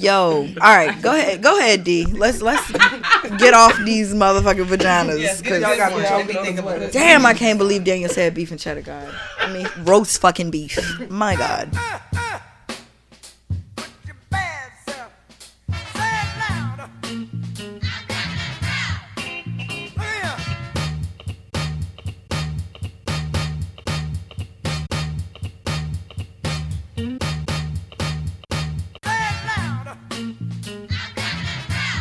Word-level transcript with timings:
Yo, 0.00 0.46
all 0.60 0.76
right, 0.76 1.00
go 1.02 1.14
ahead, 1.14 1.42
go 1.42 1.58
ahead, 1.58 1.84
D. 1.84 2.04
Let's 2.06 2.40
let's 2.42 2.70
get 3.38 3.54
off 3.54 3.76
these 3.84 4.14
motherfucking 4.14 4.64
vaginas. 4.66 5.20
Yes, 5.20 5.42
'cause- 5.42 5.60
y'all 5.60 5.76
got 5.76 5.94
me 5.96 6.02
Yeah, 6.02 6.22
choking 6.22 6.58
about 6.58 6.80
it. 6.82 6.92
damn, 6.92 7.26
I 7.26 7.34
can't 7.34 7.58
believe 7.58 7.84
Daniel 7.84 8.08
said 8.10 8.34
beef 8.34 8.50
and 8.50 8.58
cheddar. 8.58 8.82
God, 8.82 9.08
I 9.38 9.52
mean 9.52 9.68
roast 9.84 10.20
fucking 10.20 10.50
beef. 10.50 10.78
My 11.10 11.36
God. 11.36 11.70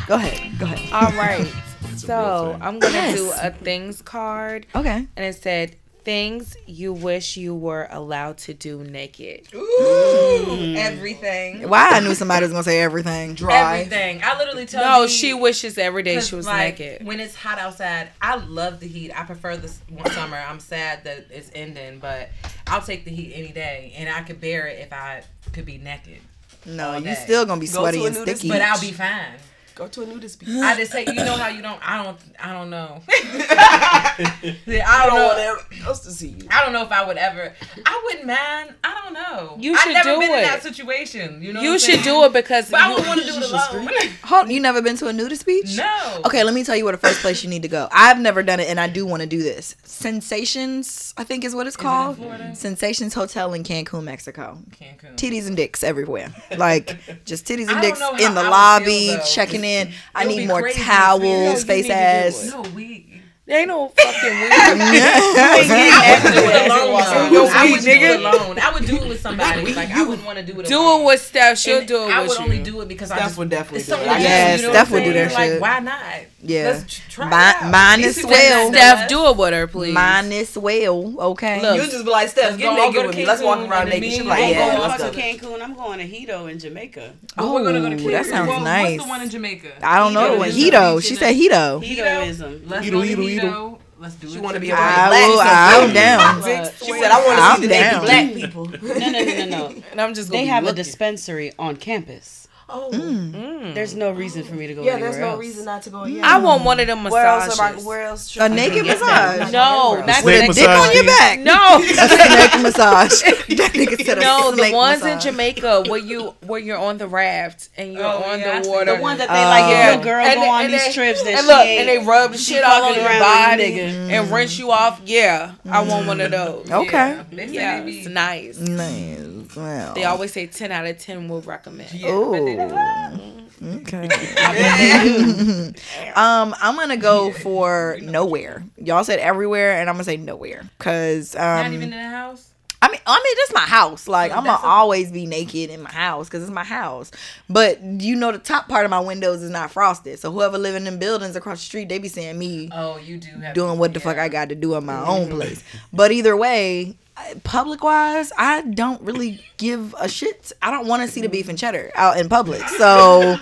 Go 0.09 0.15
ahead, 0.15 0.57
go 0.57 0.65
ahead. 0.65 0.91
All 0.91 1.11
right. 1.17 1.47
So. 1.95 2.57
I'm 2.61 2.79
gonna 2.79 2.93
Yes. 2.93 3.15
do 3.17 3.31
a 3.41 3.51
things 3.51 4.01
card, 4.01 4.65
Okay. 4.73 5.05
and 5.15 5.25
it 5.25 5.35
said 5.41 5.75
things 6.05 6.55
you 6.65 6.93
wish 6.93 7.35
you 7.35 7.53
were 7.53 7.87
allowed 7.91 8.37
to 8.39 8.53
do 8.53 8.83
naked. 8.83 9.47
Ooh, 9.53 10.45
mm. 10.47 10.75
everything. 10.77 11.67
Why 11.69 11.89
I 11.91 11.99
knew 11.99 12.15
somebody 12.15 12.45
was 12.45 12.51
gonna 12.53 12.63
say 12.63 12.79
everything. 12.81 13.33
Dry. 13.35 13.79
Everything. 13.79 14.21
I 14.23 14.37
literally 14.37 14.65
tell 14.65 14.83
No, 14.83 15.01
you- 15.03 15.09
she 15.09 15.33
wishes 15.33 15.77
every 15.77 16.01
day 16.03 16.19
she 16.21 16.35
was 16.35 16.45
like, 16.47 16.79
naked. 16.79 17.05
When 17.05 17.19
it's 17.19 17.35
hot 17.35 17.59
outside, 17.59 18.09
I 18.21 18.37
love 18.37 18.79
the 18.79 18.87
heat. 18.87 19.11
I 19.13 19.23
prefer 19.25 19.57
this 19.57 19.79
one 19.89 20.09
summer. 20.11 20.37
I'm 20.37 20.59
sad 20.61 21.03
that 21.03 21.27
it's 21.29 21.51
ending, 21.53 21.99
but 21.99 22.29
I'll 22.67 22.81
take 22.81 23.03
the 23.05 23.11
heat 23.11 23.33
any 23.35 23.51
day, 23.51 23.93
and 23.97 24.09
I 24.09 24.21
could 24.23 24.39
bear 24.41 24.67
it 24.67 24.79
if 24.79 24.93
I 24.93 25.23
could 25.53 25.65
be 25.65 25.77
naked. 25.77 26.19
No, 26.65 26.97
you 26.97 27.03
day. 27.03 27.15
still 27.15 27.45
gonna 27.45 27.59
be 27.61 27.67
Go 27.67 27.81
sweaty 27.81 27.99
to 27.99 28.05
and 28.05 28.15
nudist 28.15 28.37
sticky. 28.39 28.49
But 28.53 28.61
I'll 28.61 28.79
be 28.81 28.91
fine. 28.93 29.33
Go 29.79 29.87
to 29.87 30.01
a 30.03 30.05
nudist 30.05 30.41
beach. 30.41 30.49
I 30.49 30.75
just 30.75 30.91
say, 30.91 31.05
you 31.07 31.13
know 31.13 31.37
how 31.37 31.47
you 31.47 31.61
don't. 31.61 31.79
I 31.81 32.03
don't. 32.03 32.17
I 32.37 32.51
don't 32.51 32.69
know. 32.69 33.01
I 33.07 34.13
I 34.19 35.05
don't 35.07 35.15
don't 35.15 35.23
want 35.25 35.37
know. 35.37 35.55
anyone 35.71 35.87
else 35.87 35.99
to 36.01 36.11
see 36.11 36.27
you. 36.29 36.47
I 36.51 36.63
don't 36.63 36.73
know 36.73 36.83
if 36.83 36.91
I 36.91 37.05
would 37.07 37.15
ever. 37.17 37.53
I 37.85 38.01
wouldn't 38.05 38.27
mind. 38.27 38.73
I 38.83 39.01
don't 39.03 39.13
know. 39.13 39.55
You 39.57 39.77
should 39.77 39.95
I've 39.95 40.05
never 40.05 40.15
do 40.15 40.19
been 40.19 40.31
in 40.37 40.43
that 40.43 40.61
situation. 40.63 41.41
You 41.41 41.53
know. 41.53 41.61
you 41.61 41.71
what 41.71 41.81
should 41.81 42.01
saying? 42.01 42.03
do 42.03 42.25
it 42.25 42.33
because 42.33 42.69
But 42.69 42.81
I 42.81 42.87
you- 42.89 42.95
wouldn't 42.95 43.07
want 43.07 43.21
to 43.21 43.25
do 43.31 43.37
it 43.37 43.51
alone. 43.51 43.89
Hold, 44.25 44.51
you 44.51 44.59
never 44.59 44.81
been 44.81 44.97
to 44.97 45.07
a 45.07 45.13
nudist 45.13 45.45
beach? 45.45 45.77
no. 45.77 46.21
Okay, 46.25 46.43
let 46.43 46.53
me 46.53 46.65
tell 46.65 46.75
you 46.75 46.83
where 46.83 46.91
the 46.91 46.97
first 46.99 47.21
place 47.21 47.41
you 47.43 47.49
need 47.49 47.61
to 47.61 47.69
go. 47.69 47.87
I've 47.93 48.19
never 48.19 48.43
done 48.43 48.59
it, 48.59 48.67
and 48.69 48.79
I 48.81 48.87
do 48.89 49.05
want 49.05 49.21
to 49.21 49.27
do 49.27 49.41
this. 49.41 49.75
Sensations, 49.83 51.13
I 51.17 51.23
think 51.23 51.45
is 51.45 51.55
what 51.55 51.67
it's 51.67 51.77
called. 51.77 52.17
Florida? 52.17 52.53
Sensations 52.55 53.13
Hotel 53.13 53.53
in 53.53 53.63
Cancun, 53.63 54.03
Mexico. 54.03 54.57
Cancun. 54.71 55.15
Titties 55.15 55.47
and 55.47 55.55
dicks 55.55 55.83
everywhere, 55.83 56.33
like 56.57 56.97
just 57.25 57.45
titties 57.45 57.69
and 57.69 57.81
dicks 57.81 58.01
in 58.19 58.33
the 58.35 58.41
I 58.41 58.49
lobby, 58.49 59.07
feel, 59.09 59.19
checking 59.21 59.63
in. 59.63 59.68
I 60.15 60.21
It'll 60.23 60.35
need 60.35 60.47
more 60.47 60.61
crazy 60.61 60.81
towels. 60.81 61.21
No, 61.23 61.55
face 61.67 61.85
need 61.85 61.91
ass. 61.91 62.51
No, 62.51 62.61
we. 62.75 63.18
There 63.49 63.57
ain't 63.61 63.67
no 63.67 63.87
fucking 63.87 64.29
weird. 64.29 64.51
I 64.53 66.21
would 66.23 66.33
do 66.33 66.39
it 66.45 66.69
alone. 66.69 67.49
I 67.51 67.71
would 67.71 67.81
do 67.81 67.89
it 67.89 68.19
alone. 68.19 68.59
I 68.59 68.71
would 68.73 68.85
do 68.85 68.95
it 68.97 69.09
with 69.09 69.21
somebody. 69.21 69.73
Like 69.73 69.89
I 69.89 70.03
wouldn't 70.03 70.23
want 70.23 70.37
to 70.37 70.43
do 70.45 70.59
it. 70.59 70.67
do 70.67 70.77
alone. 70.79 71.01
it 71.01 71.05
with 71.05 71.21
Steph. 71.21 71.57
She'll 71.57 71.79
And 71.79 71.87
do 71.87 72.03
it 72.03 72.11
I 72.11 72.21
with 72.21 72.29
would 72.29 72.37
you. 72.37 72.43
only 72.43 72.59
do 72.61 72.81
it 72.81 72.87
because 72.87 73.09
I 73.09 73.17
just 73.17 73.39
would 73.39 73.49
definitely 73.49 73.79
do 73.79 73.83
it. 73.85 73.87
something 73.87 74.07
I 74.07 74.19
Yeah, 74.19 74.55
do, 74.55 74.61
you 74.61 74.67
know 74.67 74.73
Steph 74.73 74.91
would 74.91 75.03
do 75.03 75.13
that 75.13 75.31
saying? 75.31 75.51
shit. 75.53 75.61
Like 75.61 75.61
why 75.61 75.79
not? 75.79 75.99
Yeah, 76.41 76.63
Let's 76.69 76.83
tr- 76.93 77.09
try 77.09 77.27
it 77.27 77.29
mine, 77.31 77.55
out. 77.65 77.71
mine 77.71 77.99
You 77.99 78.05
is 78.05 78.15
see 78.15 78.23
what 78.23 78.31
well. 78.31 78.71
Steph, 78.71 79.09
do 79.09 79.25
it 79.27 79.35
with 79.37 79.53
her, 79.53 79.67
please. 79.67 79.93
Mine 79.93 80.31
is 80.31 80.57
well. 80.57 81.19
Okay. 81.31 81.61
Look. 81.61 81.75
You 81.75 81.81
just 81.91 82.05
be 82.05 82.11
like, 82.11 82.29
Steph, 82.29 82.51
Let's 82.51 82.57
get 82.57 82.63
go 82.69 82.75
naked 82.77 82.93
go 83.01 83.07
with 83.07 83.15
me. 83.17 83.25
Let's 83.25 83.41
walk 83.41 83.59
around 83.59 83.81
and 83.81 83.89
naked. 83.89 84.01
me 84.03 84.09
She's 84.11 84.25
like, 84.25 84.39
you 84.39 84.45
I'm 84.45 84.51
yeah, 84.51 84.77
going 84.77 84.89
let's 84.89 85.03
to. 85.03 85.21
Cancun. 85.21 85.61
I'm 85.61 85.73
going 85.75 85.97
to 85.99 86.05
Hito 86.05 86.45
in 86.47 86.57
Jamaica. 86.59 87.11
But 87.35 87.51
we're 87.51 87.63
gonna 87.63 87.81
go 87.81 87.89
to 87.89 87.95
Cancun. 87.97 88.11
that 88.11 88.25
sounds 88.27 88.63
nice. 88.63 88.91
What's 88.99 89.03
the 89.03 89.09
one 89.09 89.21
in 89.23 89.29
Jamaica? 89.29 89.85
I 89.85 89.99
don't 89.99 90.13
know. 90.13 90.27
Hito 90.29 90.37
What 90.39 90.47
is 90.49 90.55
Hito? 90.55 90.99
She 91.01 91.15
said 91.15 91.31
in 91.31 91.35
Hito. 91.35 91.79
Hitoism. 91.81 92.81
Hito, 92.83 93.01
Hito, 93.01 93.21
Hito. 93.41 93.69
Hito. 93.69 93.79
Let's 93.99 94.15
do 94.15 94.27
it. 94.27 94.31
She 94.31 94.39
want 94.39 94.53
to 94.53 94.59
be 94.61 94.71
around 94.71 94.81
I 94.81 95.09
black 95.09 95.27
will, 95.27 95.87
I'm 95.89 95.93
down. 95.93 96.71
She 96.73 96.93
said, 96.93 97.11
I 97.11 97.25
want 97.25 97.61
to 97.61 97.61
see 97.61 97.67
the 97.67 97.73
naked 97.73 98.01
black 98.01 98.33
people. 98.33 98.65
No, 98.65 99.09
no, 99.09 99.11
no, 99.11 99.23
no, 99.23 99.45
no. 99.69 99.83
And 99.91 100.01
I'm 100.01 100.13
just 100.13 100.29
gonna 100.29 100.39
They 100.41 100.45
be 100.45 100.49
have 100.49 100.65
a 100.67 100.73
dispensary 100.73 101.51
on 101.59 101.75
campus. 101.75 102.47
Oh, 102.71 102.89
mm. 102.93 103.31
Mm. 103.31 103.73
There's 103.73 103.95
no 103.95 104.11
reason 104.11 104.43
for 104.43 104.53
me 104.55 104.67
to 104.67 104.73
go 104.73 104.83
yeah. 104.83 104.97
There's 104.97 105.17
no 105.17 105.29
else. 105.31 105.39
reason 105.39 105.65
not 105.65 105.81
to 105.83 105.89
go. 105.89 105.97
Mm. 105.99 106.15
Yeah. 106.17 106.21
I 106.35 106.37
want 106.37 106.63
one 106.63 106.79
of 106.79 106.87
them 106.87 107.03
Where 107.03 107.25
else? 107.25 107.47
massages. 107.57 107.59
Am 107.59 107.79
I, 107.79 107.87
where 107.87 108.03
else? 108.03 108.27
should 108.29 108.41
A 108.41 108.45
I 108.45 108.47
naked 108.47 108.83
get 108.85 108.99
massage. 108.99 109.51
No, 109.51 109.91
Where 109.95 110.05
not 110.05 110.23
else? 110.23 110.23
The 110.25 110.53
Dick 110.53 110.69
on 110.69 110.93
your 110.93 111.03
back. 111.05 111.39
No, 111.39 111.79
That's 111.95 112.13
a 112.13 112.17
snake 112.51 112.61
massage. 112.63 113.21
that 113.57 113.71
nigga 113.73 114.05
said 114.05 114.17
a 114.17 114.21
no, 114.21 114.51
the 114.51 114.57
snake 114.57 114.73
ones 114.73 115.03
in. 115.05 115.19
Jamaica 115.19 115.83
where 115.87 115.99
you 115.99 116.35
where 116.45 116.59
you're 116.59 116.77
on 116.77 116.97
the 116.97 117.07
raft 117.07 117.69
and 117.77 117.93
you're 117.93 118.03
Oh, 118.03 118.23
on 118.23 118.39
yeah, 118.39 118.61
the 118.61 118.69
water. 118.69 118.95
The 118.95 119.01
one 119.01 119.17
that 119.17 119.27
they 119.29 119.33
Oh. 119.35 119.49
like, 119.49 119.63
if 119.65 119.69
Yeah. 119.71 119.93
your 119.95 120.03
girl 120.03 120.25
And 120.25 120.35
go 120.35 120.41
they- 120.41 120.47
on 120.49 120.63
and 120.65 120.73
these 120.73 120.85
they- 120.85 120.93
trips 120.93 121.23
that 121.23 121.33
and 121.39 121.47
look, 121.47 121.65
ain't. 121.65 121.79
and 121.81 121.89
they 121.89 121.97
rub 122.07 122.35
she 122.35 122.53
shit 122.55 122.63
all 122.63 122.83
on 122.83 122.89
fucking 122.93 123.01
your 123.03 123.05
around 123.11 123.57
with 123.57 123.67
a 123.69 123.71
body 123.77 124.13
and 124.15 124.31
rinse 124.31 124.57
you 124.59 124.71
off. 124.71 125.01
Yeah, 125.05 125.51
I 125.69 125.81
want 125.83 126.07
one 126.07 126.21
of 126.21 126.31
those. 126.31 126.69
Okay. 126.71 126.87
Yeah. 126.91 127.23
They 127.31 127.47
say 127.47 127.53
Yeah, 127.53 127.81
they 127.83 127.91
it's 127.91 128.07
nice. 128.07 128.57
Nice. 128.59 129.19
Well. 129.55 129.93
They 129.93 130.03
always 130.05 130.31
say 130.33 130.47
ten 130.47 130.71
out 130.71 130.85
of 130.85 130.97
ten 130.97 131.27
will 131.27 131.41
recommend. 131.41 131.93
Yeah, 131.93 132.11
but 132.11 132.45
they 132.45 132.55
do. 132.55 133.23
Ooh. 133.23 133.77
Okay. 133.81 134.07
um, 136.15 136.55
I'm 136.61 136.75
gonna 136.75 136.97
go 136.97 137.31
for 137.31 137.97
nowhere. 138.01 138.63
Y'all 138.77 139.03
said 139.03 139.19
everywhere, 139.19 139.79
and 139.79 139.89
I'm 139.89 139.95
gonna 139.95 140.03
say 140.05 140.17
nowhere. 140.17 140.63
Cause 140.79 141.35
Not 141.35 141.65
um, 141.65 141.73
even 141.73 141.91
in 141.93 142.01
the 142.01 142.09
house. 142.09 142.45
I 142.81 142.89
mean, 142.89 143.01
I 143.05 143.21
mean, 143.21 143.35
that's 143.37 143.53
my 143.53 143.69
house. 143.69 144.07
Like, 144.07 144.31
I'm 144.31 144.45
gonna 144.45 144.57
a- 144.63 144.65
always 144.65 145.11
be 145.11 145.25
naked 145.25 145.69
in 145.69 145.81
my 145.81 145.91
house 145.91 146.29
because 146.29 146.43
it's 146.43 146.51
my 146.51 146.63
house. 146.63 147.11
But 147.49 147.81
you 147.83 148.15
know, 148.15 148.31
the 148.31 148.39
top 148.39 148.69
part 148.69 148.85
of 148.85 148.91
my 148.91 149.01
windows 149.01 149.41
is 149.43 149.49
not 149.49 149.71
frosted. 149.71 150.19
So 150.19 150.31
whoever 150.31 150.57
living 150.57 150.87
in 150.87 150.97
buildings 150.97 151.35
across 151.35 151.59
the 151.59 151.65
street, 151.65 151.89
they 151.89 151.97
be 151.99 152.07
seeing 152.07 152.39
me 152.39 152.69
Oh, 152.71 152.97
you 152.97 153.17
do 153.17 153.31
have 153.41 153.53
doing 153.53 153.77
what 153.79 153.93
the 153.93 153.99
fuck. 153.99 154.17
I 154.17 154.29
got 154.29 154.47
to 154.49 154.55
do 154.55 154.75
in 154.75 154.85
my 154.85 155.05
own 155.05 155.29
place. 155.29 155.61
But 155.91 156.13
either 156.13 156.37
way, 156.37 156.95
public 157.43 157.83
wise, 157.83 158.31
I 158.37 158.61
don't 158.61 159.01
really 159.01 159.43
give 159.57 159.95
a 159.99 160.07
shit. 160.07 160.51
I 160.61 160.71
don't 160.71 160.87
want 160.87 161.03
to 161.03 161.07
see 161.07 161.21
the 161.21 161.29
beef 161.29 161.49
and 161.49 161.57
cheddar 161.57 161.91
out 161.95 162.17
in 162.17 162.29
public. 162.29 162.61
So 162.79 163.35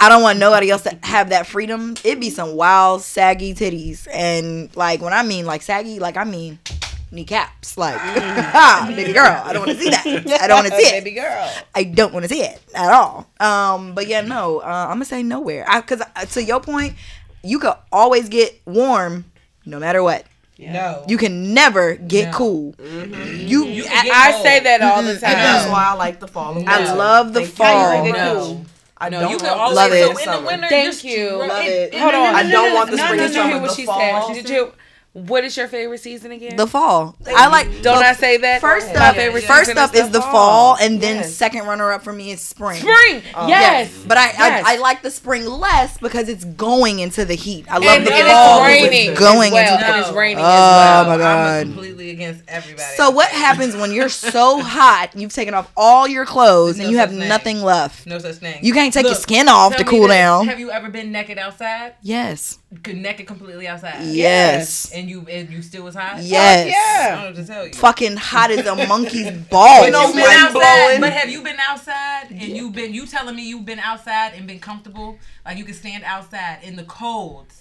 I 0.00 0.08
don't 0.08 0.22
want 0.22 0.40
nobody 0.40 0.68
else 0.68 0.82
to 0.82 0.98
have 1.04 1.28
that 1.28 1.46
freedom. 1.46 1.94
It'd 2.02 2.18
be 2.18 2.30
some 2.30 2.56
wild, 2.56 3.02
saggy 3.02 3.54
titties. 3.54 4.08
And 4.12 4.74
like, 4.74 5.00
when 5.00 5.12
I 5.12 5.22
mean 5.22 5.46
like 5.46 5.62
saggy, 5.62 6.00
like 6.00 6.16
I 6.16 6.24
mean 6.24 6.58
kneecaps. 7.12 7.76
Like, 7.78 7.96
ha, 7.98 8.84
baby 8.88 9.12
girl, 9.12 9.42
I 9.44 9.52
don't 9.52 9.66
want 9.66 9.78
to 9.78 9.84
see 9.84 9.90
that. 9.90 10.40
I 10.40 10.46
don't 10.48 10.64
want 10.64 10.72
to 10.72 10.76
see 10.76 10.88
it. 10.88 11.04
Baby 11.04 11.16
girl. 11.16 11.50
I 11.74 11.84
don't 11.84 12.12
want 12.12 12.24
to 12.24 12.28
see 12.28 12.42
it 12.42 12.60
at 12.74 12.92
all. 12.92 13.28
Um, 13.38 13.94
but 13.94 14.06
yeah, 14.06 14.22
no, 14.22 14.58
uh, 14.60 14.86
I'm 14.88 14.96
gonna 14.96 15.04
say 15.04 15.22
nowhere. 15.22 15.66
Because 15.76 16.02
to 16.32 16.42
your 16.42 16.60
point, 16.60 16.94
you 17.42 17.58
could 17.58 17.74
always 17.92 18.28
get 18.28 18.60
warm 18.66 19.24
no 19.64 19.78
matter 19.78 20.02
what. 20.02 20.24
No. 20.60 21.04
You 21.08 21.16
can 21.16 21.54
never 21.54 21.94
get 21.94 22.26
No. 22.30 22.36
cool. 22.36 22.72
Mm-hmm. 22.74 23.48
You, 23.48 23.64
You 23.64 23.84
I, 23.84 23.88
can 23.88 24.04
get 24.04 24.14
I 24.16 24.30
cold. 24.32 24.42
say 24.44 24.60
that 24.60 24.82
all 24.82 25.02
the 25.02 25.10
And 25.12 25.20
that's 25.22 25.68
why 25.70 25.84
I 25.86 25.92
like 25.94 26.20
the 26.20 26.28
fall. 26.28 26.56
and 26.56 26.68
I 26.68 26.92
love 26.94 27.32
the 27.32 27.46
Thank 27.46 28.06
you. 28.06 28.12
fall. 28.12 28.12
No. 28.12 28.64
I 29.02 29.08
No, 29.08 29.20
don't 29.20 29.30
you 29.30 29.38
can 29.38 29.46
always 29.48 29.76
Love 29.76 29.90
the 29.90 29.96
it. 30.10 30.16
so 30.18 30.32
in 30.36 30.42
the 30.42 30.46
winter. 30.46 30.68
Thank 30.68 31.04
you. 31.04 31.40
rub 31.40 31.48
Love 31.48 31.64
it. 31.64 31.94
Hold 31.94 32.14
on. 32.14 32.34
I 32.34 32.50
don't 32.50 32.74
want 32.74 32.90
the 32.90 32.98
spring 32.98 33.16
no, 33.16 33.24
and 33.24 33.32
no, 33.34 33.40
summer. 33.40 33.52
hear 33.52 33.60
what 33.62 33.70
The 33.70 33.74
she 33.76 33.86
fall. 33.86 34.28
said. 34.28 34.34
Did 34.34 34.48
you? 34.50 34.72
What 35.12 35.42
is 35.44 35.56
your 35.56 35.66
favorite 35.66 35.98
season 35.98 36.30
again? 36.30 36.54
The 36.54 36.68
fall. 36.68 37.16
I 37.26 37.48
like. 37.48 37.66
Don't 37.82 37.96
look, 37.96 38.04
I 38.04 38.12
say 38.12 38.36
that? 38.36 38.60
First 38.60 38.94
up, 38.94 39.16
favorite 39.16 39.42
first 39.42 39.76
up 39.76 39.92
is 39.92 40.10
the 40.10 40.22
fall, 40.22 40.76
and 40.80 41.00
then 41.00 41.16
Yes. 41.16 41.34
second 41.34 41.66
runner 41.66 41.90
up 41.90 42.04
for 42.04 42.12
me 42.12 42.30
is 42.30 42.40
spring. 42.40 42.78
spring. 42.80 43.22
yes. 43.48 43.92
But 44.06 44.18
I, 44.18 44.26
Yes. 44.26 44.64
I 44.64 44.74
I 44.74 44.78
like 44.78 45.02
the 45.02 45.10
spring 45.10 45.46
less 45.46 45.98
because 45.98 46.28
it's 46.28 46.44
going 46.44 47.00
into 47.00 47.24
the 47.24 47.34
heat. 47.34 47.66
I 47.68 47.78
love 47.78 47.84
and, 47.98 48.06
the 48.06 48.14
and 48.14 48.28
fall. 48.28 48.64
it's 48.64 48.68
raining. 48.92 49.14
going 49.16 49.52
well, 49.52 49.72
into 49.74 49.84
the 49.84 49.92
and 49.92 50.00
it's 50.06 50.12
raining 50.14 50.44
Oh, 50.44 50.48
as 50.48 51.06
well. 51.06 51.06
my 51.06 51.16
God. 51.18 51.60
I'm 51.66 51.72
completely 51.72 52.10
against 52.10 52.44
everybody. 52.46 52.94
So 52.96 53.10
what 53.10 53.28
happens 53.30 53.74
when 53.74 53.90
you're 53.90 54.08
so 54.08 54.60
hot, 54.62 55.10
you've 55.16 55.32
taken 55.34 55.54
off 55.54 55.72
all 55.76 56.06
your 56.06 56.24
clothes, 56.24 56.76
No 56.76 56.84
and 56.84 56.92
you 56.92 56.98
have 56.98 57.10
thing. 57.10 57.26
nothing 57.28 57.62
left? 57.62 58.06
No 58.06 58.20
such 58.20 58.36
thing. 58.36 58.64
You 58.64 58.72
can't 58.72 58.94
take 58.94 59.06
your 59.06 59.16
skin 59.16 59.48
off 59.48 59.74
to 59.76 59.82
cool 59.82 60.02
this. 60.02 60.10
down. 60.10 60.46
Have 60.46 60.60
you 60.60 60.70
ever 60.70 60.88
been 60.88 61.10
naked 61.10 61.36
outside? 61.36 61.94
Yes. 62.00 62.58
Could 62.84 62.98
naked 62.98 63.26
completely 63.26 63.66
outside? 63.66 64.04
Yes. 64.04 64.92
And 64.92 65.10
you 65.10 65.26
and 65.28 65.50
you 65.50 65.60
still 65.60 65.82
was 65.82 65.96
hot? 65.96 66.22
Yes. 66.22 66.68
yeah. 66.68 67.04
I 67.04 67.10
don't 67.10 67.20
know 67.20 67.26
what 67.40 67.46
to 67.46 67.52
tell 67.52 67.66
you. 67.66 67.72
Fucking 67.72 68.16
hot 68.16 68.52
as 68.52 68.64
a 68.64 68.86
monkey's 68.86 69.32
balls. 69.50 69.86
You 69.86 69.90
know, 69.92 70.06
You 70.06 70.12
been 70.14 70.22
wind 70.22 70.36
outside, 70.44 70.52
blowing. 70.52 71.00
but 71.00 71.12
have 71.12 71.28
you 71.28 71.42
been 71.42 71.58
outside 71.58 72.30
and 72.30 72.40
you've 72.56 72.72
been 72.72 72.94
you 72.94 73.06
telling 73.06 73.34
me 73.34 73.48
you've 73.48 73.66
been 73.66 73.80
outside 73.80 74.34
and 74.34 74.46
been 74.46 74.60
comfortable? 74.60 75.18
Like 75.44 75.58
you 75.58 75.64
can 75.64 75.74
stand 75.74 76.04
outside 76.04 76.60
in 76.62 76.76
the 76.76 76.84
cold 76.84 77.52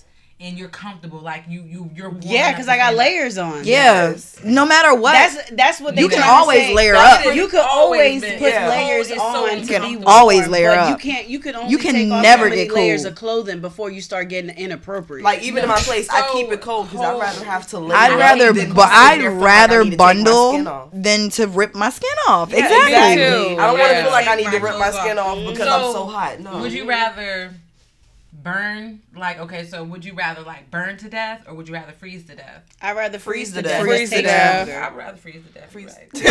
and 0.42 0.58
you're 0.58 0.70
comfortable, 0.70 1.20
like 1.20 1.44
you 1.50 1.64
you 1.64 1.92
you're 1.94 2.10
warm 2.10 2.22
Yeah, 2.24 2.52
because 2.54 2.70
I 2.70 2.78
got 2.78 2.96
layers 2.96 3.38
on. 3.38 3.66
Yeah. 3.66 4.16
No 4.44 4.66
matter 4.66 4.96
what. 4.96 5.12
That's 5.12 5.50
that's 5.52 5.82
what 5.82 5.96
they 5.96 6.02
You 6.02 6.08
can 6.08 6.24
always 6.24 6.68
say. 6.68 6.74
layer 6.74 6.96
up. 6.96 7.26
You 7.36 7.48
could 7.50 7.60
Always 7.60 7.70
always 7.70 8.22
been- 8.22 8.40
put 8.40 8.54
yeah. 8.54 8.70
layers 8.70 9.08
Cold 9.10 9.18
is 9.18 9.22
so 9.22 9.28
on 9.28 9.50
to 9.50 9.56
be 9.68 9.74
uncomfortable. 9.76 10.08
Always 10.10 10.40
warm, 10.42 10.52
layer 10.52 10.70
but 10.70 10.78
up. 10.80 10.90
You 10.90 11.12
can't. 11.12 11.28
You 11.28 11.40
can 11.40 11.56
only 11.56 11.72
You 11.72 11.78
can 11.78 11.94
take 11.94 12.12
off 12.12 12.24
never 12.24 12.44
so 12.46 12.50
many 12.52 12.66
get 12.66 12.74
layers 12.74 13.02
cool. 13.02 13.10
of 13.12 13.16
clothing 13.16 13.60
before 13.60 13.92
you 13.92 14.00
start 14.02 14.30
getting 14.30 14.52
inappropriate. 14.52 15.26
Like 15.26 15.42
even 15.44 15.64
in 15.64 15.68
my 15.70 15.78
place, 15.80 16.08
I 16.10 16.30
keep 16.32 16.50
it 16.52 16.62
cold 16.62 16.90
because 16.90 17.06
I'd 17.06 17.20
rather 17.20 17.44
have 17.46 17.68
to 17.68 17.80
lay. 17.80 17.96
I'd 17.96 18.18
rather, 18.18 18.54
but 18.74 18.90
I'd 18.92 19.20
there 19.20 19.32
feeling 19.32 19.40
like 19.42 19.52
I 19.52 19.58
rather 19.68 19.84
need 19.84 19.92
to 19.92 19.98
take 19.98 20.00
my 20.00 20.14
skin 20.14 20.64
bundle 20.64 20.90
than 20.94 21.30
to 21.32 21.48
rip 21.48 21.76
my 21.76 21.90
skin 21.90 22.10
off. 22.30 22.52
Yeah, 22.52 22.60
exactly. 22.60 22.94
exactly. 22.94 23.58
I 23.58 23.68
don't 23.68 23.78
want 23.80 23.92
to 23.92 24.02
feel 24.04 24.12
like 24.12 24.28
I 24.28 24.36
need 24.36 24.52
to 24.52 24.60
rip 24.60 24.80
my 24.80 24.92
skin 24.92 25.18
off. 25.18 25.38
off 25.38 25.52
because 25.52 25.68
I'm 25.68 25.92
so 25.92 26.06
hot. 26.06 26.40
No. 26.40 26.62
Would 26.62 26.72
you 26.72 26.88
rather 26.88 27.54
burn 28.44 29.02
like 29.16 29.40
okay? 29.40 29.66
So 29.66 29.84
would 29.84 30.04
you 30.06 30.14
rather 30.14 30.42
like 30.42 30.70
burn 30.72 30.98
to 30.98 31.10
death 31.10 31.44
or 31.48 31.54
would 31.56 31.68
you 31.68 31.74
rather 31.74 31.92
freeze 31.94 32.26
to 32.28 32.36
death? 32.36 32.64
I'd 32.82 32.96
rather 32.96 33.20
Freeze 33.20 33.52
freeze, 33.52 33.54
to 33.54 33.62
to 33.62 33.68
death. 33.68 33.78
death. 33.80 33.88
Freeze 33.88 34.10
to 34.10 34.16
Takes 34.16 34.28
death. 34.28 34.70
I'd 34.92 34.96
rather 34.98 35.18
freeze 35.18 35.44
to 35.46 35.52
death. 35.54 35.72
Freeze. 35.72 35.96
Right. 35.98 36.10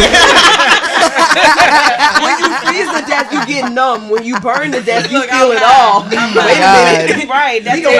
when 2.22 2.38
you 2.38 2.48
freeze 2.58 2.90
to 3.00 3.06
death, 3.06 3.32
you 3.32 3.46
get 3.46 3.72
numb. 3.72 4.08
When 4.10 4.24
you 4.24 4.38
burn 4.40 4.72
to 4.72 4.82
death, 4.82 5.10
you 5.10 5.18
Look, 5.18 5.28
feel 5.28 5.36
I'm 5.38 5.52
it 5.52 5.60
not- 5.60 5.64
all. 5.64 6.02
I'm 6.02 6.10
Wait 6.34 6.58
a 6.58 7.08
minute. 7.16 7.28
Right. 7.38 7.62
That's 7.62 7.76
We 7.76 7.82
gonna 7.82 7.96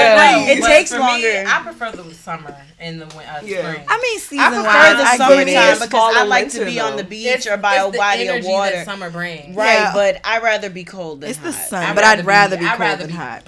it. 0.49 0.59
It 0.59 0.65
takes 0.65 0.93
for 0.93 0.99
longer. 1.01 1.29
Me, 1.29 1.45
I 1.47 1.61
prefer 1.63 1.93
the 1.93 2.15
summer 2.15 2.57
and 2.81 3.01
the 3.01 3.07
win- 3.17 3.27
uh, 3.27 3.41
Yeah. 3.45 3.73
spring. 3.73 3.87
I 3.89 3.99
mean, 4.01 4.19
season 4.19 4.41
I 4.45 4.49
prefer 4.49 4.65
wise, 4.65 4.97
the 4.97 5.03
I 5.03 5.17
summertime 5.17 5.45
get 5.47 5.81
because 5.81 6.17
I 6.17 6.21
and 6.21 6.29
like 6.31 6.49
to 6.51 6.59
winter, 6.59 6.71
be 6.73 6.81
on 6.81 6.97
the 6.97 7.05
beach 7.05 7.47
or 7.47 7.57
by 7.57 7.75
a 7.77 7.91
body 7.93 8.27
of 8.29 8.45
water. 8.45 8.77
that 8.77 8.85
summer 8.87 9.11
brings. 9.11 9.55
Right, 9.57 9.75
Yeah. 9.75 9.93
but 9.95 10.21
I'd 10.25 10.43
rather 10.43 10.71
be 10.71 10.85
cold 10.85 11.21
than 11.21 11.31
It's 11.31 11.39
the 11.39 11.53
hot. 11.53 11.69
sun, 11.69 11.95
but 11.95 12.05
I'd 12.05 12.25
rather 12.25 12.57
be 12.57 12.65
I'd 12.65 12.69
cold 12.71 12.81
rather 12.81 13.03
than 13.03 13.11
be 13.11 13.13
hot. 13.17 13.45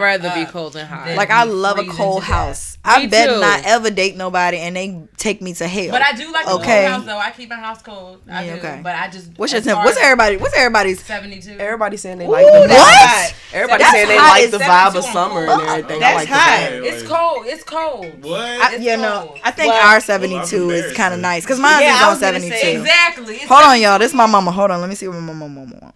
Burning 0.00 0.20
I'd 0.20 0.28
rather 0.28 0.46
be 0.46 0.50
cold 0.50 0.72
than 0.72 0.86
hot. 0.86 1.14
Like 1.16 1.30
I 1.30 1.44
love 1.44 1.78
a 1.78 1.84
cold 1.84 2.22
to 2.22 2.28
death. 2.28 2.36
house. 2.36 2.78
I 2.84 3.00
Me 3.00 3.06
bet 3.08 3.28
too. 3.28 3.40
not 3.40 3.60
ever 3.64 3.90
date 3.90 4.16
nobody 4.16 4.58
and 4.58 4.74
they 4.74 5.02
take 5.16 5.40
me 5.42 5.52
to 5.54 5.68
hell. 5.68 5.90
But 5.90 6.02
I 6.02 6.12
do 6.12 6.32
like 6.32 6.46
a 6.46 6.50
Okay. 6.52 6.64
cold 6.82 6.92
house 6.92 7.04
though. 7.06 7.18
I 7.18 7.30
keep 7.30 7.48
my 7.50 7.56
house 7.56 7.82
cold. 7.82 8.20
I 8.28 8.44
Yeah, 8.44 8.54
do. 8.54 8.58
okay. 8.60 8.80
But 8.82 8.96
I 8.96 9.08
just 9.08 9.30
what's 9.36 9.52
your 9.52 9.58
as 9.58 9.64
temp? 9.64 9.84
What's 9.84 9.98
as 9.98 10.02
everybody? 10.04 10.36
What's 10.38 10.56
everybody's? 10.56 11.04
Seventy 11.04 11.40
two. 11.40 11.56
Everybody 11.58 11.96
saying 11.98 12.18
they 12.18 12.26
Ooh, 12.26 12.30
like 12.30 12.46
the 12.46 12.60
What? 12.60 12.70
hot. 12.70 13.34
Everybody 13.52 13.84
saying 13.84 14.08
they 14.08 14.16
hot. 14.16 14.28
like 14.28 14.42
It's 14.44 14.52
the 14.52 14.58
vibe 14.58 14.94
of 14.96 15.04
summer 15.04 15.40
and 15.46 15.60
everything. 15.62 16.00
That's 16.00 16.16
like 16.16 16.28
the 16.28 16.34
hot. 16.34 16.72
It's 16.72 17.02
cold. 17.08 17.46
It's 17.46 17.64
cold. 17.64 18.24
What? 18.24 18.40
I, 18.40 18.74
It's 18.74 18.84
you 18.84 18.96
know. 18.96 19.36
I 19.44 19.50
think 19.50 19.72
Well, 19.72 19.86
our 19.86 19.94
I'm 19.96 20.00
72 20.00 20.70
is 20.70 20.92
kind 20.96 21.14
of 21.14 21.20
nice 21.20 21.44
because 21.44 21.60
mine 21.60 21.82
Yeah, 21.82 21.96
is 21.96 22.02
on 22.02 22.16
72. 22.18 22.54
Exactly. 22.80 23.38
Hold 23.46 23.62
on, 23.64 23.80
y'all. 23.80 23.98
This 23.98 24.08
is 24.12 24.14
my 24.14 24.26
mama. 24.26 24.50
Hold 24.50 24.70
on. 24.70 24.80
Let 24.80 24.88
me 24.88 24.94
see 24.94 25.06
what 25.08 25.14
my 25.20 25.32
mama 25.32 25.48
mama 25.48 25.78
want. 25.80 25.94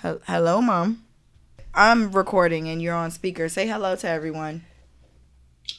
Hel- 0.00 0.20
Hello, 0.26 0.60
mom. 0.60 1.03
I'm 1.74 2.12
recording 2.12 2.68
and 2.68 2.80
you're 2.80 2.94
on 2.94 3.10
speaker. 3.10 3.48
Say 3.48 3.66
hello 3.66 3.96
to 3.96 4.08
everyone. 4.08 4.64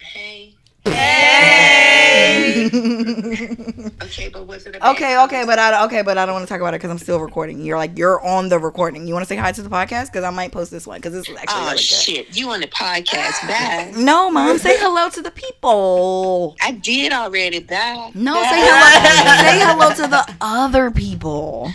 Hey. 0.02 0.56
Hey. 0.84 2.70
Okay, 4.06 4.30
but 4.30 4.46
was 4.48 4.66
it 4.66 4.76
a 4.76 4.80
bad 4.80 4.96
okay, 4.96 5.22
okay, 5.24 5.44
but 5.46 5.58
I 5.60 5.84
okay, 5.86 6.02
but 6.02 6.18
I 6.18 6.26
don't 6.26 6.34
want 6.36 6.48
to 6.48 6.50
talk 6.50 6.62
about 6.62 6.74
it 6.74 6.78
because 6.78 6.92
I'm 6.92 6.98
still 7.00 7.20
recording. 7.20 7.60
You're 7.62 7.78
like 7.78 7.98
you're 7.98 8.22
on 8.24 8.50
the 8.50 8.60
recording. 8.60 9.08
You 9.08 9.14
want 9.14 9.24
to 9.26 9.28
say 9.28 9.36
hi 9.36 9.52
to 9.52 9.62
the 9.62 9.70
podcast 9.70 10.08
because 10.08 10.24
I 10.24 10.30
might 10.30 10.52
post 10.52 10.70
this 10.72 10.86
one 10.88 11.00
because 11.00 11.12
this 11.14 11.28
is 11.28 11.36
actually 11.36 11.56
Oh 11.60 11.64
really 11.66 11.76
good. 11.78 11.80
shit! 11.82 12.38
You 12.38 12.50
on 12.52 12.62
the 12.62 12.68
podcast? 12.68 13.48
Bye. 13.48 13.92
No, 13.98 14.30
mom, 14.30 14.58
say 14.60 14.78
hello 14.80 15.10
to 15.10 15.22
the 15.22 15.32
people. 15.32 16.56
I 16.62 16.72
did 16.72 17.12
already. 17.12 17.60
Bye. 17.60 18.12
No, 18.14 18.36
say 18.36 18.50
hello. 18.52 19.42
say 19.42 19.60
hello 19.66 19.90
to 19.96 20.08
the 20.10 20.36
other 20.40 20.92
people. 20.92 21.72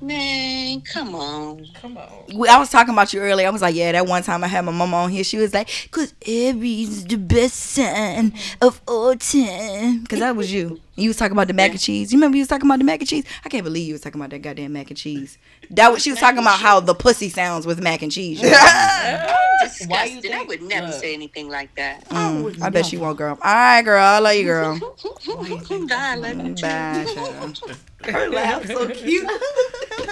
Man, 0.00 0.80
come 0.82 1.14
on. 1.14 1.66
Come 1.74 1.96
on. 1.96 2.48
I 2.48 2.58
was 2.58 2.70
talking 2.70 2.94
about 2.94 3.12
you 3.12 3.20
earlier. 3.20 3.48
I 3.48 3.50
was 3.50 3.62
like, 3.62 3.74
yeah, 3.74 3.92
that 3.92 4.06
one 4.06 4.22
time 4.22 4.44
I 4.44 4.46
had 4.46 4.64
my 4.64 4.70
mama 4.72 4.96
on 4.96 5.10
here. 5.10 5.24
She 5.24 5.38
was 5.38 5.52
like, 5.52 5.68
cause 5.90 6.14
Abby's 6.22 7.04
the 7.04 7.16
best 7.16 7.56
son 7.56 8.32
of 8.62 8.80
all 8.86 9.16
time. 9.16 10.06
Cause 10.06 10.20
that 10.20 10.36
was 10.36 10.52
you. 10.52 10.80
You 10.98 11.10
was 11.10 11.16
talking 11.16 11.32
about 11.32 11.46
the 11.46 11.54
mac 11.54 11.70
and 11.70 11.80
cheese. 11.80 12.12
You 12.12 12.18
remember 12.18 12.36
you 12.36 12.42
was 12.42 12.48
talking 12.48 12.66
about 12.68 12.78
the 12.78 12.84
mac 12.84 13.00
and 13.00 13.08
cheese? 13.08 13.24
I 13.44 13.48
can't 13.48 13.64
believe 13.64 13.86
you 13.86 13.94
was 13.94 14.00
talking 14.02 14.20
about 14.20 14.30
that 14.30 14.40
goddamn 14.42 14.72
mac 14.72 14.90
and 14.90 14.96
cheese. 14.98 15.38
That 15.70 15.92
was 15.92 16.02
she 16.02 16.10
was 16.10 16.18
talking 16.20 16.40
about 16.40 16.58
how 16.58 16.80
the 16.80 16.94
pussy 16.94 17.28
sounds 17.28 17.66
with 17.66 17.80
mac 17.80 18.02
and 18.02 18.12
cheese. 18.12 18.42
Mm, 18.98 19.26
mm, 19.26 19.26
mm. 19.26 19.60
Disgusting. 19.60 20.32
I 20.32 20.42
would 20.42 20.62
never 20.62 20.92
say 20.92 21.14
anything 21.14 21.48
like 21.48 21.74
that. 21.76 22.08
Mm, 22.08 22.62
I 22.62 22.68
bet 22.70 22.86
she 22.86 22.96
won't, 22.96 23.16
girl. 23.18 23.38
All 23.42 23.54
right, 23.54 23.82
girl. 23.82 24.02
I 24.02 24.18
love 24.18 24.34
you, 24.34 24.44
girl. 24.44 24.78
Bye. 25.88 25.96
I 25.96 26.14
love 26.16 26.40
you 26.40 26.54
too. 26.54 26.62
Bye. 26.62 28.10
Her 28.12 28.28
laugh's 28.30 28.68
so 28.68 28.88
cute. 28.88 29.28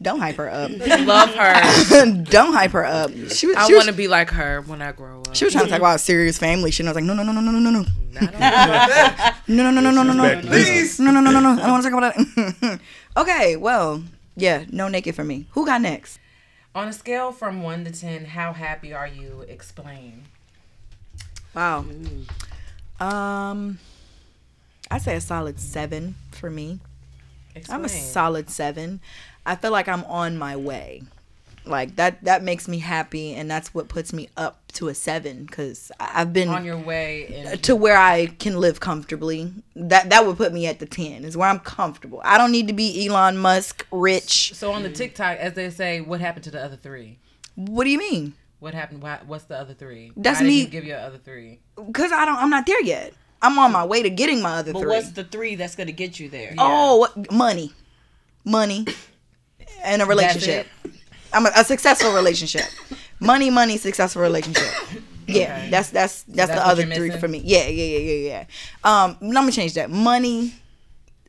Don't 0.00 0.20
hype 0.20 0.36
her 0.36 0.50
up. 0.50 0.70
Love 0.70 1.34
her. 1.34 2.22
Don't 2.24 2.52
hype 2.52 2.72
her 2.72 2.84
up. 2.84 3.10
She 3.10 3.46
was, 3.46 3.56
I 3.56 3.66
want 3.72 3.86
to 3.86 3.92
be 3.92 4.08
like 4.08 4.30
her 4.30 4.60
when 4.62 4.82
I 4.82 4.92
grow 4.92 5.20
up. 5.20 5.34
She 5.34 5.44
was 5.44 5.52
trying 5.52 5.66
to 5.66 5.70
talk 5.70 5.80
about 5.80 6.00
serious 6.00 6.38
family 6.38 6.70
shit. 6.70 6.80
And 6.80 6.88
I 6.88 6.92
was 6.92 6.96
like, 6.96 7.04
no, 7.04 7.14
no, 7.14 7.22
no, 7.22 7.32
no, 7.32 7.40
no, 7.40 7.50
no, 7.50 7.70
no. 7.70 7.84
No, 9.48 9.70
no, 9.70 9.70
no, 9.70 9.80
no, 9.80 9.90
no, 9.90 10.02
no, 10.02 10.12
no. 10.12 10.40
Please. 10.42 10.98
No, 11.00 11.10
no, 11.10 11.20
no, 11.20 11.30
no, 11.30 11.40
no. 11.40 11.50
I 11.52 11.56
don't 11.56 11.70
want 11.70 11.84
to 11.84 11.90
talk 11.90 11.98
about 11.98 12.60
that. 12.60 12.80
okay, 13.16 13.56
well, 13.56 14.02
yeah, 14.36 14.64
no 14.70 14.88
naked 14.88 15.14
for 15.14 15.24
me. 15.24 15.46
Who 15.52 15.66
got 15.66 15.80
next? 15.80 16.18
On 16.74 16.88
a 16.88 16.92
scale 16.92 17.32
from 17.32 17.62
one 17.62 17.84
to 17.84 17.90
ten, 17.90 18.24
how 18.24 18.52
happy 18.52 18.92
are 18.92 19.08
you? 19.08 19.44
Explain. 19.48 20.24
Wow. 21.54 21.84
Ooh. 21.84 23.04
Um, 23.04 23.78
I 24.90 24.98
say 24.98 25.16
a 25.16 25.20
solid 25.20 25.58
seven 25.58 26.14
for 26.30 26.50
me. 26.50 26.80
Explain. 27.54 27.78
I'm 27.80 27.84
a 27.84 27.88
solid 27.88 28.50
seven. 28.50 29.00
I 29.48 29.56
feel 29.56 29.70
like 29.72 29.88
I'm 29.88 30.04
on 30.04 30.36
my 30.36 30.56
way. 30.56 31.02
Like 31.64 31.96
that. 31.96 32.24
That 32.24 32.42
makes 32.42 32.66
me 32.66 32.78
happy, 32.78 33.34
and 33.34 33.50
that's 33.50 33.74
what 33.74 33.88
puts 33.88 34.12
me 34.12 34.28
up 34.36 34.60
to 34.74 34.88
a 34.88 34.94
seven 34.94 35.44
because 35.44 35.92
I've 36.00 36.32
been 36.32 36.48
on 36.48 36.64
your 36.64 36.78
way 36.78 37.26
and 37.46 37.62
to 37.64 37.76
where 37.76 37.96
I 37.96 38.26
can 38.26 38.58
live 38.58 38.80
comfortably. 38.80 39.52
That 39.76 40.08
that 40.10 40.26
would 40.26 40.36
put 40.38 40.52
me 40.52 40.66
at 40.66 40.78
the 40.78 40.86
ten. 40.86 41.24
Is 41.24 41.36
where 41.36 41.48
I'm 41.48 41.58
comfortable. 41.58 42.22
I 42.24 42.38
don't 42.38 42.52
need 42.52 42.68
to 42.68 42.72
be 42.72 43.06
Elon 43.06 43.36
Musk 43.36 43.86
rich. 43.92 44.54
so 44.54 44.72
on 44.72 44.82
the 44.82 44.90
TikTok, 44.90 45.38
as 45.38 45.52
they 45.54 45.68
say, 45.68 46.00
what 46.00 46.20
happened 46.20 46.44
to 46.44 46.50
the 46.50 46.62
other 46.62 46.76
three? 46.76 47.18
What 47.54 47.84
do 47.84 47.90
you 47.90 47.98
mean? 47.98 48.32
What 48.60 48.72
happened? 48.72 49.02
Why, 49.02 49.18
what's 49.26 49.44
the 49.44 49.58
other 49.58 49.74
three? 49.74 50.12
That's 50.16 50.40
Why 50.40 50.44
did 50.44 50.48
me- 50.48 50.60
you 50.60 50.66
give 50.68 50.84
your 50.84 50.98
other 51.00 51.18
three. 51.18 51.58
Because 51.76 52.12
I 52.12 52.24
don't. 52.24 52.36
I'm 52.38 52.50
not 52.50 52.64
there 52.66 52.82
yet. 52.82 53.12
I'm 53.42 53.58
on 53.58 53.72
my 53.72 53.84
way 53.84 54.02
to 54.02 54.10
getting 54.10 54.40
my 54.40 54.54
other 54.54 54.72
But 54.72 54.80
three. 54.80 54.88
what's 54.90 55.10
the 55.10 55.24
three 55.24 55.54
that's 55.54 55.74
gonna 55.76 55.92
get 55.92 56.18
you 56.18 56.28
there? 56.30 56.54
Oh, 56.58 56.96
what, 56.96 57.30
money, 57.30 57.72
money, 58.44 58.86
and 59.82 60.02
a 60.02 60.06
relationship. 60.06 60.66
I'm 61.32 61.46
a, 61.46 61.52
a 61.56 61.64
successful 61.64 62.12
relationship. 62.12 62.66
Money, 63.20 63.50
money, 63.50 63.76
successful 63.76 64.22
relationship. 64.22 64.64
Yeah, 65.30 65.68
that's 65.68 65.90
that's 65.90 66.22
that's, 66.22 66.48
that's 66.48 66.52
the 66.52 66.66
other 66.66 66.86
three 66.86 67.10
for 67.10 67.28
me. 67.28 67.42
Yeah, 67.44 67.66
yeah, 67.66 67.84
yeah, 67.84 67.98
yeah, 67.98 68.28
yeah. 68.28 68.44
Um, 68.82 69.18
let 69.20 69.44
me 69.44 69.52
change 69.52 69.74
that. 69.74 69.90
Money, 69.90 70.54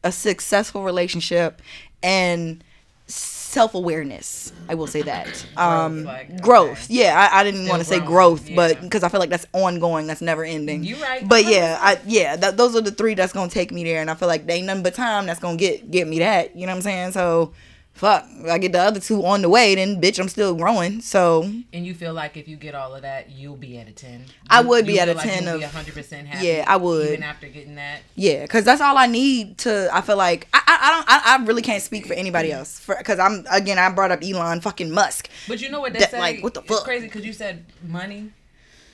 a 0.05 0.11
successful 0.13 0.85
relationship, 0.85 1.61
and 2.01 2.63
self 3.07 3.73
awareness. 3.73 4.53
I 4.69 4.75
will 4.75 4.87
say 4.87 5.01
that. 5.01 5.45
Um, 5.57 6.03
like, 6.03 6.41
growth. 6.41 6.85
okay. 6.85 7.01
Yeah, 7.01 7.29
I, 7.31 7.39
I 7.39 7.43
didn't 7.43 7.67
want 7.67 7.81
to 7.81 7.85
say 7.87 7.99
growth, 7.99 8.49
but 8.55 8.79
because 8.81 9.03
I 9.03 9.09
feel 9.09 9.19
like 9.19 9.31
that's 9.31 9.47
ongoing. 9.53 10.07
That's 10.07 10.21
never 10.21 10.43
ending. 10.43 10.83
You 10.83 10.95
right. 10.97 11.27
But 11.27 11.45
yeah, 11.45 11.77
I 11.81 11.99
yeah, 12.05 12.35
that, 12.37 12.57
those 12.57 12.75
are 12.75 12.81
the 12.81 12.91
three 12.91 13.15
that's 13.15 13.33
gonna 13.33 13.49
take 13.49 13.71
me 13.71 13.83
there, 13.83 14.01
and 14.01 14.09
I 14.09 14.13
feel 14.13 14.27
like 14.27 14.45
they 14.45 14.55
ain't 14.55 14.67
nothing 14.67 14.83
but 14.83 14.93
time 14.93 15.25
that's 15.25 15.39
gonna 15.39 15.57
get 15.57 15.89
get 15.89 16.07
me 16.07 16.19
that. 16.19 16.55
You 16.55 16.67
know 16.67 16.71
what 16.71 16.77
I'm 16.77 16.81
saying? 16.83 17.11
So, 17.11 17.53
fuck, 17.99 18.25
I 18.49 18.57
get 18.57 18.71
the 18.71 18.79
other 18.79 18.99
two 18.99 19.25
on 19.25 19.41
the 19.41 19.49
way, 19.49 19.75
then 19.75 20.01
bitch, 20.01 20.19
I'm 20.19 20.29
still 20.29 20.55
growing. 20.55 21.01
So 21.01 21.43
And 21.73 21.85
you 21.85 21.93
feel 21.93 22.13
like 22.13 22.37
if 22.37 22.47
you 22.47 22.55
get 22.55 22.73
all 22.73 22.95
of 22.95 23.01
that, 23.01 23.29
you'll 23.29 23.57
be 23.57 23.77
at 23.77 23.87
a 23.87 23.91
ten. 23.91 24.25
I 24.49 24.61
would 24.61 24.85
be 24.85 24.99
at 24.99 25.07
feel 25.07 25.15
a 25.15 25.17
like 25.17 25.27
10 25.29 25.43
you'll 25.43 25.57
be 25.59 25.63
of- 25.65 25.71
100% 25.71 26.25
happy. 26.25 26.47
Yeah, 26.47 26.65
I 26.67 26.77
would. 26.77 27.07
Even 27.09 27.23
after 27.23 27.47
getting 27.47 27.75
that. 27.75 27.99
yeah, 28.15 28.41
because 28.43 28.63
that's 28.63 28.81
all 28.81 28.97
I 28.97 29.05
need 29.07 29.57
to. 29.59 29.89
I 29.93 30.01
feel 30.01 30.17
like 30.17 30.47
I 30.53 30.61
I, 30.65 30.77
I 30.81 30.91
don't 30.91 31.05
I, 31.09 31.21
I 31.43 31.45
really 31.45 31.61
can't 31.61 31.81
speak 31.83 32.05
for 32.05 32.13
anybody 32.13 32.51
else 32.51 32.79
for 32.79 32.95
because 32.95 33.19
I'm 33.19 33.45
again 33.51 33.77
I 33.79 33.89
brought 33.91 34.11
up 34.11 34.21
Elon 34.23 34.61
fucking 34.61 34.91
Musk. 34.91 35.29
But 35.47 35.61
you 35.61 35.69
know 35.69 35.81
what 35.81 35.93
they 35.93 35.99
That, 35.99 36.11
say? 36.11 36.19
like, 36.19 36.43
what 36.43 36.53
the 36.53 36.61
fuck? 36.61 36.69
It's 36.69 36.75
fuck? 36.79 36.85
crazy 36.85 37.05
because 37.07 37.25
you 37.25 37.33
said 37.33 37.65
money. 37.87 38.31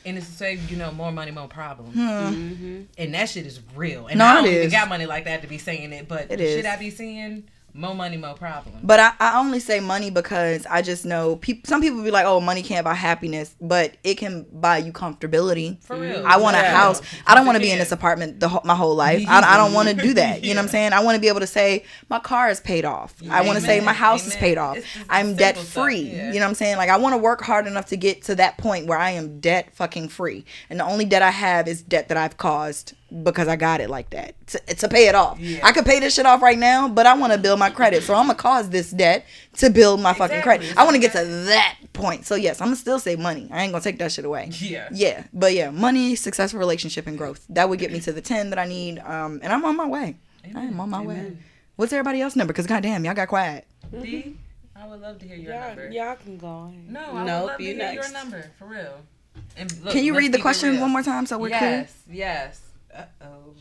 And 0.08 0.20
it's 0.20 0.28
to 0.28 0.34
say, 0.34 0.60
you 0.70 0.78
know, 0.78 0.92
more 0.92 1.12
money, 1.12 1.32
more 1.32 1.48
problems. 1.48 1.96
Hmm. 1.96 2.84
And 2.96 3.14
that 3.16 3.28
shit 3.28 3.48
is 3.48 3.60
real. 3.76 4.06
And. 4.06 4.20
No, 4.20 4.26
I 4.26 4.34
don't 4.36 4.46
it 4.46 4.52
even 4.54 4.68
is. 4.68 4.72
got 4.72 4.88
money 4.88 5.08
like 5.08 5.26
that 5.26 5.42
to 5.42 5.48
be 5.48 5.58
saying 5.58 5.92
it, 5.94 6.08
but 6.08 6.26
It 6.30 6.38
the 6.38 6.44
shit 6.44 6.60
is. 6.60 6.66
I 6.68 6.76
be 6.78 6.92
seeing, 6.92 7.44
more 7.76 7.94
money, 7.94 8.16
more 8.16 8.34
problems. 8.36 8.80
But 8.84 9.00
I, 9.00 9.12
I 9.20 9.40
only 9.40 9.60
say 9.60 9.80
money 9.82 10.10
because 10.10 10.66
I 10.66 10.82
just 10.82 11.06
know 11.06 11.36
people. 11.36 11.68
Some 11.68 11.82
people 11.82 12.02
be 12.04 12.10
like, 12.12 12.26
"Oh, 12.26 12.40
money 12.40 12.64
can't 12.64 12.86
buy 12.86 12.94
happiness," 12.94 13.54
but 13.60 13.98
it 14.04 14.16
can 14.16 14.46
buy 14.52 14.78
you 14.78 14.94
comfortability. 14.94 15.82
For 15.84 15.98
real. 15.98 16.26
I 16.26 16.38
want 16.38 16.56
a 16.56 16.60
house. 16.64 17.02
I 17.28 17.36
don't 17.36 17.46
want 17.46 17.58
to 17.58 17.62
be 17.62 17.72
in 17.72 17.80
this 17.80 17.92
apartment 17.92 18.40
the 18.40 18.48
whole, 18.48 18.62
my 18.64 18.76
whole 18.76 18.96
life. 18.96 19.26
I, 19.28 19.56
I 19.56 19.58
don't 19.58 19.74
want 19.74 19.90
to 19.90 19.94
do 19.96 20.14
that. 20.14 20.44
You 20.44 20.54
know 20.54 20.60
what 20.60 20.66
I'm 20.66 20.70
saying? 20.70 20.94
I 20.94 21.02
want 21.04 21.16
to 21.16 21.22
be 21.22 21.28
able 21.28 21.42
to 21.42 21.48
say 21.48 21.84
my 22.10 22.20
car 22.20 22.50
is 22.50 22.62
paid 22.62 22.86
off. 22.86 23.14
I 23.30 23.42
want 23.42 23.60
to 23.60 23.64
say 23.66 23.80
my 23.82 23.94
house 23.94 24.26
is 24.26 24.36
paid 24.36 24.58
off. 24.58 24.78
I'm 25.10 25.36
debt 25.36 25.58
free. 25.58 26.12
yeah. 26.12 26.28
You 26.32 26.36
know 26.40 26.46
what 26.46 26.50
I'm 26.50 26.56
saying? 26.56 26.78
Like 26.78 26.90
I 26.90 26.98
want 26.98 27.14
to 27.14 27.18
work 27.18 27.42
hard 27.42 27.68
enough 27.68 27.88
to 27.88 27.98
get 27.98 28.24
to 28.24 28.36
that 28.36 28.58
point 28.58 28.88
where 28.88 28.98
I 28.98 29.12
am 29.12 29.40
debt 29.40 29.76
fucking 29.76 30.10
free. 30.10 30.46
And 30.70 30.80
the 30.80 30.86
only 30.86 31.06
debt 31.06 31.22
I 31.22 31.32
have 31.32 31.68
is 31.68 31.82
debt 31.82 32.08
that 32.08 32.18
I've 32.18 32.38
caused 32.38 32.94
because 33.24 33.48
I 33.48 33.56
got 33.56 33.80
it 33.82 33.90
like 33.90 34.10
that 34.12 34.36
to, 34.48 34.60
to 34.76 34.88
pay 34.90 35.08
it 35.08 35.16
off. 35.16 35.40
Yeah. 35.40 35.60
I 35.64 35.72
could 35.72 35.86
pay 35.86 36.00
this 36.00 36.14
shit 36.16 36.26
off 36.26 36.42
right 36.42 36.58
now, 36.58 36.88
but 36.90 37.06
I 37.06 37.16
want 37.16 37.34
to 37.34 37.40
build 37.40 37.60
my 37.60 37.70
credit, 37.70 38.04
so 38.04 38.14
I'm 38.14 38.28
gonna 38.28 38.36
cause 38.38 38.70
this 38.70 38.92
debt 38.92 39.26
to 39.58 39.70
build 39.70 40.02
my 40.02 40.14
fucking 40.14 40.38
Exactly. 40.38 40.68
credit. 40.68 40.78
I 40.78 40.84
want 40.84 40.96
to 40.96 41.00
get 41.02 41.14
to 41.14 41.24
that 41.46 41.78
point. 41.94 42.26
So 42.26 42.36
yes, 42.36 42.60
I'm 42.62 42.68
gonna 42.68 42.76
still 42.76 43.00
save 43.00 43.20
money. 43.20 43.48
I 43.52 43.64
ain't 43.64 43.72
gonna 43.72 43.84
take 43.84 44.00
that 44.00 44.12
shit 44.12 44.26
away. 44.26 44.50
Yeah. 44.60 44.90
Yeah, 44.92 45.24
but 45.34 45.54
yeah, 45.54 45.70
money, 45.72 46.16
successful 46.16 46.60
relationship, 46.60 47.08
and 47.08 47.18
growth. 47.18 47.46
That 47.50 47.70
would 47.70 47.80
get 47.80 47.92
me 47.92 48.00
to 48.02 48.12
the 48.12 48.22
ten 48.22 48.50
that 48.50 48.60
I 48.60 48.66
need. 48.66 49.00
Um, 49.00 49.40
and 49.44 49.54
I'm 49.54 49.64
on 49.66 49.78
my 49.78 49.88
way. 49.88 50.18
I 50.54 50.64
am 50.66 50.80
on 50.80 50.90
my 50.90 51.02
way. 51.02 51.38
What's 51.78 51.92
everybody 51.94 52.22
else 52.22 52.36
number? 52.36 52.54
Because 52.54 52.68
goddamn, 52.68 53.04
y'all 53.06 53.14
got 53.14 53.28
quiet. 53.28 53.66
D, 53.92 54.36
I 54.76 54.88
would 54.88 55.02
love 55.02 55.20
to 55.20 55.26
hear 55.28 55.38
your 55.38 55.54
Y'all, 55.54 55.68
number. 55.68 55.90
y'all 55.92 56.16
can 56.16 56.38
go 56.38 56.48
on. 56.48 56.86
No, 56.92 57.00
I 57.00 57.04
Nope, 57.04 57.16
would 57.16 57.48
love 57.50 57.58
to 57.58 57.64
hear 57.64 57.76
next. 57.78 57.94
your 57.96 58.12
number 58.14 58.52
for 58.60 58.66
real. 58.66 59.00
And 59.58 59.84
look, 59.84 59.94
Can 59.94 60.04
you 60.04 60.16
read 60.18 60.32
the 60.32 60.40
question 60.40 60.72
real. 60.72 60.82
one 60.82 60.92
more 60.92 61.04
time 61.04 61.26
so 61.26 61.38
we're 61.38 61.50
clear? 61.50 61.60
yes, 61.62 61.94
yes. 62.10 62.62
Uh 62.96 63.04
oh. 63.22 63.54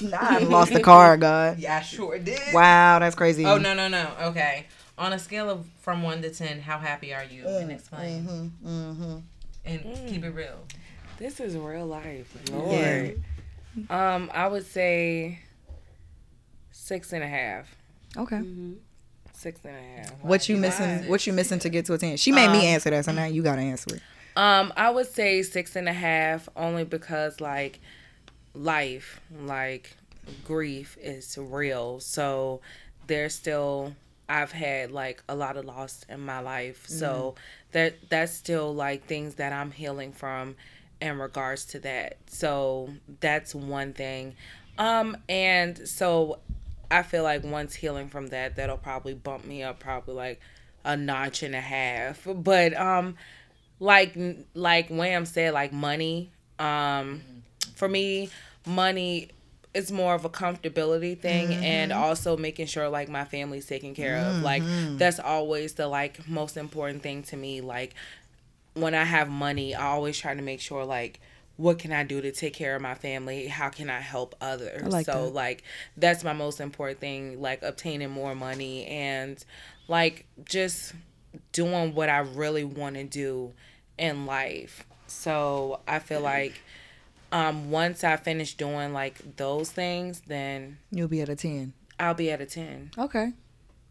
Nah, 0.00 0.18
I 0.20 0.38
lost 0.38 0.72
the 0.72 0.80
car, 0.80 1.16
God. 1.16 1.58
Yeah, 1.58 1.76
I 1.78 1.82
sure 1.82 2.18
did. 2.18 2.40
Wow, 2.54 2.98
that's 2.98 3.14
crazy. 3.14 3.44
Oh 3.44 3.58
no 3.58 3.74
no 3.74 3.88
no. 3.88 4.10
Okay. 4.22 4.66
On 4.98 5.12
a 5.12 5.18
scale 5.18 5.48
of 5.50 5.66
from 5.80 6.02
one 6.02 6.20
to 6.22 6.30
ten, 6.30 6.60
how 6.60 6.78
happy 6.78 7.12
are 7.14 7.24
you? 7.24 7.42
Mm, 7.44 7.62
and 7.62 7.72
explain. 7.72 8.52
mm-hmm. 8.64 9.16
And 9.64 10.08
keep 10.08 10.24
it 10.24 10.30
real. 10.30 10.58
This 11.18 11.38
is 11.40 11.56
real 11.56 11.86
life, 11.86 12.34
Lord. 12.50 13.22
Um, 13.90 14.30
I 14.34 14.46
would 14.46 14.66
say 14.66 15.40
six 16.70 17.12
and 17.12 17.22
a 17.22 17.28
half. 17.28 17.74
Okay. 18.16 18.40
Six 19.34 19.60
and 19.64 19.76
a 19.76 20.00
half. 20.00 20.12
What 20.22 20.48
you 20.48 20.56
missing? 20.56 21.08
What 21.08 21.26
you 21.26 21.32
missing 21.32 21.58
to 21.60 21.68
get 21.68 21.86
to 21.86 21.94
a 21.94 21.98
ten? 21.98 22.16
She 22.16 22.32
made 22.32 22.48
me 22.50 22.58
Um, 22.60 22.64
answer 22.74 22.90
that, 22.90 23.04
so 23.04 23.12
now 23.12 23.24
you 23.26 23.42
gotta 23.42 23.62
answer 23.62 23.96
it. 23.96 24.02
Um, 24.36 24.72
I 24.76 24.90
would 24.90 25.06
say 25.08 25.42
six 25.42 25.76
and 25.76 25.88
a 25.88 25.92
half, 25.92 26.48
only 26.56 26.84
because 26.84 27.40
like 27.40 27.80
life, 28.54 29.20
like 29.44 29.96
grief 30.44 30.96
is 31.00 31.36
real. 31.38 32.00
So 32.00 32.60
there's 33.06 33.34
still 33.34 33.94
I've 34.28 34.52
had 34.52 34.92
like 34.92 35.22
a 35.28 35.34
lot 35.34 35.56
of 35.56 35.64
loss 35.64 36.04
in 36.08 36.20
my 36.20 36.40
life. 36.40 36.86
So 36.86 37.34
that 37.72 37.94
that's 38.08 38.32
still 38.32 38.74
like 38.74 39.06
things 39.06 39.36
that 39.36 39.52
I'm 39.52 39.70
healing 39.70 40.12
from 40.12 40.56
in 41.00 41.18
regards 41.18 41.64
to 41.66 41.80
that. 41.80 42.16
So 42.26 42.90
that's 43.20 43.54
one 43.54 43.92
thing. 43.92 44.34
Um 44.78 45.16
and 45.28 45.88
so 45.88 46.38
I 46.90 47.02
feel 47.02 47.22
like 47.22 47.44
once 47.44 47.74
healing 47.74 48.08
from 48.08 48.28
that 48.28 48.56
that'll 48.56 48.76
probably 48.76 49.14
bump 49.14 49.44
me 49.44 49.62
up 49.62 49.80
probably 49.80 50.14
like 50.14 50.40
a 50.84 50.96
notch 50.96 51.42
and 51.42 51.54
a 51.54 51.60
half. 51.60 52.26
But 52.26 52.78
um 52.78 53.16
like 53.80 54.16
like 54.54 54.88
Wham 54.90 55.24
said, 55.24 55.54
like 55.54 55.72
money. 55.72 56.30
Um, 56.58 57.22
for 57.74 57.88
me, 57.88 58.30
money 58.66 59.28
is 59.72 59.92
more 59.92 60.14
of 60.14 60.24
a 60.24 60.28
comfortability 60.28 61.18
thing, 61.18 61.48
mm-hmm. 61.48 61.62
and 61.62 61.92
also 61.92 62.36
making 62.36 62.66
sure 62.66 62.88
like 62.88 63.08
my 63.08 63.24
family's 63.24 63.66
taken 63.66 63.94
care 63.94 64.16
of. 64.16 64.42
Like 64.42 64.62
mm-hmm. 64.62 64.96
that's 64.96 65.20
always 65.20 65.74
the 65.74 65.86
like 65.86 66.28
most 66.28 66.56
important 66.56 67.02
thing 67.02 67.22
to 67.24 67.36
me. 67.36 67.60
Like 67.60 67.94
when 68.74 68.94
I 68.94 69.04
have 69.04 69.28
money, 69.28 69.74
I 69.74 69.86
always 69.86 70.18
try 70.18 70.34
to 70.34 70.42
make 70.42 70.60
sure 70.60 70.84
like 70.84 71.20
what 71.56 71.78
can 71.78 71.92
I 71.92 72.04
do 72.04 72.22
to 72.22 72.32
take 72.32 72.54
care 72.54 72.74
of 72.74 72.80
my 72.80 72.94
family? 72.94 73.46
How 73.46 73.68
can 73.68 73.90
I 73.90 74.00
help 74.00 74.34
others? 74.40 74.90
like 74.90 75.04
so 75.04 75.26
that. 75.26 75.34
like 75.34 75.62
that's 75.96 76.24
my 76.24 76.32
most 76.32 76.58
important 76.60 77.00
thing, 77.00 77.40
like 77.40 77.62
obtaining 77.62 78.10
more 78.10 78.34
money 78.34 78.86
and 78.86 79.42
like 79.86 80.24
just 80.44 80.94
doing 81.52 81.94
what 81.94 82.08
I 82.08 82.20
really 82.20 82.64
want 82.64 82.96
to 82.96 83.04
do 83.04 83.52
in 83.98 84.24
life. 84.26 84.86
So 85.06 85.80
I 85.86 85.98
feel 85.98 86.22
like 86.22 86.54
um 87.32 87.70
once 87.70 88.02
I 88.04 88.16
finish 88.16 88.54
doing 88.54 88.92
like 88.92 89.36
those 89.36 89.70
things, 89.70 90.22
then 90.26 90.78
You'll 90.90 91.08
be 91.08 91.20
at 91.20 91.28
a 91.28 91.36
ten. 91.36 91.72
I'll 91.98 92.14
be 92.14 92.30
at 92.30 92.40
a 92.40 92.46
10. 92.46 92.92
Okay. 92.96 93.32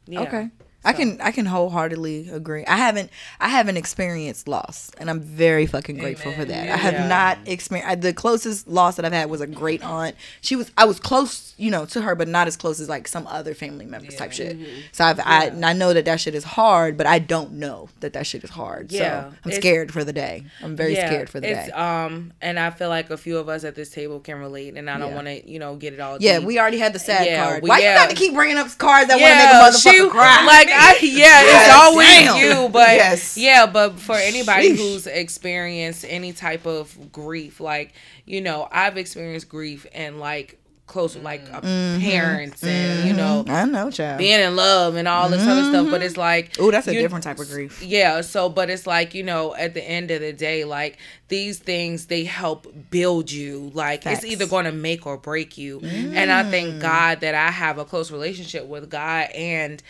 Yeah. 0.07 0.21
Okay. 0.21 0.49
I 0.85 0.93
can 0.93 1.19
I 1.19 1.31
can 1.31 1.45
wholeheartedly 1.45 2.29
agree. 2.29 2.65
I 2.65 2.77
haven't 2.77 3.09
I 3.39 3.49
haven't 3.49 3.75
experienced 3.77 4.47
loss, 4.47 4.91
and 4.97 5.09
I'm 5.09 5.19
very 5.19 5.65
fucking 5.65 5.97
grateful 5.97 6.31
for 6.33 6.45
that. 6.45 6.69
I 6.69 6.77
have 6.77 7.09
not 7.09 7.37
experienced 7.45 8.01
the 8.01 8.13
closest 8.13 8.67
loss 8.67 8.95
that 8.95 9.03
I've 9.03 9.11
had 9.11 9.29
was 9.29 9.41
a 9.41 9.47
great 9.47 9.83
aunt. 9.83 10.15
She 10.41 10.55
was 10.55 10.71
I 10.77 10.85
was 10.85 10.97
close, 10.99 11.53
you 11.57 11.69
know, 11.69 11.85
to 11.87 12.01
her, 12.01 12.15
but 12.15 12.29
not 12.29 12.47
as 12.47 12.55
close 12.55 12.79
as 12.79 12.87
like 12.87 13.09
some 13.09 13.27
other 13.27 13.53
family 13.53 13.85
members 13.85 14.15
type 14.15 14.31
shit. 14.31 14.57
So 14.93 15.03
I've 15.03 15.19
I 15.19 15.51
I 15.63 15.73
know 15.73 15.93
that 15.93 16.05
that 16.05 16.21
shit 16.21 16.33
is 16.33 16.45
hard, 16.45 16.95
but 16.97 17.05
I 17.05 17.19
don't 17.19 17.53
know 17.53 17.89
that 17.99 18.13
that 18.13 18.25
shit 18.25 18.43
is 18.45 18.49
hard. 18.51 18.91
Yeah. 18.91 18.99
so 19.23 19.27
I'm 19.27 19.33
It's- 19.51 19.55
scared 19.57 19.91
for 19.91 20.05
the 20.05 20.13
day. 20.13 20.45
I'm 20.63 20.77
very 20.77 20.95
Yeah, 20.95 21.07
scared 21.07 21.29
for 21.29 21.41
the 21.41 21.49
it's, 21.51 21.65
day. 21.67 21.71
Um, 21.73 22.31
and 22.41 22.57
I 22.57 22.69
feel 22.69 22.87
like 22.89 23.09
a 23.09 23.17
few 23.17 23.37
of 23.37 23.49
us 23.49 23.65
at 23.65 23.75
this 23.75 23.89
table 23.89 24.21
can 24.21 24.39
relate, 24.39 24.75
and 24.77 24.89
I 24.89 24.97
don't 24.97 25.09
Yeah. 25.09 25.15
want 25.15 25.27
to, 25.27 25.49
you 25.51 25.59
know, 25.59 25.75
get 25.75 25.93
it 25.93 25.99
all. 25.99 26.17
yeah, 26.21 26.37
deep. 26.39 26.47
we 26.47 26.57
already 26.57 26.79
had 26.79 26.93
the 26.93 26.99
sad 26.99 27.25
Yeah, 27.25 27.43
card. 27.45 27.63
we- 27.63 27.69
Why 27.69 27.79
yeah. 27.79 27.93
you 27.93 27.99
got 27.99 28.09
to 28.11 28.15
keep 28.15 28.33
bringing 28.33 28.57
up 28.57 28.75
cards 28.77 29.09
that 29.09 29.19
yeah, 29.19 29.25
want 29.25 29.73
to 29.73 29.73
make 29.73 29.75
a 29.75 29.77
motherfucker 29.99 30.05
she, 30.05 30.09
cry? 30.09 30.45
Like 30.45 30.68
I, 30.73 30.97
yeah, 31.01 31.17
Yes, 31.41 31.67
it's 31.67 31.75
always 31.75 32.07
damn. 32.07 32.63
you, 32.63 32.69
but 32.69 32.89
Yes. 32.89 33.37
yeah, 33.37 33.65
but 33.65 33.99
for 33.99 34.15
anybody 34.15 34.71
Sheesh. 34.71 34.77
who's 34.77 35.07
experienced 35.07 36.05
any 36.07 36.33
type 36.33 36.65
of 36.65 37.11
grief, 37.11 37.59
like 37.59 37.93
you 38.25 38.41
know, 38.41 38.67
I've 38.71 38.97
experienced 38.97 39.49
grief 39.49 39.85
and 39.93 40.19
like 40.19 40.55
close 40.85 41.13
with 41.13 41.23
like 41.23 41.45
Mm-hmm. 41.51 42.01
parents 42.01 42.63
and 42.63 43.07
you 43.07 43.13
mm-hmm. 43.13 43.17
know 43.17 43.45
I 43.47 43.65
know, 43.65 43.91
child. 43.91 44.17
being 44.17 44.39
in 44.39 44.55
love 44.55 44.95
and 44.95 45.07
all 45.07 45.29
this 45.29 45.45
other 45.45 45.63
stuff, 45.69 45.91
but 45.91 46.01
it's 46.01 46.13
mm-hmm. 46.13 46.21
like 46.21 46.55
Oh, 46.59 46.71
that's 46.71 46.87
a 46.87 46.93
you- 46.95 47.01
different 47.01 47.23
type 47.23 47.37
of 47.39 47.47
grief. 47.47 47.83
yeah, 47.83 48.21
so 48.21 48.49
but 48.49 48.71
it's 48.71 48.87
like, 48.87 49.13
you 49.13 49.21
know, 49.21 49.53
at 49.55 49.75
the 49.75 49.83
end 49.87 50.09
of 50.09 50.21
the 50.21 50.33
day, 50.33 50.65
like 50.65 50.97
these 51.27 51.59
things 51.59 52.07
they 52.07 52.23
help 52.23 52.65
build 52.89 53.31
you. 53.31 53.69
Like 53.75 54.01
Facts. 54.03 54.23
it's 54.23 54.31
either 54.31 54.47
gonna 54.47 54.71
make 54.71 55.05
or 55.05 55.15
break 55.17 55.59
you. 55.59 55.79
And 55.81 56.31
I 56.31 56.49
thank 56.49 56.75
mm. 56.75 56.81
God 56.81 57.19
that 57.21 57.35
I 57.35 57.51
have 57.51 57.77
a 57.77 57.85
close 57.85 58.09
relationship 58.09 58.65
with 58.65 58.89
God 58.89 59.29
and 59.35 59.83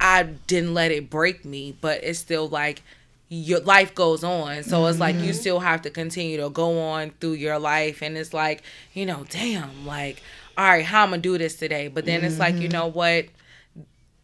I 0.00 0.22
didn't 0.24 0.74
let 0.74 0.90
it 0.90 1.08
break 1.10 1.44
me, 1.44 1.76
but 1.80 2.02
it's 2.04 2.18
still 2.18 2.48
like 2.48 2.82
your 3.28 3.60
life 3.60 3.94
goes 3.94 4.22
on. 4.22 4.62
So 4.62 4.86
it's 4.86 5.00
like 5.00 5.16
you 5.16 5.32
still 5.32 5.60
have 5.60 5.82
to 5.82 5.90
continue 5.90 6.36
to 6.40 6.48
go 6.50 6.78
on 6.80 7.10
through 7.20 7.32
your 7.32 7.58
life 7.58 8.02
and 8.02 8.16
it's 8.16 8.32
like, 8.34 8.62
you 8.94 9.04
know, 9.06 9.24
damn, 9.30 9.84
like, 9.86 10.22
all 10.56 10.64
right, 10.64 10.84
how 10.84 11.02
I'm 11.02 11.10
gonna 11.10 11.22
do 11.22 11.36
this 11.38 11.56
today. 11.56 11.88
But 11.88 12.04
then 12.04 12.22
it's 12.24 12.38
like, 12.38 12.56
you 12.56 12.68
know 12.68 12.86
what? 12.86 13.26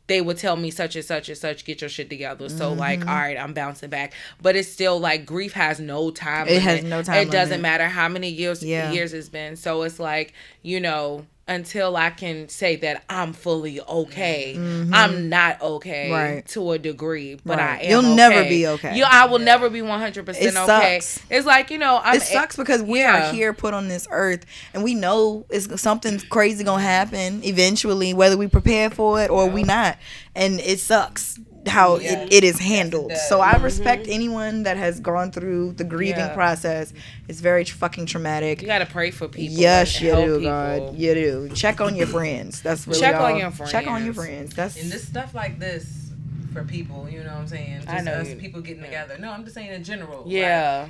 they 0.09 0.21
would 0.21 0.37
tell 0.37 0.57
me 0.57 0.71
such 0.71 0.97
and 0.97 1.05
such 1.05 1.29
and 1.29 1.38
such 1.38 1.64
get 1.64 1.81
your 1.81 1.88
shit 1.88 2.11
together 2.11 2.49
so 2.49 2.73
like 2.73 3.00
Mm-hmm. 3.00 3.09
all 3.09 3.14
right 3.14 3.38
i'm 3.38 3.55
bouncing 3.55 3.88
back 3.88 4.12
but 4.43 4.57
it's 4.57 4.69
still 4.69 4.99
like 4.99 5.25
grief 5.25 5.52
has 5.52 5.79
no 5.81 6.11
time 6.11 6.49
It 6.49 6.61
has 6.61 6.83
no 6.83 7.02
time 7.02 7.17
it 7.26 7.31
doesn't 7.31 7.62
matter 7.62 7.87
how 7.87 8.09
many 8.09 8.29
years 8.29 8.62
Yeah. 8.64 8.91
years 8.91 9.14
it's 9.14 9.29
been 9.29 9.55
so 9.57 9.83
it's 9.83 10.00
like 10.00 10.35
you 10.62 10.81
know 10.81 11.25
until 11.49 11.97
i 11.97 12.09
can 12.09 12.49
say 12.49 12.77
that 12.77 13.03
i'm 13.11 13.33
fully 13.33 13.81
okay 13.81 14.55
i'm 14.93 15.29
not 15.29 15.61
okay 15.61 16.05
Mm-hmm. 16.09 16.13
Right. 16.13 16.47
to 16.49 16.73
a 16.73 16.79
degree 16.79 17.39
but 17.45 17.59
Right. 17.59 17.81
i 17.81 17.83
am 17.85 17.91
You'll 17.91 18.15
never 18.15 18.45
be 18.45 18.67
okay. 18.69 18.97
you, 18.97 19.05
i 19.07 19.27
will 19.27 19.39
never 19.41 19.69
be 19.69 19.81
100% 19.81 20.19
It 20.19 20.57
okay 20.57 21.01
sucks. 21.01 21.21
it's 21.31 21.45
like 21.47 21.71
you 21.71 21.79
know 21.79 22.01
I'm, 22.03 22.17
it 22.17 22.23
sucks 22.23 22.57
because 22.57 22.83
we 22.83 23.01
yeah. 23.01 23.31
are 23.31 23.33
here 23.33 23.53
put 23.53 23.75
on 23.75 23.89
this 23.89 24.07
earth 24.11 24.47
and 24.73 24.85
we 24.85 24.95
know 24.95 25.45
it's 25.51 25.81
something 25.81 26.19
crazy 26.31 26.63
gonna 26.65 26.83
happen 26.83 27.43
eventually 27.45 28.15
whether 28.15 28.37
we 28.37 28.47
prepare 28.47 28.89
for 28.91 29.21
it 29.21 29.29
or 29.31 29.49
we 29.49 29.65
not 29.65 29.99
and 30.37 30.61
it 30.61 30.79
sucks 30.81 31.39
how 31.66 31.99
Yeah. 31.99 32.23
it, 32.23 32.33
it 32.33 32.45
is 32.45 32.59
handled 32.59 33.11
does. 33.11 33.28
so 33.28 33.40
i 33.40 33.52
mm-hmm. 33.52 33.64
respect 33.64 34.07
anyone 34.09 34.64
that 34.64 34.76
has 34.76 35.00
gone 35.00 35.31
through 35.31 35.73
the 35.73 35.85
grieving 35.85 36.19
Yeah. 36.19 36.35
process 36.35 36.92
it's 37.28 37.40
very 37.40 37.64
fucking 37.64 38.07
traumatic 38.07 38.61
you 38.61 38.66
gotta 38.66 38.87
pray 38.87 39.11
for 39.11 39.28
people 39.28 39.57
yes 39.57 40.00
you 40.00 40.11
do 40.11 40.38
people. 40.38 40.40
god 40.40 40.97
you 40.97 41.14
do 41.14 41.49
check 41.54 41.81
on 41.81 41.95
your 41.95 42.07
friends 42.07 42.62
that's 42.62 42.87
really 42.87 43.00
Check 43.00 43.16
on 43.16 43.37
your 43.37 43.50
friends. 43.50 43.73
check 43.73 43.87
on 43.87 44.04
your 44.04 44.14
friends. 44.14 44.54
friends 44.54 44.54
that's 44.54 44.83
And 44.83 44.90
this 44.90 45.07
stuff 45.07 45.35
like 45.35 45.59
this 45.59 46.11
for 46.52 46.64
people, 46.64 47.09
you 47.09 47.25
know 47.25 47.31
what 47.31 47.38
I'm 47.38 47.49
saying? 47.49 47.76
Just 47.76 47.88
I 47.88 48.00
know 48.00 48.12
us 48.12 48.35
people 48.35 48.61
getting 48.61 48.83
together. 48.83 49.16
No, 49.19 49.33
I'm 49.33 49.42
just 49.42 49.54
saying 49.54 49.73
in 49.73 49.85
general. 49.85 50.25
like, 50.25 50.33
yeah 50.33 50.88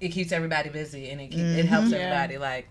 it 0.00 0.08
keeps 0.08 0.32
everybody 0.32 0.68
busy 0.68 1.10
and 1.10 1.20
it 1.20 1.28
keep, 1.28 1.40
it 1.40 1.42
mm-hmm. 1.42 1.68
helps 1.68 1.92
everybody 1.92 2.38
like 2.38 2.68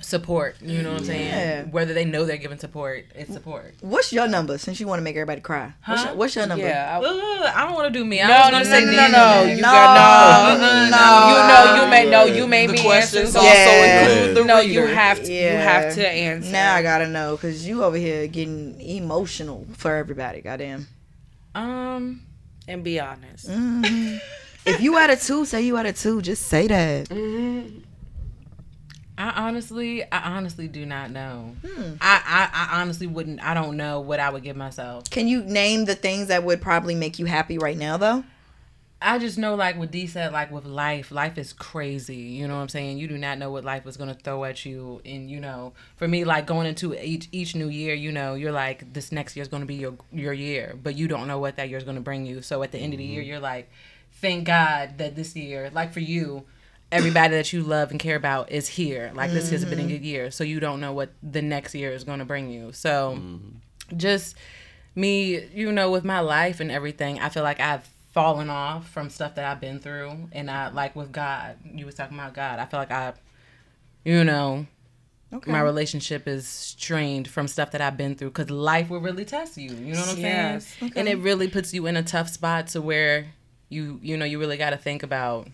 support. 0.00 0.56
You 0.62 0.82
know 0.82 0.92
what 0.92 1.02
I'm 1.02 1.06
Yeah. 1.06 1.12
saying? 1.12 1.70
Whether 1.72 1.94
they 1.94 2.04
know 2.04 2.24
they're 2.24 2.36
giving 2.36 2.58
support, 2.58 3.06
it's 3.14 3.32
support. 3.32 3.74
what's 3.80 4.12
your 4.12 4.28
number 4.28 4.58
since 4.58 4.78
you 4.80 4.86
want 4.86 4.98
to 4.98 5.02
make 5.02 5.16
everybody 5.16 5.40
cry 5.40 5.72
what's, 5.86 6.04
your, 6.04 6.14
what's 6.14 6.34
your 6.36 6.46
number 6.46 6.66
yeah 6.66 6.98
I- 6.98 7.04
Ugh, 7.04 7.52
I 7.56 7.64
don't 7.64 7.74
want 7.74 7.92
to 7.92 7.98
do 7.98 8.04
me. 8.04 8.20
I 8.20 8.26
No, 8.28 8.34
was 8.34 8.44
no, 8.46 8.50
gonna 8.52 8.64
no, 8.64 8.70
say 8.70 8.80
no, 8.84 8.90
the 8.90 8.96
no, 8.96 9.08
no. 9.08 9.42
You 9.50 9.56
No, 9.56 9.62
got 9.62 10.58
no. 10.60 10.66
no. 10.90 11.28
You 11.30 11.48
know, 11.48 11.84
you 11.84 11.90
may 11.90 12.10
know. 12.10 12.24
You 12.24 12.46
made 12.46 12.68
The 12.70 12.74
me 12.74 12.82
questions 12.82 13.34
answer. 13.34 13.38
also 13.38 13.48
Yeah. 13.50 14.08
include 14.08 14.36
the 14.36 14.44
no, 14.44 14.60
you 14.60 14.86
have 14.86 15.22
to. 15.22 15.32
You 15.32 15.48
have 15.48 15.94
to 15.94 16.06
answer. 16.08 16.50
now 16.52 16.74
i 16.74 16.82
gotta 16.82 17.08
know 17.08 17.36
because 17.36 17.66
you 17.66 17.82
over 17.84 17.96
here 17.96 18.26
getting 18.26 18.80
emotional 18.80 19.66
for 19.76 19.94
everybody 19.96 20.40
goddamn 20.40 20.86
Um, 21.54 22.22
and 22.68 22.84
be 22.84 23.00
honest. 23.00 23.48
Mhm. 23.48 24.20
if 24.66 24.80
you 24.80 24.98
at 24.98 25.10
a 25.10 25.16
two, 25.16 25.44
say 25.46 25.62
you 25.62 25.76
at 25.76 25.86
a 25.86 25.92
two. 25.92 26.20
Just 26.22 26.42
say 26.46 26.66
that. 26.66 27.08
I 29.18 29.46
honestly, 29.48 30.04
I 30.12 30.36
honestly 30.36 30.68
do 30.68 30.84
not 30.84 31.10
know. 31.10 31.54
Hmm. 31.66 31.94
I, 32.00 32.22
I, 32.26 32.50
I 32.52 32.80
honestly 32.80 33.06
wouldn't. 33.06 33.42
I 33.42 33.54
don't 33.54 33.76
know 33.76 34.00
what 34.00 34.20
I 34.20 34.30
would 34.30 34.42
give 34.42 34.56
myself. 34.56 35.08
Can 35.10 35.26
you 35.26 35.42
name 35.42 35.86
the 35.86 35.94
things 35.94 36.28
that 36.28 36.44
would 36.44 36.60
probably 36.60 36.94
make 36.94 37.18
you 37.18 37.24
happy 37.26 37.58
right 37.58 37.76
now, 37.76 37.96
though? 37.96 38.24
I 39.00 39.18
just 39.18 39.36
know, 39.36 39.54
like 39.54 39.78
what 39.78 39.90
D 39.90 40.06
said, 40.06 40.32
like 40.32 40.50
with 40.50 40.64
life, 40.64 41.10
life 41.10 41.36
is 41.36 41.52
crazy. 41.52 42.16
You 42.16 42.48
know 42.48 42.56
what 42.56 42.62
I'm 42.62 42.68
saying? 42.68 42.96
You 42.96 43.08
do 43.08 43.18
not 43.18 43.38
know 43.38 43.50
what 43.50 43.62
life 43.62 43.86
is 43.86 43.96
gonna 43.96 44.14
throw 44.14 44.44
at 44.44 44.64
you, 44.64 45.02
and 45.04 45.30
you 45.30 45.38
know, 45.38 45.74
for 45.96 46.08
me, 46.08 46.24
like 46.24 46.46
going 46.46 46.66
into 46.66 46.94
each 46.94 47.28
each 47.30 47.54
new 47.54 47.68
year, 47.68 47.94
you 47.94 48.10
know, 48.10 48.34
you're 48.34 48.52
like, 48.52 48.92
this 48.94 49.12
next 49.12 49.36
year 49.36 49.42
is 49.42 49.48
gonna 49.48 49.66
be 49.66 49.74
your 49.74 49.94
your 50.12 50.32
year, 50.32 50.78
but 50.82 50.96
you 50.96 51.08
don't 51.08 51.28
know 51.28 51.38
what 51.38 51.56
that 51.56 51.68
year 51.68 51.76
is 51.76 51.84
gonna 51.84 52.00
bring 52.00 52.24
you. 52.24 52.40
So 52.40 52.62
at 52.62 52.72
the 52.72 52.78
end 52.78 52.94
of 52.94 52.98
the 52.98 53.04
year, 53.04 53.22
you're 53.22 53.40
like, 53.40 53.70
thank 54.12 54.46
God 54.46 54.96
that 54.96 55.14
this 55.14 55.36
year, 55.36 55.70
like 55.74 55.92
for 55.92 56.00
you, 56.00 56.44
everybody 56.96 57.34
that 57.34 57.52
you 57.52 57.62
love 57.62 57.90
and 57.90 58.00
care 58.00 58.16
about 58.16 58.50
is 58.50 58.68
here. 58.68 59.12
Like 59.14 59.30
this 59.30 59.50
has 59.50 59.64
been 59.64 59.78
a 59.78 59.82
mm-hmm. 59.82 59.90
good 59.90 60.04
year, 60.04 60.30
so 60.30 60.44
you 60.44 60.60
don't 60.60 60.80
know 60.80 60.92
what 60.92 61.10
the 61.22 61.42
next 61.42 61.74
year 61.74 61.92
is 61.92 62.04
gonna 62.04 62.24
bring 62.24 62.50
you. 62.50 62.72
So 62.72 63.16
mm-hmm. 63.18 63.96
just 63.96 64.36
me, 64.94 65.44
you 65.54 65.72
know, 65.72 65.90
with 65.90 66.04
my 66.04 66.20
life 66.20 66.60
and 66.60 66.70
everything, 66.70 67.20
I 67.20 67.28
feel 67.28 67.42
like 67.42 67.60
I've 67.60 67.86
fallen 68.12 68.48
off 68.48 68.88
from 68.88 69.10
stuff 69.10 69.34
that 69.34 69.44
I've 69.44 69.60
been 69.60 69.78
through, 69.78 70.30
and 70.32 70.50
I 70.50 70.68
like 70.70 70.96
with 70.96 71.12
God. 71.12 71.56
You 71.64 71.86
was 71.86 71.94
talking 71.94 72.18
about 72.18 72.34
God. 72.34 72.58
I 72.58 72.64
feel 72.64 72.80
like 72.80 72.90
I, 72.90 73.12
you 74.04 74.24
know, 74.24 74.66
Okay. 75.32 75.50
my 75.50 75.60
relationship 75.60 76.28
is 76.28 76.46
strained 76.46 77.28
from 77.28 77.48
stuff 77.48 77.72
that 77.72 77.80
I've 77.80 77.96
been 77.96 78.14
through 78.14 78.30
because 78.30 78.48
life 78.48 78.88
will 78.88 79.00
really 79.00 79.24
test 79.24 79.56
you. 79.58 79.70
You 79.70 79.94
know 79.94 80.00
what 80.00 80.10
I'm 80.10 80.18
Yes. 80.18 80.66
saying? 80.78 80.92
And 80.94 81.08
it 81.08 81.18
really 81.18 81.48
puts 81.48 81.74
you 81.74 81.86
in 81.86 81.96
a 81.96 82.02
tough 82.02 82.30
spot 82.30 82.68
to 82.68 82.80
where 82.80 83.26
you, 83.68 83.98
you 84.02 84.16
know, 84.16 84.24
you 84.24 84.38
really 84.38 84.56
got 84.56 84.70
to 84.70 84.76
think 84.76 85.02
about. 85.02 85.48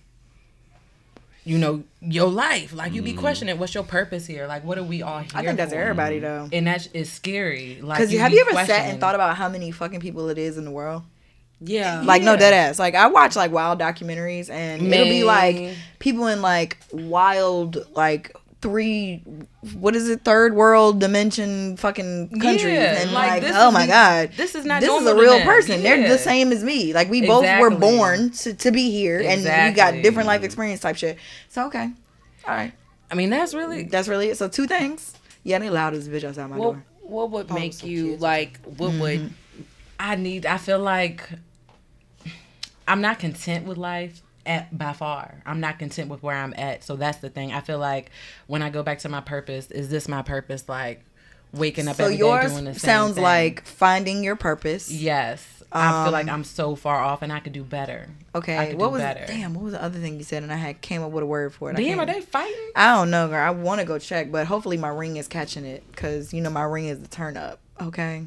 You 1.44 1.58
know 1.58 1.82
your 2.00 2.28
life, 2.28 2.72
like 2.72 2.92
you 2.92 3.02
be 3.02 3.14
mm. 3.14 3.18
questioning, 3.18 3.58
what's 3.58 3.74
your 3.74 3.82
purpose 3.82 4.26
here? 4.26 4.46
Like, 4.46 4.64
what 4.64 4.78
are 4.78 4.84
we 4.84 5.02
all 5.02 5.18
here? 5.18 5.30
I 5.34 5.44
think 5.44 5.56
that's 5.56 5.72
for? 5.72 5.78
everybody 5.78 6.20
though. 6.20 6.48
and 6.52 6.68
that 6.68 6.88
is 6.94 7.10
scary. 7.10 7.80
Like, 7.82 7.98
Because 7.98 8.16
have 8.16 8.30
be 8.30 8.36
you 8.36 8.46
ever 8.48 8.64
sat 8.64 8.90
and 8.90 9.00
thought 9.00 9.16
about 9.16 9.36
how 9.36 9.48
many 9.48 9.72
fucking 9.72 10.00
people 10.00 10.28
it 10.28 10.38
is 10.38 10.56
in 10.56 10.64
the 10.64 10.70
world? 10.70 11.02
Yeah. 11.64 12.02
Like 12.04 12.22
no 12.22 12.36
dead 12.36 12.52
ass. 12.52 12.78
Like 12.78 12.94
I 12.94 13.06
watch 13.06 13.36
like 13.36 13.52
wild 13.52 13.78
documentaries 13.78 14.50
and 14.50 14.82
it'll 14.82 15.06
be 15.06 15.24
like 15.24 15.76
people 15.98 16.26
in 16.26 16.42
like 16.42 16.76
wild 16.92 17.86
like 17.94 18.36
three 18.62 19.16
what 19.74 19.94
is 19.96 20.08
it 20.08 20.22
third 20.22 20.54
world 20.54 21.00
dimension 21.00 21.76
fucking 21.76 22.28
countries 22.40 22.62
Yeah, 22.62 23.02
and 23.02 23.12
like, 23.12 23.42
like, 23.42 23.52
oh 23.54 23.72
my 23.72 23.86
god. 23.88 24.30
this 24.36 24.54
is 24.54 24.64
not 24.64 24.80
this 24.80 24.88
is 24.88 25.06
a 25.06 25.14
real 25.14 25.40
person. 25.40 25.82
They're 25.82 26.08
the 26.08 26.16
same 26.16 26.52
as 26.52 26.62
me. 26.62 26.94
Like 26.94 27.10
we 27.10 27.26
both 27.26 27.44
were 27.60 27.70
born 27.70 28.30
to, 28.30 28.54
to 28.54 28.70
be 28.70 28.90
here 28.90 29.20
and 29.20 29.42
we 29.42 29.76
got 29.76 30.00
different 30.02 30.28
life 30.28 30.44
experience 30.44 30.80
type 30.80 30.96
shit. 30.96 31.18
So 31.48 31.66
okay. 31.66 31.90
All 32.46 32.54
right. 32.54 32.72
I 33.10 33.14
mean, 33.14 33.28
that's 33.28 33.52
really 33.52 33.82
that's 33.82 34.08
really 34.08 34.28
it. 34.28 34.38
So 34.38 34.48
two 34.48 34.66
things. 34.66 35.12
Yeah 35.42 35.58
they 35.58 35.68
loud 35.68 35.92
as 35.94 36.08
bitch 36.08 36.24
outside 36.24 36.48
my 36.48 36.56
what 36.56 36.64
door. 36.64 36.84
what 37.02 37.30
would 37.32 37.50
make 37.50 37.74
some 37.74 37.88
you 37.88 38.10
kids. 38.12 38.22
like 38.22 38.60
what 38.64 38.92
would 38.94 39.20
mm-hmm. 39.20 39.62
I 39.98 40.14
need. 40.14 40.46
I 40.46 40.56
feel 40.58 40.78
like 40.78 41.28
I'm 42.86 43.00
not 43.00 43.18
content 43.18 43.66
with 43.66 43.76
life 43.76 44.22
at 44.46 44.76
by 44.76 44.92
far. 44.92 45.42
I'm 45.46 45.60
not 45.60 45.78
content 45.78 46.08
with 46.10 46.22
where 46.22 46.36
I'm 46.36 46.54
at. 46.56 46.84
So 46.84 46.96
that's 46.96 47.18
the 47.18 47.30
thing. 47.30 47.52
I 47.52 47.60
feel 47.60 47.78
like 47.78 48.10
when 48.46 48.62
I 48.62 48.70
go 48.70 48.82
back 48.82 48.98
to 49.00 49.08
my 49.08 49.20
purpose, 49.20 49.70
is 49.70 49.88
this 49.88 50.08
my 50.08 50.22
purpose? 50.22 50.68
Like 50.68 51.04
waking 51.52 51.86
up 51.88 51.96
so 51.96 52.04
every 52.04 52.16
day 52.16 52.20
yours 52.20 52.52
doing 52.52 52.64
the 52.64 52.72
same 52.72 52.78
sounds 52.78 53.14
thing? 53.14 53.22
like 53.24 53.64
finding 53.64 54.24
your 54.24 54.36
purpose 54.36 54.90
yes. 54.90 55.46
I 55.74 56.04
feel 56.04 56.12
like 56.12 56.24
Um, 56.28 56.34
I'm 56.34 56.44
so 56.44 56.74
far 56.74 56.98
off, 57.00 57.22
and 57.22 57.32
I 57.32 57.40
could 57.40 57.52
do 57.54 57.62
better. 57.64 58.08
I 58.34 58.38
okay 58.38 58.66
could 58.70 58.78
what 58.78 58.88
do 58.88 58.92
was 58.92 59.02
better. 59.02 59.24
damn 59.26 59.54
what 59.54 59.64
was 59.64 59.72
the 59.72 59.82
other 59.82 59.98
thing 59.98 60.16
you 60.18 60.22
said 60.22 60.42
and 60.42 60.52
i 60.52 60.56
had 60.56 60.80
came 60.82 61.02
up 61.02 61.10
with 61.12 61.22
a 61.22 61.26
word 61.26 61.52
for 61.54 61.70
it 61.70 61.76
I 61.78 61.82
Damn, 61.82 61.98
are 62.00 62.06
they 62.06 62.20
fighting? 62.20 62.70
I 62.76 62.94
don't 62.94 63.10
know, 63.10 63.28
girl. 63.28 63.42
I 63.46 63.50
want 63.50 63.80
to 63.80 63.86
go 63.86 63.98
check, 63.98 64.30
but 64.32 64.46
hopefully 64.46 64.76
my 64.78 64.88
ring 64.88 65.16
is 65.18 65.28
catching 65.28 65.64
it 65.66 65.82
because 65.90 66.32
you 66.34 66.40
know 66.42 66.50
my 66.50 66.62
ring 66.62 66.86
is 66.86 67.00
the 67.00 67.08
turn 67.08 67.36
up. 67.36 67.58
Okay. 67.80 68.26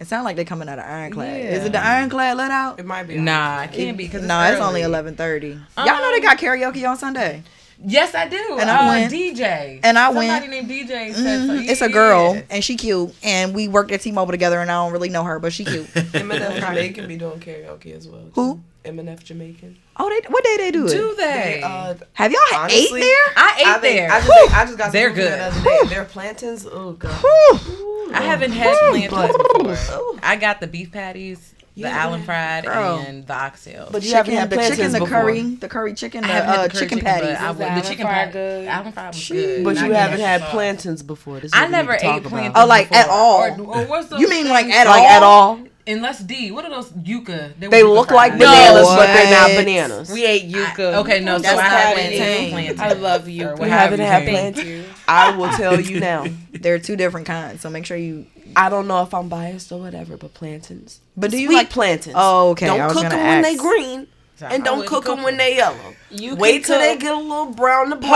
It 0.00 0.06
sounds 0.06 0.24
like 0.24 0.34
they're 0.34 0.46
coming 0.46 0.66
out 0.66 0.78
of 0.78 0.86
ironclad. 0.86 1.40
Is 1.40 1.66
it 1.66 1.72
the 1.72 1.78
ironclad 1.78 2.38
let 2.38 2.50
out? 2.50 2.80
It 2.80 2.86
might 2.86 3.02
be. 3.02 3.18
Nah, 3.18 3.64
it 3.64 3.72
can't 3.72 3.98
be 3.98 4.04
because 4.04 4.22
no, 4.26 4.40
it's 4.44 4.58
only 4.58 4.80
eleven 4.80 5.14
thirty. 5.14 5.50
Y'all 5.76 5.86
know 5.86 6.10
they 6.10 6.16
um, 6.16 6.22
got 6.22 6.38
karaoke 6.38 6.88
on 6.88 6.96
Sunday. 6.96 7.42
Yes, 7.84 8.14
I 8.14 8.28
do. 8.28 8.58
And 8.60 8.70
I 8.70 8.86
uh, 8.86 8.88
went. 8.88 9.12
DJ. 9.12 9.80
And 9.82 9.98
I 9.98 10.06
Somebody 10.08 10.28
went. 10.28 10.50
named 10.50 10.68
DJ 10.70 11.14
said 11.14 11.46
so. 11.46 11.52
Mhm. 11.54 11.68
It's 11.68 11.80
a 11.80 11.86
Yeah. 11.86 11.92
girl 11.92 12.42
and 12.50 12.62
she 12.62 12.76
cute, 12.76 13.14
and 13.22 13.54
we 13.54 13.68
worked 13.68 13.90
at 13.92 14.00
T-Mobile 14.02 14.32
together, 14.32 14.60
and 14.60 14.70
I 14.70 14.74
don't 14.74 14.92
really 14.92 15.08
know 15.08 15.24
her, 15.24 15.38
but 15.38 15.52
she 15.52 15.64
cute. 15.64 15.86
Eminem 15.94 16.60
Jamaican 16.60 17.08
be 17.08 17.16
doing 17.16 17.40
karaoke 17.40 17.96
as 17.96 18.06
well. 18.06 18.26
Who? 18.34 18.60
Eminem 18.84 19.22
Jamaican. 19.22 19.76
Oh, 19.98 20.08
they 20.08 20.26
what 20.28 20.42
day 20.44 20.56
they 20.56 20.70
do 20.70 20.86
it? 20.86 20.90
Do 20.90 21.14
they? 21.16 21.58
They, 21.58 21.62
uh, 21.62 21.94
Have 22.14 22.32
y'all 22.32 22.40
Honestly, 22.54 23.00
ate 23.00 23.04
there? 23.04 23.26
I 23.36 23.56
ate 23.60 23.66
I 23.66 23.78
think, 23.78 23.82
there. 23.96 24.10
I 24.10 24.20
just, 24.20 24.30
ate- 24.30 24.56
I 24.56 24.64
just 24.64 24.78
got 24.78 24.84
some 24.84 24.92
They're 24.92 25.08
food 25.10 25.16
good. 25.16 25.32
The 25.32 25.44
other 25.44 25.62
day. 25.62 25.80
Their 25.94 26.04
plantains. 26.06 26.66
Oh 26.70 26.92
god. 26.92 27.12
Whew. 27.20 28.10
I 28.14 28.22
haven't 28.22 28.52
had 28.52 28.74
plantains 29.10 29.10
but- 29.10 29.62
before. 29.62 30.18
I 30.22 30.36
got 30.36 30.60
the 30.60 30.66
beef 30.66 30.90
patties, 30.92 31.54
the 31.80 31.88
Yeah. 31.88 32.04
Allen 32.04 32.22
fried, 32.22 32.64
Girl. 32.64 32.98
and 33.06 33.26
the 33.26 33.34
oxtail. 33.34 33.88
But 33.90 34.02
you 34.02 34.14
haven't 34.14 34.34
had 34.34 34.50
the 34.50 34.56
chicken, 34.56 34.68
plantains 34.76 34.92
the 34.92 34.98
before. 35.00 35.20
curry, 35.22 35.40
the 35.56 35.68
curry 35.68 35.94
chicken, 35.94 36.24
I 36.24 36.26
the 36.28 36.32
haven't 36.34 36.48
had 36.50 36.58
uh, 36.58 36.62
the 36.62 36.68
curry 36.68 36.80
chicken 36.80 36.98
chicken, 36.98 37.04
patties. 37.12 37.26
but 37.38 37.40
I, 37.42 37.50
Is 37.50 37.56
the 37.58 37.66
Allen 37.66 37.82
chicken 37.82 38.06
fried 38.06 38.14
pat- 38.24 38.32
good? 38.32 38.68
Allen 38.68 38.92
fried 38.92 39.06
was 39.08 39.16
Shit. 39.16 39.36
good. 39.36 39.64
But 39.64 39.76
you 39.76 39.92
haven't 39.92 40.20
had 40.20 40.40
plantains 40.42 41.02
before. 41.02 41.40
This 41.40 41.52
is 41.52 41.52
I 41.54 41.66
never 41.68 41.92
need 41.92 41.98
to 42.00 42.04
talk 42.04 42.16
ate 42.18 42.24
plantains. 42.24 42.54
Oh, 42.56 42.66
like, 42.66 42.92
at 42.92 43.08
all? 43.08 43.40
Or, 43.42 43.50
or 43.80 43.84
what's 43.86 44.08
those 44.08 44.20
You 44.20 44.28
mean 44.28 44.48
like 44.48 44.66
things- 44.66 44.76
at 44.76 44.86
Like 44.86 45.02
at 45.04 45.22
all? 45.22 45.60
Unless 45.86 46.20
D, 46.20 46.50
what 46.50 46.64
are 46.64 46.70
those 46.70 46.90
yuca? 46.92 47.58
were 47.60 47.68
They 47.68 47.82
look 47.82 48.10
like 48.10 48.32
bananas, 48.32 48.88
No. 48.88 48.96
but 48.96 49.06
they're 49.06 49.30
not 49.30 49.50
bananas. 49.50 50.10
we 50.10 50.24
ate 50.24 50.48
yuca. 50.50 50.94
Okay, 51.00 51.20
no, 51.20 51.36
so 51.38 51.42
That's 51.42 51.58
I 51.58 51.64
had 51.64 51.94
plantain. 51.94 52.18
plantain. 52.18 52.50
plantain. 52.76 52.80
I 52.80 52.92
love 52.92 53.26
Or 53.26 53.30
yuca. 53.30 53.58
We 53.58 53.68
have 53.68 53.80
haven't 53.90 54.00
had 54.00 54.20
Jamie. 54.20 54.30
plantains. 54.32 54.86
I 55.08 55.36
will 55.36 55.48
tell 55.50 55.80
you 55.80 56.00
now. 56.00 56.26
There 56.60 56.74
are 56.74 56.78
two 56.78 56.96
different 56.96 57.26
kinds, 57.26 57.62
so 57.62 57.70
make 57.70 57.86
sure 57.86 57.96
you. 57.96 58.26
I 58.54 58.68
don't 58.68 58.86
know 58.86 59.02
if 59.02 59.14
I'm 59.14 59.28
biased 59.30 59.72
or 59.72 59.80
whatever, 59.80 60.16
but 60.18 60.34
plantains. 60.34 61.00
But 61.16 61.30
do 61.30 61.38
you 61.38 61.46
Sweet 61.46 61.56
like? 61.56 61.70
plantains? 61.70 62.16
Oh, 62.18 62.50
okay. 62.50 62.66
Don't 62.66 62.80
was 62.80 62.92
cook 62.92 63.02
gonna 63.04 63.14
them 63.16 63.26
when 63.26 63.42
they 63.42 63.52
ask. 63.54 63.60
green, 63.60 64.06
So 64.40 64.46
and 64.46 64.64
don't 64.64 64.78
wouldn't 64.78 64.88
cook 64.94 65.04
them 65.04 65.22
when 65.22 65.36
they 65.36 65.56
yellow. 65.56 65.76
You 66.10 66.34
Wait 66.34 66.64
till 66.64 66.78
they 66.78 66.96
get 66.96 67.12
a 67.12 67.16
little 67.16 67.52
brown 67.52 67.90
to 67.90 67.96
black. 67.96 68.10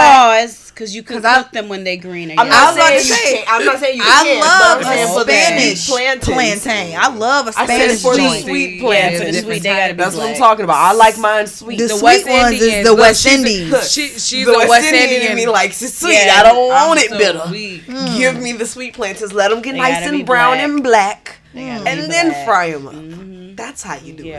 pause 0.46 0.70
because 0.70 0.96
you 0.96 1.02
can 1.02 1.16
'Cause 1.16 1.24
I- 1.26 1.42
cook 1.42 1.52
them 1.52 1.68
when 1.68 1.84
they 1.84 1.98
green. 1.98 2.30
I'm 2.30 2.38
I 2.50 2.64
was 2.64 2.76
about 2.76 2.88
saying 2.88 3.02
to 3.02 3.06
you 3.08 3.14
say. 3.14 3.44
I'm 3.46 3.64
not 3.66 3.78
saying 3.78 3.96
you 3.98 4.02
I 4.02 4.22
can't. 4.24 4.40
love 4.40 4.78
but 4.78 4.87
I'm 4.87 4.92
a 4.92 5.24
saying 5.26 5.58
Spanish 5.58 5.80
sweet 5.87 6.22
plantain. 6.22 6.96
I 6.98 7.08
love 7.14 7.48
a 7.48 7.52
Spanish 7.52 8.00
for 8.00 8.16
joint. 8.16 8.42
sweet 8.42 8.76
Yeah, 8.76 8.80
plantains. 8.80 9.20
it's 9.20 9.20
the 9.20 9.32
different 9.32 9.44
sweet, 9.44 9.62
they 9.68 9.76
gotta 9.76 9.92
be 9.92 10.02
That's 10.02 10.16
what 10.16 10.30
I'm 10.30 10.37
talking 10.37 10.64
about. 10.64 10.76
I 10.78 10.92
like 10.94 11.18
mine 11.18 11.46
sweet. 11.46 11.76
The 11.76 11.88
The 11.88 11.98
sweet 11.98 12.02
West 12.02 12.26
ones 12.26 12.60
is 12.62 12.84
the 12.84 12.90
look, 12.92 13.00
West 13.00 13.22
she's 13.22 13.32
a- 13.32 13.34
Indies. 13.37 13.92
She, 13.92 14.08
she's 14.18 14.46
the 14.46 14.52
a 14.54 14.56
West, 14.56 14.70
West 14.70 14.87
Indian 14.87 15.10
Indian. 15.20 15.37
me 15.37 15.46
likes 15.46 15.82
it 15.82 15.90
sweet. 15.92 16.14
Yeah, 16.14 16.37
I 16.40 16.42
don't 16.44 16.72
I'm 16.72 16.88
want 16.88 17.00
it 17.00 17.10
so 17.10 17.18
bitter. 17.18 17.42
weak. 17.50 17.87
Give 18.16 18.40
me 18.40 18.52
the 18.52 18.64
sweet 18.66 18.94
plantains. 18.94 19.34
Let 19.34 19.50
them 19.50 19.60
get 19.60 19.72
They 19.72 19.78
nice 19.78 20.06
and 20.06 20.24
brown 20.24 20.56
and 20.56 20.82
black, 20.82 21.37
and 21.54 22.10
then 22.10 22.32
fry 22.46 22.70
them 22.70 22.87
up. 22.88 22.94
Mm-hmm. 22.94 23.56
That's 23.56 23.82
how 23.82 23.96
you 23.96 24.14
do 24.14 24.24
it. 24.24 24.32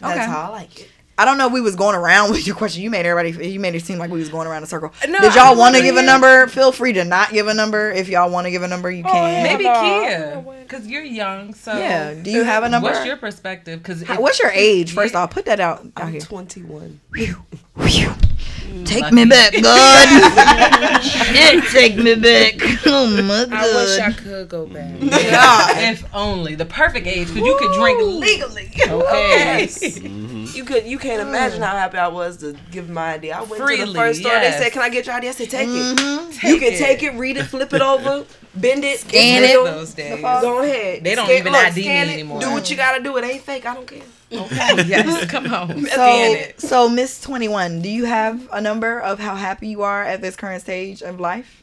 That's 0.00 0.18
Okay. 0.18 0.26
how 0.26 0.40
I 0.42 0.48
like 0.48 0.80
it. 0.80 0.88
I 1.16 1.24
don't 1.24 1.38
know 1.38 1.46
if 1.46 1.52
we 1.52 1.60
was 1.60 1.76
going 1.76 1.94
around 1.94 2.30
with 2.32 2.46
your 2.46 2.56
question. 2.56 2.82
You 2.82 2.90
made 2.90 3.06
everybody. 3.06 3.50
You 3.50 3.60
made 3.60 3.74
it 3.74 3.84
seem 3.84 3.98
like 3.98 4.10
we 4.10 4.18
was 4.18 4.28
going 4.28 4.46
around 4.46 4.62
a 4.62 4.66
circle. 4.66 4.92
No, 5.08 5.20
Did 5.20 5.34
y'all 5.34 5.56
want 5.56 5.76
to 5.76 5.82
give 5.82 5.96
a 5.96 6.02
number? 6.02 6.46
Feel 6.48 6.72
free 6.72 6.92
to 6.94 7.04
not 7.04 7.30
give 7.30 7.46
a 7.46 7.54
number. 7.54 7.90
If 7.90 8.08
y'all 8.08 8.30
want 8.30 8.46
to 8.46 8.50
give 8.50 8.62
a 8.62 8.68
number, 8.68 8.90
you 8.90 9.04
oh, 9.06 9.10
can. 9.10 9.42
Maybe 9.42 9.64
Hello. 9.64 10.42
Kia, 10.42 10.62
because 10.62 10.86
you're 10.86 11.02
young. 11.02 11.54
So 11.54 11.76
Yeah. 11.76 12.14
Do 12.14 12.30
you 12.30 12.44
have 12.44 12.62
a 12.62 12.66
uh, 12.66 12.70
number? 12.70 12.90
What's 12.90 13.06
your 13.06 13.16
perspective? 13.16 13.82
Because 13.82 14.02
What's 14.18 14.40
your 14.40 14.50
age? 14.50 14.92
First 14.92 15.14
off, 15.14 15.30
put 15.30 15.44
that 15.46 15.60
out, 15.60 15.80
out 15.96 16.04
I'm 16.06 16.12
here. 16.12 16.20
21. 16.20 17.00
Mm, 18.74 18.86
take 18.86 19.02
Lucky. 19.02 19.14
me 19.14 19.24
back, 19.26 19.52
God. 19.62 21.00
Shit, 21.00 21.64
take 21.70 21.96
me 21.96 22.14
back. 22.14 22.54
Oh 22.86 23.06
my 23.22 23.44
God. 23.44 23.52
I 23.52 23.74
wish 23.74 23.98
I 24.00 24.12
could 24.12 24.48
go 24.48 24.66
back. 24.66 25.00
Yeah. 25.24 25.90
if 25.90 26.04
only 26.14 26.54
the 26.54 26.64
perfect 26.64 27.06
age, 27.06 27.28
because 27.28 27.46
you 27.46 27.56
could 27.58 27.72
drink 27.78 28.00
legally. 28.00 28.70
Okay. 28.88 29.66
Mm-hmm. 29.66 30.33
You 30.52 30.64
could 30.64 30.86
you 30.86 30.98
can't 30.98 31.20
imagine 31.26 31.62
how 31.62 31.72
happy 31.76 31.98
I 31.98 32.08
was 32.08 32.36
to 32.38 32.56
give 32.70 32.88
my 32.88 33.14
ID. 33.14 33.32
I 33.32 33.42
went 33.42 33.56
to 33.66 33.86
the 33.86 33.92
first 33.94 34.20
store. 34.20 34.32
yes. 34.32 34.58
They 34.58 34.64
said, 34.64 34.72
"Can 34.72 34.82
I 34.82 34.88
get 34.88 35.06
your 35.06 35.14
ID?" 35.14 35.28
I 35.28 35.30
said, 35.32 35.50
"Take 35.50 35.68
Mm-hmm. 35.68 36.30
it. 36.30 36.42
you 36.50 36.58
can 36.58 36.72
it. 36.72 36.78
take 36.78 37.02
it, 37.02 37.10
read 37.14 37.36
it, 37.36 37.44
flip 37.44 37.72
it 37.72 37.80
over, 37.92 38.24
bend 38.54 38.84
it, 38.84 39.00
Scan 39.00 39.44
it. 39.44 39.54
Those 39.64 39.94
days. 39.94 40.20
Go 40.20 40.62
ahead. 40.62 41.02
They 41.04 41.14
don't 41.14 41.26
Scan- 41.26 41.38
even 41.38 41.52
look, 41.52 41.64
ID 41.64 41.80
me 41.88 41.96
anymore. 41.96 42.40
Do 42.40 42.50
what 42.52 42.70
you 42.70 42.76
gotta 42.76 43.02
do. 43.02 43.16
It 43.16 43.24
ain't 43.24 43.42
fake. 43.42 43.66
I 43.66 43.74
don't 43.74 43.86
care. 43.86 44.02
Okay. 44.34 44.84
yes. 44.86 45.30
Come 45.30 45.52
on. 45.52 45.86
So, 45.86 46.36
so 46.56 46.88
Miss 46.88 47.20
Twenty 47.20 47.46
One, 47.46 47.80
do 47.82 47.88
you 47.88 48.04
have 48.04 48.48
a 48.52 48.60
number 48.60 48.98
of 49.00 49.20
how 49.20 49.34
happy 49.36 49.68
you 49.68 49.82
are 49.82 50.02
at 50.02 50.22
this 50.22 50.34
current 50.34 50.62
stage 50.62 51.02
of 51.02 51.20
life? 51.20 51.62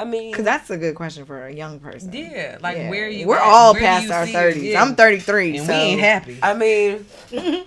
I 0.00 0.04
mean, 0.04 0.30
Because 0.30 0.44
that's 0.44 0.70
a 0.70 0.76
good 0.76 0.94
question 0.94 1.24
for 1.24 1.46
a 1.46 1.52
young 1.52 1.80
person. 1.80 2.12
Yeah. 2.12 2.58
Like 2.60 2.76
Yeah. 2.76 2.90
where 2.90 3.06
are 3.06 3.08
you? 3.08 3.26
We're 3.26 3.36
at? 3.36 3.42
all 3.42 3.72
Where 3.72 3.82
past 3.82 4.10
our 4.10 4.26
thirties. 4.26 4.62
Yeah. 4.62 4.82
I'm 4.82 4.94
33, 4.94 5.56
and 5.58 5.66
so 5.66 5.72
we 5.72 5.78
ain't 5.78 6.00
happy. 6.00 6.38
I 6.42 6.54
mean, 6.54 7.04
I 7.32 7.64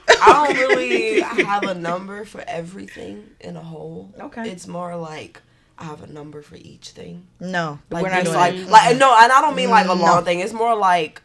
don't 0.48 0.58
really 0.70 1.22
have 1.22 1.64
a 1.64 1.74
number 1.74 2.24
for 2.26 2.44
everything 2.48 3.24
in 3.42 3.58
a 3.58 3.62
whole. 3.64 4.14
Okay. 4.20 4.50
It's 4.50 4.68
more 4.68 4.96
like 4.96 5.42
I 5.78 5.86
have 5.86 6.04
a 6.04 6.08
number 6.08 6.42
for 6.42 6.56
each 6.56 6.90
thing. 6.90 7.28
no, 7.40 7.80
Like 7.90 8.04
we're 8.04 8.12
not 8.12 8.24
just 8.24 8.36
like 8.36 8.54
like 8.70 8.98
no, 8.98 9.14
and 9.18 9.32
I 9.32 9.42
don't 9.42 9.56
mean 9.56 9.70
like 9.70 9.88
a 9.88 9.90
mm, 9.90 9.98
No. 9.98 10.04
long 10.06 10.24
thing. 10.24 10.40
It's 10.40 10.54
more 10.54 10.76
like 10.76 11.22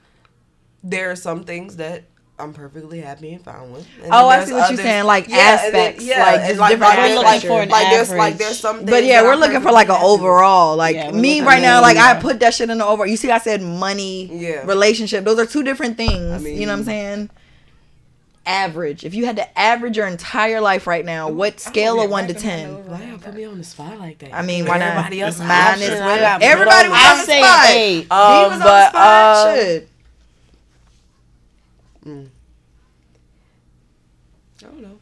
there 0.82 1.10
are 1.10 1.16
some 1.16 1.44
things 1.44 1.76
that 1.76 2.04
I'm 2.38 2.52
perfectly 2.52 3.00
happy 3.00 3.32
and 3.32 3.42
fine 3.42 3.72
with. 3.72 3.86
And 4.02 4.12
Oh, 4.12 4.28
I 4.28 4.44
see 4.44 4.52
what 4.52 4.68
you're 4.70 4.76
saying, 4.76 5.04
like 5.04 5.24
and 5.24 5.32
then- 5.32 5.40
aspects, 5.58 6.06
like 6.06 6.16
and 6.18 6.58
just 6.58 6.68
different 6.68 6.80
like, 6.80 6.98
aspects. 6.98 7.06
there's, 7.06 7.16
We're 7.16 7.24
like, 7.24 7.34
looking 7.34 7.48
for 7.48 7.62
an 7.62 7.68
like 7.70 7.90
there's 7.90 8.10
like 8.12 8.36
there's 8.38 8.60
something. 8.60 8.86
But 8.86 9.04
yeah, 9.04 9.22
that 9.22 9.26
we're 9.26 9.32
I'm 9.32 9.40
looking 9.40 9.60
for 9.62 9.72
like 9.72 9.88
an 9.88 9.94
perfectly 9.94 10.10
happy 10.10 10.20
with. 10.20 10.20
overall. 10.20 10.76
Like 10.76 10.96
Yeah, 10.96 11.10
me 11.12 11.40
right 11.40 11.62
now, 11.62 11.80
like 11.80 11.96
I 11.96 12.20
put 12.20 12.40
that 12.40 12.52
shit 12.54 12.68
in 12.68 12.76
the 12.76 12.84
overall. 12.86 13.06
You 13.06 13.16
see, 13.16 13.30
I 13.30 13.38
said 13.38 13.62
money, 13.62 14.26
Yeah. 14.26 14.66
relationship. 14.66 15.24
Those 15.24 15.38
are 15.38 15.46
two 15.46 15.62
different 15.62 15.96
things. 15.96 16.44
I 16.44 16.48
you 16.48 16.66
know 16.66 16.72
what 16.72 16.80
I'm 16.80 16.84
saying? 16.84 17.30
average, 18.48 19.04
if 19.04 19.12
you 19.14 19.26
had 19.26 19.36
to 19.36 19.58
average 19.58 19.96
your 19.96 20.06
entire 20.06 20.60
life 20.60 20.86
right 20.86 21.04
now, 21.04 21.28
what 21.28 21.58
scale 21.58 22.00
of 22.00 22.08
one 22.10 22.28
to 22.28 22.34
ten? 22.34 22.86
Why 22.86 23.02
y'all 23.04 23.18
put 23.18 23.34
me 23.34 23.44
on 23.44 23.58
the 23.58 23.64
spot 23.64 23.98
like 23.98 24.18
that? 24.18 24.32
I 24.32 24.42
mean, 24.42 24.66
why 24.66 24.78
not? 24.78 24.88
Everybody 24.90 25.20
else 25.22 25.38
Mine 25.40 25.80
is 25.82 25.90
I 26.00 26.06
well. 26.06 26.38
Everybody 26.42 26.86
on 26.88 26.90
was 26.92 27.26
the 27.26 27.32
on 27.32 27.40
the 27.40 27.46
spot. 27.46 27.66
eight. 27.70 28.02
he 28.02 28.06
was 28.08 28.52
on 28.52 28.58
but, 28.60 28.62
the 28.62 28.88
spot. 28.90 29.58
uh, 29.58 29.86
Shit. 32.06 32.28
I 34.68 34.72
don't 34.72 34.82
know. 34.82 34.98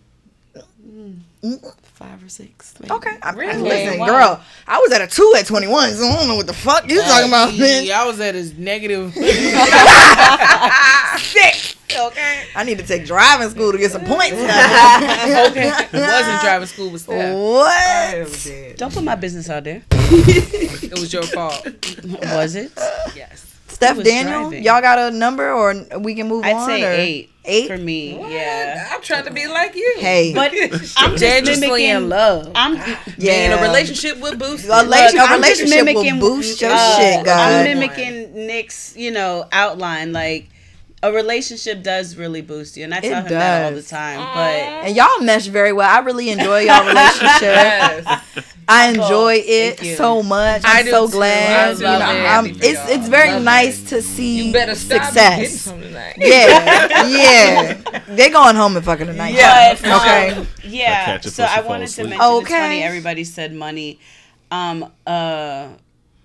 Mm. 0.86 1.16
Mm. 1.42 1.74
Five 1.82 2.22
or 2.22 2.28
six. 2.28 2.74
maybe. 2.80 2.92
Okay. 2.92 3.16
I, 3.22 3.32
Really? 3.32 3.60
Listen, 3.62 3.98
Wow. 4.00 4.06
girl, 4.06 4.40
I 4.68 4.78
was 4.78 4.92
at 4.92 5.00
a 5.00 5.06
two 5.08 5.32
at 5.36 5.46
21, 5.46 5.94
so 5.94 6.06
I 6.06 6.16
don't 6.16 6.28
know 6.28 6.36
what 6.36 6.46
the 6.46 6.52
fuck 6.52 6.88
you 6.88 7.00
talking 7.02 7.26
about, 7.28 7.50
bitch. 7.50 7.90
I 7.90 8.06
was 8.06 8.20
at 8.20 8.36
a. 8.36 8.44
Six. 11.18 11.76
Okay. 11.96 12.42
I 12.56 12.64
need 12.64 12.78
to 12.78 12.86
take 12.86 13.06
driving 13.06 13.48
school 13.50 13.70
to 13.72 13.78
get 13.78 13.92
some 13.92 14.04
points 14.04 14.32
now. 14.32 15.46
okay, 15.50 15.70
wasn't 15.92 15.92
driving 16.42 16.66
school 16.66 16.90
with 16.90 17.02
Steph. 17.02 17.34
What? 17.34 18.76
Don't 18.76 18.92
put 18.92 19.04
my 19.04 19.14
business 19.14 19.48
out 19.48 19.64
there. 19.64 19.82
It 19.90 20.98
was 20.98 21.12
your 21.12 21.22
fault. 21.22 21.64
Was 22.22 22.56
it? 22.56 22.72
Yes. 23.14 23.53
Steph 23.74 24.02
Daniel, 24.02 24.42
driving? 24.42 24.62
y'all 24.62 24.80
got 24.80 24.98
a 24.98 25.10
number 25.10 25.50
or 25.52 25.74
we 25.98 26.14
can 26.14 26.28
move 26.28 26.44
I'd 26.44 26.56
on? 26.56 26.66
say 26.66 26.82
or? 26.84 26.90
eight. 26.90 27.30
Eight? 27.46 27.68
for 27.68 27.76
me. 27.76 28.18
Yeah, 28.32 28.88
I'm 28.90 29.02
trying 29.02 29.24
to 29.26 29.30
be 29.30 29.46
like 29.46 29.76
you. 29.76 29.96
Hey. 29.98 30.32
but 30.34 30.50
I'm 30.96 31.10
just 31.10 31.20
Dangerously 31.20 31.66
mimicking 31.68 31.88
in 31.90 32.08
love. 32.08 32.50
I'm 32.54 32.76
yeah. 32.76 32.98
Being 33.18 33.52
in 33.52 33.58
a 33.58 33.60
relationship 33.60 34.18
with 34.18 34.38
Boost. 34.38 34.64
A, 34.64 34.68
rela- 34.68 34.84
Look, 34.86 34.92
a 34.94 35.18
I'm 35.20 35.42
just 35.42 35.60
relationship 35.60 35.84
mimicking, 35.84 36.20
will 36.20 36.36
boost 36.36 36.62
your 36.62 36.70
uh, 36.72 36.96
shit, 36.96 37.28
I'm 37.28 37.64
mimicking 37.64 38.46
Nick's, 38.46 38.96
you 38.96 39.10
know, 39.10 39.46
outline. 39.52 40.14
Like 40.14 40.48
a 41.02 41.12
relationship 41.12 41.82
does 41.82 42.16
really 42.16 42.40
boost 42.40 42.78
you, 42.78 42.84
and 42.84 42.94
I 42.94 42.98
It 42.98 43.02
tell 43.02 43.22
him 43.22 43.28
that 43.28 43.64
all 43.66 43.76
the 43.76 43.82
time. 43.82 44.20
But 44.20 44.86
and 44.88 44.96
y'all 44.96 45.20
mesh 45.20 45.46
very 45.48 45.74
well. 45.74 45.88
I 45.88 45.98
really 45.98 46.30
enjoy 46.30 46.60
y'all 46.60 46.80
relationship. 46.86 47.42
Yes. 47.42 48.53
I 48.68 48.88
enjoy 48.88 49.40
Thank 49.42 49.82
it 49.82 49.96
so 49.96 50.22
much. 50.22 50.62
I 50.64 50.78
I'm 50.80 50.84
do 50.84 50.90
so 50.90 51.06
too. 51.06 51.12
glad. 51.12 51.70
I 51.70 51.70
You 51.72 51.80
know, 51.80 51.94
it. 51.94 52.26
I'm- 52.26 52.46
it's 52.62 52.90
it's 52.90 53.08
very 53.08 53.32
Love 53.32 53.42
nice 53.42 53.82
it. 53.82 53.88
to 53.88 54.02
see 54.02 54.46
You 54.46 54.52
better 54.52 54.74
stop 54.74 55.02
success. 55.04 55.64
tonight. 55.64 56.14
Yeah, 56.18 57.06
yeah. 57.06 58.00
They 58.08 58.30
going 58.30 58.56
home 58.56 58.76
and 58.76 58.84
fucking 58.84 59.06
tonight. 59.06 59.34
Yeah. 59.34 59.76
Okay. 59.80 60.30
um, 60.30 60.46
yeah. 60.64 61.04
catch 61.04 61.24
So 61.26 61.44
I 61.44 61.60
wanted 61.60 61.86
to 61.88 62.02
asleep. 62.02 62.08
mention 62.10 62.26
it's 62.26 62.44
Okay. 62.44 62.54
funny. 62.58 62.82
Everybody 62.82 63.24
said 63.24 63.52
money. 63.54 63.98
Um, 64.50 64.90
uh, 65.06 65.68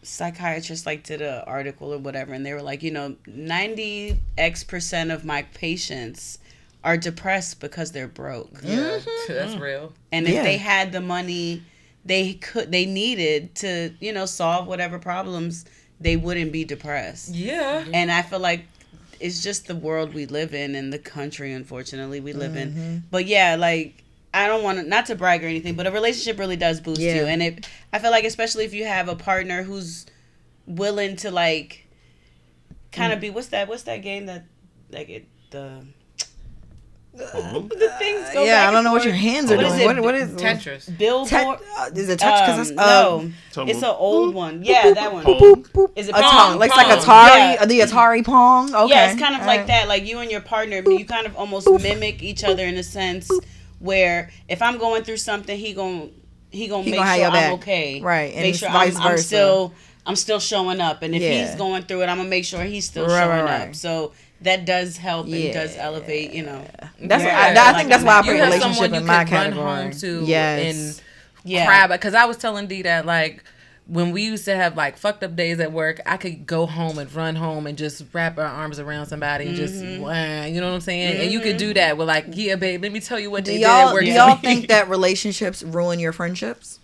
psychiatrist 0.02 0.86
like 0.86 1.04
did 1.04 1.22
an 1.22 1.44
article 1.46 1.94
or 1.94 1.98
whatever, 1.98 2.34
and 2.34 2.46
they 2.46 2.54
were 2.54 2.62
like, 2.62 2.84
you 2.84 2.92
know, 2.92 3.16
ninety 3.28 4.20
x 4.38 4.64
percent 4.64 5.12
of 5.12 5.26
my 5.26 5.44
patients 5.54 6.40
are 6.84 6.96
depressed 6.96 7.60
because 7.60 7.92
they're 7.92 8.08
broke, 8.08 8.50
Yeah, 8.64 9.00
that's 9.28 9.56
real. 9.58 9.92
and 10.14 10.26
if 10.28 10.34
Yeah. 10.36 10.44
they 10.44 10.56
had 10.56 10.94
the 10.94 11.02
money, 11.02 11.62
they 12.06 12.34
could 12.34 12.72
they 12.72 12.86
needed 12.86 13.56
to 13.56 13.94
you 14.00 14.14
know 14.14 14.26
solve 14.26 14.68
whatever 14.68 15.00
problems 15.00 15.66
they 16.00 16.16
wouldn't 16.16 16.52
be 16.52 16.64
depressed. 16.64 17.30
Yeah. 17.30 17.84
And 17.94 18.10
I 18.12 18.22
feel 18.22 18.40
like 18.40 18.66
it's 19.20 19.44
just 19.44 19.68
the 19.68 19.76
world 19.76 20.14
we 20.14 20.26
live 20.26 20.54
in 20.54 20.76
and 20.76 20.94
the 20.94 21.00
country, 21.00 21.52
unfortunately, 21.52 22.22
we 22.22 22.32
live 22.32 22.54
Mm-hmm. 22.54 22.80
in. 22.80 23.04
But 23.12 23.26
yeah, 23.26 23.56
like 23.58 24.02
I 24.34 24.48
don't 24.48 24.64
want 24.64 24.80
to 24.80 24.86
not 24.86 25.08
to 25.08 25.16
brag 25.16 25.44
or 25.44 25.48
anything, 25.48 25.76
but 25.76 25.88
a 25.88 25.92
relationship 25.92 26.40
really 26.40 26.56
does 26.56 26.80
boost 26.80 27.02
Yeah. 27.02 27.16
you, 27.16 27.26
and 27.26 27.42
it. 27.44 27.68
I 27.92 28.00
feel 28.00 28.12
like 28.12 28.24
especially 28.24 28.64
if 28.64 28.74
you 28.74 28.86
have 28.86 29.10
a 29.10 29.16
partner 29.16 29.64
who's 29.64 30.06
willing 30.66 31.16
to 31.18 31.32
like 31.32 31.86
kind 32.92 33.12
Mm. 33.12 33.16
of 33.16 33.22
be 33.22 33.30
what's 33.30 33.48
that 33.48 33.68
what's 33.68 33.84
that 33.84 33.98
game 33.98 34.26
that 34.28 34.46
like 34.92 35.10
it 35.10 35.28
the 35.52 35.82
Pong? 35.82 35.94
The 37.20 37.94
things 38.00 38.30
go 38.34 38.44
Yeah, 38.44 38.62
back 38.66 38.70
I 38.70 38.72
don't 38.72 38.84
know 38.84 38.92
what 38.94 39.04
your 39.04 39.14
hands 39.14 39.52
are 39.52 39.58
What 39.58 39.66
is 39.66 39.74
doing. 39.74 39.82
it? 39.84 39.86
What, 39.88 40.02
what 40.04 40.16
is 40.16 40.30
Tetris. 40.32 40.98
Billboard. 40.98 41.30
Tet- 41.30 41.48
uh, 41.78 41.90
is 41.96 42.10
it 42.10 42.20
touch? 42.20 42.42
Because 42.42 42.56
um, 42.56 42.62
it's 42.62 42.72
uh, 42.72 43.02
no, 43.02 43.32
Tumble. 43.52 43.72
it's 43.74 43.84
an 43.84 43.96
old 43.98 44.34
one. 44.34 44.64
Yeah, 44.64 44.94
that 44.94 45.14
one. 45.14 45.26
boop, 45.26 45.70
boop. 45.72 45.92
Is 45.96 46.08
it 46.10 46.16
Atari, 46.16 46.22
Pong? 46.30 46.60
like, 46.60 46.72
Pong. 46.72 46.88
like 46.88 47.00
Atari, 47.00 47.54
Yeah. 47.56 47.58
uh, 47.62 47.66
the 47.66 47.80
Atari 47.82 48.26
Pong. 48.26 48.74
Okay, 48.74 48.94
Yeah, 48.94 49.12
it's 49.12 49.20
kind 49.20 49.36
of 49.36 49.42
all 49.42 49.48
like 49.48 49.60
right. 49.60 49.68
that. 49.68 49.88
Like 49.88 50.06
you 50.06 50.20
and 50.20 50.32
your 50.32 50.42
partner, 50.42 50.78
you 50.78 51.06
kind 51.06 51.26
of 51.28 51.36
almost 51.36 51.70
mimic 51.70 52.24
each 52.24 52.44
other 52.44 52.64
in 52.66 52.76
a 52.76 52.84
sense 52.84 53.30
where 53.80 54.30
if 54.48 54.62
I'm 54.62 54.78
going 54.78 55.04
through 55.04 55.18
something, 55.18 55.58
he 55.58 55.74
gon' 55.74 56.12
he 56.52 56.68
gonna 56.68 56.84
He 56.84 56.92
make 56.92 57.00
gonna 57.00 57.10
have 57.10 57.18
sure 57.18 57.26
I'm 57.28 57.32
back. 57.34 57.52
okay. 57.54 58.02
Right, 58.02 58.34
and 58.34 58.42
Make 58.42 58.56
sure 58.56 58.70
vice 58.70 58.96
I'm, 58.98 59.08
I'm 59.12 59.18
still 59.18 59.74
I'm 60.06 60.16
still 60.16 60.40
showing 60.40 60.80
up, 60.82 61.04
and 61.04 61.14
if 61.14 61.22
Yeah. 61.22 61.46
he's 61.46 61.56
going 61.56 61.84
through 61.84 62.02
it, 62.04 62.10
I'm 62.10 62.18
gonna 62.18 62.30
make 62.30 62.46
sure 62.46 62.64
he's 62.64 62.86
still 62.86 63.06
Right, 63.06 63.14
right, 63.14 63.24
showing 63.26 63.46
right. 63.46 63.70
up. 63.70 63.76
So 63.76 64.14
that 64.42 64.66
does 64.66 64.98
help 64.98 65.28
and 65.28 65.54
does 65.54 65.76
elevate. 65.78 66.32
You 66.34 66.44
know, 66.44 66.66
That's 67.02 67.24
Yeah, 67.24 67.38
I, 67.38 67.52
I 67.52 67.54
like 67.54 67.76
think 67.78 67.90
that's 67.90 68.04
why 68.04 68.20
I 68.20 68.22
put 68.22 68.36
You 68.36 68.42
relationship 68.44 68.94
in 68.94 69.06
my 69.06 69.26
could 69.26 69.32
run 69.34 69.44
category. 69.54 69.82
home 69.84 69.92
to 69.92 70.24
yes. 70.26 70.76
and 70.76 71.02
yeah. 71.44 71.66
cry 71.66 71.88
because 71.88 72.14
I 72.14 72.26
was 72.26 72.38
telling 72.38 72.68
D 72.68 72.82
that 72.84 73.06
like 73.06 73.44
when 73.88 74.12
we 74.12 74.22
used 74.24 74.46
to 74.46 74.56
have 74.56 74.78
like 74.78 74.98
fucked 74.98 75.24
up 75.24 75.36
days 75.36 75.60
at 75.60 75.72
work, 75.72 76.00
I 76.06 76.18
could 76.18 76.46
go 76.46 76.68
home 76.68 77.00
and 77.00 77.12
run 77.14 77.36
home 77.36 77.66
and 77.66 77.76
just 77.78 78.04
wrap 78.14 78.38
our 78.38 78.46
arms 78.46 78.78
around 78.80 79.08
somebody 79.08 79.48
and 79.48 79.56
just 79.56 79.74
Mm-hmm. 79.74 80.02
wah, 80.04 80.46
you 80.46 80.62
know 80.62 80.68
what 80.68 80.76
I'm 80.76 80.82
saying? 80.82 81.22
And 81.22 81.32
you 81.32 81.40
could 81.40 81.58
do 81.58 81.74
that 81.74 81.98
with 81.98 82.08
like, 82.08 82.26
yeah, 82.30 82.56
babe, 82.56 82.84
let 82.84 82.92
me 82.92 83.00
tell 83.00 83.20
you 83.20 83.32
what 83.32 83.46
do 83.46 83.52
they 83.52 83.60
y'all 83.62 83.86
did 83.86 83.88
at 83.90 83.94
work. 83.94 84.04
do 84.04 84.12
y'all 84.12 84.36
think 84.36 84.68
that 84.68 84.90
relationships 84.90 85.64
ruin 85.64 86.00
your 86.00 86.14
friendships? 86.14 86.80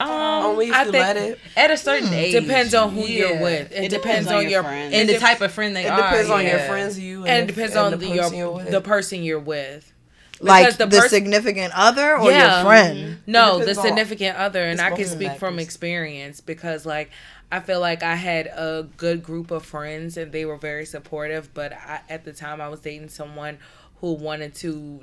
Um, 0.00 0.08
Mm, 0.48 0.52
Only 0.52 0.68
if 0.68 0.74
I 0.74 0.84
you 0.84 0.92
think 0.92 1.02
let 1.04 1.16
it. 1.16 1.38
At 1.56 1.70
a 1.70 1.76
certain 1.76 2.08
mm. 2.08 2.12
age, 2.12 2.32
Depends 2.32 2.74
on 2.74 2.90
who 2.92 3.00
Yeah. 3.02 3.06
you're 3.32 3.42
with. 3.42 3.72
It, 3.72 3.84
It 3.84 3.88
depends, 3.90 4.28
on, 4.30 4.48
your 4.48 4.62
friends. 4.62 4.94
and 4.94 5.08
the 5.08 5.18
type 5.18 5.40
of 5.40 5.52
friend 5.52 5.74
they 5.76 5.84
It 5.86 5.90
are. 5.90 5.96
depends 5.96 6.30
on 6.30 6.44
your 6.44 6.58
friends, 6.60 6.98
you, 6.98 7.24
and 7.26 7.44
it 7.48 7.54
depends 7.54 7.74
and 7.76 7.84
on 7.86 7.90
the 7.92 7.96
the, 7.98 8.06
your, 8.08 8.22
person 8.24 8.38
you're 8.38 8.50
with. 8.52 8.70
the 8.70 8.80
person 8.80 9.22
you're 9.22 9.38
with. 9.40 9.92
Like 10.40 10.76
the, 10.76 10.86
the 10.86 10.98
pers- 11.00 11.10
significant 11.10 11.72
other 11.76 12.16
or 12.16 12.30
Yeah. 12.30 12.56
your 12.56 12.64
friend? 12.64 12.98
Mm-hmm. 12.98 13.14
No, 13.32 13.54
the 13.54 13.60
depends 13.60 13.78
on- 13.78 13.84
significant 13.86 14.36
other, 14.36 14.62
and 14.62 14.80
I 14.80 14.90
can 14.90 15.04
speak 15.06 15.32
from 15.36 15.54
factors. 15.54 15.64
experience 15.64 16.40
because, 16.40 16.86
like, 16.86 17.10
I 17.50 17.58
feel 17.60 17.80
like 17.80 18.02
I 18.04 18.14
had 18.14 18.46
a 18.46 18.86
good 18.98 19.22
group 19.22 19.50
of 19.50 19.64
friends 19.64 20.16
and 20.16 20.30
they 20.30 20.44
were 20.44 20.56
very 20.58 20.84
supportive. 20.86 21.52
But 21.54 21.72
I, 21.72 22.00
at 22.08 22.24
the 22.24 22.32
time, 22.32 22.60
I 22.60 22.68
was 22.68 22.80
dating 22.80 23.08
someone 23.08 23.58
who 24.00 24.12
wanted 24.12 24.54
to 24.56 25.00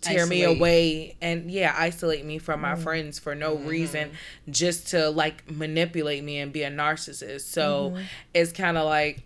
tear 0.00 0.26
me 0.26 0.42
away 0.42 1.16
and 1.20 1.50
yeah, 1.50 1.74
isolate 1.76 2.24
me 2.24 2.38
from 2.38 2.60
my 2.60 2.74
friends 2.76 3.18
for 3.18 3.34
no 3.34 3.56
Mm-hmm. 3.56 3.68
reason, 3.68 4.10
just 4.50 4.88
to 4.88 5.10
like 5.10 5.50
manipulate 5.50 6.22
me 6.24 6.38
and 6.38 6.52
be 6.52 6.62
a 6.62 6.70
narcissist. 6.70 7.42
So 7.42 7.90
Mm-hmm. 7.90 8.02
it's 8.34 8.52
kind 8.52 8.76
of 8.76 8.84
like 8.86 9.22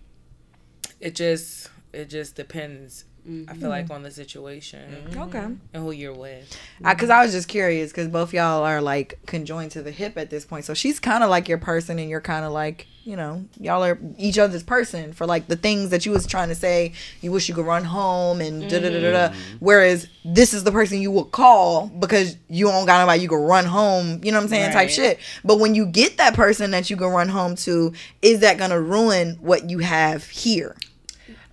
it 1.00 1.14
just 1.14 1.68
it 1.92 2.06
just 2.06 2.36
depends. 2.36 3.04
I 3.30 3.52
Mm-hmm. 3.52 3.60
feel 3.60 3.68
like 3.68 3.90
on 3.90 4.02
the 4.02 4.10
situation 4.10 5.04
mm-hmm. 5.08 5.22
Okay. 5.22 5.38
and 5.38 5.58
who 5.74 5.92
you're 5.92 6.14
with. 6.14 6.56
Because 6.82 7.10
I, 7.10 7.22
was 7.22 7.32
just 7.32 7.48
curious 7.48 7.92
because 7.92 8.08
both 8.08 8.32
y'all 8.32 8.64
are 8.64 8.80
like 8.80 9.18
conjoined 9.26 9.70
to 9.72 9.82
the 9.82 9.90
hip 9.90 10.16
at 10.16 10.30
this 10.30 10.44
point. 10.44 10.64
So 10.64 10.74
she's 10.74 10.98
kind 10.98 11.22
of 11.22 11.30
like 11.30 11.48
your 11.48 11.58
person, 11.58 11.98
and 11.98 12.10
you're 12.10 12.20
kind 12.20 12.44
of 12.44 12.52
like 12.52 12.86
you 13.04 13.16
know 13.16 13.44
y'all 13.58 13.82
are 13.82 13.98
each 14.18 14.38
other's 14.38 14.62
person 14.62 15.12
for 15.12 15.26
like 15.26 15.46
the 15.48 15.56
things 15.56 15.90
that 15.90 16.04
you 16.04 16.12
was 16.12 16.26
trying 16.26 16.48
to 16.48 16.54
say. 16.54 16.92
You 17.20 17.30
wish 17.30 17.48
you 17.48 17.54
could 17.54 17.66
run 17.66 17.84
home 17.84 18.40
and 18.40 18.68
da 18.68 18.80
da 18.80 18.90
da 18.90 19.00
da. 19.00 19.10
da. 19.12 19.28
Mm-hmm. 19.28 19.56
Whereas 19.60 20.08
this 20.24 20.52
is 20.52 20.64
the 20.64 20.72
person 20.72 21.00
you 21.00 21.12
will 21.12 21.24
call 21.24 21.86
because 21.86 22.36
you 22.48 22.66
don't 22.66 22.86
got 22.86 23.00
nobody 23.00 23.22
you 23.22 23.28
can 23.28 23.38
run 23.38 23.64
home. 23.64 24.20
You 24.24 24.32
know 24.32 24.38
what 24.38 24.44
I'm 24.44 24.48
saying? 24.50 24.72
Type 24.72 24.90
shit. 24.90 25.20
But 25.44 25.60
when 25.60 25.74
you 25.74 25.86
get 25.86 26.16
that 26.16 26.34
person 26.34 26.72
that 26.72 26.90
you 26.90 26.96
can 26.96 27.08
run 27.08 27.28
home 27.28 27.54
to, 27.56 27.92
is 28.22 28.40
that 28.40 28.58
gonna 28.58 28.80
ruin 28.80 29.38
what 29.40 29.70
you 29.70 29.78
have 29.78 30.26
here? 30.28 30.74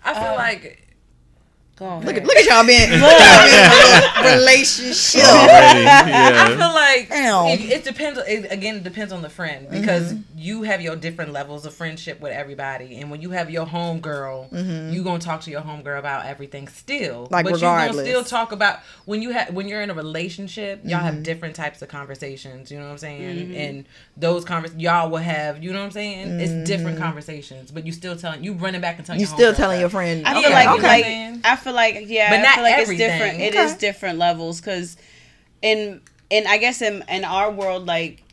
I 0.04 0.14
feel 0.14 0.32
um, 0.32 0.36
like 0.38 0.87
Go. 1.78 2.00
Look 2.00 2.18
at 2.18 2.26
look 2.26 2.36
at 2.36 2.46
y'all 2.46 2.66
being, 2.66 2.90
y'all 2.90 3.00
being 3.00 4.34
a 4.34 4.36
relationship. 4.36 5.22
Already, 5.24 5.86
I 5.86 6.48
feel 6.58 6.74
like 6.74 7.08
it, 7.52 7.70
it 7.70 7.84
depends. 7.84 8.20
It, 8.28 8.52
again, 8.52 8.78
it 8.78 8.84
depends 8.84 9.14
on 9.14 9.22
the 9.22 9.30
friend 9.30 9.70
because 9.70 10.12
mm-hmm. 10.12 10.22
you 10.36 10.64
have 10.64 10.82
your 10.82 10.96
different 10.96 11.34
levels 11.34 11.68
of 11.68 11.76
friendship 11.76 12.20
with 12.20 12.32
everybody, 12.32 12.98
and 12.98 13.12
when 13.12 13.22
you 13.22 13.30
have 13.30 13.52
your 13.52 13.68
home 13.68 14.00
girl, 14.00 14.50
mm-hmm. 14.52 14.92
you 14.92 15.04
gonna 15.04 15.20
talk 15.20 15.42
to 15.42 15.52
your 15.52 15.62
home 15.62 15.84
girl 15.84 16.00
about 16.00 16.26
everything 16.26 16.68
still. 16.68 17.28
Like, 17.30 17.46
but 17.46 17.54
regardless. 17.54 17.96
you 17.96 18.14
gonna 18.14 18.26
still 18.26 18.40
talk 18.40 18.52
about 18.52 18.80
when 19.06 19.22
you 19.22 19.30
have 19.30 19.54
when 19.54 19.68
you're 19.68 19.84
in 19.84 19.92
a 19.92 19.94
relationship, 19.94 20.82
y'all 20.84 20.98
have 20.98 21.14
mm-hmm. 21.14 21.24
different 21.24 21.56
types 21.56 21.84
of 21.84 21.90
conversations. 21.90 22.72
You 22.72 22.80
know 22.80 22.86
what 22.86 22.94
I'm 22.94 22.98
saying? 22.98 23.56
And 23.56 23.86
those 24.16 24.46
convers 24.46 24.74
y'all 24.74 25.12
will 25.12 25.18
have. 25.18 25.64
You 25.64 25.74
know 25.74 25.80
what 25.80 25.86
I'm 25.86 25.92
saying? 25.92 26.40
It's 26.40 26.68
different 26.68 26.98
conversations, 26.98 27.70
but 27.70 27.86
you 27.86 27.92
still 27.92 28.16
telling 28.16 28.44
you 28.44 28.54
running 28.54 28.82
back 28.82 28.98
and 28.98 29.06
telling 29.06 29.20
You 29.20 29.28
still 29.28 29.54
homegirl 29.54 29.58
telling 29.58 29.80
your 29.80 29.90
friend. 29.90 30.28
I 30.28 30.34
feel 30.34 30.50
Yeah, 30.50 30.56
like 30.56 30.80
okay. 30.80 30.88
like 30.88 31.06
Man. 31.06 31.42
I 31.68 31.72
feel 31.72 31.76
like 31.76 32.10
yeah, 32.10 32.30
But 32.30 32.40
I 32.40 32.42
not 32.44 32.56
feel 32.56 32.64
like 32.64 32.78
everything. 32.78 33.10
it's 33.10 33.20
different. 33.20 33.42
It 33.42 33.56
is 33.56 33.72
Okay. 33.72 33.80
different 33.80 34.20
levels 34.20 34.62
because 34.62 34.98
in 35.62 36.02
in 36.30 36.48
I 36.48 36.58
guess 36.58 36.82
in 36.82 37.04
in 37.10 37.24
our 37.26 37.52
world 37.52 37.86
like 37.86 38.24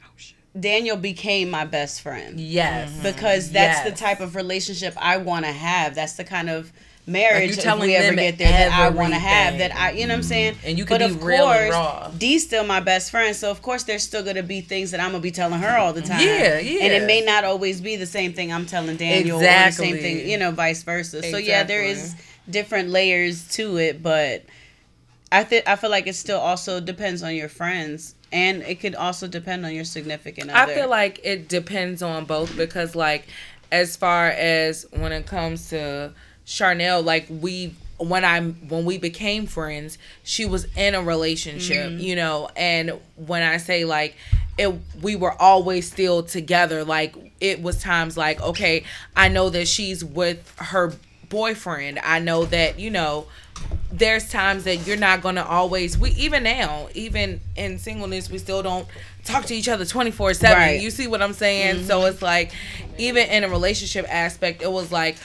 Daniel 0.59 0.97
became 0.97 1.51
my 1.51 1.65
best 1.65 2.01
friend 2.01 2.39
Yes. 2.39 2.91
Mm-hmm. 2.91 3.03
because 3.03 3.51
that's 3.51 3.81
the 3.83 3.91
type 3.91 4.21
of 4.21 4.37
relationship 4.37 4.95
I 4.97 5.17
want 5.17 5.45
to 5.47 5.53
have. 5.53 5.95
That's 5.95 6.13
the 6.13 6.25
kind 6.25 6.49
of 6.49 6.73
marriage 7.07 7.51
you 7.51 7.57
if 7.57 7.63
telling 7.63 7.89
we 7.89 7.97
ever 7.97 8.07
them 8.07 8.17
get 8.17 8.39
there 8.39 8.49
that 8.49 8.73
I 8.73 8.89
want 8.89 9.13
to 9.13 9.19
have. 9.19 9.59
That 9.59 9.75
I, 9.75 9.91
you 9.91 10.07
know 10.07 10.15
what 10.15 10.19
I'm 10.19 10.23
saying. 10.23 10.55
Mm-hmm. 10.55 10.67
And 10.67 10.79
you 10.79 10.87
but 10.87 10.99
be 10.99 11.05
of 11.05 11.23
real 11.23 11.49
and 11.49 11.73
course, 11.73 11.75
raw. 11.75 12.09
D's 12.17 12.45
still 12.45 12.65
my 12.65 12.81
best 12.81 13.11
friend, 13.11 13.35
so 13.35 13.51
of 13.51 13.63
course 13.63 13.83
there's 13.85 14.03
still 14.03 14.23
gonna 14.23 14.43
be 14.43 14.61
things 14.61 14.91
that 14.93 15.01
I'm 15.01 15.11
gonna 15.11 15.21
be 15.21 15.31
telling 15.31 15.61
her 15.61 15.77
all 15.77 15.93
the 15.93 16.01
mm-hmm. 16.03 16.13
time. 16.13 16.27
Yeah, 16.27 16.59
yeah. 16.61 16.85
And 16.85 16.93
it 16.93 17.07
may 17.07 17.21
not 17.21 17.45
always 17.45 17.81
be 17.81 17.97
the 17.97 18.07
same 18.07 18.33
thing 18.33 18.53
I'm 18.53 18.67
telling 18.67 18.97
Daniel 18.97 19.39
or 19.39 19.41
the 19.41 19.71
same 19.71 19.97
thing, 19.97 20.29
you 20.29 20.39
know, 20.39 20.51
vice 20.51 20.83
versa. 20.83 21.23
So 21.23 21.37
yeah, 21.37 21.65
there 21.65 21.83
is 21.83 21.99
Exactly. 21.99 22.31
Different 22.49 22.91
layers 22.91 23.49
to 23.55 23.77
it, 23.79 24.03
but 24.03 24.45
I 25.33 25.45
think 25.45 25.69
I 25.69 25.77
feel 25.77 25.91
like 25.91 26.07
it 26.07 26.15
still 26.15 26.39
also 26.39 26.81
depends 26.81 27.23
on 27.23 27.35
your 27.35 27.49
friends, 27.49 28.15
and 28.33 28.63
it 28.63 28.81
could 28.81 28.95
also 28.95 29.27
depend 29.27 29.65
on 29.67 29.75
your 29.75 29.85
significant 29.85 30.51
other. 30.51 30.73
I 30.73 30.75
feel 30.75 30.89
like 30.89 31.21
it 31.25 31.49
depends 31.49 32.03
on 32.03 32.25
both 32.25 32.57
because, 32.57 32.95
like, 32.95 33.27
as 33.73 33.97
far 33.97 34.29
as 34.29 34.87
when 34.93 35.13
it 35.13 35.27
comes 35.27 35.71
to 35.71 36.13
Charnel, 36.45 37.03
like 37.03 37.27
we 37.29 37.75
when 37.99 38.25
I 38.25 38.41
when 38.41 38.85
we 38.85 38.99
became 38.99 39.47
friends, 39.47 39.99
she 40.23 40.45
was 40.45 40.67
in 40.77 40.95
a 40.95 41.03
relationship, 41.03 41.91
mm-hmm. 41.91 41.99
you 41.99 42.17
know, 42.17 42.49
and 42.57 43.01
when 43.17 43.43
I 43.43 43.57
say 43.57 43.85
like 43.85 44.17
it 44.57 44.73
we 45.03 45.17
were 45.17 45.41
always 45.41 45.91
still 45.91 46.23
together, 46.23 46.85
like 46.85 47.15
it 47.41 47.63
was 47.63 47.81
times 47.81 48.17
like, 48.17 48.41
okay, 48.41 48.85
I 49.17 49.29
know 49.29 49.51
that 49.51 49.67
she's 49.69 50.05
with 50.05 50.55
her 50.59 50.93
boyfriend. 51.29 51.99
I 52.03 52.19
know 52.19 52.45
that, 52.47 52.79
you 52.79 52.91
know, 52.91 53.27
there's 53.93 54.29
times 54.29 54.65
that 54.65 54.87
you're 54.87 54.97
not 54.97 55.23
gonna 55.23 55.45
always 55.45 55.97
we 55.97 56.11
even 56.11 56.43
now, 56.43 56.89
even 56.95 57.41
in 57.57 57.79
singleness, 57.79 58.29
we 58.31 58.39
still 58.39 58.63
don't 58.63 58.87
talk 59.25 59.45
to 59.47 59.55
each 59.55 59.69
other 59.69 59.85
24 59.85 60.29
Right. 60.29 60.37
7 60.37 60.81
you 60.81 60.91
see 60.91 61.07
what 61.07 61.23
i'm 61.23 61.33
saying? 61.33 61.85
So 61.85 62.01
mm-hmm. 62.01 62.09
it's 62.13 62.23
like 62.23 62.53
even 62.99 63.29
in 63.29 63.45
a 63.45 63.49
relationship 63.49 64.07
aspect 64.09 64.63
it 64.63 64.71
was 64.71 64.93
like 64.93 65.17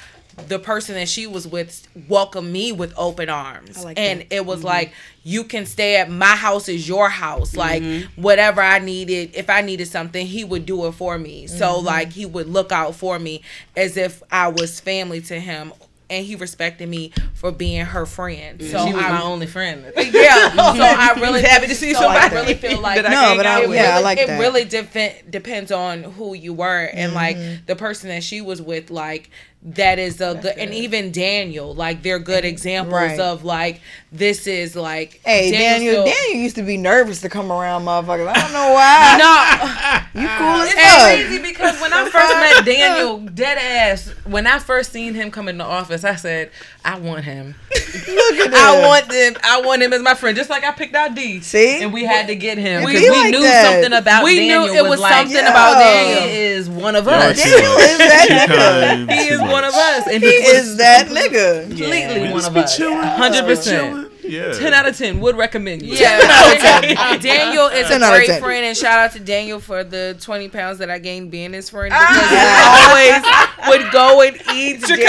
the 0.47 0.59
person 0.59 0.95
that 0.95 1.09
she 1.09 1.27
was 1.27 1.47
with 1.47 1.87
welcomed 2.07 2.51
me 2.51 2.71
with 2.71 2.93
open 2.97 3.29
arms. 3.29 3.83
Like 3.83 3.99
and 3.99 4.21
that. 4.21 4.33
it 4.33 4.45
was 4.45 4.59
mm-hmm. 4.59 4.67
like 4.67 4.93
you 5.23 5.43
can 5.43 5.65
stay 5.65 5.97
at 5.97 6.09
my 6.09 6.35
house 6.35 6.69
is 6.69 6.87
your 6.87 7.09
house. 7.09 7.55
Like 7.55 7.83
mm-hmm. 7.83 8.21
whatever 8.21 8.61
i 8.61 8.79
needed 8.79 9.31
if 9.33 9.49
i 9.49 9.61
needed 9.61 9.87
something 9.87 10.25
he 10.25 10.43
would 10.43 10.65
do 10.65 10.85
it 10.85 10.93
for 10.93 11.17
me. 11.17 11.47
So 11.47 11.79
like 11.79 12.13
he 12.13 12.25
would 12.25 12.47
look 12.47 12.71
out 12.71 12.95
for 12.95 13.19
me 13.19 13.41
as 13.75 13.97
if 13.97 14.21
i 14.31 14.47
was 14.47 14.79
family 14.79 15.21
to 15.21 15.39
him 15.39 15.73
and 16.09 16.25
he 16.25 16.35
respected 16.35 16.89
me 16.89 17.11
for 17.33 17.51
being 17.51 17.85
her 17.85 18.05
friend 18.05 18.61
so 18.61 18.85
she 18.85 18.93
was 18.93 19.03
I, 19.03 19.09
my 19.11 19.21
only 19.21 19.47
friend. 19.47 19.85
yeah 19.97 20.49
so 20.51 20.59
i 20.81 21.13
really 21.19 21.41
happy 21.41 21.67
to 21.67 21.75
see 21.75 21.93
so 21.93 22.01
somebody 22.01 22.35
i 22.35 22.39
really 22.39 22.53
feel 22.55 22.79
like 22.81 23.01
that 23.01 23.05
I 23.05 23.31
No, 23.31 23.37
but 23.37 23.45
I- 23.45 23.65
with. 23.65 23.75
yeah, 23.75 23.83
I 23.83 23.91
really, 23.93 24.03
like 24.03 24.17
it 24.19 24.27
that. 24.27 24.39
really 24.39 24.65
defen- 24.65 25.31
depends 25.31 25.71
on 25.71 26.03
who 26.03 26.33
you 26.33 26.53
were 26.53 26.89
and 26.93 27.13
like 27.13 27.37
mm-hmm. 27.37 27.65
the 27.65 27.75
person 27.75 28.09
that 28.09 28.23
she 28.23 28.41
was 28.41 28.61
with 28.61 28.89
like 28.91 29.29
that 29.61 29.99
is 29.99 30.21
a 30.21 30.35
good 30.41 30.57
and 30.57 30.73
even 30.73 31.11
daniel 31.11 31.73
like 31.75 32.01
they're 32.01 32.17
good 32.17 32.45
examples 32.45 32.93
Right. 32.93 33.19
of 33.19 33.43
like 33.43 33.81
this 34.09 34.47
is 34.47 34.73
like 34.73 35.19
Hey, 35.25 35.51
Daniel. 35.51 36.05
still- 36.05 36.05
Daniel 36.05 36.41
used 36.43 36.55
to 36.55 36.63
be 36.63 36.77
nervous 36.77 37.21
to 37.21 37.29
come 37.29 37.51
around, 37.51 37.83
motherfuckers. 37.85 38.27
I 38.27 38.41
don't 38.41 38.53
know 38.53 38.73
why. 38.73 40.05
no 40.15 40.21
you 40.21 40.27
cool 40.27 40.61
as 40.63 40.71
It's 40.71 40.81
fuck. 40.81 41.03
crazy 41.03 41.39
because 41.43 41.79
when 41.81 41.93
I 41.93 42.09
first 42.09 42.33
met 42.33 42.65
Daniel, 42.65 43.19
dead 43.19 43.57
ass, 43.59 44.07
when 44.25 44.47
I 44.47 44.57
first 44.57 44.91
seen 44.91 45.13
him 45.13 45.29
come 45.29 45.47
in 45.47 45.59
the 45.59 45.63
office, 45.63 46.03
I 46.03 46.15
said, 46.15 46.49
I 46.83 46.97
want 46.97 47.23
him. 47.25 47.53
Look 47.71 48.35
at 48.39 48.49
that. 48.49 48.81
I 48.81 48.87
want 48.87 49.09
them. 49.09 49.35
I 49.43 49.61
want 49.61 49.83
him 49.83 49.93
as 49.93 50.01
my 50.01 50.15
friend, 50.15 50.35
just 50.35 50.49
like 50.49 50.63
I 50.63 50.71
picked 50.71 50.95
out 50.95 51.13
D. 51.13 51.39
See? 51.41 51.83
and 51.83 51.93
we 51.93 52.03
had 52.03 52.25
to 52.27 52.35
get 52.35 52.57
him 52.57 52.81
It 52.81 52.87
because 52.87 53.01
we 53.03 53.09
like 53.11 53.31
knew 53.31 53.41
that. 53.41 53.73
something 53.73 53.93
about. 53.95 54.23
we 54.23 54.37
Daniel 54.37 54.65
knew 54.65 54.73
it 54.85 54.89
was 54.89 54.99
like, 54.99 55.13
something 55.27 55.35
Yeah. 55.35 55.49
about 55.51 55.77
He 55.77 55.83
daniel 55.83 56.29
is 56.57 56.67
one 56.69 56.95
of 56.95 57.07
us. 57.07 57.37
Daniel 57.37 57.73
is 57.73 57.97
that 57.99 58.45
Too 58.47 58.53
nigga. 58.55 59.11
He 59.13 59.27
is 59.29 59.39
much. 59.39 59.48
One 59.51 59.63
of 59.63 59.73
us, 59.73 60.07
and 60.07 60.21
He 60.23 60.29
he 60.29 60.35
is 60.47 60.77
that 60.77 61.07
nigga. 61.07 61.67
completely 61.67 62.21
We 62.21 62.27
one 62.27 62.31
just 62.33 62.47
of 62.49 62.53
be 62.53 62.59
us. 62.61 62.77
chilling. 62.77 62.97
Hundred 62.97 63.45
percent. 63.45 64.08
Chilling. 64.29 64.51
Yeah. 64.53 64.59
Ten 64.59 64.73
out 64.73 64.87
of 64.87 64.97
ten 64.97 65.19
would 65.19 65.35
recommend 65.37 65.81
you. 65.81 65.95
Yeah, 65.95 66.19
Daniel 67.21 67.67
is 67.67 67.85
a 67.87 67.89
10 67.89 68.03
out 68.03 68.13
great 68.13 68.39
friend, 68.39 68.65
and 68.65 68.77
shout 68.77 68.99
out 68.99 69.11
to 69.13 69.19
Daniel 69.19 69.59
for 69.59 69.83
the 69.83 70.17
twenty 70.21 70.49
pounds 70.49 70.77
that 70.79 70.89
I 70.89 70.99
gained 70.99 71.31
being 71.31 71.53
his 71.53 71.69
friend 71.69 71.91
because 71.91 72.29
he 72.29 72.35
ah. 72.37 73.59
always 73.69 73.83
would 73.83 73.91
go 73.91 74.21
and 74.21 74.35
eat. 74.55 74.81
Daniel, 74.81 74.99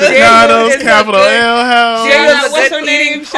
Daniel 0.00 0.68
Chicanos, 0.70 0.80
capital 0.80 1.20
good- 1.20 1.40
L 1.42 1.64
House. 1.64 2.08
Daniel's 2.08 2.40
Shout 2.40 2.50
what's 2.52 2.70
her 2.70 2.80
name? 2.82 3.00
eating 3.12 3.18
what's 3.20 3.32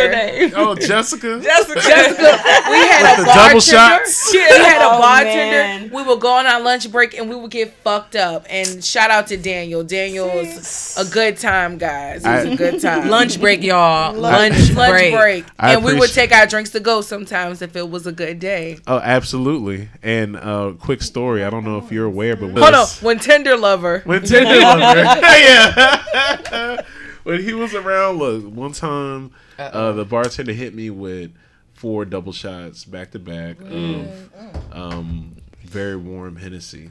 her 0.00 0.10
name? 0.10 0.52
Oh, 0.56 0.74
Jessica. 0.74 1.40
Jessica. 1.42 1.80
Jessica, 1.80 2.22
we 2.70 2.78
had 2.88 3.02
With 3.02 3.18
a 3.18 3.22
the 3.22 3.26
double 3.26 3.34
bartender. 3.34 3.60
shots. 3.60 4.32
We 4.32 4.38
had 4.40 4.82
a 4.82 4.86
Oh, 4.86 4.98
bartender. 5.00 5.32
man. 5.34 5.90
We 5.92 6.02
would 6.02 6.20
go 6.20 6.32
on 6.32 6.46
our 6.46 6.60
lunch 6.60 6.90
break 6.90 7.14
and 7.18 7.28
we 7.28 7.36
would 7.36 7.50
get 7.50 7.72
fucked 7.84 8.16
up. 8.16 8.46
And 8.48 8.84
shout 8.84 9.10
out 9.10 9.26
to 9.28 9.36
Daniel. 9.36 9.82
Daniel's 9.84 10.96
a 10.98 11.04
good 11.04 11.36
time, 11.38 11.78
guys. 11.78 12.24
It 12.24 12.28
was 12.28 12.46
I- 12.46 12.50
a 12.50 12.56
good 12.56 12.80
time. 12.80 13.08
Lunch 13.08 13.40
break, 13.40 13.62
y'all. 13.62 14.14
Lunch, 14.14 14.25
lunch 14.26 14.74
break. 14.74 15.14
break, 15.14 15.44
and 15.58 15.84
we 15.84 15.94
would 15.94 16.12
take 16.12 16.32
our 16.32 16.46
drinks 16.46 16.70
to 16.70 16.80
go 16.80 17.00
sometimes 17.00 17.62
if 17.62 17.76
it 17.76 17.88
was 17.88 18.06
a 18.06 18.12
good 18.12 18.38
day. 18.38 18.78
Oh, 18.86 18.98
absolutely. 18.98 19.88
And 20.02 20.36
uh, 20.36 20.74
quick 20.78 21.02
story. 21.02 21.44
I 21.44 21.50
don't 21.50 21.64
know 21.64 21.78
if 21.78 21.90
you're 21.90 22.06
aware, 22.06 22.36
but 22.36 22.50
Hold 22.50 22.74
on, 22.74 22.86
when 23.00 23.18
Tender 23.18 23.56
Lover. 23.56 24.00
When 24.04 24.22
Tinder 24.22 24.60
lover, 24.60 25.00
yeah. 25.00 26.82
when 27.24 27.42
he 27.42 27.52
was 27.54 27.74
around, 27.74 28.18
look, 28.18 28.44
one 28.44 28.72
time 28.72 29.32
uh, 29.58 29.92
the 29.92 30.04
bartender 30.04 30.52
hit 30.52 30.74
me 30.74 30.90
with 30.90 31.32
four 31.72 32.04
double 32.04 32.32
shots 32.32 32.84
back 32.84 33.10
to 33.12 33.18
back 33.18 33.60
of 33.60 34.30
um, 34.72 35.36
very 35.62 35.96
warm 35.96 36.36
Hennessy, 36.36 36.90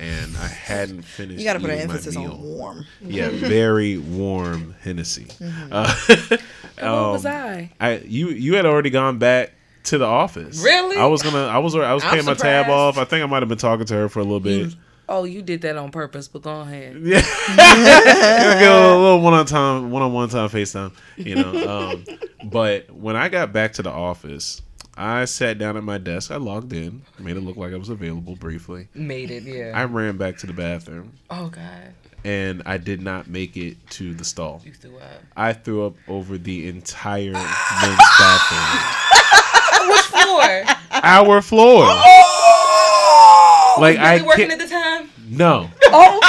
and 0.00 0.36
I 0.38 0.46
hadn't 0.46 1.02
finished. 1.02 1.38
You 1.38 1.44
got 1.44 1.52
to 1.54 1.60
put 1.60 1.70
an 1.70 1.76
my 1.76 1.82
emphasis 1.82 2.16
meal. 2.16 2.32
on 2.32 2.42
warm. 2.42 2.86
Yeah, 3.02 3.28
very 3.32 3.98
warm 3.98 4.74
Hennessy. 4.80 5.26
Mm-hmm. 5.26 5.68
Uh, 5.70 6.36
What 6.80 7.12
was 7.12 7.26
um, 7.26 7.32
I? 7.32 7.70
I 7.78 7.98
you 7.98 8.30
you 8.30 8.54
had 8.54 8.64
already 8.64 8.88
gone 8.88 9.18
back 9.18 9.52
to 9.84 9.98
the 9.98 10.06
office. 10.06 10.64
Really? 10.64 10.96
I 10.96 11.04
was 11.06 11.22
gonna. 11.22 11.44
I 11.44 11.58
was. 11.58 11.76
I 11.76 11.92
was 11.92 12.02
I'm 12.02 12.10
paying 12.10 12.24
my 12.24 12.32
tab 12.32 12.70
off. 12.70 12.96
I 12.96 13.04
think 13.04 13.22
I 13.22 13.26
might 13.26 13.42
have 13.42 13.50
been 13.50 13.58
talking 13.58 13.84
to 13.84 13.94
her 13.94 14.08
for 14.08 14.20
a 14.20 14.22
little 14.22 14.40
bit. 14.40 14.74
Oh, 15.06 15.24
you 15.24 15.42
did 15.42 15.60
that 15.62 15.76
on 15.76 15.90
purpose, 15.90 16.28
but 16.28 16.40
go 16.40 16.60
ahead. 16.60 16.96
Yeah, 17.02 17.20
get 18.60 18.70
a 18.70 18.80
little, 18.80 19.00
little 19.00 19.20
one 19.20 19.34
on 19.34 19.44
time, 19.44 19.90
one 19.90 20.02
on 20.02 20.12
one 20.12 20.28
time 20.28 20.48
FaceTime, 20.48 20.92
you 21.16 21.34
know. 21.34 21.90
Um, 21.90 22.04
but 22.44 22.90
when 22.90 23.16
I 23.16 23.28
got 23.28 23.52
back 23.52 23.74
to 23.74 23.82
the 23.82 23.90
office, 23.90 24.62
I 25.02 25.24
sat 25.24 25.56
down 25.58 25.76
at 25.78 25.82
my 25.84 25.96
desk. 25.98 26.30
I 26.30 26.36
logged 26.36 26.72
in, 26.74 27.02
made 27.18 27.36
it 27.36 27.40
look 27.40 27.56
like 27.56 27.72
I 27.72 27.76
was 27.76 27.88
available 27.88 28.36
briefly. 28.36 28.88
Made 28.94 29.30
it, 29.30 29.44
yeah. 29.44 29.72
I 29.74 29.84
ran 29.84 30.18
back 30.18 30.36
to 30.38 30.46
the 30.46 30.52
bathroom, 30.52 31.14
oh 31.30 31.48
God, 31.48 31.94
and 32.22 32.62
I 32.66 32.76
did 32.76 33.00
not 33.00 33.26
make 33.26 33.56
it 33.56 33.76
to 33.90 34.12
the 34.12 34.24
stall. 34.24 34.60
you 34.64 34.72
threw 34.72 34.98
up. 34.98 35.22
I 35.36 35.54
threw 35.54 35.86
up 35.86 35.94
over 36.06 36.36
the 36.36 36.68
entire 36.68 37.32
men's 37.32 38.08
bathroom, 38.18 39.88
Which 39.88 40.00
floor? 40.02 40.64
our 41.02 41.40
floor. 41.40 41.84
Oh! 41.86 43.76
Like 43.80 43.96
Was 43.98 44.06
I 44.06 44.22
working 44.26 44.50
at 44.50 44.58
the 44.58 44.66
time? 44.68 45.08
No. 45.28 45.70
Oh, 45.84 46.20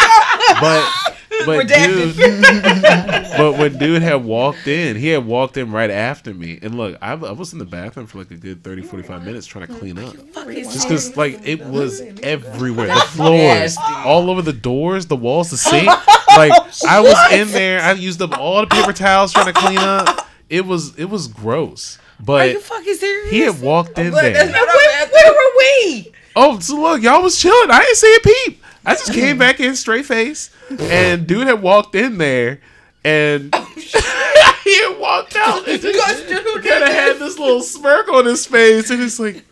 But 0.61 1.17
but 1.45 1.67
dude 1.67 2.15
But 3.37 3.57
when 3.57 3.77
dude 3.77 4.01
had 4.01 4.23
walked 4.23 4.67
in, 4.67 4.95
he 4.95 5.07
had 5.09 5.25
walked 5.25 5.57
in 5.57 5.71
right 5.71 5.89
after 5.89 6.33
me. 6.33 6.59
And 6.61 6.75
look, 6.75 6.97
I, 7.01 7.13
I 7.13 7.31
was 7.31 7.53
in 7.53 7.59
the 7.59 7.65
bathroom 7.65 8.05
for 8.07 8.19
like 8.19 8.31
a 8.31 8.35
good 8.35 8.63
30 8.63 8.81
45 8.83 9.25
minutes 9.25 9.47
trying 9.47 9.67
to 9.67 9.73
clean 9.73 9.97
up. 9.97 10.15
Just 10.45 10.87
cuz 10.87 11.15
like 11.17 11.39
it 11.47 11.65
was 11.65 12.01
everywhere. 12.21 12.87
The 12.87 12.95
floors, 12.95 13.77
all 14.05 14.29
over 14.29 14.41
the 14.41 14.53
doors, 14.53 15.05
the 15.07 15.15
walls, 15.15 15.49
the 15.51 15.57
sink. 15.57 15.89
Like 16.31 16.53
I 16.87 17.01
was 17.01 17.33
in 17.33 17.49
there, 17.49 17.81
I 17.81 17.91
used 17.91 18.21
up 18.21 18.37
all 18.37 18.61
the 18.61 18.67
paper 18.67 18.93
towels 18.93 19.33
trying 19.33 19.47
to 19.47 19.53
clean 19.53 19.77
up. 19.79 20.29
It 20.49 20.65
was 20.65 20.95
it 20.97 21.05
was 21.09 21.27
gross. 21.27 21.97
But 22.21 22.33
Are 22.33 22.37
But 22.37 22.51
you 22.53 22.59
fucking 22.61 22.95
serious? 22.95 23.29
he 23.31 23.39
had 23.41 23.61
walked 23.61 23.97
in 23.99 24.11
But 24.11 24.21
there. 24.21 24.33
Where, 24.49 25.07
where 25.11 25.33
were 25.33 25.51
we? 25.57 26.11
Oh, 26.37 26.57
so 26.59 26.79
look, 26.79 27.01
y'all 27.01 27.21
was 27.21 27.37
chilling. 27.37 27.69
I 27.69 27.79
didn't 27.79 27.97
see 27.97 28.15
a 28.15 28.19
peep. 28.21 28.63
I 28.85 28.95
just 28.95 29.13
came 29.13 29.37
back 29.37 29.59
in 29.59 29.75
straight 29.75 30.05
face, 30.05 30.49
and 30.79 31.27
dude 31.27 31.47
had 31.47 31.61
walked 31.61 31.95
in 31.95 32.17
there, 32.17 32.61
and 33.03 33.53
he 33.75 34.81
had 34.81 34.97
walked 34.99 35.35
out. 35.35 35.67
And 35.67 35.81
just 35.81 36.27
kind 36.27 36.83
of 36.83 36.89
had 36.89 37.17
this 37.19 37.37
little 37.37 37.61
smirk 37.61 38.09
on 38.09 38.25
his 38.25 38.45
face, 38.45 38.89
and 38.89 39.01
it's 39.01 39.19
like, 39.19 39.45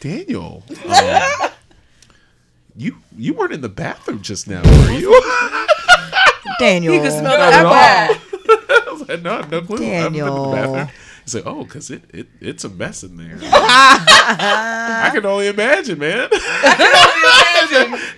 Daniel, 0.00 0.64
um, 0.88 1.50
you 2.76 2.96
you 3.16 3.34
weren't 3.34 3.52
in 3.52 3.60
the 3.60 3.68
bathroom 3.68 4.22
just 4.22 4.48
now, 4.48 4.62
were 4.62 4.92
you? 4.92 5.22
Daniel. 6.58 6.94
Not 7.22 7.38
at 7.40 7.64
all. 7.66 7.74
alcohol. 7.74 8.26
I 8.70 8.88
was 8.90 9.08
like, 9.08 9.22
no, 9.22 9.32
I 9.32 9.36
have 9.36 9.50
no 9.50 9.62
clue. 9.62 9.76
I 9.76 9.88
haven't 9.88 10.18
in 10.18 10.24
the 10.24 10.30
Daniel. 10.30 10.90
Bathroom. 11.32 11.44
He's 11.44 11.46
like, 11.46 11.46
oh, 11.46 11.64
because 11.64 11.90
it, 11.90 12.02
it 12.12 12.28
it's 12.40 12.64
a 12.64 12.68
mess 12.68 13.02
in 13.02 13.16
there. 13.16 13.38
I 13.42 15.10
can 15.12 15.24
only 15.26 15.48
imagine, 15.48 15.98
man. 15.98 16.28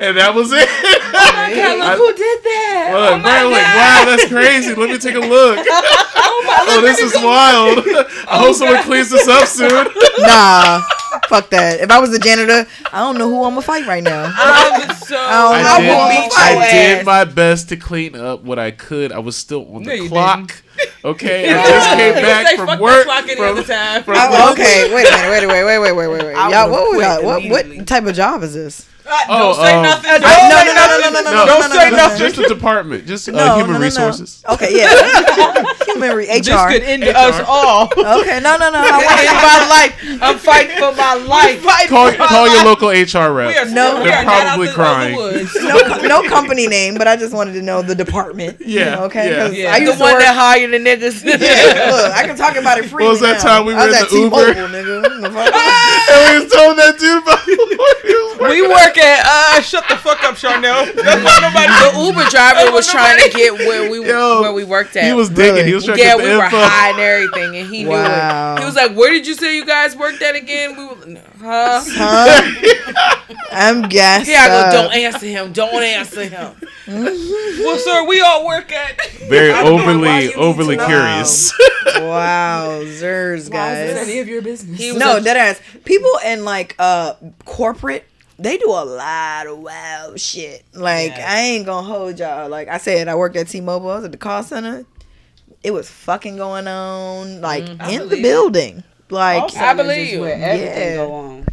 and 0.01 0.16
that 0.16 0.33
was 0.35 0.53
it. 0.53 0.68
Oh 0.68 1.53
God, 1.55 1.98
Look 1.98 1.98
who 1.98 2.16
did 2.16 2.44
that. 2.44 2.90
Look, 2.92 3.22
Brian 3.22 3.44
was 3.48 3.59
like, 3.59 3.75
wow, 3.75 4.05
that's 4.07 4.29
crazy. 4.29 4.75
Let 4.75 4.90
me 4.90 4.98
take 4.98 5.14
a 5.14 5.20
look. 5.20 5.59
oh, 5.68 6.42
my, 6.46 6.64
oh 6.68 6.81
this 6.81 6.98
is 6.98 7.14
wild. 7.14 7.79
I 8.29 8.38
hope 8.38 8.48
oh 8.48 8.53
someone 8.53 8.83
cleans 8.85 9.11
this 9.11 9.29
up 9.29 9.46
soon. 9.46 9.88
Nah, 10.18 10.83
fuck 11.29 11.51
that. 11.51 11.81
If 11.81 11.90
I 11.90 11.98
was 11.98 12.11
the 12.11 12.18
janitor, 12.18 12.66
I 12.92 12.98
don't 13.01 13.18
know 13.18 13.29
who 13.29 13.44
I'm 13.44 13.53
gonna 13.53 13.62
fight 13.62 13.87
right 13.87 14.03
now. 14.03 14.33
I'm 14.35 14.94
so. 14.94 15.16
I 15.18 15.62
I 15.62 15.81
did, 15.81 16.33
I 16.37 16.70
did 16.72 17.07
my 17.07 17.25
best 17.25 17.68
to 17.70 17.77
clean 17.77 18.16
up 18.16 18.42
what 18.42 18.59
I 18.59 18.70
could. 18.70 19.12
I 19.12 19.18
was 19.18 19.37
still 19.37 19.75
on 19.75 19.83
No, 19.83 19.90
the 19.90 20.05
you 20.05 20.09
clock. 20.09 20.62
Okay, 21.05 21.53
I 21.55 21.67
just 21.67 21.91
came 21.97 22.15
back 22.15 22.57
from 22.57 22.67
that 22.67 22.81
work. 22.81 23.05
clock 23.05 23.25
From, 23.25 23.45
other 23.45 23.65
time. 23.65 24.03
from 24.05 24.15
Oh, 24.17 24.53
okay, 24.53 24.95
wait 24.95 25.07
a 25.07 25.11
minute, 25.11 25.49
wait, 25.49 25.65
wait, 25.65 25.65
wait, 25.65 25.79
wait, 25.79 25.93
wait, 25.93 26.09
wait, 26.09 26.25
wait. 26.27 26.35
Y'all, 26.35 26.71
what, 26.71 26.93
we 26.93 26.99
quit 26.99 27.25
what, 27.25 27.67
what 27.77 27.87
type 27.87 28.05
of 28.05 28.15
job 28.15 28.43
is 28.43 28.55
this? 28.55 28.88
Oh, 29.29 29.53
say 29.55 29.75
um, 29.75 29.83
nothing. 29.83 30.11
I- 30.11 30.19
Don't 30.19 30.23
no, 30.23 30.57
say 30.57 30.65
no, 30.65 30.73
no, 30.73 30.75
no, 30.75 30.75
nothing. 30.75 31.01
no, 31.03 31.11
no, 31.11 31.23
no, 31.23 31.31
No, 31.31 31.45
no, 31.45 31.47
Don't 31.47 31.61
no, 31.71 31.77
say 31.77 31.91
no, 31.91 31.91
no, 31.91 31.97
nothing. 31.97 32.19
Just 32.19 32.37
the 32.37 32.49
department, 32.49 33.07
just 33.07 33.29
uh, 33.29 33.33
No, 33.33 33.55
human 33.57 33.59
no, 33.59 33.67
no, 33.67 33.79
no. 33.79 33.85
resources. 33.85 34.45
Okay, 34.49 34.77
yeah. 34.77 35.75
human 35.87 36.17
re- 36.17 36.27
This 36.27 36.49
HR. 36.49 36.69
could 36.71 36.83
end 36.83 37.05
us 37.05 37.45
all. 37.49 37.85
Okay, 37.93 38.41
no, 38.41 38.57
no, 38.57 38.71
no. 38.71 38.79
I 38.83 39.23
in 39.23 39.35
want 39.35 39.43
my 39.43 39.69
life. 39.69 40.19
I'm 40.23 40.38
fighting 40.38 40.77
for 40.77 40.93
my 40.95 41.15
life. 41.15 41.62
Call, 41.88 42.12
call 42.15 42.49
your 42.49 42.65
local 42.65 42.88
HR 42.91 43.33
rep. 43.33 43.49
We 43.49 43.57
are, 43.59 43.67
No. 43.67 43.99
we 44.03 44.09
They're 44.09 44.19
are 44.19 44.25
not 44.25 44.47
out 44.47 44.47
probably 44.59 44.67
the- 44.67 44.73
of 44.73 44.77
the 44.77 44.83
crying. 44.83 45.17
woods. 45.17 45.55
no, 45.62 45.83
co- 45.83 46.07
no 46.07 46.23
company 46.29 46.67
name, 46.67 46.95
but 46.95 47.09
I 47.09 47.17
just 47.17 47.33
wanted 47.35 47.53
to 47.55 47.62
know 47.62 47.83
the 47.83 47.95
department. 47.95 48.61
you 48.61 48.81
Yeah, 48.81 48.95
know, 48.97 49.05
okay. 49.05 49.31
yeah. 49.31 49.37
'Cause 49.49 49.55
Yeah, 49.55 49.73
I 49.73 49.79
the 49.81 49.85
used 49.87 49.99
to 49.99 50.05
one 50.05 50.12
work. 50.15 50.23
that 50.23 50.35
hired 50.35 50.71
the 50.73 50.79
niggas. 50.79 51.25
yeah, 51.25 51.91
look, 51.91 52.12
I 52.15 52.27
can 52.27 52.37
talk 52.37 52.57
about 52.57 52.79
it 52.79 52.87
freely. 52.87 53.09
was 53.11 53.21
that 53.21 53.38
now. 53.43 53.57
time 53.59 53.67
we 53.67 53.75
I 53.75 53.81
were 53.81 53.87
was 53.87 53.97
in 53.97 54.03
at 54.05 54.11
the 54.11 54.17
Uber? 54.17 54.55
T-Mobile, 54.55 54.69
nigga. 54.79 55.21
The 55.23 55.31
fuck? 55.31 55.55
and 56.12 56.35
we 56.35 56.45
was 56.45 56.53
telling 56.53 56.77
that 56.77 56.99
dude 56.99 57.23
about 57.23 57.41
he 57.43 57.57
was 57.57 58.51
we 58.51 58.62
work 58.69 58.91
at 58.98 59.24
uh 59.26 59.61
shut 59.62 59.85
the 59.88 59.96
fuck 59.96 60.22
up, 60.24 60.37
Charnel. 60.37 60.87
Nobody 60.87 60.96
The 60.96 61.92
Uber 62.07 62.28
driver 62.31 62.72
was 62.72 62.87
trying 62.88 63.22
to 63.22 63.31
get 63.37 63.52
where 63.55 63.90
we 63.90 64.07
Yo, 64.07 64.40
where 64.42 64.52
we 64.52 64.64
worked 64.64 64.96
at. 64.96 65.05
He 65.05 65.12
was 65.12 65.28
digging. 65.28 65.55
Really? 65.57 65.68
He 65.68 65.74
was 65.74 65.85
trying 65.85 65.98
yeah, 65.98 66.12
to 66.12 66.18
get 66.18 66.24
we 66.24 66.31
the 66.31 66.38
were 66.38 66.44
info. 66.44 66.57
high 66.59 66.90
and 66.90 66.98
everything, 67.00 67.57
and 67.57 67.68
he 67.74 67.87
Wow. 67.87 68.55
knew 68.55 68.57
it. 68.57 68.61
He 68.61 68.64
was 68.66 68.74
like, 68.76 68.94
"Where 68.96 69.11
did 69.11 69.26
you 69.26 69.35
say 69.35 69.57
you 69.57 69.64
guys 69.66 69.96
worked 69.96 70.22
at 70.22 70.35
again?" 70.35 70.76
We 70.76 70.87
were, 70.87 71.20
huh? 71.40 71.83
Huh? 71.87 73.26
I'm 73.52 73.83
gassed. 73.88 74.26
Here 74.26 74.38
I 74.40 74.46
go. 74.48 74.55
up. 74.55 74.72
Don't 74.72 74.92
answer 74.94 75.26
him. 75.26 75.52
Don't 75.52 75.83
answer 75.83 76.24
him. 76.24 76.55
Well, 77.62 77.78
sir, 77.78 78.05
we 78.07 78.20
all 78.20 78.44
work 78.44 78.72
at. 78.72 79.00
Very 79.28 79.52
overly, 79.52 80.35
overly 80.35 80.76
curious. 80.76 81.52
Wow, 81.96 82.81
Zers, 82.83 83.48
guys. 83.50 84.09
of 84.18 84.26
your 84.28 84.42
business? 84.42 84.94
No, 84.96 85.18
a- 85.18 85.20
dead 85.20 85.37
ass. 85.37 85.61
People 85.85 86.11
in 86.24 86.44
like 86.44 86.74
uh 86.81 87.14
corporate, 87.44 88.05
they 88.42 88.59
do 88.59 88.66
a 88.68 88.85
lot 88.85 89.46
of 89.46 89.59
wild 89.59 90.18
shit. 90.20 90.64
Like 90.74 91.12
I 91.12 91.40
ain't 91.40 91.66
gonna 91.66 91.87
hold 91.87 92.18
y'all. 92.18 92.48
Like 92.48 92.68
I 92.68 92.78
said, 92.78 93.09
I 93.09 93.14
worked 93.14 93.37
at 93.37 93.48
T-Mobile. 93.48 93.90
I 93.90 93.96
was 93.96 94.05
at 94.05 94.12
the 94.12 94.18
call 94.18 94.42
center. 94.42 94.85
It 95.62 95.72
was 95.72 95.88
fucking 95.90 96.37
going 96.37 96.66
on 96.66 97.40
like 97.40 97.64
mm-hmm. 97.64 97.88
in 97.90 98.00
the 98.00 98.07
believe 98.09 98.18
it. 98.18 98.22
building. 98.22 98.85
Like 99.11 99.42
Also, 99.42 99.59
I 99.61 99.74
believe. 99.74 100.20
where 100.20 100.35
everything 100.35 100.88
Yeah. 100.88 100.94
go 100.96 101.12
on. 101.12 101.46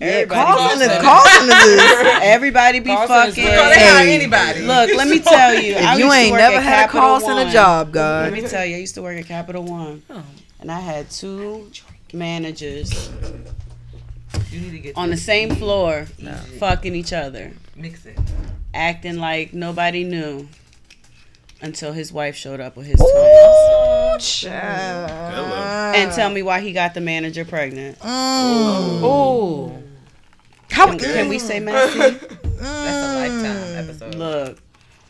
yeah, 0.00 0.06
Everybody 0.06 0.44
call 0.44 0.56
be 0.56 0.68
centers, 0.78 0.88
fucking- 0.88 1.02
call 1.08 1.24
centers 1.24 2.18
Everybody 2.22 2.80
be 2.80 2.86
Call 2.94 3.06
fucking. 3.06 3.44
where- 3.44 3.68
they 3.70 3.86
hire 3.86 4.04
Hey. 4.04 4.14
anybody. 4.16 4.60
Look, 4.62 4.90
let 4.96 5.08
me 5.08 5.18
tell 5.34 5.54
you. 5.54 5.74
If 5.76 5.98
you 5.98 6.12
ain't 6.12 6.36
never 6.36 6.56
at 6.56 6.62
had 6.62 6.72
a 6.72 6.82
Capital 6.88 7.00
call 7.00 7.20
center 7.20 7.44
One. 7.44 7.52
job, 7.52 7.92
God. 7.92 8.32
Let 8.32 8.42
me 8.42 8.48
tell 8.48 8.64
you, 8.66 8.76
I 8.76 8.78
used 8.80 8.94
to 8.96 9.02
work 9.02 9.16
at 9.18 9.26
Capital 9.26 9.62
One, 9.62 10.02
oh. 10.10 10.22
and 10.60 10.70
I 10.72 10.80
had 10.80 11.08
two 11.10 11.70
managers 12.12 13.08
on 14.96 15.10
the 15.10 15.16
same 15.16 15.54
floor, 15.54 16.06
fucking 16.58 16.94
each 16.94 17.12
other, 17.12 17.52
mix 17.76 18.06
it. 18.06 18.18
acting 18.72 19.18
like 19.18 19.52
nobody 19.54 20.04
knew, 20.04 20.48
until 21.60 21.92
his 21.92 22.12
wife 22.12 22.36
showed 22.36 22.60
up 22.60 22.76
with 22.76 22.86
his 22.86 22.96
twins, 22.96 24.44
and 25.96 26.12
tell 26.12 26.30
me 26.30 26.42
why 26.42 26.60
he 26.60 26.72
got 26.72 26.94
the 26.94 27.00
manager 27.00 27.44
pregnant. 27.44 27.98
Mm. 28.00 29.02
Ooh. 29.02 29.82
How 30.70 30.86
Can, 30.88 30.98
can 30.98 31.28
we 31.28 31.38
say 31.38 31.60
messy? 31.60 32.18
Mm. 32.54 32.60
That's 32.60 33.04
a 33.04 33.14
lifetime 33.18 33.76
episode. 33.84 34.14
Look, 34.14 34.58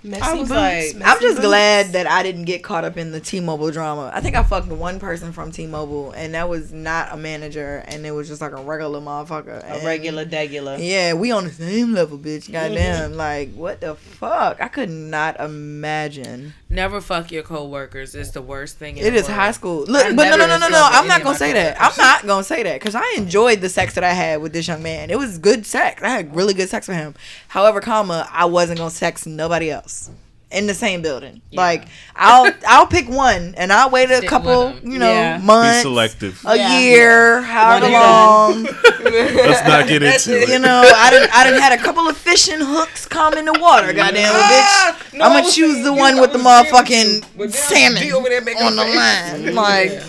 Messy 0.07 0.23
I 0.23 0.33
was 0.35 0.49
boots, 0.51 0.51
like- 0.51 0.95
I'm 0.97 1.21
just 1.23 1.37
boots. 1.37 1.41
glad 1.47 1.87
that 1.93 2.07
I 2.07 2.23
didn't 2.23 2.45
get 2.45 2.63
caught 2.63 2.85
up 2.85 2.99
in 2.99 3.11
the 3.11 3.21
T-Mobile 3.21 3.71
drama. 3.71 4.11
I 4.15 4.21
think 4.21 4.37
I 4.37 4.43
fucked 4.43 4.69
one 4.69 5.01
person 5.01 5.33
from 5.33 5.51
T-Mobile, 5.51 6.13
and 6.13 6.35
that 6.35 6.47
was 6.49 6.73
not 6.75 7.09
a 7.11 7.17
manager, 7.17 7.83
and 7.89 8.05
it 8.05 8.11
was 8.11 8.29
just 8.29 8.43
like 8.43 8.53
a 8.53 8.63
regular 8.63 9.01
motherfucker. 9.01 9.63
a 9.63 9.65
And- 9.67 9.85
regular 9.87 10.27
degular. 10.27 10.77
Yeah, 10.79 11.15
we 11.15 11.31
on 11.33 11.45
the 11.45 11.53
same 11.53 11.95
level, 11.95 12.19
bitch. 12.19 12.45
Mm-hmm. 12.45 12.53
Goddamn, 12.53 13.15
like 13.17 13.55
what 13.55 13.81
the 13.81 13.95
fuck? 13.95 14.61
I 14.61 14.69
could 14.69 14.91
not 14.91 15.41
imagine. 15.41 16.53
Never 16.75 17.01
fuck 17.01 17.31
your 17.31 17.45
coworkers. 17.45 18.17
It's 18.17 18.31
the 18.31 18.43
worst 18.43 18.79
thing. 18.79 18.97
In 18.97 19.07
It 19.07 19.15
is 19.15 19.29
world. 19.29 19.35
high 19.35 19.53
school. 19.53 19.85
Look, 19.85 20.07
I 20.07 20.13
but 20.13 20.25
no, 20.25 20.37
no, 20.37 20.47
no, 20.47 20.59
no, 20.59 20.69
no. 20.69 20.89
I'm 20.91 21.07
not 21.07 21.23
gonna 21.23 21.39
say 21.39 21.53
that. 21.53 21.81
I'm 21.81 21.93
not 21.97 22.27
gonna 22.27 22.43
say 22.43 22.65
that 22.65 22.81
because 22.81 22.97
I 22.97 23.15
enjoyed 23.17 23.61
the 23.61 23.69
sex 23.69 23.95
that 23.95 24.03
I 24.03 24.13
had 24.13 24.43
with 24.43 24.53
this 24.53 24.67
young 24.67 24.83
man. 24.83 25.09
It 25.09 25.19
was 25.19 25.39
good 25.39 25.67
sex. 25.67 26.03
I 26.03 26.09
had 26.09 26.35
really 26.35 26.53
good 26.53 26.69
sex 26.69 26.89
with 26.89 26.97
him. 26.97 27.15
However, 27.49 27.81
comma, 27.81 28.29
I 28.33 28.47
wasn't 28.47 28.79
gonna 28.79 28.91
sex 28.91 29.25
nobody 29.25 29.71
else 29.71 30.11
in 30.55 30.67
the 30.67 30.75
same 30.75 31.03
building. 31.03 31.43
Like 31.53 31.87
I'll 32.17 32.53
I'll 32.67 32.87
pick 32.87 33.09
one 33.09 33.55
and 33.57 33.73
I'll 33.73 33.91
wait 33.91 34.11
a 34.11 34.17
Stick 34.19 34.29
couple, 34.31 34.75
you 34.83 34.99
know, 34.99 35.11
Yeah. 35.13 35.39
Be 35.39 35.45
months, 35.45 35.83
selective. 35.83 36.41
a 36.47 36.57
Yeah. 36.57 36.79
year, 36.81 37.43
however 37.43 37.89
long. 37.89 38.65
Let's 39.05 39.67
not 39.69 39.87
get 39.89 40.03
into 40.09 40.41
it. 40.43 40.49
You 40.49 40.59
know, 40.59 40.83
I 40.97 41.11
didn't. 41.11 41.35
I 41.35 41.45
didn't 41.45 41.61
had 41.61 41.73
a 41.79 41.83
couple 41.83 42.09
of 42.09 42.17
fishing 42.17 42.61
hooks 42.61 43.07
come 43.07 43.35
in 43.35 43.45
the 43.45 43.53
water. 43.59 43.93
Goddamn 43.93 44.33
Ah, 44.35 44.97
bitch! 45.13 45.19
no, 45.19 45.25
I'm 45.25 45.33
gonna 45.33 45.51
choose 45.51 45.75
saying 45.75 45.85
the 45.85 45.93
one 45.93 46.21
with 46.21 46.33
the 46.33 46.39
was 46.39 46.67
agreeing 46.69 46.75
with 46.77 46.91
you, 46.91 46.97
motherfucking 46.97 47.37
but 47.37 47.53
salmon 47.53 48.13
over 48.13 48.29
there 48.29 48.41
on 48.65 48.77
the 48.77 48.85
line. 48.85 49.55
Like, 49.55 50.03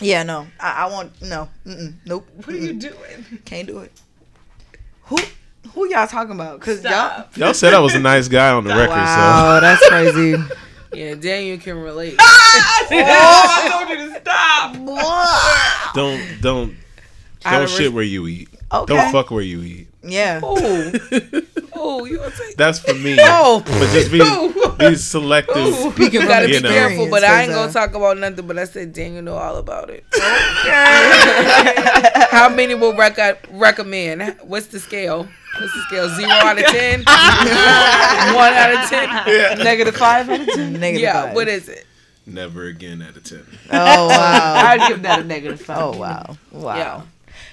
yeah, 0.00 0.22
no, 0.22 0.46
I, 0.60 0.84
I 0.84 0.86
want 0.92 1.20
no, 1.22 1.48
mm-mm, 1.66 1.94
nope. 2.04 2.26
What 2.36 2.48
are 2.48 2.56
you 2.58 2.74
doing? 2.74 3.40
Can't 3.44 3.66
do 3.66 3.78
it. 3.80 3.92
Who 5.04 5.16
who 5.74 5.88
y'all 5.88 6.06
talking 6.06 6.32
about? 6.32 6.60
Cause 6.60 6.82
y'all. 6.82 7.24
Y'all 7.36 7.54
said 7.54 7.74
I 7.74 7.78
was 7.80 7.94
a 7.94 7.98
nice 7.98 8.28
guy 8.28 8.50
on 8.52 8.64
the 8.64 8.70
record, 8.70 8.90
Wow, 8.90 9.60
that's 9.60 9.86
crazy. 9.88 10.36
Yeah, 10.92 11.14
Daniel 11.14 11.58
can 11.58 11.76
relate. 11.76 12.16
Oh, 12.88 12.88
I 12.90 13.84
told 13.86 13.98
you 13.98 14.14
to 14.14 14.20
stop. 14.20 15.94
don't 15.94 16.40
don't 16.40 16.76
Out 17.44 17.52
don't 17.54 17.62
of 17.64 17.70
shit 17.70 17.92
where 17.92 18.04
you 18.04 18.26
eat. 18.28 18.48
Okay. 18.72 18.94
Don't 18.96 19.12
fuck 19.12 19.30
where 19.30 19.42
you 19.42 19.62
eat. 19.62 19.88
Yeah. 20.02 20.40
Oh, 20.42 20.56
oh, 21.74 22.04
you 22.04 22.18
gonna 22.18 22.30
take? 22.30 22.56
That's 22.56 22.78
for 22.80 22.94
me. 22.94 23.16
Oh. 23.20 23.62
but 23.64 23.88
just 23.90 24.10
be 24.10 24.18
be 24.90 24.94
selective. 24.96 25.74
Speaking 25.74 26.20
You 26.22 26.26
gotta 26.28 26.48
You 26.48 26.54
be 26.56 26.62
know. 26.62 26.68
careful, 26.70 27.08
but 27.10 27.22
I 27.24 27.42
ain't 27.42 27.52
uh, 27.52 27.56
gonna 27.56 27.72
talk 27.72 27.94
about 27.94 28.18
nothing. 28.18 28.46
But 28.46 28.58
I 28.58 28.64
said 28.64 28.92
Daniel 28.92 29.22
know 29.22 29.36
all 29.36 29.56
about 29.56 29.90
it. 29.90 30.04
How 32.30 32.48
many 32.48 32.74
will 32.74 32.94
rec- 32.96 33.46
recommend? 33.50 34.36
What's 34.42 34.66
the 34.66 34.78
scale? 34.80 35.26
What's 35.58 35.74
the 35.74 35.80
scale? 35.88 36.08
Zero 36.16 36.30
out 36.30 36.58
of 36.58 36.64
ten? 36.66 37.00
One 38.34 38.52
out 38.52 38.74
of 38.84 38.88
ten? 38.90 39.58
Negative 39.64 39.96
five 39.96 40.28
out 40.28 40.40
of 40.40 40.46
ten. 40.48 40.72
Negative 40.74 41.00
Yeah. 41.02 41.26
five. 41.26 41.34
What 41.34 41.48
is 41.48 41.68
it? 41.68 41.86
Never 42.26 42.64
again 42.64 43.02
at 43.02 43.16
a 43.16 43.20
ten. 43.20 43.46
Oh 43.70 44.08
wow. 44.08 44.54
I'd 44.66 44.88
give 44.88 45.02
that 45.02 45.20
a 45.20 45.24
negative 45.24 45.60
five. 45.60 45.78
oh 45.78 45.96
wow. 45.96 46.36
Wow. 46.52 47.04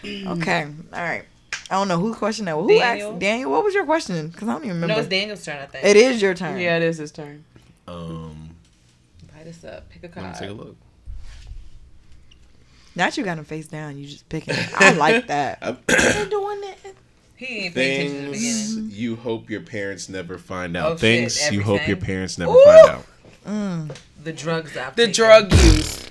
Okay. 0.03 0.63
All 0.93 0.99
right. 1.01 1.23
I 1.69 1.75
don't 1.75 1.87
know 1.87 1.97
whose 1.99 2.17
question 2.17 2.45
that 2.45 2.57
was. 2.57 2.69
Who 2.69 2.77
Daniel. 2.77 3.11
asked 3.11 3.19
Daniel? 3.19 3.51
What 3.51 3.63
was 3.63 3.73
your 3.73 3.85
question? 3.85 4.27
Because 4.27 4.47
I 4.47 4.51
don't 4.53 4.63
even 4.65 4.75
remember. 4.75 4.95
No, 4.95 4.99
it's 4.99 5.07
Daniel's 5.09 5.43
turn, 5.45 5.57
I 5.61 5.65
think. 5.65 5.85
It 5.85 5.95
is 5.95 6.21
your 6.21 6.33
turn. 6.33 6.59
Yeah, 6.59 6.77
it 6.77 6.83
is 6.83 6.97
his 6.97 7.11
turn. 7.11 7.43
Um, 7.87 8.49
Light 9.35 9.47
us 9.47 9.63
up. 9.63 9.89
Pick 9.89 10.03
a 10.03 10.05
let 10.07 10.13
card. 10.13 10.27
me 10.33 10.39
take 10.39 10.49
a 10.49 10.53
look. 10.53 10.75
Not 12.95 13.17
you 13.17 13.23
got 13.23 13.37
him 13.39 13.45
face 13.45 13.67
down. 13.67 13.97
You 13.97 14.05
just 14.05 14.27
picking. 14.29 14.53
it. 14.55 14.69
I 14.75 14.91
like 14.91 15.27
that. 15.27 15.57
I- 15.61 15.71
doing 16.29 16.61
that. 16.61 16.77
He 17.35 17.65
ain't 17.65 17.75
paying 17.75 18.01
attention 18.07 18.25
in 18.25 18.31
the 18.31 18.37
Things 18.37 18.75
beginning. 18.75 18.91
you 18.95 19.15
hope 19.15 19.49
your 19.49 19.61
parents 19.61 20.07
never 20.09 20.37
find 20.37 20.77
out. 20.77 20.85
Oh, 20.85 20.91
shit, 20.93 20.99
Things 20.99 21.51
you 21.51 21.61
hope 21.63 21.87
your 21.87 21.97
parents 21.97 22.37
never 22.37 22.53
find 22.63 22.89
out. 22.89 23.97
The 24.23 24.31
drugs 24.31 24.77
I've 24.77 24.95
The 24.95 25.07
taken. 25.07 25.13
drug 25.15 25.51
use. 25.51 26.02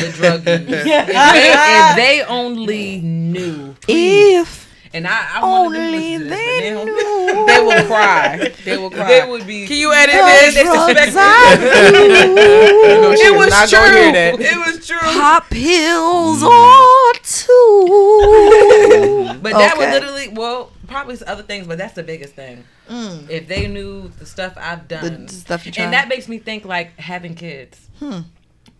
The 0.00 0.12
drug 0.16 0.40
use. 0.46 0.46
if, 0.46 0.68
they, 0.84 1.90
if 1.90 1.96
they 1.96 2.22
only 2.28 3.00
knew. 3.00 3.74
If 3.88 4.68
And 4.92 5.06
I, 5.06 5.30
I 5.34 5.42
want 5.42 5.74
to 5.74 5.80
only 5.80 6.18
listen 6.18 6.20
to 6.20 6.24
this, 6.28 6.60
they 6.60 6.84
knew. 6.84 6.94
They 7.46 7.60
will 7.60 7.84
cry. 7.86 8.52
They 8.64 8.76
will 8.78 8.90
cry. 8.90 9.08
They 9.20 9.28
would 9.30 9.46
be. 9.46 9.66
Can 9.66 9.76
you 9.76 9.92
edit 9.92 10.14
the 10.14 10.52
this? 10.54 10.64
drugs 10.64 11.14
I 11.18 11.56
do. 11.56 11.64
It 13.26 13.36
was 13.36 13.50
not 13.50 13.68
true. 13.68 13.78
hear 13.80 14.12
that. 14.12 14.40
It 14.40 14.56
was 14.66 14.86
true. 14.86 14.98
Pop 15.00 15.50
pills 15.50 16.42
or 16.42 17.12
two. 17.22 19.38
But 19.42 19.52
that 19.52 19.74
would 19.76 19.88
Okay. 19.88 19.92
literally, 19.92 20.28
well, 20.28 20.70
probably 20.86 21.16
some 21.16 21.28
other 21.28 21.42
things, 21.42 21.66
but 21.66 21.78
that's 21.78 21.94
the 21.94 22.02
biggest 22.02 22.34
thing. 22.34 22.64
Mm. 22.88 23.28
If 23.30 23.48
they 23.48 23.66
knew 23.66 24.08
the 24.18 24.26
stuff 24.26 24.54
I've 24.56 24.88
done, 24.88 25.26
The 25.26 25.32
stuff 25.32 25.66
you 25.66 25.72
tried. 25.72 25.84
and 25.84 25.92
that 25.92 26.08
makes 26.08 26.28
me 26.28 26.38
think 26.38 26.64
like 26.64 26.98
having 26.98 27.34
kids. 27.34 27.78
Hmm. 27.98 28.20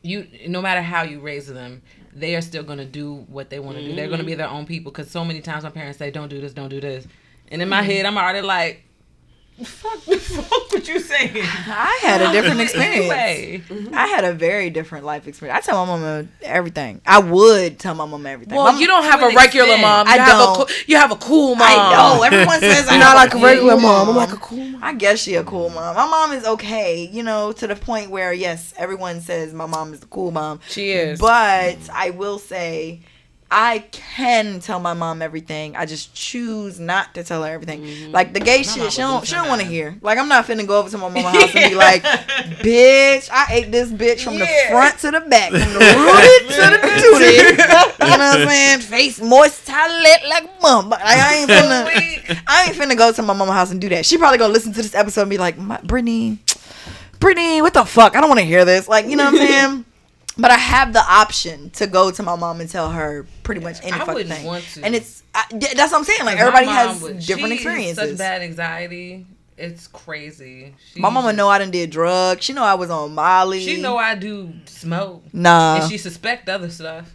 You, 0.04 0.28
no 0.46 0.62
matter 0.62 0.82
how 0.82 1.02
you 1.02 1.18
raise 1.18 1.46
them, 1.46 1.82
they 2.14 2.36
are 2.36 2.40
still 2.40 2.62
gonna 2.62 2.84
do 2.84 3.24
what 3.28 3.50
they 3.50 3.58
want 3.58 3.78
to 3.78 3.84
do. 3.84 3.96
They're 3.96 4.08
gonna 4.08 4.22
be 4.22 4.32
mm-hmm. 4.32 4.38
their 4.38 4.48
own 4.48 4.66
people. 4.66 4.92
Because 4.92 5.10
so 5.10 5.24
many 5.24 5.40
times 5.40 5.64
my 5.64 5.70
parents 5.70 5.98
say, 5.98 6.10
"Don't 6.10 6.28
do 6.28 6.40
this, 6.40 6.52
don't 6.52 6.68
do 6.68 6.80
this," 6.80 7.08
and 7.48 7.62
in 7.62 7.68
my 7.68 7.80
mm-hmm. 7.80 7.90
head, 7.90 8.06
I'm 8.06 8.18
already 8.18 8.42
like, 8.42 8.84
"Fuck, 9.62 9.98
fuck 10.20 10.72
what 10.72 10.88
you 10.88 11.00
saying." 11.00 11.36
I 11.36 11.98
had 12.02 12.20
a 12.20 12.32
different 12.32 12.60
experience. 12.60 12.96
Anyway, 13.12 13.62
mm-hmm. 13.68 13.94
I 13.94 14.06
had 14.06 14.24
a 14.24 14.32
very 14.32 14.70
different 14.70 15.04
life 15.04 15.26
experience. 15.28 15.58
I 15.58 15.70
tell 15.70 15.86
my 15.86 15.96
mama 15.96 16.28
everything. 16.42 17.00
I 17.06 17.20
would 17.20 17.78
tell 17.78 17.94
my 17.94 18.06
mama 18.06 18.28
everything. 18.28 18.56
Well, 18.56 18.72
My- 18.72 18.78
you 18.78 18.86
don't 18.86 19.04
have 19.04 19.22
a 19.22 19.34
regular 19.34 19.66
extent. 19.66 19.82
mom. 19.82 20.06
You 20.06 20.12
I 20.12 20.16
have 20.18 20.38
don't. 20.38 20.52
a 20.52 20.56
cool, 20.56 20.76
you 20.86 20.96
have 20.96 21.12
a 21.12 21.16
cool 21.16 21.54
mom. 21.54 21.68
I 21.68 21.92
know. 21.92 22.22
Everyone 22.22 22.60
says 22.60 22.86
I'm 22.90 23.00
not 23.00 23.14
not 23.14 23.16
like 23.16 23.34
a 23.34 23.38
regular 23.38 23.76
mom. 23.76 24.08
I'm 24.10 24.16
like 24.16 24.32
a 24.32 24.36
cool 24.36 24.64
mom. 24.64 24.82
I 24.82 24.92
guess 24.94 25.20
she 25.20 25.34
a 25.36 25.44
cool 25.44 25.70
mom. 25.70 25.94
My 25.94 26.06
mom 26.06 26.32
is 26.32 26.44
okay, 26.44 27.08
you 27.12 27.22
know, 27.22 27.52
to 27.52 27.66
the 27.66 27.76
point 27.76 28.10
where 28.10 28.32
yes, 28.32 28.74
everyone 28.76 29.20
says 29.20 29.54
my 29.54 29.66
mom 29.66 29.92
is 29.94 30.00
the 30.00 30.06
cool 30.06 30.30
mom. 30.30 30.60
She 30.68 30.90
is. 30.90 31.20
But 31.20 31.78
I 31.92 32.10
will 32.10 32.38
say, 32.38 33.00
I 33.56 33.84
can 33.92 34.58
tell 34.58 34.80
my 34.80 34.94
mom 34.94 35.22
everything. 35.22 35.76
I 35.76 35.86
just 35.86 36.12
choose 36.12 36.80
not 36.80 37.14
to 37.14 37.22
tell 37.22 37.44
her 37.44 37.52
everything. 37.52 38.10
Like 38.10 38.34
the 38.34 38.40
gay 38.40 38.64
shit, 38.64 38.92
she 38.92 38.98
don't 39.00 39.24
she 39.24 39.36
don't 39.36 39.46
want 39.46 39.60
to 39.60 39.66
hear. 39.66 39.96
Like 40.02 40.18
I'm 40.18 40.26
not 40.26 40.44
finna 40.44 40.66
go 40.66 40.80
over 40.80 40.90
to 40.90 40.98
my 40.98 41.08
mama's 41.08 41.32
house 41.40 41.54
and 41.54 41.70
be 41.70 41.76
like, 41.76 42.02
"Bitch, 42.66 43.30
I 43.32 43.46
ate 43.54 43.70
this 43.70 43.92
bitch 43.92 44.24
from 44.24 44.40
the 44.40 44.46
front 44.70 44.98
to 44.98 45.12
the 45.12 45.20
back, 45.20 45.50
from 45.52 45.72
the 45.72 45.78
rooty 45.78 46.52
to 46.52 46.62
the 46.70 46.78
tootie." 47.00 47.50
you 47.50 48.18
know 48.18 48.18
what 48.18 48.40
I'm 48.40 48.48
saying? 48.48 48.80
Face 48.80 49.20
moist 49.20 49.64
toilet 49.66 50.28
like 50.28 50.50
mom. 50.60 50.90
Like, 50.90 51.00
I 51.04 51.34
ain't 51.36 51.50
finna 51.50 52.42
I 52.48 52.64
ain't 52.66 52.76
finna 52.76 52.98
go 52.98 53.12
to 53.12 53.22
my 53.22 53.34
mama's 53.34 53.54
house 53.54 53.70
and 53.70 53.80
do 53.80 53.88
that. 53.90 54.04
She 54.04 54.18
probably 54.18 54.38
gonna 54.38 54.52
listen 54.52 54.72
to 54.72 54.82
this 54.82 54.96
episode 54.96 55.22
and 55.22 55.30
be 55.30 55.38
like, 55.38 55.56
"My- 55.56 55.80
"Brittany, 55.84 56.38
Brittany, 57.20 57.62
what 57.62 57.72
the 57.74 57.84
fuck? 57.84 58.16
I 58.16 58.20
don't 58.20 58.28
want 58.30 58.40
to 58.40 58.46
hear 58.46 58.64
this." 58.64 58.88
Like, 58.88 59.06
you 59.06 59.14
know 59.14 59.30
what 59.30 59.40
I'm 59.40 59.46
saying? 59.46 59.84
But 60.36 60.50
I 60.50 60.56
have 60.56 60.92
the 60.92 61.02
option 61.08 61.70
to 61.70 61.86
go 61.86 62.10
to 62.10 62.22
my 62.22 62.34
mom 62.36 62.60
and 62.60 62.68
tell 62.68 62.90
her 62.90 63.24
pretty 63.44 63.60
much 63.60 63.78
any 63.82 63.92
I 63.92 64.04
fucking 64.04 64.26
thing. 64.26 64.44
want 64.44 64.64
to. 64.74 64.84
And 64.84 64.94
it's 64.94 65.22
I, 65.34 65.44
that's 65.50 65.92
what 65.92 65.94
I'm 65.98 66.04
saying. 66.04 66.24
Like 66.24 66.38
everybody 66.38 66.66
has 66.66 67.00
would- 67.02 67.20
different 67.20 67.52
experiences. 67.54 68.10
Such 68.10 68.18
bad 68.18 68.42
anxiety. 68.42 69.26
It's 69.56 69.86
crazy. 69.86 70.74
She, 70.92 70.98
my 70.98 71.10
mama 71.10 71.32
know 71.32 71.48
I 71.48 71.58
done 71.58 71.70
did 71.70 71.90
drugs. 71.90 72.44
She 72.44 72.52
know 72.52 72.64
I 72.64 72.74
was 72.74 72.90
on 72.90 73.14
Molly. 73.14 73.64
She 73.64 73.80
know 73.80 73.96
I 73.96 74.16
do 74.16 74.52
smoke. 74.66 75.22
Nah. 75.32 75.76
And 75.76 75.88
she 75.90 75.96
suspect 75.96 76.48
other 76.48 76.68
stuff. 76.70 77.12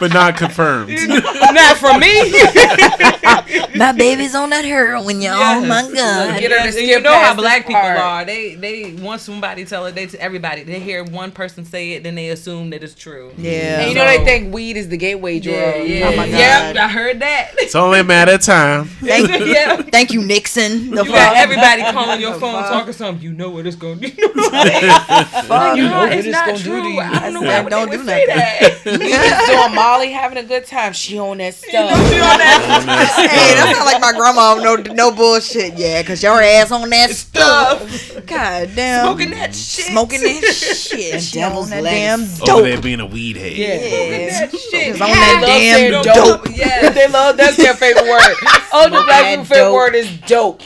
But 0.00 0.12
not 0.14 0.36
confirmed. 0.36 0.90
Not 0.90 1.76
for 1.76 1.96
me. 1.98 2.32
my 3.76 3.92
baby's 3.92 4.34
on 4.34 4.50
that 4.50 4.64
heroin, 4.64 5.20
y'all. 5.20 5.34
Oh 5.34 5.60
my 5.60 5.82
god. 5.82 6.40
Get 6.40 6.50
her 6.50 6.70
to 6.70 6.78
And 6.78 6.88
you 6.88 7.00
know 7.00 7.12
how 7.12 7.34
black 7.34 7.66
people 7.66 7.80
part. 7.80 7.98
are. 7.98 8.24
They 8.24 8.54
they 8.54 8.94
once 8.94 9.22
somebody 9.22 9.66
tell 9.66 9.84
it, 9.86 9.94
they 9.94 10.06
to 10.06 10.20
everybody. 10.20 10.62
They 10.62 10.80
hear 10.80 11.04
one 11.04 11.30
person 11.30 11.64
say 11.66 11.92
it, 11.92 12.02
then 12.02 12.14
they 12.14 12.30
assume 12.30 12.70
that 12.70 12.82
it's 12.82 12.94
true. 12.94 13.32
Yeah. 13.36 13.80
And 13.80 13.90
you 13.90 13.94
know 13.94 14.06
they 14.06 14.24
think 14.24 14.54
weed 14.54 14.78
is 14.78 14.88
the 14.88 14.96
gateway 14.96 15.38
drug. 15.38 15.54
Oh 15.56 15.82
yeah, 15.82 15.82
yeah. 15.82 16.08
Oh 16.08 16.16
my 16.16 16.26
God. 16.26 16.38
Yep, 16.38 16.76
I 16.76 16.88
heard 16.88 17.20
that. 17.20 17.52
It's 17.58 17.74
only 17.74 18.00
a 18.00 18.04
matter 18.04 18.32
of 18.32 18.40
time. 18.40 18.86
Thank, 18.86 19.28
yeah. 19.46 19.76
thank 19.82 20.12
you, 20.12 20.22
Nixon. 20.22 20.90
The 20.90 21.04
You 21.04 21.10
got 21.10 21.36
everybody 21.36 21.82
calling 21.82 22.20
your 22.22 22.34
phone 22.34 22.62
talking 22.62 22.94
something. 22.94 23.22
You 23.22 23.34
know 23.34 23.50
what 23.50 23.66
it's 23.66 23.76
going 23.76 24.00
to 24.00 24.08
do. 24.10 24.28
Fuck. 24.32 25.76
you 25.76 25.84
know, 25.84 25.98
what 26.00 26.12
it's 26.12 26.26
it's 26.26 26.32
not 26.32 26.46
gonna 26.46 26.58
do 26.58 26.76
to 26.76 26.80
true. 26.82 26.99
You. 27.02 27.10
I 27.12 27.20
don't 27.30 27.34
know 27.34 27.42
why 27.42 27.62
don't 27.68 27.86
they 27.90 27.96
do 27.96 27.98
would 27.98 28.06
say 28.06 28.24
nothing. 28.26 28.98
that. 28.98 29.46
doing 29.64 29.74
Molly 29.74 30.10
having 30.12 30.38
a 30.38 30.42
good 30.42 30.66
time. 30.66 30.92
She 30.92 31.18
on 31.18 31.38
that 31.38 31.54
stuff. 31.54 31.70
she 31.70 32.14
Hey, 32.20 33.54
that 33.54 33.74
not 33.76 33.86
like 33.86 34.00
my 34.00 34.12
grandma. 34.12 34.54
No, 34.56 34.76
no 34.94 35.10
bullshit. 35.10 35.74
Yeah, 35.78 36.02
cause 36.02 36.22
your 36.22 36.40
ass 36.40 36.70
on 36.72 36.88
that 36.90 37.10
stuff. 37.10 37.80
God 38.26 38.70
damn. 38.74 39.04
Smoking 39.06 39.30
that 39.30 39.54
shit. 39.54 39.86
Smoking 39.86 40.20
that 40.22 40.42
shit. 40.54 41.14
And 41.14 41.22
She 41.22 41.42
on 41.42 41.50
devil's 41.50 41.70
that 41.70 41.82
lettuce. 41.82 42.38
damn 42.38 42.50
Over 42.50 42.62
dope. 42.62 42.62
there 42.72 42.80
being 42.82 43.00
a 43.00 43.06
weed 43.06 43.36
head. 43.36 43.52
Yeah. 43.52 44.40
that 44.40 44.50
shit. 44.50 44.88
It's 44.88 45.00
on 45.00 45.08
that 45.08 45.42
damn 45.44 45.76
saying 45.76 46.02
dope. 46.02 46.46
Yes. 46.56 46.94
they 46.94 47.08
love 47.08 47.36
that's 47.36 47.56
their 47.56 47.74
favorite 47.74 48.04
word. 48.08 48.34
Oh, 48.72 48.84
the 48.84 48.90
black 48.90 49.06
that 49.06 49.30
people 49.30 49.44
favorite 49.46 49.72
word 49.72 49.94
is 49.94 50.18
dope. 50.26 50.62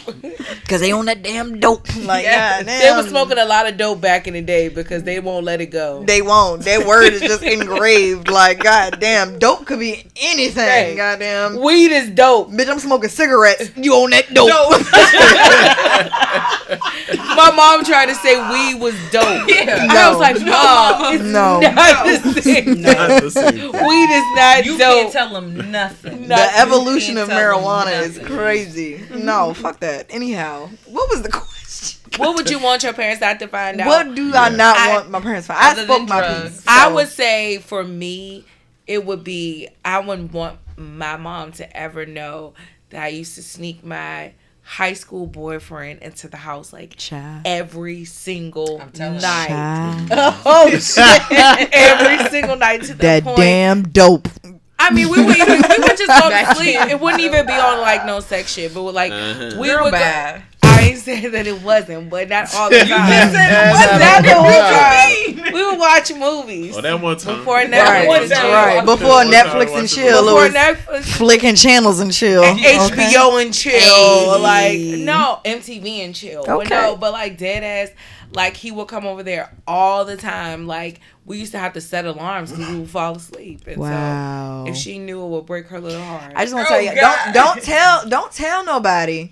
Cause 0.69 0.81
they 0.81 0.93
on 0.93 1.07
that 1.07 1.23
damn 1.23 1.61
dope. 1.61 1.87
Like, 2.05 2.25
Yeah, 2.25 2.59
God 2.59 2.67
they 2.67 2.79
damn. 2.81 2.97
were 3.03 3.09
smoking 3.09 3.39
a 3.39 3.45
lot 3.45 3.67
of 3.69 3.77
dope 3.77 4.01
back 4.01 4.27
in 4.27 4.35
the 4.35 4.43
day 4.43 4.69
because 4.69 5.03
they 5.03 5.21
won't 5.21 5.45
let 5.45 5.61
it 5.61 5.67
go. 5.67 6.03
They 6.05 6.23
won't. 6.25 6.63
Their 6.63 6.87
word 6.87 7.13
is 7.13 7.21
just 7.21 7.43
engraved. 7.57 8.29
Like, 8.29 8.61
goddamn, 8.63 9.39
dope 9.39 9.67
could 9.67 9.79
be 9.79 10.05
anything. 10.17 10.65
Hey. 10.69 10.95
Goddamn. 10.97 11.61
Weed 11.61 11.93
is 11.93 12.11
dope. 12.11 12.51
Bitch, 12.51 12.69
I'm 12.69 12.79
smoking 12.79 13.11
cigarettes. 13.11 13.71
You 13.77 13.93
on 13.95 14.11
that 14.11 14.33
dope. 14.35 14.49
My 17.37 17.51
mom 17.55 17.85
tried 17.85 18.07
to 18.07 18.15
say 18.15 18.37
weed 18.51 18.81
was 18.81 18.95
dope. 19.11 19.49
Yeah. 19.49 19.87
I 19.91 20.11
was 20.11 20.19
like, 20.19 20.37
no, 20.41 21.11
it's 21.13 21.23
No. 21.25 21.61
not 21.61 22.05
the 22.35 22.41
same. 22.43 22.81
Not 22.81 23.23
the 23.23 23.31
same. 23.31 23.55
Weed 23.73 24.11
is 24.11 24.37
not 24.37 24.65
You 24.65 24.79
dope. 24.79 24.95
can't 25.03 25.13
tell 25.13 25.33
them 25.33 25.71
nothing. 25.71 26.29
the 26.29 26.59
evolution 26.59 27.19
of 27.19 27.29
can't 27.29 27.41
marijuana 27.41 28.03
is 28.03 28.17
nothing. 28.19 28.37
crazy. 28.37 29.03
No, 29.15 29.53
fuck 29.55 29.81
that. 29.81 30.07
Anyhow, 30.11 30.69
what 30.87 31.11
was 31.11 31.23
the 31.23 31.29
question? 31.31 31.51
what 32.19 32.37
would 32.37 32.51
you 32.51 32.59
want 32.59 32.83
your 32.83 32.93
parents 32.93 33.21
not 33.21 33.39
to 33.41 33.49
find 33.49 33.81
out? 33.81 33.87
What 33.89 34.15
do 34.15 34.33
I 34.35 34.49
not 34.51 34.77
I- 34.77 34.95
want 34.95 35.11
my 35.11 35.21
parents 35.21 35.47
to 35.47 35.53
find? 35.55 35.65
I 35.65 35.71
Other 35.73 35.85
spoke 35.85 35.99
than 36.01 36.09
my 36.09 36.19
drugs. 36.21 36.51
piece. 36.57 36.65
I 36.67 36.93
would 36.93 37.09
say 37.09 37.59
for 37.59 37.85
me, 37.85 38.45
it 38.87 39.05
would 39.05 39.25
be 39.25 39.69
I 39.85 40.01
wouldn't 40.01 40.33
want 40.33 40.59
my 40.77 41.17
mom 41.17 41.53
to 41.53 41.77
ever 41.77 42.05
know 42.07 42.55
that 42.91 43.03
I 43.03 43.09
used 43.09 43.35
to 43.37 43.43
sneak 43.43 43.85
my 43.85 44.33
high 44.63 44.93
school 44.95 45.27
boyfriend 45.27 46.01
into 46.03 46.27
the 46.29 46.39
house 46.39 46.73
like 46.73 46.97
Child. 46.97 47.43
every 47.45 48.05
single 48.07 48.81
I'm 48.81 48.91
telling 48.93 49.17
you. 49.17 49.21
night. 49.21 49.49
Child. 49.49 50.09
Oh 50.47 50.71
shit! 50.79 51.39
every 51.73 52.31
single 52.31 52.57
night 52.57 52.83
to 52.83 52.89
the 52.95 53.03
That 53.03 53.25
point. 53.25 53.37
damn 53.37 53.83
dope. 53.83 54.29
I 54.79 54.91
mean, 54.93 55.09
we 55.09 55.25
would 55.25 55.37
even, 55.37 55.49
we 55.63 55.79
would 55.79 55.97
just 55.97 56.09
go 56.09 56.29
to 56.31 56.55
sleep. 56.57 56.77
It 56.91 57.01
wouldn't 57.01 57.23
even 57.23 57.47
be 57.47 57.53
on 57.53 57.81
like 57.81 58.05
no 58.05 58.21
sex 58.21 58.53
shit, 58.53 58.75
but 58.75 58.83
like 58.93 59.13
Uh-huh. 59.13 59.61
we 59.61 59.69
Real 59.71 59.85
would. 59.85 59.93
Go, 59.93 59.99
bad. 59.99 60.37
I 60.37 60.43
ain't 60.85 60.99
saying 60.99 61.31
that 61.33 61.47
it 61.47 61.63
wasn't, 61.63 62.11
but 62.11 62.29
not 62.29 62.55
all 62.55 62.71
the 62.71 62.79
time. 62.79 63.33
said 63.33 63.99
Not 63.99 64.23
the 64.23 64.35
whole 64.35 64.51
it 64.51 65.35
time. 65.45 65.53
We 65.55 65.65
would 65.67 65.79
watch 65.79 66.13
movies 66.15 66.77
Oh, 66.77 66.81
that 66.81 67.01
one 67.01 67.17
time. 67.17 67.39
before 67.39 67.57
Right, 67.57 67.71
Netflix. 67.71 68.07
One 68.09 68.23
and 68.23 68.31
time. 68.31 68.41
chill. 68.41 68.51
right. 68.53 68.85
Before 68.85 69.09
One 69.09 69.27
Netflix 69.29 69.79
and 69.79 69.89
chill, 69.89 70.25
Before 70.25 70.49
Netflix, 70.49 71.05
flicking 71.17 71.55
channels 71.55 72.01
and 72.01 72.13
chill. 72.13 72.45
Okay. 72.45 72.77
HBO 72.77 73.41
and 73.43 73.55
chill, 73.55 73.73
Hey. 73.79 74.39
like 74.39 75.01
no 75.01 75.41
MTV 75.45 76.05
and 76.05 76.15
chill. 76.15 76.45
But 76.45 76.57
Okay. 76.67 76.75
no, 76.75 76.97
but 76.97 77.13
like 77.13 77.37
dead 77.39 77.63
ass, 77.63 77.95
like 78.33 78.57
he 78.57 78.71
would 78.73 78.89
come 78.89 79.07
over 79.07 79.23
there 79.23 79.53
all 79.67 80.05
the 80.05 80.17
time. 80.17 80.67
Like 80.67 81.01
we 81.25 81.39
used 81.39 81.53
to 81.53 81.59
have 81.59 81.73
to 81.75 81.81
set 81.81 82.05
alarms 82.05 82.51
because 82.51 82.69
we 82.69 82.81
would 82.81 82.91
fall 82.91 83.17
asleep. 83.17 83.63
And 83.67 83.77
Wow. 83.79 84.65
So 84.67 84.73
if 84.73 84.77
she 84.77 84.99
knew, 84.99 85.25
it 85.25 85.29
would 85.29 85.47
break 85.47 85.69
her 85.69 85.81
little 85.81 86.03
heart. 86.05 86.33
I 86.35 86.45
just 86.45 86.55
want 86.55 86.67
to 86.69 86.75
Oh, 86.75 86.77
tell 86.77 86.85
you, 86.95 87.01
God. 87.01 87.33
don't 87.33 87.33
don't 87.35 87.63
tell 87.63 88.09
don't 88.09 88.33
tell 88.33 88.65
nobody 88.65 89.31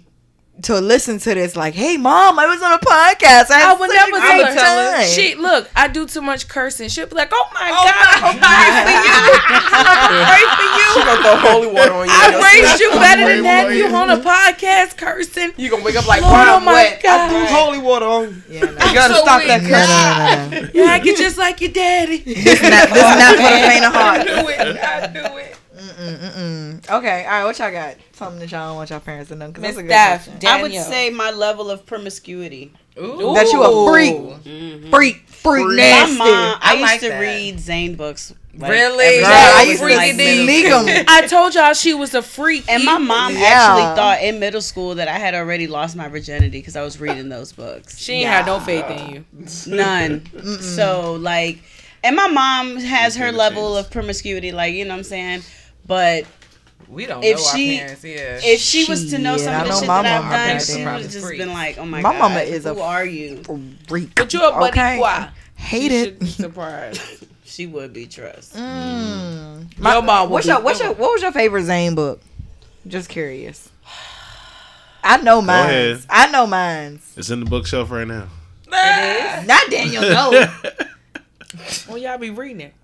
to 0.63 0.81
listen 0.81 1.19
to 1.21 1.35
this. 1.35 1.57
Like, 1.57 1.75
hey, 1.75 1.97
mom, 1.97 2.39
I 2.39 2.47
was 2.47 2.63
on 2.63 2.73
a 2.73 2.79
podcast. 2.79 3.51
I, 3.51 3.57
I 3.57 3.59
had 3.71 3.81
would 3.81 3.91
never 3.91 4.17
a 4.17 4.21
tell 4.21 4.39
great 4.43 4.47
her. 4.47 4.61
time." 5.01 5.07
She 5.07 5.35
look, 5.35 5.69
I 5.75 5.89
do 5.89 6.07
too 6.07 6.23
much 6.23 6.49
cursing. 6.49 6.89
She'll 6.89 7.07
be 7.07 7.17
like, 7.17 7.31
"Oh 7.33 7.49
my 7.55 7.71
Oh 7.71 7.85
god, 7.85 8.37
my 8.41 8.47
I 8.47 8.63
pray 8.63 8.83
for 8.83 8.99
you, 9.03 9.19
I 9.73 10.23
pray 10.31 10.45
for 10.55 10.69
you." 10.79 10.89
She 10.93 11.01
gonna 11.05 11.23
throw 11.23 11.37
holy 11.51 11.67
water 11.69 11.93
on 11.93 12.07
you. 12.07 12.13
I 12.13 12.53
raised 12.53 12.81
you 12.81 12.91
better 12.91 13.25
than 13.35 13.43
that. 13.45 13.75
You 13.75 13.87
on 13.95 14.11
a 14.11 14.19
podcast 14.19 14.97
cursing. 14.97 15.53
You 15.57 15.71
gonna 15.71 15.83
wake 15.85 15.97
up 15.97 16.07
like, 16.07 16.23
Lord, 16.23 16.35
oh 16.49 16.57
I'm 16.57 16.65
my 16.65 16.73
wet. 16.73 16.99
I 16.99 17.03
God. 17.03 17.29
threw 17.31 17.57
holy 17.57 17.79
water 17.79 18.07
on 18.07 18.25
you. 18.25 18.43
Yeah, 18.49 18.61
no. 18.67 18.71
You 18.73 18.95
gotta 18.95 19.15
So 19.15 19.21
stop 19.23 19.39
weak. 19.41 19.49
that 19.49 19.63
No, 19.63 19.69
cursing. 19.69 20.51
no, 20.51 20.61
no, 20.61 20.67
no. 20.67 20.71
You 20.75 20.85
acting 20.89 21.17
just 21.17 21.39
like 21.39 21.61
your 21.61 21.73
daddy. 21.73 22.19
This 22.19 22.61
is 22.61 22.63
not, 22.63 22.89
this 22.91 23.03
is 23.03 23.19
not 23.19 23.37
for 23.37 23.43
the 23.43 23.61
faint 23.69 23.85
of 23.85 23.93
heart. 23.93 24.27
do 24.27 24.49
it. 24.49 24.61
I 24.79 25.07
do 25.09 25.37
it. 25.39 25.57
Mm-mm. 25.89 26.91
Okay, 26.91 27.25
all 27.25 27.31
right, 27.31 27.45
what 27.45 27.59
y'all 27.59 27.71
got? 27.73 27.97
Something 28.13 28.41
that 28.41 28.51
y'all 28.51 28.69
don't 28.69 28.77
want 28.77 28.91
y'all 28.91 29.01
parents 29.01 29.29
to 29.31 29.37
know. 29.37 29.49
Because 29.49 29.63
that's 29.63 29.77
a 29.79 29.83
good 29.83 29.91
Steph, 29.91 30.25
question. 30.25 30.39
Daniel. 30.41 30.59
I 30.59 30.63
would 30.63 30.87
say 30.93 31.11
my 31.11 31.31
level 31.31 31.71
of 31.71 31.85
promiscuity. 31.87 32.73
Ooh. 32.99 33.35
That 33.35 33.51
you 33.53 33.63
a 33.63 33.91
freak. 33.91 34.15
Mm-hmm. 34.45 34.91
Freak, 34.91 35.27
freak, 35.29 35.67
My 35.67 35.75
nasty. 35.77 36.19
mom, 36.19 36.29
I, 36.29 36.59
I 36.63 36.73
used 36.75 36.83
like 36.83 37.01
to 37.01 37.09
that. 37.09 37.21
read 37.21 37.59
Zane 37.59 37.95
books. 37.95 38.35
like, 38.57 38.71
Really? 38.71 39.05
every 39.05 39.21
Girl. 39.23 39.31
I 39.33 39.63
Yeah, 39.63 39.63
used 39.63 39.81
to 39.81 39.85
freaky 39.87 39.97
like 39.97 40.17
middle 40.47 40.85
them. 40.85 41.05
I 41.09 41.27
told 41.27 41.55
y'all 41.55 41.73
she 41.73 41.95
was 41.95 42.15
a 42.15 42.21
freak. 42.23 42.65
And 42.69 42.85
my 42.85 42.99
mom 42.99 43.33
Yeah. 43.33 43.41
actually 43.47 43.97
thought 43.97 44.23
in 44.23 44.39
middle 44.41 44.61
school 44.61 44.97
that 44.97 45.09
I 45.09 45.19
had 45.19 45.35
already 45.35 45.67
lost 45.67 45.97
my 45.97 46.09
virginity 46.09 46.59
because 46.59 46.77
I 46.77 46.83
was 46.83 47.01
reading 47.01 47.29
those 47.31 47.51
books. 47.53 47.99
she 47.99 48.13
ain't 48.15 48.29
had 48.29 48.45
no 48.47 48.61
faith 48.61 48.85
in 48.91 49.09
you. 49.15 49.25
None. 49.75 50.61
so 50.61 51.15
like, 51.15 51.61
and 52.05 52.15
my 52.15 52.29
mom 52.29 52.77
has 52.77 53.17
her 53.17 53.27
Give 53.27 53.35
it 53.35 53.37
a 53.37 53.39
level 53.39 53.77
of 53.77 53.91
promiscuity, 53.91 54.53
like 54.53 54.75
you 54.75 54.85
know 54.85 54.91
what 54.91 54.99
I'm 54.99 55.05
saying. 55.05 55.43
But 55.93 56.25
We 56.89 57.07
don't 57.07 57.23
If 57.25 57.37
know 57.37 57.43
she- 57.55 57.75
our 57.81 57.85
parents. 57.87 58.05
Yeah. 58.05 58.41
if 58.43 58.61
she 58.61 58.85
was 58.87 59.11
to 59.11 59.19
know 59.19 59.35
Shit, 59.37 59.45
some 59.45 59.55
I 59.55 59.59
of 59.61 59.65
the 59.65 59.71
know 59.73 59.79
shit 59.81 59.87
that 59.89 60.07
I've 60.25 60.31
done, 60.31 60.61
she 60.67 60.73
them. 60.83 60.93
would 60.95 61.03
have 61.03 61.11
just 61.13 61.25
Freaks. 61.27 61.45
been 61.45 61.53
like, 61.53 61.79
"Oh 61.79 61.85
my, 61.87 62.01
My 62.03 62.13
god, 62.13 62.19
mama 62.19 62.41
is 62.41 62.67
a 62.67 62.75
who 62.75 62.81
are 62.81 63.05
you?" 63.05 63.43
Freak. 63.89 64.15
But 64.15 64.33
you're 64.33 64.45
a 64.47 64.51
buddy 64.53 64.79
Okay. 64.79 64.97
squad. 64.97 65.31
Hate 65.55 65.91
You 65.91 65.99
it. 65.99 66.05
should 66.05 66.19
be 66.19 66.27
surprised. 66.47 67.01
She 67.45 67.67
would 67.67 67.93
be 67.93 68.07
trust. 68.07 68.55
Mm. 68.57 69.79
Your 69.79 70.03
mom 70.03 70.31
What's 70.31 70.47
your 70.47 70.61
what's 70.61 70.81
your 70.81 70.93
what 70.95 71.13
was 71.13 71.23
your 71.23 71.33
favorite 71.33 71.65
Zane 71.65 71.95
book? 71.95 72.21
Just 72.87 73.09
curious. 73.11 73.69
I 75.05 75.17
know 75.19 75.41
mine. 75.43 75.99
I 76.11 76.31
know 76.31 76.47
mine. 76.47 77.01
It's 77.17 77.31
in 77.31 77.41
the 77.41 77.47
bookshelf 77.47 77.91
right 77.91 78.07
now. 78.07 78.29
It 78.75 79.41
is. 79.43 79.47
Not 79.49 79.71
Daniel. 79.71 80.03
No. 80.03 80.47
Well, 81.87 81.99
y'all 81.99 82.17
be 82.17 82.31
reading 82.31 82.63
it. 82.63 82.75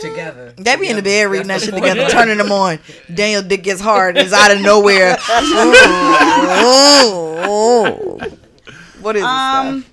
Together. 0.00 0.54
They 0.56 0.76
be 0.76 0.88
in 0.88 0.96
the 0.96 1.02
bed 1.02 1.30
reading 1.30 1.48
that 1.48 1.60
shit 1.60 1.74
together, 1.74 2.08
turning 2.08 2.38
them 2.38 2.52
on. 2.52 2.78
Daniel 3.12 3.42
dick 3.42 3.62
gets 3.62 3.80
hard. 3.80 4.16
It's 4.18 4.32
out 4.32 4.50
of 4.54 4.60
nowhere. 4.60 5.16
Ooh, 6.62 7.48
ooh. 7.48 8.18
What 9.00 9.16
is 9.16 9.22
this 9.22 9.28
Um, 9.30 9.80
stuff? 9.82 9.90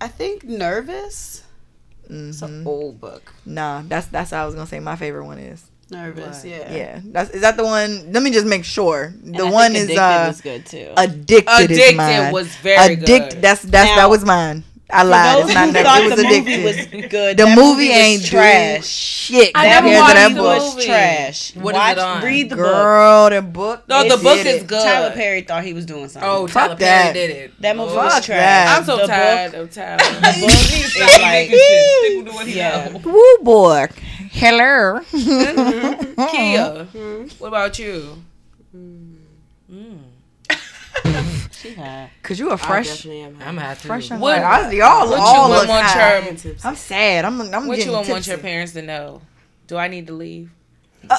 I 0.00 0.08
think 0.08 0.44
nervous. 0.44 1.42
It's 2.08 2.42
an 2.42 2.62
Mhm. 2.62 2.66
old 2.66 3.00
book. 3.00 3.32
Nah, 3.44 3.82
that's 3.88 4.06
that's 4.06 4.30
what 4.30 4.38
I 4.38 4.46
was 4.46 4.54
gonna 4.54 4.66
say. 4.66 4.78
My 4.78 4.94
favorite 4.96 5.24
one 5.26 5.38
is. 5.38 5.62
Nervous, 5.90 6.44
yeah. 6.44 6.72
Yeah, 6.72 7.00
that's 7.04 7.30
is 7.30 7.40
that 7.42 7.56
the 7.56 7.64
one? 7.64 8.12
Let 8.12 8.22
me 8.22 8.30
just 8.30 8.46
make 8.46 8.64
sure. 8.64 9.14
And 9.24 9.34
The 9.34 9.44
I 9.46 9.50
one 9.50 9.72
think 9.72 9.90
is 9.90 9.96
Addicted 9.96 10.00
uh 10.02 10.26
was 10.28 10.40
good 10.40 10.66
too. 10.66 10.92
addicted. 10.96 11.70
is 11.70 11.94
mine. 11.96 12.32
was 12.32 12.48
very 12.56 12.76
Addict. 12.76 13.06
good. 13.06 13.42
That's 13.42 13.62
that's 13.62 13.90
Now- 13.90 13.96
that 13.96 14.10
was 14.10 14.24
mine. 14.24 14.64
I 14.88 15.02
lied. 15.02 15.44
It's 15.44 15.54
not 15.54 15.66
who 15.66 15.72
never. 15.72 15.88
It 15.88 16.04
was 16.10 16.14
the 16.16 16.26
addicted. 16.26 16.44
movie 16.46 16.64
was 16.64 16.86
good, 17.10 17.36
the 17.36 17.44
that 17.44 17.56
movie 17.58 17.88
was 17.88 17.96
ain't 17.96 18.24
trash. 18.24 18.76
trash. 18.76 18.86
Shit. 18.86 19.50
I 19.54 19.64
compared 19.64 19.84
never 19.84 19.88
to 19.88 20.00
watched 20.00 20.14
that 20.14 20.28
the 20.28 20.34
book. 20.36 20.44
was 20.62 20.74
movie. 20.76 20.86
trash. 20.86 21.54
What 21.56 21.74
is 21.74 21.78
Watch, 21.78 21.92
it 21.92 21.98
on? 21.98 22.22
read 22.22 22.50
the 22.50 22.56
book. 22.56 23.30
The 23.32 23.42
book. 23.42 23.88
No, 23.88 24.08
the 24.08 24.22
book 24.22 24.38
is 24.38 24.46
it. 24.62 24.66
good. 24.68 24.82
Tyler 24.84 25.10
Perry 25.12 25.40
thought 25.42 25.64
he 25.64 25.72
was 25.72 25.86
doing 25.86 26.08
something. 26.08 26.30
Oh, 26.30 26.46
Fuck 26.46 26.52
Tyler 26.54 26.76
Perry 26.76 26.86
that. 26.86 27.12
did 27.14 27.30
it. 27.30 27.60
that 27.62 27.76
movie 27.76 27.90
Lord. 27.94 28.04
was 28.04 28.24
trash. 28.24 28.38
that. 28.38 28.78
I'm 28.78 28.84
so 28.84 28.96
the 28.98 29.06
tired. 29.08 29.52
Book, 29.52 29.60
I'm 29.62 29.68
tired. 29.68 30.00
the 30.00 30.40
book 30.40 30.50
is 30.50 30.94
Stop 30.94 31.20
like. 31.22 31.46
Stick 31.48 32.24
with 32.24 32.34
what 32.34 32.46
he 32.46 32.56
Yeah. 32.56 32.88
know. 32.88 32.98
Woo 33.10 33.38
boy. 33.42 33.88
Hello. 34.30 35.00
Mm-hmm. 35.10 36.26
Kia, 36.30 36.84
what 37.38 37.48
about 37.48 37.78
you? 37.80 38.22
Mm-hmm. 38.74 39.14
Mm. 39.74 39.98
She 41.52 41.74
high. 41.74 42.10
Cause 42.22 42.38
you 42.38 42.50
a 42.50 42.56
fresh, 42.56 42.86
definitely 42.88 43.22
am. 43.22 43.38
I'm 43.44 43.56
happy. 43.56 43.86
fresh 43.88 44.10
What- 44.10 44.38
I, 44.38 44.70
y'all 44.72 45.08
what 45.08 45.18
all 45.18 45.48
you 45.48 45.54
look 45.54 45.68
want 45.68 45.86
high. 45.86 46.18
your 46.28 46.54
I'm 46.64 46.76
sad. 46.76 47.24
I'm. 47.24 47.40
I'm 47.40 47.66
what 47.66 47.76
getting 47.76 47.86
you 47.90 47.92
want 47.96 48.06
tipsy. 48.06 48.30
your 48.30 48.38
parents 48.40 48.72
to 48.72 48.82
know? 48.82 49.22
Do 49.66 49.76
I 49.76 49.88
need 49.88 50.06
to 50.08 50.12
leave? 50.12 50.50
Are 51.10 51.14
you 51.14 51.18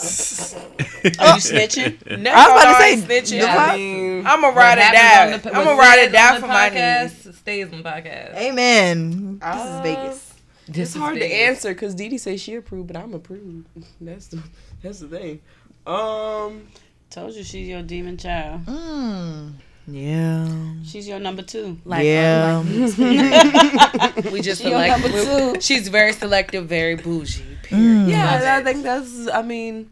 snitching? 1.40 2.18
No, 2.20 2.32
I 2.34 2.54
was 2.54 2.64
about 2.64 2.78
to 2.78 2.82
say, 3.08 3.22
snitching. 3.38 3.42
the 3.42 3.50
I 3.50 3.78
mean, 3.78 4.28
I'm 4.28 4.42
gonna 4.42 4.56
ride 4.56 4.78
or 4.78 4.82
What 4.82 4.92
die. 4.92 4.98
happens 4.98 5.46
on 5.46 5.52
the- 5.54 5.58
I'm 5.60 5.66
what 5.66 5.72
gonna 5.72 5.80
ride 5.80 6.00
or 6.00 6.02
stays 6.04 6.12
die 6.14 6.40
for 6.40 6.48
my 6.48 6.70
podcast 6.70 7.26
needs. 7.26 7.38
Stays 7.38 7.66
on 7.74 7.78
the 7.84 7.90
podcast. 7.90 8.36
Amen. 8.36 9.40
This 9.40 9.56
is 9.56 9.62
Uh, 9.62 9.82
Vegas. 9.84 10.34
This 10.68 10.78
It's 10.80 10.96
is 10.96 11.02
hard 11.02 11.16
to 11.20 11.26
answer 11.26 11.70
because 11.74 11.96
Dee 11.96 12.10
Dee 12.10 12.18
says 12.18 12.42
she 12.42 12.56
approved, 12.56 12.88
but 12.88 12.98
I'm 12.98 13.14
approved. 13.14 13.66
That's 14.02 14.28
the 14.28 14.44
that's 14.84 15.00
the 15.00 15.08
thing. 15.08 15.40
Um, 15.86 16.68
Told 17.10 17.34
you 17.36 17.44
she's 17.46 17.70
your 17.70 17.82
demon 17.84 18.18
child. 18.18 18.66
Mm. 18.66 19.54
Yeah. 19.88 20.48
She's 20.84 21.08
your 21.08 21.20
number 21.20 21.42
two. 21.42 21.78
Like, 21.86 22.06
yeah. 22.06 22.62
We 24.32 24.42
just 24.42 24.62
She 24.62 24.70
your 24.70 24.84
select. 24.84 25.02
number 25.02 25.10
two. 25.54 25.62
She's 25.62 25.88
very 25.88 26.12
selective, 26.14 26.68
very 26.68 26.96
bougie. 26.96 27.44
Mm. 27.70 28.10
yeah, 28.10 28.58
I 28.58 28.64
think 28.64 28.84
that's. 28.84 29.30
I 29.30 29.42
mean, 29.42 29.90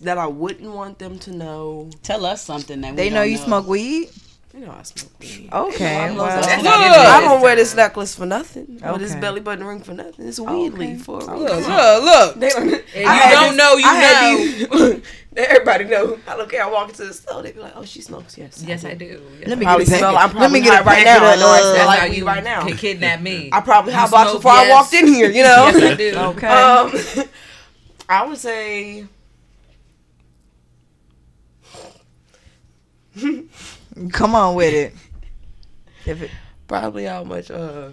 that 0.00 0.18
I 0.18 0.26
wouldn't 0.26 0.72
want 0.72 0.98
them 0.98 1.18
to 1.20 1.32
know. 1.32 1.90
Tell 2.02 2.24
us 2.24 2.42
something 2.44 2.80
that 2.80 2.90
we 2.92 2.96
they 2.96 3.10
know 3.10 3.22
don't 3.22 3.30
you 3.30 3.36
smoke 3.36 3.66
weed. 3.66 4.10
You 4.52 4.66
know, 4.66 4.72
I 4.76 4.82
smoke 4.82 5.12
weed. 5.20 5.48
Okay. 5.52 5.96
I 5.96 6.06
well, 6.10 6.16
love 6.16 6.28
That's 6.28 6.46
that. 6.48 6.64
not 6.64 6.80
Look. 6.80 6.98
I 7.06 7.20
don't 7.20 7.40
wear 7.40 7.54
this 7.54 7.72
necklace 7.76 8.16
for 8.16 8.26
nothing. 8.26 8.80
Or 8.84 8.98
this 8.98 9.14
belly 9.14 9.40
button 9.40 9.64
ring 9.64 9.80
for 9.80 9.94
nothing. 9.94 10.26
It's 10.26 10.40
weed 10.40 10.70
leaf 10.70 11.04
for 11.04 11.18
a 11.18 11.20
reason. 11.20 11.36
Look, 11.38 11.68
look, 11.68 12.04
look. 12.04 12.34
They 12.40 12.48
don't. 12.48 12.68
If 12.74 12.96
you 12.96 13.04
I 13.06 13.30
don't 13.30 13.48
this- 13.50 13.56
know, 13.56 13.76
you 13.76 13.84
I 13.86 14.66
know. 14.72 14.88
these- 14.96 15.02
everybody 15.36 15.84
know. 15.84 16.18
I 16.26 16.36
look 16.36 16.52
at. 16.52 16.62
I 16.62 16.68
walk 16.68 16.88
into 16.88 17.04
the 17.04 17.14
store. 17.14 17.42
They 17.44 17.52
be 17.52 17.60
like, 17.60 17.74
"Oh, 17.76 17.84
she 17.84 18.02
smokes." 18.02 18.36
Yes. 18.36 18.64
Yes, 18.66 18.84
I 18.84 18.94
do. 18.94 19.22
Yes, 19.38 19.48
Let 19.48 19.58
me 19.58 19.64
get 19.66 19.80
a 19.80 19.86
smell. 19.86 20.16
I'm 20.16 20.36
Let 20.36 20.50
me 20.50 20.60
get 20.60 20.72
high 20.74 20.80
a 20.80 20.84
right 20.84 21.04
now. 21.04 21.16
of, 21.18 21.22
I 21.22 21.36
know 21.36 21.46
I 21.48 21.60
smell 21.60 21.72
That's 21.74 21.86
like 21.86 22.10
weed 22.10 22.16
you 22.18 22.26
right 22.26 22.42
now. 22.44 22.66
can 22.66 22.76
kidnap 22.76 23.20
me. 23.20 23.50
I 23.52 23.60
probably 23.60 23.92
You 23.92 23.98
hot 24.00 24.10
box 24.10 24.30
smoke, 24.30 24.42
before 24.42 24.52
I 24.52 24.68
walked 24.68 24.92
in 24.94 25.06
here. 25.06 25.30
You 25.30 25.44
know. 25.44 25.70
Yes, 25.72 25.92
I 25.92 25.94
do. 25.94 26.16
Okay. 26.30 26.46
Um, 26.48 26.92
I 28.08 28.26
would 28.26 28.38
say 28.38 29.06
Come 34.08 34.34
on 34.34 34.54
with 34.54 34.72
it. 34.72 34.94
If 36.06 36.22
it, 36.22 36.30
probably 36.66 37.04
how 37.04 37.24
much 37.24 37.50
uh 37.50 37.90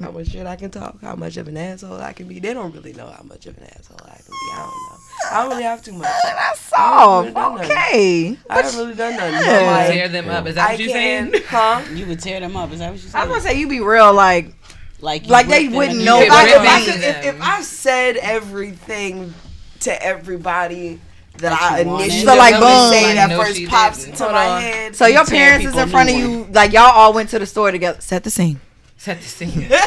how 0.00 0.12
much 0.12 0.28
shit 0.28 0.46
I 0.46 0.54
can 0.54 0.70
talk, 0.70 1.00
how 1.00 1.16
much 1.16 1.36
of 1.38 1.48
an 1.48 1.56
asshole 1.56 2.00
I 2.00 2.12
can 2.12 2.28
be. 2.28 2.38
They 2.38 2.54
don't 2.54 2.72
really 2.72 2.92
know 2.92 3.08
how 3.08 3.22
much 3.24 3.46
of 3.46 3.56
an 3.58 3.64
asshole 3.64 3.98
I 4.04 4.14
can 4.16 4.26
be. 4.26 4.52
I 4.52 4.58
don't 4.58 4.68
know. 4.68 4.98
I 5.32 5.42
don't 5.42 5.50
really 5.50 5.62
have 5.64 5.82
too 5.82 5.92
much. 5.92 6.08
that's 6.22 6.60
soft. 6.60 7.34
done 7.34 7.54
nothing. 7.56 7.70
Okay. 7.72 8.38
I 8.48 8.62
haven't 8.62 8.78
really 8.78 8.94
done 8.94 9.16
nothing. 9.16 9.32
Yeah. 9.34 9.60
But 9.60 9.66
like, 9.66 9.92
Tear 9.92 10.08
them 10.08 10.28
up. 10.28 10.46
Is 10.46 10.54
that 10.54 10.68
I 10.68 10.72
what 10.74 10.80
you 10.80 10.86
can, 10.86 11.32
saying? 11.32 11.42
huh? 11.48 11.82
You 11.92 12.06
would 12.06 12.20
tear 12.20 12.38
them 12.40 12.56
up. 12.56 12.70
Is 12.70 12.78
that 12.78 12.92
what 12.92 13.00
you're 13.02 13.10
saying? 13.10 13.24
I 13.24 13.26
was 13.26 13.42
said? 13.42 13.48
gonna 13.48 13.54
say 13.54 13.60
you 13.60 13.68
be 13.68 13.80
real 13.80 14.12
like 14.14 14.54
Like, 15.00 15.24
you 15.26 15.32
Like, 15.32 15.48
they 15.48 15.68
wouldn't 15.68 16.04
know 16.04 16.20
you 16.20 16.26
If 16.26 16.32
I, 16.32 16.46
if, 16.46 16.86
could- 16.94 17.02
if, 17.02 17.34
if 17.34 17.40
I 17.42 17.62
said 17.62 18.16
everything 18.18 19.34
to 19.80 20.02
everybody 20.02 21.00
that, 21.38 21.50
That 21.50 21.72
I 21.72 21.80
initially 21.80 22.24
So, 22.24 22.36
like, 22.36 22.54
boom. 22.54 22.92
say 22.92 23.04
Like, 23.06 23.14
that 23.16 23.30
no, 23.30 23.42
first 23.42 23.64
pops 23.66 23.98
didn't. 23.98 24.10
into 24.12 24.22
Hold 24.24 24.34
my 24.34 24.46
on. 24.48 24.60
head. 24.62 24.96
so 24.96 25.06
your 25.06 25.24
parents 25.24 25.66
is 25.66 25.76
in 25.76 25.88
front 25.88 26.10
of 26.10 26.16
you 26.16 26.46
like 26.52 26.72
y'all 26.72 26.82
all 26.92 27.12
went 27.12 27.30
to 27.30 27.38
the 27.38 27.46
store 27.46 27.70
together. 27.70 28.00
Set 28.00 28.24
the 28.24 28.30
scene. 28.30 28.60
Set 28.96 29.18
the 29.20 29.24
scene. 29.28 29.68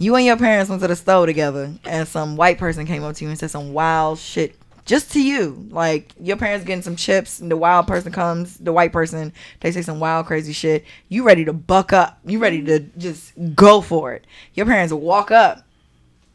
You 0.00 0.14
and 0.14 0.24
your 0.24 0.36
parents 0.36 0.70
went 0.70 0.80
to 0.82 0.86
the 0.86 0.94
store 0.94 1.26
together, 1.26 1.74
and 1.84 2.06
some 2.06 2.36
white 2.36 2.56
person 2.56 2.86
came 2.86 3.02
up 3.02 3.16
to 3.16 3.24
you 3.24 3.30
and 3.30 3.36
said 3.38 3.50
some 3.50 3.72
wild 3.72 4.20
shit 4.20 4.54
just 4.84 5.10
to 5.14 5.20
you. 5.20 5.66
Like 5.70 6.12
your 6.20 6.36
parents 6.36 6.64
getting 6.64 6.82
some 6.82 6.94
chips, 6.94 7.40
and 7.40 7.50
the 7.50 7.56
wild 7.56 7.88
person 7.88 8.12
comes, 8.12 8.58
the 8.58 8.72
white 8.72 8.92
person, 8.92 9.32
they 9.58 9.72
say 9.72 9.82
some 9.82 9.98
wild 9.98 10.26
crazy 10.26 10.52
shit. 10.52 10.84
You 11.08 11.24
ready 11.24 11.44
to 11.46 11.52
buck 11.52 11.92
up? 11.92 12.20
You 12.24 12.38
ready 12.38 12.62
to 12.66 12.78
just 12.96 13.32
go 13.56 13.80
for 13.80 14.12
it? 14.12 14.24
Your 14.54 14.66
parents 14.66 14.92
walk 14.92 15.32
up. 15.32 15.64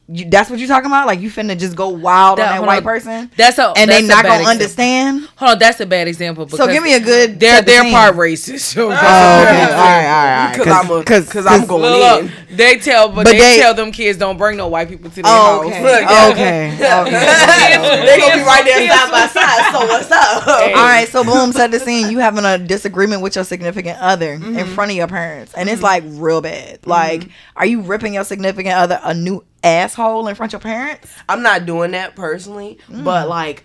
You, 0.10 0.30
that's 0.30 0.50
what 0.50 0.60
you're 0.60 0.68
talking 0.68 0.88
about? 0.88 1.08
Like 1.08 1.22
you 1.22 1.30
finna 1.32 1.58
just 1.58 1.78
go 1.78 1.88
wild 1.88 2.38
That- 2.38 2.52
on 2.56 2.62
that 2.62 2.68
white 2.68 2.78
on. 2.80 2.84
person, 2.84 3.32
That's 3.38 3.58
a 3.58 3.72
and 3.78 3.90
they 3.90 4.00
a 4.00 4.02
not 4.02 4.24
gonna 4.24 4.36
example. 4.36 4.52
understand. 4.52 5.30
Hold 5.38 5.52
on, 5.54 5.60
that's 5.60 5.80
a 5.80 5.86
bad 5.86 6.10
example. 6.10 6.50
So 6.50 6.68
give 6.68 6.84
me 6.84 6.94
a 6.96 7.00
good. 7.00 7.40
They're 7.40 7.62
they're 7.62 7.84
part 7.90 8.16
racist. 8.18 8.60
So 8.74 8.88
Oh, 8.88 8.92
okay. 8.92 8.98
All 8.98 9.44
right, 9.46 9.72
all 9.72 9.78
right, 9.78 10.06
all 10.08 10.48
right. 10.48 10.58
Because 10.58 10.68
I'm, 10.68 11.04
Cause- 11.06 11.30
'cause 11.32 11.46
I'm 11.46 11.66
going 11.68 11.84
Look, 11.84 12.20
in. 12.20 12.26
look, 12.28 12.32
they 12.52 12.76
tell, 12.80 13.08
but, 13.08 13.16
But 13.24 13.26
they, 13.28 13.40
they- 13.40 13.60
tell 13.60 13.74
them 13.74 13.94
kids 13.94 14.20
don't 14.20 14.38
bring 14.38 14.58
no 14.58 14.68
white 14.68 14.90
people 14.90 15.10
to 15.10 15.16
their 15.16 15.24
Oh, 15.26 15.62
house. 15.62 15.72
okay. 15.72 15.84
Look, 15.84 16.04
okay. 16.32 16.74
Okay. 16.74 18.06
they 18.06 18.20
gonna 18.20 18.36
be 18.36 18.44
right 18.44 18.64
there 18.66 18.88
side 18.90 19.12
by 19.12 19.28
side. 19.28 19.72
So 19.72 19.80
what's 19.88 20.12
up? 20.12 20.48
All 20.48 20.74
right, 20.74 21.08
so 21.08 21.24
boom, 21.24 21.54
set 21.54 21.72
the 21.72 21.80
scene. 21.80 22.12
You 22.12 22.20
having 22.20 22.44
a 22.44 22.58
disagreement 22.58 23.22
with 23.22 23.36
your 23.36 23.46
significant 23.46 24.00
other 24.00 24.38
Mm-hmm. 24.38 24.58
in 24.58 24.66
front 24.68 24.92
of 24.92 24.98
your 24.98 25.08
parents, 25.08 25.54
and 25.54 25.70
it's 25.70 25.82
like 25.82 26.04
real 26.08 26.42
bad. 26.42 26.86
Like, 26.86 27.30
are 27.56 27.66
you 27.66 27.82
ripping 27.82 28.14
your 28.16 28.24
significant 28.26 28.76
other 28.76 29.00
a 29.04 29.14
new 29.14 29.44
asshole 29.64 30.28
in 30.28 30.36
front 30.36 30.54
of 30.54 30.64
your 30.64 30.72
parents? 30.72 31.12
I'm 31.30 31.42
not 31.42 31.66
doing 31.66 31.92
that 31.92 32.16
personally, 32.16 32.78
but 32.90 33.28
like 33.30 33.64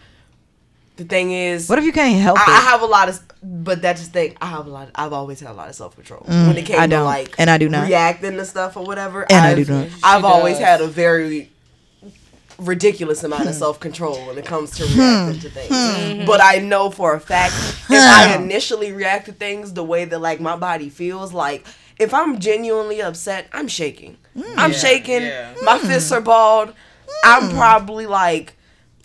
the 0.97 1.05
thing 1.05 1.33
is, 1.33 1.69
What 1.69 1.79
if 1.79 1.85
you 1.85 1.93
can't 1.93 2.21
help 2.21 2.39
I, 2.41 2.45
I 2.59 2.71
have 2.71 2.83
a 2.83 2.87
lot 2.87 3.09
of, 3.09 3.21
but 3.43 3.81
that's 3.81 4.05
the 4.07 4.11
thing. 4.11 4.37
I 4.41 4.47
have 4.47 4.67
a 4.67 4.71
lot. 4.71 4.91
I've 4.97 5.13
always 5.13 5.39
had 5.41 5.51
a 5.51 5.55
lot 5.55 5.69
of 5.69 5.75
self 5.77 5.95
control 5.95 6.23
when 6.27 6.57
it 6.57 6.67
came 6.67 6.77
Mm, 6.77 6.81
I 6.81 6.87
to 6.87 6.91
don't. 6.91 7.05
like, 7.05 7.35
And 7.39 7.49
I 7.49 7.59
do 7.59 7.69
not. 7.69 7.87
reacting 7.87 8.33
to 8.33 8.45
stuff 8.45 8.77
or 8.77 8.85
whatever. 8.85 9.23
And 9.31 9.45
I 9.45 9.51
I've, 9.51 9.67
do 9.67 9.73
not. 9.73 9.89
I've 10.03 10.21
She 10.23 10.27
always 10.27 10.59
does. 10.59 10.65
had 10.67 10.81
a 10.81 10.87
very 10.89 11.51
ridiculous 12.59 13.23
amount 13.23 13.43
Hmm. 13.43 13.49
of 13.51 13.55
self 13.55 13.79
control 13.79 14.27
when 14.27 14.37
it 14.39 14.45
comes 14.45 14.73
to 14.73 14.85
reacting 14.85 15.39
to 15.41 15.51
things. 15.51 16.27
But 16.27 16.41
I 16.43 16.59
know 16.59 16.91
for 16.91 17.15
a 17.15 17.21
fact 17.21 17.55
if 17.55 17.91
I 17.91 18.35
initially 18.35 18.91
react 18.93 19.27
to 19.27 19.33
things 19.33 19.73
the 19.75 19.85
way 19.85 20.05
that 20.05 20.19
like 20.19 20.41
my 20.41 20.57
body 20.57 20.89
feels, 20.89 21.33
like 21.33 21.65
if 21.99 22.13
I'm 22.15 22.39
genuinely 22.39 23.01
upset, 23.03 23.49
I'm 23.53 23.69
shaking. 23.69 24.17
I'm 24.57 24.73
shaking. 24.73 25.23
yeah. 25.23 25.55
My 25.63 25.79
fists 25.79 26.13
are 26.13 26.21
balled. 26.21 26.73
I'm 27.25 27.51
probably 27.51 28.07
like 28.07 28.55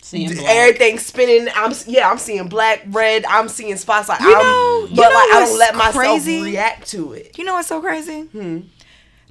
Seeing 0.02 0.28
d- 0.28 0.96
spinning. 0.98 1.48
I'm 1.56 1.72
yeah, 1.86 2.10
I'm 2.10 2.18
seeing 2.18 2.46
black, 2.48 2.82
red. 2.88 3.24
I'm 3.24 3.48
seeing 3.48 3.76
spots. 3.76 4.08
Like 4.08 4.20
You 4.20 4.34
I'm, 4.34 4.42
know- 4.42 4.86
you 4.90 4.96
but 4.96 5.08
know 5.08 5.14
like 5.14 5.30
I 5.32 5.44
don't 5.46 5.58
let 5.58 5.74
myself 5.74 5.94
crazy? 5.94 6.42
react 6.42 6.88
to 6.90 7.14
it. 7.14 7.38
You 7.38 7.44
know 7.44 7.54
what's 7.54 7.68
so 7.68 7.80
crazy? 7.80 8.22
Hmm. 8.22 8.60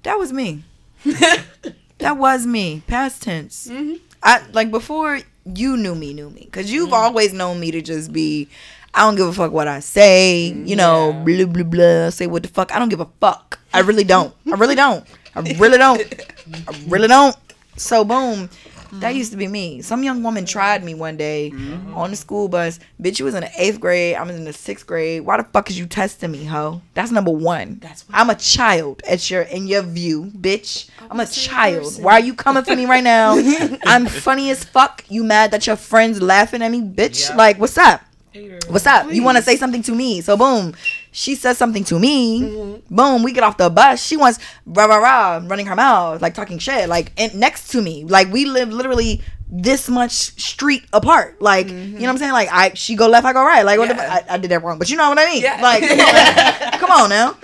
That 0.01 0.17
was 0.19 0.33
me. 0.33 0.63
that 1.99 2.17
was 2.17 2.45
me. 2.45 2.81
Past 2.87 3.21
tense. 3.23 3.67
Mm-hmm. 3.67 3.95
I 4.21 4.41
like 4.53 4.71
before 4.71 5.19
you 5.45 5.77
knew 5.77 5.95
me, 5.95 6.13
knew 6.13 6.29
me, 6.29 6.41
because 6.45 6.71
you've 6.71 6.93
always 6.93 7.33
known 7.33 7.59
me 7.59 7.71
to 7.71 7.81
just 7.81 8.11
be. 8.11 8.49
I 8.93 9.01
don't 9.01 9.15
give 9.15 9.27
a 9.27 9.33
fuck 9.33 9.51
what 9.51 9.67
I 9.67 9.79
say. 9.79 10.47
You 10.47 10.75
know, 10.75 11.13
blah 11.25 11.45
blah 11.45 11.63
blah. 11.63 12.09
Say 12.09 12.27
what 12.27 12.43
the 12.43 12.49
fuck. 12.49 12.73
I 12.73 12.79
don't 12.79 12.89
give 12.89 12.99
a 12.99 13.09
fuck. 13.19 13.59
I 13.73 13.79
really 13.79 14.03
don't. 14.03 14.33
I 14.45 14.55
really 14.55 14.75
don't. 14.75 15.05
I 15.35 15.39
really 15.39 15.77
don't. 15.77 16.01
I 16.67 16.79
really 16.87 17.07
don't. 17.07 17.35
So 17.75 18.05
boom. 18.05 18.49
That 18.99 19.15
used 19.15 19.31
to 19.31 19.37
be 19.37 19.47
me. 19.47 19.81
Some 19.81 20.03
young 20.03 20.21
woman 20.21 20.45
tried 20.45 20.83
me 20.83 20.93
one 20.93 21.17
day 21.17 21.51
mm-hmm. 21.51 21.95
on 21.95 22.11
the 22.11 22.15
school 22.15 22.47
bus. 22.47 22.79
Bitch, 23.01 23.17
you 23.17 23.25
was 23.25 23.33
in 23.33 23.41
the 23.41 23.49
eighth 23.57 23.79
grade. 23.79 24.15
I 24.15 24.23
was 24.23 24.35
in 24.35 24.43
the 24.43 24.53
sixth 24.53 24.85
grade. 24.85 25.21
Why 25.21 25.37
the 25.37 25.43
fuck 25.45 25.69
is 25.71 25.79
you 25.79 25.87
testing 25.87 26.31
me, 26.31 26.45
ho? 26.45 26.81
That's 26.93 27.09
number 27.11 27.31
one. 27.31 27.79
That's 27.81 28.05
I'm 28.11 28.29
a 28.29 28.35
child 28.35 29.01
at 29.09 29.31
your 29.31 29.43
in 29.43 29.65
your 29.65 29.81
view, 29.81 30.25
bitch. 30.25 30.89
I'm 31.09 31.19
a 31.19 31.25
child. 31.25 32.01
Why 32.03 32.13
are 32.13 32.19
you 32.19 32.35
coming 32.35 32.63
for 32.63 32.75
me 32.75 32.85
right 32.85 33.03
now? 33.03 33.35
I'm 33.85 34.05
funny 34.05 34.51
as 34.51 34.63
fuck. 34.63 35.03
You 35.09 35.23
mad 35.23 35.51
that 35.51 35.65
your 35.65 35.75
friends 35.75 36.21
laughing 36.21 36.61
at 36.61 36.69
me, 36.69 36.81
bitch? 36.81 37.29
Yeah. 37.29 37.35
Like, 37.35 37.57
what's 37.57 37.77
up? 37.77 38.01
What's 38.67 38.87
up? 38.87 39.11
You 39.11 39.21
want 39.23 39.37
to 39.37 39.43
say 39.43 39.55
something 39.57 39.83
to 39.83 39.93
me? 39.93 40.21
So 40.21 40.35
boom, 40.35 40.73
she 41.11 41.35
says 41.35 41.55
something 41.57 41.83
to 41.85 41.99
me. 41.99 42.41
Mm-hmm. 42.41 42.95
Boom, 42.95 43.21
we 43.21 43.31
get 43.31 43.43
off 43.43 43.57
the 43.57 43.69
bus. 43.69 44.03
She 44.03 44.17
wants 44.17 44.39
rah 44.65 44.85
rah 44.85 44.97
rah, 44.97 45.41
running 45.45 45.67
her 45.67 45.75
mouth, 45.75 46.21
like 46.21 46.33
talking 46.33 46.57
shit, 46.57 46.89
like 46.89 47.11
in, 47.15 47.37
next 47.39 47.67
to 47.69 47.81
me. 47.81 48.05
Like 48.05 48.31
we 48.31 48.45
live 48.45 48.69
literally 48.69 49.21
this 49.49 49.87
much 49.87 50.11
street 50.11 50.83
apart. 50.93 51.39
Like 51.41 51.69
you 51.69 51.75
know 51.75 51.99
what 51.99 52.09
I'm 52.09 52.17
saying? 52.17 52.31
Like 52.31 52.49
I, 52.51 52.73
she 52.73 52.95
go 52.95 53.07
left, 53.07 53.25
I 53.25 53.33
go 53.33 53.43
right. 53.45 53.63
Like 53.63 53.77
what 53.77 53.89
the, 53.89 53.93
Mm-hmm. 53.93 54.31
I, 54.31 54.33
I 54.33 54.37
did 54.39 54.49
that 54.49 54.63
wrong, 54.63 54.79
but 54.79 54.89
you 54.89 54.97
know 54.97 55.09
what 55.09 55.19
I 55.19 55.25
mean? 55.25 55.43
Yeah. 55.43 55.61
Like 55.61 55.83
on, 55.83 56.79
come 56.79 56.89
on 56.91 57.09
now. 57.09 57.37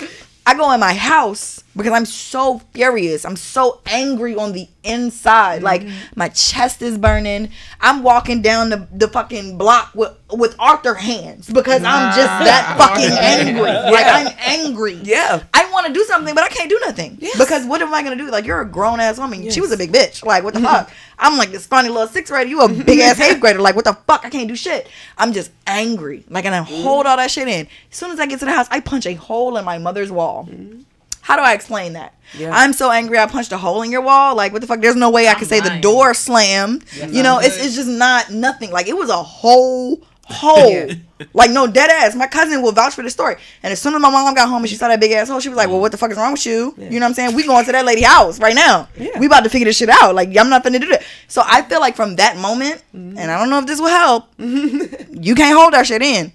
I 0.48 0.56
go 0.56 0.72
in 0.72 0.80
my 0.80 0.94
house, 0.94 1.64
because 1.80 1.94
I'm 1.94 2.06
so 2.06 2.60
furious. 2.74 3.26
I'm 3.26 3.38
so 3.38 3.82
angry 3.86 4.36
on 4.36 4.52
the 4.52 4.68
inside. 4.84 5.64
Like 5.64 5.82
mm-hmm. 5.82 5.96
my 6.16 6.30
chest 6.30 6.82
is 6.82 6.98
burning. 6.98 7.52
I'm 7.80 8.04
walking 8.04 8.42
down 8.42 8.70
the, 8.70 8.88
the 8.92 9.08
fucking 9.08 9.58
block 9.58 9.96
with 9.96 10.14
with 10.32 10.56
Arthur 10.60 10.94
hands 10.94 11.48
because 11.48 11.84
I'm 11.84 12.14
just 12.16 12.28
that 12.28 12.76
fucking 12.78 13.18
angry. 13.18 13.64
Like 13.64 14.06
I'm 14.06 14.36
angry. 14.40 14.96
Yeah. 14.96 15.42
I 15.54 15.72
want 15.72 15.88
to 15.88 15.94
do 15.94 16.04
something, 16.04 16.36
but 16.36 16.44
I 16.44 16.50
can't 16.50 16.70
do 16.70 16.80
nothing 16.82 17.18
because 17.38 17.66
what 17.66 17.82
am 17.82 17.94
I 17.94 18.04
gonna 18.04 18.18
do? 18.18 18.30
Like 18.30 18.46
you're 18.46 18.62
a 18.62 18.68
grown 18.68 19.00
ass 19.00 19.18
woman. 19.18 19.50
She 19.50 19.62
was 19.62 19.72
a 19.72 19.78
big 19.78 19.92
bitch. 19.92 20.24
Like 20.24 20.44
what 20.44 20.54
the 20.54 20.60
fuck? 20.60 20.92
I'm 21.20 21.38
like 21.38 21.52
this 21.52 21.66
funny 21.66 21.90
little 21.90 22.08
sixth 22.08 22.32
grader. 22.32 22.50
You 22.50 22.62
a 22.62 22.70
big 22.84 23.00
ass 23.00 23.20
eighth 23.20 23.40
grader. 23.40 23.62
Like 23.62 23.76
what 23.76 23.86
the 23.86 23.94
fuck? 23.94 24.26
I 24.26 24.30
can't 24.30 24.48
do 24.48 24.56
shit. 24.56 24.88
I'm 25.18 25.32
just 25.32 25.52
angry. 25.66 26.26
Like 26.30 26.46
and 26.46 26.54
I 26.54 26.62
hold 26.62 27.06
mm. 27.06 27.10
all 27.10 27.18
that 27.18 27.32
shit 27.32 27.48
in. 27.48 27.68
As 27.92 27.98
soon 27.98 28.12
as 28.12 28.20
I 28.20 28.26
get 28.26 28.40
to 28.40 28.46
the 28.46 28.52
house, 28.52 28.68
I 28.70 28.82
punch 28.82 29.06
a 29.06 29.14
hole 29.14 29.58
in 29.58 29.64
my 29.64 29.78
mother's 29.78 30.12
wall. 30.12 30.48
Mm. 30.50 30.84
How 31.30 31.36
do 31.36 31.44
I 31.44 31.54
explain 31.54 31.94
that? 31.94 32.16
Yeah. 32.36 32.50
I'm 32.52 32.74
so 32.74 32.90
angry. 32.90 33.20
I 33.20 33.28
punched 33.28 33.52
a 33.52 33.58
hole 33.58 33.84
in 33.84 33.92
your 33.92 34.02
wall. 34.02 34.36
Like 34.36 34.52
what 34.52 34.62
the 34.62 34.68
fuck? 34.68 34.82
There's 34.82 34.96
no 34.96 35.12
way 35.12 35.28
I 35.28 35.36
could 35.36 35.48
say 35.48 35.60
the 35.60 35.80
door 35.80 36.16
slammed. 36.16 36.84
you 36.98 37.22
know, 37.22 37.38
it's 37.38 37.64
it's 37.64 37.76
just 37.76 37.88
not 37.88 38.32
nothing. 38.32 38.72
Like 38.72 38.88
it 38.88 38.98
was 38.98 39.12
a 39.12 39.22
whole 39.22 40.02
hole. 40.24 40.90
like 41.34 41.52
no 41.52 41.68
dead 41.68 41.92
ass. 41.92 42.16
My 42.16 42.26
cousin 42.26 42.64
will 42.64 42.72
vouch 42.72 42.96
for 42.96 43.04
the 43.04 43.12
story. 43.12 43.36
And 43.62 43.72
as 43.72 43.80
soon 43.80 43.94
as 43.94 44.02
my 44.02 44.10
mom 44.10 44.34
got 44.34 44.50
home 44.50 44.64
and 44.64 44.70
she 44.70 44.76
saw 44.76 44.88
that 44.88 45.00
big 45.00 45.12
ass 45.12 45.30
hole, 45.30 45.40
she 45.40 45.50
was 45.50 45.58
like, 45.58 45.70
"Well, 45.70 45.80
what 45.80 45.92
the 45.92 46.00
fuck 46.00 46.10
is 46.10 46.18
wrong 46.18 46.32
with 46.32 46.48
you? 46.48 46.74
You 46.80 46.90
know 47.00 47.06
what 47.06 47.10
I'm 47.10 47.14
saying? 47.14 47.36
We 47.36 47.46
going 47.46 47.64
to 47.64 47.72
that 47.74 47.86
lady 47.86 48.02
house 48.02 48.40
right 48.40 48.56
now. 48.56 48.88
We 48.98 49.28
about 49.28 49.44
to 49.44 49.52
figure 49.52 49.66
this 49.66 49.78
shit 49.78 49.90
out. 49.90 50.16
Like 50.16 50.36
I'm 50.36 50.50
not 50.50 50.64
gonna 50.64 50.80
do 50.80 50.88
that." 50.90 51.04
So 51.28 51.44
I 51.46 51.62
feel 51.62 51.80
like 51.80 51.96
from 51.96 52.16
that 52.16 52.38
moment, 52.38 52.82
and 52.94 53.20
I 53.20 53.38
don't 53.40 53.52
know 53.52 53.60
if 53.60 53.68
this 53.68 53.80
will 53.80 53.90
help. 53.90 54.26
you 54.40 55.36
can't 55.36 55.56
hold 55.56 55.74
that 55.74 55.86
shit 55.86 56.02
in. 56.02 56.34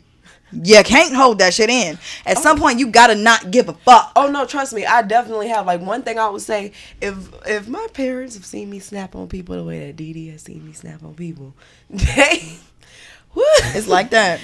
You 0.63 0.83
can't 0.85 1.15
hold 1.15 1.39
that 1.39 1.55
shit 1.55 1.71
in. 1.71 1.99
At 2.27 2.39
some 2.39 2.59
oh. 2.59 2.61
point, 2.61 2.79
you 2.79 2.89
gotta 2.89 3.15
not 3.15 3.51
give 3.51 3.69
a 3.69 3.75
fuck. 3.75 4.13
Oh 4.17 4.31
no, 4.31 4.47
trust 4.47 4.73
me, 4.73 4.87
I 4.87 5.03
definitely 5.03 5.49
have. 5.49 5.67
Like 5.67 5.81
one 5.81 6.03
thing 6.03 6.19
I 6.19 6.29
would 6.29 6.43
say, 6.43 6.73
if 7.01 7.17
if 7.47 7.69
my 7.69 7.87
parents 7.93 8.35
have 8.35 8.45
seen 8.45 8.71
me 8.71 8.79
snap 8.79 9.17
on 9.17 9.29
people 9.29 9.57
the 9.57 9.65
way 9.65 9.87
that 9.87 9.97
Dee 9.97 10.13
Dee 10.13 10.29
has 10.29 10.43
seen 10.43 10.65
me 10.65 10.73
snap 10.73 11.03
on 11.03 11.15
people, 11.15 11.55
they 11.91 12.59
Woo. 13.35 13.43
It's 13.75 13.89
like 13.89 14.11
that. 14.11 14.41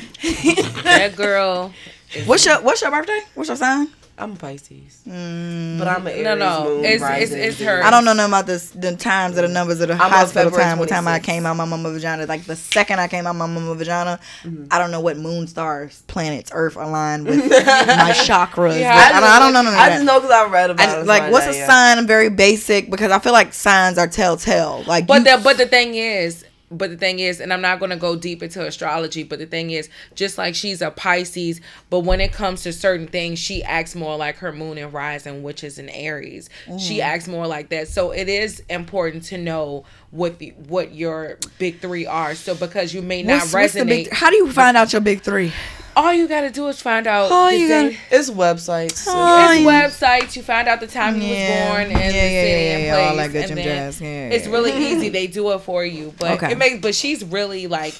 That 0.85 1.15
girl. 1.17 1.73
What's 2.27 2.45
your 2.45 2.61
What's 2.61 2.83
your 2.83 2.91
birthday? 2.91 3.21
What's 3.35 3.49
your 3.49 3.57
sign? 3.57 3.89
I'm 4.21 4.33
a 4.33 4.37
Pisces, 4.37 5.01
mm. 5.09 5.79
but 5.79 5.89
I'm 5.89 6.07
an 6.07 6.13
Aries 6.13 6.25
No, 6.25 6.35
no, 6.37 6.65
moon 6.65 6.79
it's- 6.85 6.95
it's- 6.97 7.11
rising. 7.11 7.41
it's 7.41 7.59
her. 7.61 7.83
I 7.83 7.91
don't 7.91 8.05
know 8.05 8.13
nothing 8.13 8.31
about 8.31 8.47
this, 8.47 8.71
the 8.71 8.95
times 8.95 9.39
or 9.39 9.43
the 9.43 9.49
numbers 9.49 9.81
of 9.81 9.89
the 9.89 9.95
a 9.95 9.97
hospital 9.97 10.51
February 10.51 10.63
time. 10.71 10.79
What 10.79 10.89
time 10.91 11.09
I 11.09 11.19
came 11.19 11.47
out 11.47 11.57
my 11.57 11.65
mama 11.65 11.91
vagina? 11.91 12.27
Like 12.27 12.45
the 12.45 12.55
second 12.57 13.01
I 13.01 13.09
came 13.09 13.27
out 13.27 13.35
my 13.35 13.47
mama 13.47 13.75
vagina, 13.75 14.21
mm-hmm. 14.45 14.67
I 14.71 14.79
don't 14.79 14.91
know 14.91 15.01
what 15.01 15.17
moon 15.17 15.47
stars, 15.47 16.03
planets, 16.07 16.51
Earth 16.55 16.77
aligned 16.77 17.27
with 17.27 17.39
my 17.51 18.13
chakras. 18.15 18.79
Yeah, 18.79 18.95
but 18.95 19.15
I, 19.17 19.21
don't, 19.21 19.31
I 19.31 19.39
don't 19.39 19.53
know 19.55 19.63
none 19.63 19.73
of 19.75 19.79
I 19.81 19.89
just 19.91 20.05
know 20.05 20.21
because 20.21 20.31
I 20.31 20.49
read 20.49 20.71
about 20.71 20.89
I- 20.89 21.01
it. 21.01 21.07
like, 21.07 21.33
what's 21.33 21.47
a 21.47 21.55
yeah. 21.57 21.67
sign? 21.67 21.99
I'm 21.99 22.07
very 22.07 22.29
basic 22.29 22.91
because 22.91 23.11
I 23.11 23.19
feel 23.21 23.33
like 23.33 23.53
signs 23.55 23.97
are 23.99 24.07
telltale. 24.09 24.85
Like, 24.87 25.07
But 25.07 25.25
you- 25.27 25.37
the 25.37 25.43
but 25.43 25.57
the 25.57 25.67
thing 25.67 25.95
is, 25.95 26.45
but 26.71 26.91
the 26.91 26.97
thing 26.97 27.19
is, 27.19 27.41
and 27.41 27.53
I'm 27.53 27.61
not 27.61 27.81
gonna 27.81 27.97
go 27.97 28.17
deep 28.17 28.43
into 28.43 28.65
astrology, 28.65 29.23
but 29.23 29.39
the 29.39 29.47
thing 29.47 29.71
is, 29.71 29.89
just 30.15 30.39
like 30.39 30.55
she's 30.55 30.81
a 30.81 30.91
Pisces, 30.91 31.61
but 31.89 32.01
when 32.01 32.21
it 32.21 32.33
comes 32.33 32.63
to 32.63 32.73
certain 32.73 33.09
things, 33.09 33.39
she 33.39 33.63
acts 33.65 33.95
more 33.95 34.17
like 34.17 34.37
her 34.37 34.53
moon 34.53 34.79
and 34.79 34.93
rising, 34.93 35.43
which 35.43 35.65
is 35.65 35.79
an 35.79 35.89
Aries. 35.89 36.49
She 36.79 36.99
mm. 36.99 37.03
acts 37.03 37.27
more 37.27 37.47
like 37.47 37.71
that. 37.71 37.89
So 37.89 38.13
it 38.13 38.29
is 38.29 38.63
important 38.69 39.25
to 39.25 39.39
know 39.39 39.85
what 40.11 40.39
the 40.39 40.51
what 40.69 40.95
your 40.95 41.39
big 41.59 41.81
three 41.81 42.07
are. 42.07 42.35
So 42.35 42.55
because 42.55 42.93
you 42.95 43.03
may 43.03 43.23
not 43.23 43.43
what's, 43.43 43.53
what's 43.55 43.73
the 43.75 43.81
resonate, 43.81 43.87
big, 43.87 44.13
how 44.13 44.31
do 44.31 44.37
you 44.37 44.51
find 44.53 44.77
out 44.77 44.93
your 44.93 45.03
big 45.03 45.23
three? 45.23 45.53
all 45.97 46.15
you 46.15 46.29
gotta 46.29 46.51
do 46.51 46.69
is 46.69 46.81
find 46.81 47.07
out. 47.07 47.31
All 47.33 47.51
you 47.53 47.69
gotta- 47.69 47.97
It's 48.11 48.31
websites. 48.31 49.05
Oh, 49.09 49.53
it's 49.53 49.63
websites. 49.67 50.37
You 50.37 50.43
find 50.43 50.69
out 50.69 50.81
the 50.81 50.87
time 50.87 51.21
he 51.21 51.33
Yeah. 51.35 51.65
was 51.65 51.69
born 51.73 51.83
and 51.83 51.91
Yeah, 51.93 51.99
the 51.99 52.05
yeah, 52.05 52.13
city 52.13 52.51
yeah, 52.63 52.77
and 52.77 52.85
yeah, 52.85 52.95
place. 52.95 53.11
all 53.11 53.17
that 53.17 53.33
good 53.33 53.45
and 53.51 53.59
then 53.59 53.65
jazz. 53.65 54.01
Yeah, 54.01 54.09
it's 54.29 54.47
yeah. 54.47 54.53
really 54.53 54.73
easy. 54.87 55.09
They 55.21 55.27
do 55.27 55.51
it 55.53 55.59
for 55.61 55.85
you, 55.85 56.15
but 56.19 56.31
Okay. 56.33 56.53
it 56.53 56.59
makes. 56.59 56.79
But 56.81 56.95
she's 56.95 57.25
really 57.25 57.67
like, 57.67 57.95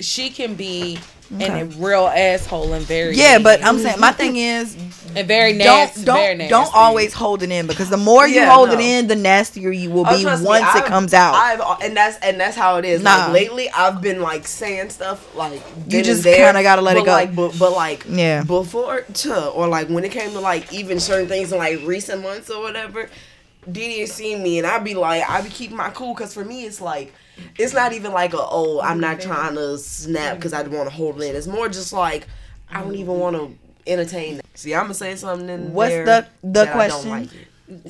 she 0.00 0.30
can 0.30 0.54
be 0.54 0.98
Okay. 1.34 1.46
an 1.46 1.52
a 1.56 1.64
real 1.76 2.06
asshole 2.06 2.74
and 2.74 2.84
very 2.84 3.16
Yeah, 3.16 3.38
but 3.38 3.64
I'm 3.64 3.78
saying 3.78 3.98
my 3.98 4.12
thing 4.12 4.36
is 4.36 4.76
and 5.16 5.26
very 5.26 5.56
don't 5.56 6.04
don't 6.04 6.38
nasty. 6.38 6.48
don't 6.48 6.70
always 6.74 7.14
hold 7.14 7.42
it 7.42 7.50
in 7.50 7.66
because 7.66 7.88
the 7.88 7.96
more 7.96 8.28
you 8.28 8.36
Yeah, 8.36 8.52
hold 8.52 8.68
no. 8.68 8.74
it 8.74 8.80
in, 8.80 9.06
the 9.08 9.16
nastier 9.16 9.70
you 9.72 9.90
will 9.90 10.04
Oh, 10.06 10.16
be 10.16 10.22
trust 10.22 10.42
me, 10.42 10.48
once 10.48 10.74
it 10.74 10.84
comes 10.84 11.14
out. 11.14 11.34
I've 11.34 11.80
and 11.82 11.96
that's 11.96 12.18
and 12.18 12.38
that's 12.38 12.56
how 12.56 12.76
it 12.76 12.84
is. 12.84 13.02
Nah. 13.02 13.16
Like 13.26 13.32
lately, 13.32 13.70
I've 13.70 14.02
been 14.02 14.20
like 14.20 14.46
saying 14.46 14.90
stuff 14.90 15.34
like 15.34 15.62
you 15.88 16.02
just 16.02 16.24
kinda 16.24 16.62
gotta 16.62 16.82
let 16.82 16.98
it 16.98 17.04
go. 17.06 17.10
Like, 17.12 17.34
but, 17.34 17.58
but 17.58 17.72
like 17.72 18.04
Yeah. 18.08 18.42
before 18.44 19.00
to 19.00 19.48
or 19.48 19.66
like 19.66 19.88
when 19.88 20.04
it 20.04 20.12
came 20.12 20.30
to 20.32 20.40
like 20.40 20.70
even 20.74 21.00
certain 21.00 21.26
things 21.26 21.52
in 21.52 21.58
like 21.58 21.80
recent 21.84 22.22
months 22.22 22.50
or 22.50 22.60
whatever, 22.62 23.08
Dee 23.70 23.88
Dee 23.88 24.00
has 24.00 24.12
seen 24.12 24.42
me 24.42 24.58
and 24.58 24.66
I'd 24.66 24.84
be 24.84 24.94
like 24.94 25.28
I'd 25.28 25.44
be 25.44 25.50
keeping 25.50 25.76
my 25.78 25.88
cool 25.90 26.12
because 26.14 26.34
for 26.34 26.44
me 26.44 26.64
it's 26.66 26.82
like 26.82 27.14
it's 27.58 27.72
not 27.74 27.92
even 27.92 28.12
like 28.12 28.32
a 28.34 28.38
oh 28.40 28.80
I'm 28.80 29.00
not 29.00 29.20
trying 29.20 29.54
to 29.56 29.78
snap 29.78 30.36
because 30.36 30.52
I 30.52 30.62
want 30.62 30.88
to 30.88 30.94
hold 30.94 31.20
it. 31.22 31.34
It's 31.34 31.46
more 31.46 31.68
just 31.68 31.92
like 31.92 32.26
I 32.70 32.80
don't 32.82 32.94
even 32.96 33.18
want 33.18 33.36
to 33.36 33.56
entertain. 33.86 34.36
That. 34.36 34.46
See, 34.54 34.74
I'm 34.74 34.84
gonna 34.84 34.94
say 34.94 35.14
something 35.16 35.48
in 35.48 35.72
What's 35.72 35.90
there 35.90 36.04
the- 36.04 36.26
the 36.42 36.48
that 36.64 36.76
I 36.76 36.88
don't 36.88 37.02
question? 37.02 37.10
like. 37.10 37.30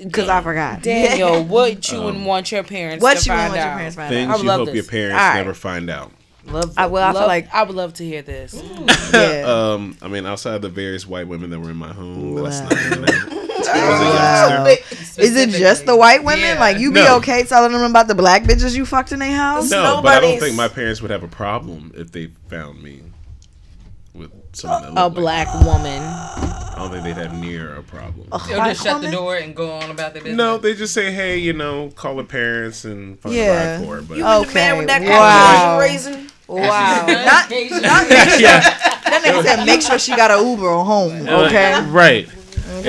Because 0.04 0.28
I 0.28 0.40
forgot. 0.40 0.82
Daniel, 0.82 1.42
what 1.46 1.90
you 1.90 2.00
would 2.00 2.20
want 2.24 2.52
your 2.52 2.62
parents 2.62 3.02
What 3.02 3.18
to 3.18 3.24
you 3.24 3.36
find 3.36 3.52
want 3.52 3.54
your 3.60 3.64
parents 3.74 3.96
to 3.96 4.00
find 4.02 4.14
Things 4.14 4.30
out? 4.30 4.38
I 4.38 4.42
you 4.42 4.50
hope 4.50 4.66
this. 4.66 4.74
your 4.76 4.84
parents 4.84 5.20
All 5.20 5.28
right. 5.30 5.36
never 5.36 5.54
find 5.54 5.90
out. 5.90 6.12
Love, 6.46 6.74
I- 6.76 6.86
well, 6.86 7.02
I 7.08 7.10
feel 7.12 7.20
love- 7.22 7.28
like- 7.28 7.54
I 7.54 7.62
would 7.64 7.74
love 7.74 7.94
to 7.94 8.04
hear 8.04 8.22
this. 8.22 8.54
Yeah. 9.14 9.44
Um, 9.46 9.96
I 10.02 10.08
mean, 10.08 10.26
outside 10.26 10.54
of 10.56 10.62
the 10.62 10.68
various 10.68 11.06
white 11.06 11.26
women 11.28 11.50
that 11.50 11.60
were 11.60 11.70
in 11.70 11.76
my 11.76 11.92
home, 11.92 12.34
that's 12.42 12.60
not 12.60 12.70
in 13.68 13.74
there. 13.74 13.84
I 13.84 13.90
was 13.90 14.68
a 14.68 14.70
youngster. 14.82 15.22
Is 15.22 15.36
it 15.36 15.50
just 15.50 15.86
the 15.86 15.96
white 15.96 16.24
women? 16.24 16.40
Yeah. 16.44 16.60
Like 16.60 16.78
you 16.78 16.90
be 16.92 17.00
No. 17.02 17.16
okay 17.16 17.42
telling 17.44 17.72
them 17.72 17.82
about 17.82 18.08
the 18.08 18.14
black 18.14 18.44
bitches 18.44 18.74
you 18.76 18.84
fucked 18.86 19.12
in 19.12 19.18
their 19.20 19.34
house? 19.34 19.70
No, 19.70 20.00
but 20.02 20.16
I 20.16 20.20
don't 20.20 20.40
think 20.40 20.56
my 20.56 20.68
parents 20.68 21.00
would 21.02 21.10
have 21.10 21.22
a 21.22 21.28
problem 21.28 21.92
if 21.96 22.10
they 22.12 22.26
found 22.48 22.82
me 22.82 23.02
with 24.14 24.30
someone 24.52 24.82
that 24.82 25.00
A 25.00 25.04
looked 25.06 25.18
like 25.18 25.46
black 25.48 25.60
me. 25.60 25.66
woman. 25.66 26.02
I 26.02 26.74
don't 26.78 26.90
think 26.90 27.04
they'd 27.04 27.16
have 27.22 27.38
near 27.38 27.76
a 27.76 27.82
problem. 27.82 28.26
A 28.32 28.38
They'll 28.48 28.64
just 28.64 28.82
shut 28.82 29.00
the 29.00 29.10
door 29.10 29.36
and 29.36 29.54
go 29.54 29.70
on 29.72 29.90
about 29.90 30.12
their 30.14 30.22
business. 30.22 30.36
No, 30.36 30.58
they 30.58 30.74
just 30.74 30.92
say, 30.92 31.12
hey, 31.12 31.38
you 31.38 31.52
know, 31.52 31.90
call 31.94 32.16
the 32.16 32.24
parents 32.24 32.84
and 32.84 33.18
find 33.20 33.34
Yeah. 33.34 33.76
a 33.76 33.78
ride 33.78 33.86
for 33.86 33.98
it. 33.98 34.08
But 34.08 34.18
You 34.18 34.24
was 34.24 34.48
the 34.48 34.54
man 34.54 34.78
with 34.78 34.86
that 34.88 35.02
wow. 35.02 35.78
Caucasian 35.78 35.78
raisin. 36.14 36.30
Wow. 36.46 37.06
not, 37.06 37.06
not 37.06 37.48
that 38.08 39.22
nigga 39.24 39.42
said 39.42 39.64
make 39.64 39.80
sure 39.82 39.98
she 39.98 40.14
got 40.14 40.30
an 40.30 40.46
Uber 40.46 40.66
or 40.66 40.84
home. 40.84 41.26
Okay. 41.28 41.72
Uh, 41.72 41.84
right. 41.86 42.28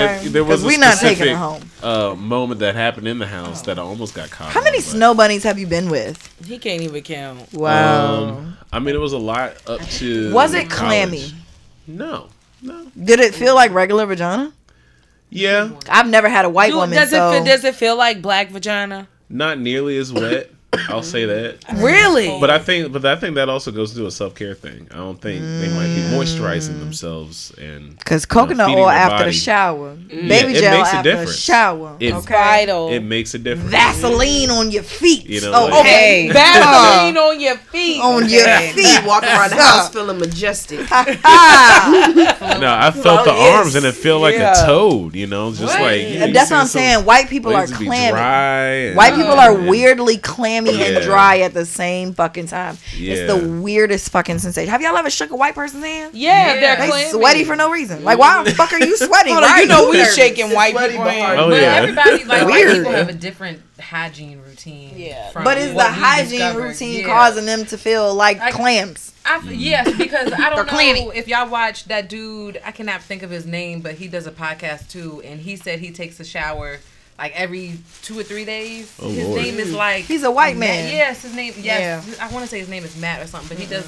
Okay. 0.04 0.26
If 0.28 0.34
there 0.34 0.44
was 0.44 0.62
'Cause 0.62 0.64
a 0.64 0.68
we 0.68 0.78
not 0.78 0.98
taking 1.00 1.28
her 1.36 1.36
specific, 1.36 1.36
home. 1.38 1.70
Uh, 1.84 2.16
moment 2.16 2.60
that 2.60 2.76
happened 2.76 3.08
in 3.08 3.20
the 3.20 3.26
house 3.28 3.62
that 3.64 3.78
I 3.80 3.82
almost 3.82 4.14
got 4.14 4.30
caught. 4.32 4.50
How 4.52 4.62
many 4.62 4.78
on, 4.78 4.84
but, 4.84 4.90
snow 4.90 5.14
bunnies 5.14 5.44
have 5.44 5.58
you 5.60 5.68
been 5.68 5.90
with? 5.90 6.18
He 6.46 6.58
can't 6.58 6.82
even 6.82 7.02
count. 7.04 7.52
Wow. 7.54 8.24
Um, 8.30 8.58
I 8.74 8.80
mean, 8.80 8.96
it 8.96 9.00
was 9.00 9.14
a 9.14 9.18
lot 9.18 9.54
up 9.68 9.82
to. 9.82 10.34
Was 10.34 10.54
it 10.54 10.70
college. 10.70 10.72
clammy? 11.10 11.34
No, 11.88 12.28
no. 12.62 12.88
Did 13.02 13.20
it 13.20 13.34
feel 13.36 13.56
like 13.56 13.72
regular 13.72 14.06
vagina? 14.06 14.52
Yeah, 15.30 15.70
I've 15.90 16.08
never 16.08 16.30
had 16.30 16.46
a 16.46 16.50
white 16.50 16.72
Do- 16.72 16.78
woman. 16.78 16.96
does 16.98 17.10
so 17.10 17.30
it 17.32 17.36
feel, 17.36 17.46
does 17.46 17.64
it 17.64 17.76
feel 17.76 17.96
like 17.98 18.22
black 18.22 18.50
vagina? 18.52 19.08
not 19.30 19.60
nearly 19.60 19.98
as 19.98 20.14
wet. 20.14 20.52
I'll 20.90 21.04
say 21.04 21.26
that. 21.26 21.58
Really? 21.76 22.38
But 22.40 22.50
I 22.50 22.60
think, 22.60 22.92
but 22.92 23.06
I 23.06 23.16
think 23.16 23.36
that 23.36 23.50
also 23.50 23.72
goes 23.72 23.94
to 23.94 24.06
a 24.06 24.12
self 24.12 24.36
care 24.36 24.54
thing. 24.54 24.88
I 24.92 24.96
don't 24.96 25.20
think 25.22 25.42
they 25.42 25.70
might 25.70 25.94
be 25.96 26.02
moisturizing 26.16 26.80
themselves 26.80 27.52
and 27.60 27.98
Because 27.98 28.24
you 28.30 28.36
know, 28.36 28.42
coconut 28.42 28.70
oil 28.70 28.86
their 28.88 28.96
after 28.96 29.26
the 29.26 29.32
shower, 29.34 29.96
Mm. 29.96 30.28
baby 30.28 30.54
Yeah, 30.54 30.58
it 30.58 30.62
gel 30.62 30.78
makes 30.78 30.90
a 30.90 30.96
after 30.96 31.10
the 31.12 31.16
difference. 31.18 31.40
shower, 31.40 31.96
It- 32.00 32.14
okay, 32.14 32.34
Vital. 32.34 32.90
It 32.92 33.00
makes 33.04 33.34
a 33.34 33.40
difference. 33.40 33.72
Vaseline 33.72 34.50
on 34.52 34.72
your 34.72 34.84
feet. 34.84 35.26
You 35.26 35.42
know, 35.42 35.52
oh, 35.54 35.66
like- 35.68 35.80
okay, 35.82 36.30
Vaseline 36.34 37.18
on 37.18 37.40
your 37.40 37.58
feet. 37.58 38.02
on 38.02 38.30
your 38.30 38.46
feet. 38.74 39.04
Walking 39.06 39.30
around 39.30 39.50
the 39.52 39.56
house 39.62 39.90
feeling 39.90 40.20
majestic. 40.20 40.80
No, 42.56 42.74
I 42.74 42.92
felt 42.92 43.26
the 43.26 43.32
Oh, 43.32 43.36
yes. 43.36 43.58
arms 43.58 43.76
and 43.76 43.86
it 43.86 43.94
felt 43.94 44.22
like 44.22 44.36
Yeah. 44.36 44.64
a 44.64 44.66
toad. 44.66 45.14
You 45.16 45.28
know, 45.28 45.52
just 45.52 45.78
like 45.80 46.02
you 46.02 46.20
know, 46.20 46.26
you 46.28 46.34
that's 46.34 46.52
what 46.52 46.60
I'm 46.62 46.68
saying. 46.68 47.06
White 47.06 47.30
people 47.30 47.56
are 47.56 47.68
clammy. 47.68 48.96
White 48.96 49.16
people 49.16 49.34
are 49.34 49.54
weirdly 49.54 50.18
clammy 50.18 50.65
Yeah. 50.74 50.86
and 50.98 51.04
dry 51.04 51.40
at 51.40 51.54
the 51.54 51.66
same 51.66 52.14
fucking 52.14 52.48
time. 52.48 52.78
It's 52.94 53.32
the 53.32 53.62
weirdest 53.62 54.10
fucking 54.10 54.40
sensation. 54.40 54.70
Have 54.72 54.82
y'all 54.82 54.96
ever 54.98 55.10
shook 55.10 55.32
a 55.32 55.36
white 55.36 55.56
person's 55.56 55.84
hand? 55.84 56.14
Yeah, 56.14 56.54
Yeah. 56.56 56.60
they're 56.60 56.76
They 56.78 56.88
clammy. 56.88 57.10
sweaty 57.12 57.44
for 57.44 57.56
no 57.56 57.70
reason. 57.72 58.04
Like, 58.04 58.18
why 58.20 58.44
the 58.44 58.52
fuck 58.54 58.74
are 58.74 58.80
you 58.80 58.96
sweating? 58.98 59.34
Hold 59.34 59.46
on, 59.46 59.58
you 59.60 59.66
know 59.68 59.90
we 59.90 59.98
nervous. 59.98 60.16
shaking 60.16 60.52
white 60.54 60.76
people 60.76 60.90
behind. 61.04 61.12
hands. 61.12 61.40
Oh 61.40 61.50
But 61.50 61.62
yeah. 61.62 61.74
everybody, 61.76 62.24
like, 62.26 62.42
white 62.44 62.46
Weird. 62.66 62.78
people 62.78 62.92
have 62.92 63.10
a 63.10 63.14
different 63.14 63.62
hygiene 63.80 64.42
routine. 64.42 64.94
Yeah. 64.96 65.30
from 65.32 65.44
But 65.44 65.58
is 65.58 65.74
the 65.74 65.84
hygiene 65.84 66.40
discovered. 66.40 66.64
routine 66.64 67.00
Yeah. 67.02 67.06
causing 67.08 67.46
them 67.46 67.66
to 67.66 67.78
feel 67.78 68.14
like 68.14 68.40
I- 68.42 68.52
clams? 68.52 69.12
I 69.28 69.38
f 69.38 69.46
yes, 69.46 69.92
because 69.98 70.32
I 70.34 70.50
don't 70.52 70.58
know 70.58 70.64
clammy. 70.66 71.10
if 71.16 71.28
y'all 71.28 71.50
watch 71.50 71.86
that 71.86 72.10
dude. 72.10 72.62
I 72.64 72.72
cannot 72.72 73.02
think 73.02 73.24
of 73.24 73.32
his 73.32 73.46
name, 73.48 73.82
but 73.82 73.96
he 73.96 74.08
does 74.08 74.28
a 74.28 74.32
podcast 74.32 74.90
too, 74.92 75.20
and 75.26 75.40
he 75.42 75.56
said 75.56 75.80
he 75.80 75.90
takes 75.90 76.20
a 76.20 76.24
shower 76.24 76.78
like 77.18 77.34
every 77.40 77.78
two 78.02 78.20
or 78.20 78.24
three 78.24 78.46
days. 78.46 78.94
Oh, 79.02 79.10
his 79.10 79.26
Lord. 79.28 79.42
name 79.42 79.56
is 79.60 79.74
like 79.74 80.04
He's 80.06 80.24
a 80.24 80.32
white 80.32 80.58
Matt- 80.58 80.70
man. 80.86 80.92
Yes, 80.94 81.22
his 81.24 81.34
name. 81.36 81.54
Yes, 81.58 82.20
I 82.20 82.32
want 82.32 82.44
to 82.44 82.50
say 82.50 82.60
his 82.60 82.70
name 82.70 82.84
is 82.84 82.96
Matt 82.98 83.22
or 83.22 83.28
something, 83.28 83.50
but 83.50 83.58
he 83.58 83.66
does 83.70 83.86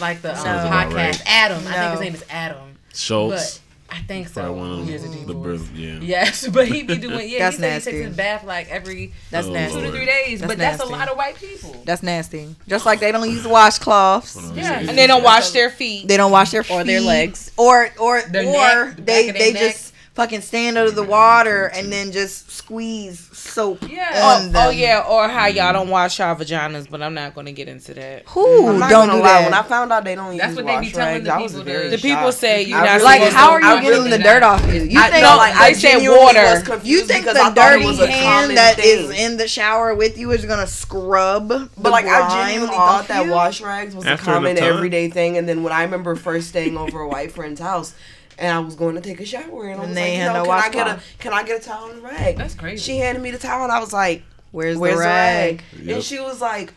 like 0.00 0.22
the 0.22 0.32
um, 0.38 0.44
podcast. 0.44 0.94
right. 0.94 1.22
Adam, 1.26 1.66
I 1.66 1.72
think 1.72 1.90
his 1.92 2.00
name 2.00 2.14
is 2.14 2.24
Adam. 2.30 2.76
Schultz. 2.94 3.60
I 3.92 4.02
think 4.02 4.28
so. 4.28 4.42
Probably 4.42 4.60
one 4.60 4.70
of 4.82 4.86
Here's 4.86 5.02
a 5.02 5.08
the 5.08 5.24
divorce. 5.26 5.62
br- 5.64 5.76
yeah. 5.76 5.98
Yes, 6.00 6.46
but 6.52 6.68
he 6.68 6.84
be 6.84 6.96
doing. 6.96 7.28
Yeah, 7.28 7.50
That's 7.50 7.56
he 7.56 7.60
said 7.62 7.68
he 7.68 7.74
nasty. 7.74 7.90
takes 7.90 8.06
his 8.06 8.16
bath 8.16 8.44
like 8.44 8.68
every 8.70 9.12
That's 9.32 9.48
Oh, 9.48 9.52
nasty. 9.52 9.80
two 9.80 9.86
to 9.86 9.90
three 9.90 10.06
days. 10.06 10.38
That's 10.40 10.50
but 10.52 10.58
that's 10.58 10.80
a 10.80 10.86
lot 10.86 11.08
of 11.08 11.16
white 11.16 11.34
people. 11.34 11.74
That's 11.84 12.00
nasty. 12.02 12.54
Just 12.68 12.86
like 12.86 13.00
they 13.00 13.10
don't 13.10 13.28
use 13.28 13.44
washcloths. 13.44 14.56
Yeah, 14.56 14.78
And 14.78 14.96
they 14.96 15.08
don't 15.08 15.24
wash 15.24 15.50
their 15.50 15.70
feet. 15.70 16.06
They 16.06 16.16
don't 16.16 16.30
wash 16.30 16.52
their 16.52 16.64
Or 16.70 16.84
their 16.84 17.00
legs. 17.00 17.50
or 17.56 17.90
or 17.98 18.22
Their 18.22 18.46
or 18.46 18.86
neck, 18.86 18.96
the 18.96 19.02
they 19.02 19.30
they 19.32 19.52
their 19.54 19.68
just 19.72 19.92
fucking 20.14 20.40
stand 20.40 20.76
under 20.76 20.90
the 20.90 21.04
water 21.04 21.66
and 21.66 21.90
then 21.90 22.10
just 22.12 22.50
squeeze 22.50 23.28
soap 23.32 23.78
Yeah. 23.88 24.08
on 24.22 24.40
Oh, 24.40 24.44
them. 24.48 24.56
oh 24.56 24.70
yeah, 24.70 25.04
or 25.08 25.28
how 25.28 25.46
y'all 25.46 25.72
don't 25.72 25.88
wash 25.88 26.18
y'all 26.18 26.34
vaginas, 26.34 26.90
but 26.90 27.00
I'm 27.00 27.14
not 27.14 27.34
gonna 27.34 27.52
get 27.52 27.68
into 27.68 27.94
that. 27.94 28.24
Who 28.28 28.44
don't 28.88 29.08
do 29.08 29.16
lie. 29.16 29.22
that? 29.22 29.44
When 29.44 29.54
I 29.54 29.62
found 29.62 29.92
out 29.92 30.04
they 30.04 30.16
don't 30.16 30.36
That's 30.36 30.48
use 30.50 30.56
what 30.56 30.66
they 30.66 30.72
be 30.80 30.86
wash 30.86 30.92
telling 30.92 31.12
rags, 31.14 31.24
the 31.24 31.32
I 31.34 31.38
was 31.40 31.52
people 31.52 31.64
very 31.64 31.84
to- 31.84 31.90
The 31.90 31.96
people 31.98 32.22
shocked. 32.22 32.34
say 32.34 32.62
you're 32.64 32.78
I 32.78 32.84
not 32.84 32.92
really- 32.94 33.04
like, 33.04 33.18
supposed 33.20 33.36
how 33.36 33.46
to- 33.46 33.52
are 33.52 33.60
you 33.62 33.66
I 33.68 33.74
getting 33.80 33.90
really 33.90 34.10
the 34.10 34.18
not. 34.18 34.24
dirt 34.24 34.42
off 34.42 34.66
you? 34.66 34.82
You 34.82 35.00
I 35.00 35.10
think 35.10 35.22
know, 35.22 35.36
like, 35.36 35.54
I 35.56 35.68
they 35.68 35.74
said 35.74 35.90
genuinely 35.92 36.24
water. 36.24 36.42
was 36.42 36.62
confused 36.64 36.86
you 36.86 37.00
think 37.06 37.24
because 37.24 37.36
the 37.36 37.42
I 37.44 37.50
thought 37.50 37.72
it 37.72 37.76
dirty 37.76 37.86
was 37.86 38.00
a 38.00 38.06
hand 38.10 38.56
that 38.56 38.78
is 38.80 39.08
thing. 39.10 39.20
in 39.32 39.36
the 39.36 39.48
shower 39.48 39.94
with 39.94 40.18
you 40.18 40.32
is 40.32 40.44
gonna 40.44 40.66
scrub 40.66 41.48
But 41.48 41.92
like 41.92 42.06
I 42.06 42.28
genuinely 42.46 42.74
thought 42.74 43.06
that 43.08 43.28
wash 43.28 43.60
rags 43.60 43.94
was 43.94 44.04
After 44.06 44.30
a 44.30 44.34
common 44.34 44.56
time? 44.56 44.64
everyday 44.74 45.08
thing, 45.08 45.36
and 45.38 45.48
then 45.48 45.62
when 45.62 45.72
I 45.72 45.82
remember 45.82 46.16
first 46.16 46.48
staying 46.48 46.76
over 46.76 47.00
a 47.00 47.08
white 47.08 47.32
friend's 47.32 47.60
house, 47.60 47.94
and 48.40 48.52
I 48.52 48.58
was 48.58 48.74
going 48.74 48.94
to 48.96 49.00
take 49.00 49.20
a 49.20 49.24
shower, 49.24 49.68
and 49.68 49.80
I 49.80 49.84
And 49.84 49.90
was 49.90 49.94
they 49.94 50.18
like, 50.18 50.18
you 50.18 50.24
know, 50.24 50.32
no 50.32 50.44
can 50.44 50.52
I 50.52 50.68
get 50.70 50.86
a 50.86 50.90
washcloth. 50.90 51.18
can 51.18 51.32
I 51.32 51.42
get 51.44 51.60
a 51.60 51.64
towel 51.64 51.90
and 51.90 51.98
a 52.00 52.02
rag? 52.02 52.36
That's 52.36 52.54
crazy. 52.54 52.82
She 52.92 52.98
handed 52.98 53.22
me 53.22 53.30
the 53.30 53.38
towel, 53.38 53.62
and 53.62 53.72
I 53.72 53.78
was 53.78 53.92
like, 53.92 54.22
Where's, 54.50 54.76
"Where's 54.76 54.96
the 54.96 55.00
rag? 55.04 55.62
Yep. 55.80 55.94
And 55.96 56.04
she 56.04 56.18
was 56.18 56.40
like. 56.40 56.72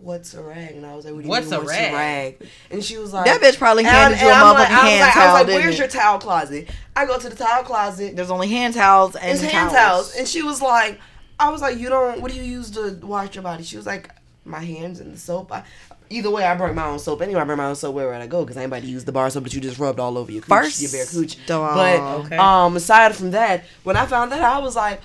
What's 0.00 0.32
a 0.34 0.40
rag? 0.44 0.76
And 0.76 0.86
I 0.86 0.94
was 0.94 1.04
like, 1.04 1.12
"What 1.14 1.22
do 1.22 1.26
you 1.26 1.30
What's 1.30 1.46
mean? 1.50 1.54
a 1.54 1.58
what's 1.58 1.70
rag? 1.72 1.92
a 1.92 1.96
rag?" 1.96 2.48
And 2.70 2.84
she 2.84 2.98
was 2.98 3.12
like, 3.12 3.24
That 3.24 3.40
bitch 3.40 3.58
probably 3.58 3.82
and 3.84 3.90
handed 3.92 4.20
I- 4.20 4.22
you 4.22 4.28
a 4.28 4.32
and 4.32 4.40
I'm 4.40 4.54
like- 4.54 4.68
motherfucking 4.68 4.70
I 4.70 4.82
was 4.84 4.90
hand 4.92 5.00
like, 5.00 5.10
I 5.10 5.12
towel. 5.14 5.24
was 5.26 5.34
like, 5.34 5.46
didn't 5.48 5.60
"Where's 5.62 5.74
it? 5.74 5.78
your 5.80 5.88
towel 5.88 6.18
closet?" 6.20 6.68
I 6.94 7.04
go 7.06 7.18
to 7.18 7.28
the 7.28 7.34
towel 7.34 7.62
closet. 7.64 8.14
There's 8.14 8.30
only 8.30 8.48
hand 8.48 8.74
towels 8.74 9.16
and 9.16 9.32
It's 9.32 9.42
hand 9.42 9.70
towels. 9.72 10.14
And 10.14 10.28
she 10.28 10.42
was 10.44 10.62
like, 10.62 11.00
I 11.40 11.50
was 11.50 11.60
like, 11.62 11.78
you 11.78 11.88
don't, 11.88 12.20
what 12.22 12.30
do 12.30 12.36
you 12.38 12.44
use 12.44 12.70
to 12.70 12.92
wash 13.02 13.34
your 13.34 13.42
body? 13.42 13.64
She 13.64 13.76
was 13.76 13.86
like, 13.86 14.10
my 14.44 14.60
hands 14.60 15.00
and 15.00 15.12
the 15.12 15.18
soap. 15.18 15.50
I, 15.50 15.64
either 16.10 16.30
way, 16.30 16.44
I 16.44 16.54
bring 16.54 16.74
my 16.74 16.86
own 16.86 16.98
soap. 16.98 17.22
Anyway, 17.22 17.40
I 17.40 17.44
bring 17.44 17.58
my 17.58 17.66
own 17.66 17.76
soap 17.76 17.94
wherever 17.94 18.14
I 18.14 18.26
go 18.26 18.42
because 18.44 18.56
anybody 18.56 18.86
use 18.88 19.04
the 19.04 19.12
bar 19.12 19.28
soap 19.30 19.44
that 19.44 19.54
you 19.54 19.60
just 19.60 19.78
rubbed 19.78 20.00
all 20.00 20.16
over 20.18 20.30
your 20.32 20.42
cooch, 20.42 20.48
First 20.48 20.80
your 20.82 20.90
bare 20.90 21.06
cooch. 21.06 21.36
of 21.36 21.46
But 21.46 22.00
Okay. 22.24 22.36
um, 22.36 22.76
aside 22.76 23.14
from 23.14 23.30
that, 23.32 23.64
when 23.84 23.96
I 23.96 24.06
found 24.06 24.32
that, 24.32 24.42
I 24.42 24.58
was 24.58 24.74
like, 24.76 25.00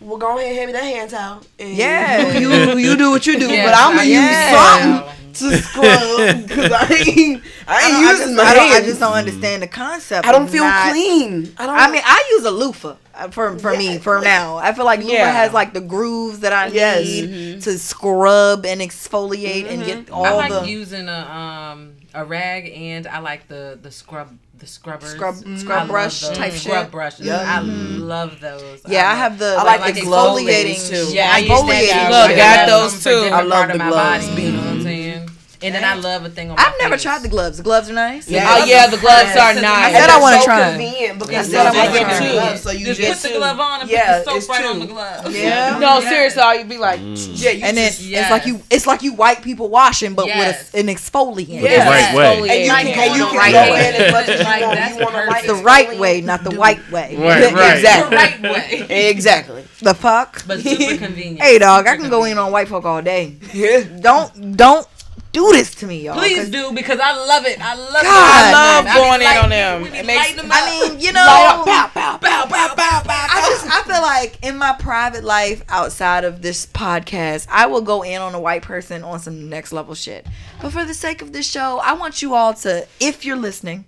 well, 0.00 0.18
go 0.18 0.36
ahead 0.38 0.48
and 0.50 0.56
hand 0.58 0.66
me 0.68 0.72
that 0.74 0.82
hand 0.84 1.10
towel. 1.10 1.40
And 1.58 1.76
Yeah. 1.76 2.38
you, 2.38 2.48
you, 2.52 2.76
you 2.78 2.96
do 2.96 3.10
what 3.10 3.26
you 3.26 3.38
do, 3.38 3.48
Yeah, 3.50 3.66
but 3.66 3.74
I'm 3.76 3.96
gonna 3.96 4.08
yeah. 4.08 4.90
use 4.92 5.00
something 5.00 5.50
to 5.50 5.56
scrub 5.62 6.48
because 6.48 6.70
I 6.72 6.86
ain't, 6.94 7.42
I 7.66 7.74
I, 7.74 7.86
ain't 7.86 7.92
don't- 7.92 8.04
I 8.04 8.10
using 8.10 8.26
just, 8.26 8.36
my 8.36 8.42
I, 8.44 8.54
don't, 8.54 8.72
I 8.72 8.80
just 8.82 9.00
don't 9.00 9.12
understand 9.14 9.62
the 9.62 9.66
concept. 9.66 10.26
I 10.26 10.32
don't 10.32 10.42
of 10.44 10.50
feel 10.50 10.64
not- 10.64 10.92
clean. 10.92 11.54
I 11.58 11.66
don't. 11.66 11.74
I 11.76 11.90
mean, 11.90 12.02
I 12.04 12.28
use 12.32 12.44
a 12.44 12.50
loofah 12.50 12.96
uh, 13.16 13.28
for 13.28 13.58
for 13.58 13.76
me 13.76 13.94
Yeah. 13.94 13.98
for 13.98 14.20
now. 14.20 14.56
I 14.56 14.72
feel 14.72 14.84
like 14.84 15.00
loofah 15.00 15.12
Yeah. 15.12 15.30
has 15.30 15.52
like 15.52 15.72
the 15.72 15.80
grooves 15.80 16.40
that 16.40 16.52
I 16.52 16.66
Yes. 16.68 17.04
need 17.06 17.62
to 17.62 17.78
scrub 17.78 18.64
and 18.66 18.80
exfoliate 18.80 19.68
and 19.70 19.84
get 19.84 20.10
all 20.10 20.24
I 20.26 20.30
like 20.34 20.52
the 20.52 20.68
using 20.68 21.08
a 21.08 21.20
um 21.30 21.92
a 22.14 22.24
rag 22.24 22.70
and 22.74 23.06
I 23.06 23.18
like 23.18 23.48
the 23.48 23.78
the 23.80 23.90
scrub 23.90 24.28
the 24.56 24.66
scrubbers 24.68 25.10
Scrub- 25.10 25.34
I 25.46 25.56
scrub 25.56 25.88
brush 25.88 26.20
those. 26.20 26.36
type 26.38 26.52
scrub 26.52 26.84
shit. 26.84 26.90
brushes. 26.92 27.26
Yeah. 27.26 27.44
I 27.44 27.60
love 27.60 28.40
those. 28.40 28.80
yeah. 28.86 29.04
I 29.06 29.08
love- 29.10 29.18
have 29.18 29.38
the 29.38 29.56
I 29.58 29.62
like, 29.64 29.80
like 29.80 29.94
the 29.94 30.00
the 30.02 30.06
exfoliating 30.06 30.88
too. 30.88 31.12
Yeah, 31.12 31.30
I 31.34 31.38
use 31.38 31.48
that 31.48 31.58
exfoliating. 31.58 32.06
too. 32.06 32.12
Look, 32.12 32.36
got 32.36 32.58
I 32.58 32.66
love 32.66 32.82
those 32.92 33.04
them 33.04 33.12
too. 33.12 33.34
I 33.34 33.42
love 33.42 33.50
part 33.66 33.72
the 33.72 33.78
gloves. 33.78 34.28
You 34.38 34.52
know 34.52 34.58
what 34.60 34.66
I'm 34.68 34.82
saying? 34.82 35.30
And 35.62 35.74
then 35.74 35.84
I 35.84 35.94
love 35.94 36.24
a 36.24 36.28
thing 36.28 36.50
on 36.50 36.56
my 36.56 36.62
I've 36.62 36.74
never 36.78 36.94
face. 36.94 37.02
tried 37.02 37.22
the 37.22 37.28
gloves. 37.28 37.56
The 37.58 37.62
gloves 37.62 37.88
are 37.90 37.94
nice. 37.94 38.28
Yeah. 38.28 38.46
Oh 38.48 38.64
yeah, 38.64 38.86
the 38.86 38.96
gloves 38.98 39.30
Yes. 39.34 39.38
are 39.38 39.60
nice. 39.60 39.94
I 39.94 40.00
said 40.00 40.10
I 40.10 40.20
wanna 40.20 40.38
so 40.40 40.44
try. 40.44 40.68
Convenient 40.70 41.18
because 41.18 41.52
Yeah, 41.52 41.70
they 41.70 41.78
I 41.80 41.84
don't 41.86 41.92
wanna 41.94 42.04
try. 42.04 42.26
any 42.26 42.32
gloves, 42.32 42.60
so 42.62 42.70
you 42.72 42.86
just, 42.86 43.00
just 43.00 43.22
put 43.22 43.32
the 43.32 43.38
glove 43.38 43.60
on 43.60 43.80
and 43.82 43.90
Yeah, 43.90 44.18
put 44.18 44.24
the 44.24 44.36
it's 44.36 44.46
soap 44.46 44.54
right 44.56 44.62
true. 44.62 44.70
on 44.70 44.78
the 44.80 44.86
glove. 44.86 45.34
Yeah. 45.36 45.78
No, 45.78 45.98
Yeah. 46.00 46.08
seriously, 46.08 46.42
all 46.42 46.54
you'd 46.54 46.68
be 46.68 46.78
like, 46.78 47.00
mm. 47.00 47.30
yeah, 47.42 47.50
you 47.50 47.64
And 47.64 47.76
then 47.76 47.90
just, 47.92 48.02
it's 48.04 48.30
like 48.30 48.46
you 48.46 48.60
it's 48.70 48.86
like 48.86 49.02
you 49.02 49.12
white 49.14 49.42
people 49.42 49.68
washing, 49.68 50.14
but 50.14 50.26
Yes. 50.26 50.70
with 50.72 50.74
a, 50.74 50.78
an 50.80 50.94
exfoliant. 50.94 51.48
Yeah. 51.48 51.84
The 51.84 51.90
right 51.90 52.14
way. 52.16 52.48
and 52.50 52.62
you 52.64 52.68
Like, 52.68 52.86
can, 52.86 52.94
go 52.96 53.02
and 53.02 53.16
you 53.16 53.26
can 53.26 53.36
right 53.36 53.52
go 53.52 53.72
way. 53.72 53.88
in 53.88 53.94
as 53.94 54.12
much 54.12 54.28
as 54.28 54.38
you 54.40 54.44
Like, 54.44 54.62
want. 54.62 54.76
that's 54.78 54.98
You 54.98 55.04
want 55.04 55.46
the 55.46 55.54
right 55.64 55.98
way, 55.98 56.20
not 56.20 56.44
the 56.44 56.50
white 56.52 56.90
way. 56.90 57.16
Right, 57.16 57.52
right. 57.52 57.76
Exactly. 57.76 58.10
The 58.10 58.16
right 58.16 58.42
way. 58.42 58.86
Exactly. 59.14 59.64
The 59.80 59.94
fuck? 59.94 60.44
But 60.46 60.60
super 60.60 60.96
convenient. 61.06 61.42
Hey 61.42 61.58
dog, 61.58 61.86
I 61.86 61.96
can 61.96 62.08
go 62.10 62.24
in 62.24 62.38
on 62.38 62.50
white 62.52 62.68
folk 62.68 62.84
all 62.84 63.02
day. 63.02 63.36
Yeah. 63.52 63.80
Don't 64.00 64.56
don't 64.56 64.86
do 65.34 65.50
this 65.52 65.74
to 65.74 65.86
me, 65.86 66.00
y'all. 66.02 66.16
Please 66.16 66.48
do 66.48 66.72
because 66.72 66.98
I 67.00 67.12
love 67.26 67.44
it. 67.44 67.60
I 67.60 67.74
love 67.74 67.90
it. 67.96 68.06
I 68.06 68.52
love 68.52 68.86
I 68.86 68.88
be 68.88 68.94
going 68.98 69.20
in 69.20 69.36
on 69.44 69.50
them. 69.50 69.82
We 69.82 69.98
It 69.98 70.06
makes- 70.06 70.34
them. 70.34 70.48
I 70.50 70.88
mean, 70.88 71.00
you 71.00 71.12
know, 71.12 71.24
Bow, 71.26 71.64
bow, 71.66 71.90
bow, 72.18 72.46
bow, 72.46 72.74
bow, 72.74 73.02
bow. 73.04 73.26
I 73.28 73.40
just 73.50 73.66
I 73.66 73.82
feel 73.82 74.00
like 74.00 74.38
in 74.42 74.56
my 74.56 74.72
private 74.78 75.24
life 75.24 75.62
outside 75.68 76.24
of 76.24 76.40
this 76.40 76.64
podcast, 76.66 77.46
I 77.50 77.66
will 77.66 77.82
go 77.82 78.02
in 78.02 78.22
on 78.22 78.34
a 78.34 78.40
white 78.40 78.62
person 78.62 79.02
on 79.02 79.18
some 79.20 79.48
next 79.50 79.72
level 79.72 79.94
shit. 79.94 80.26
But 80.62 80.72
for 80.72 80.84
the 80.84 80.94
sake 80.94 81.20
of 81.20 81.32
this 81.32 81.50
show, 81.50 81.80
I 81.82 81.92
want 81.94 82.22
you 82.22 82.34
all 82.34 82.54
to, 82.54 82.86
if 83.00 83.24
you're 83.24 83.36
listening, 83.36 83.84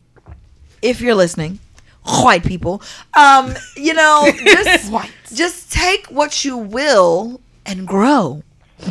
if 0.83 1.01
you're 1.01 1.15
listening, 1.15 1.61
white 2.05 2.45
people, 2.45 2.83
um, 3.17 3.55
you 3.77 3.95
know, 3.95 4.29
just 4.45 4.93
just 5.33 5.73
take 5.73 6.07
what 6.09 6.45
you 6.45 6.57
will 6.57 7.41
and 7.65 7.87
grow. 7.87 8.43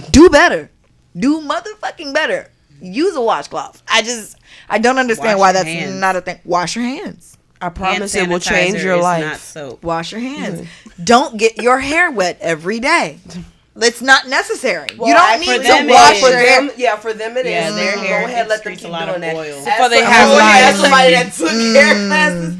Do 0.10 0.30
better. 0.30 0.72
Do 1.18 1.41
motherfucking 1.41 2.13
better. 2.13 2.49
Use 2.82 3.16
a 3.16 3.22
washcloth. 3.22 3.82
I 3.88 4.01
just 4.01 4.38
I 4.70 4.80
don't 4.80 4.97
understand 4.97 5.39
Wash 5.39 5.47
why 5.47 5.51
that's 5.53 5.66
hands. 5.66 5.95
not 5.95 6.16
a 6.16 6.22
thing. 6.22 6.39
Wash 6.43 6.76
your 6.76 6.86
hands. 6.86 7.38
I 7.61 7.70
promise 7.70 8.13
it 8.16 8.28
will 8.28 8.39
change 8.39 8.84
your 8.84 8.97
life. 8.97 9.55
Wash 9.82 10.11
your 10.11 10.22
hands. 10.22 10.68
Don't 11.03 11.38
get 11.38 11.57
your 11.57 11.80
hair 11.80 12.11
wet 12.11 12.38
every 12.41 12.80
day. 12.80 13.20
It's 13.78 14.01
not 14.01 14.28
necessary. 14.30 14.88
Well, 14.97 15.09
you 15.09 15.13
don't 15.15 15.34
for 15.43 15.51
need 15.51 15.61
to 15.63 15.73
it 15.84 15.91
wash 15.91 16.13
is. 16.15 16.19
for 16.23 16.32
them, 16.32 16.71
yeah, 16.78 16.95
for 16.95 17.13
them 17.13 17.36
it 17.36 17.45
is. 17.45 17.51
Yeah, 17.51 17.71
their 17.71 17.97
Mm, 17.97 18.05
hair 18.05 18.19
Go 18.21 18.26
ahead, 18.28 18.47
let 18.47 18.63
them 18.63 18.76
keep 18.76 18.86
a 18.86 18.88
lot 18.88 19.05
doing 19.05 19.15
of 19.15 19.21
that. 19.21 19.36
oil. 19.36 19.55
As 19.57 19.65
Before 19.65 19.89
they 19.89 20.03
have 20.03 20.30
oh, 20.30 20.38
yeah, 20.38 20.65
lice. 20.69 20.80
somebody 20.80 21.11
that 21.11 21.34
took 21.34 21.49
hair 21.51 22.07
classes, 22.07 22.55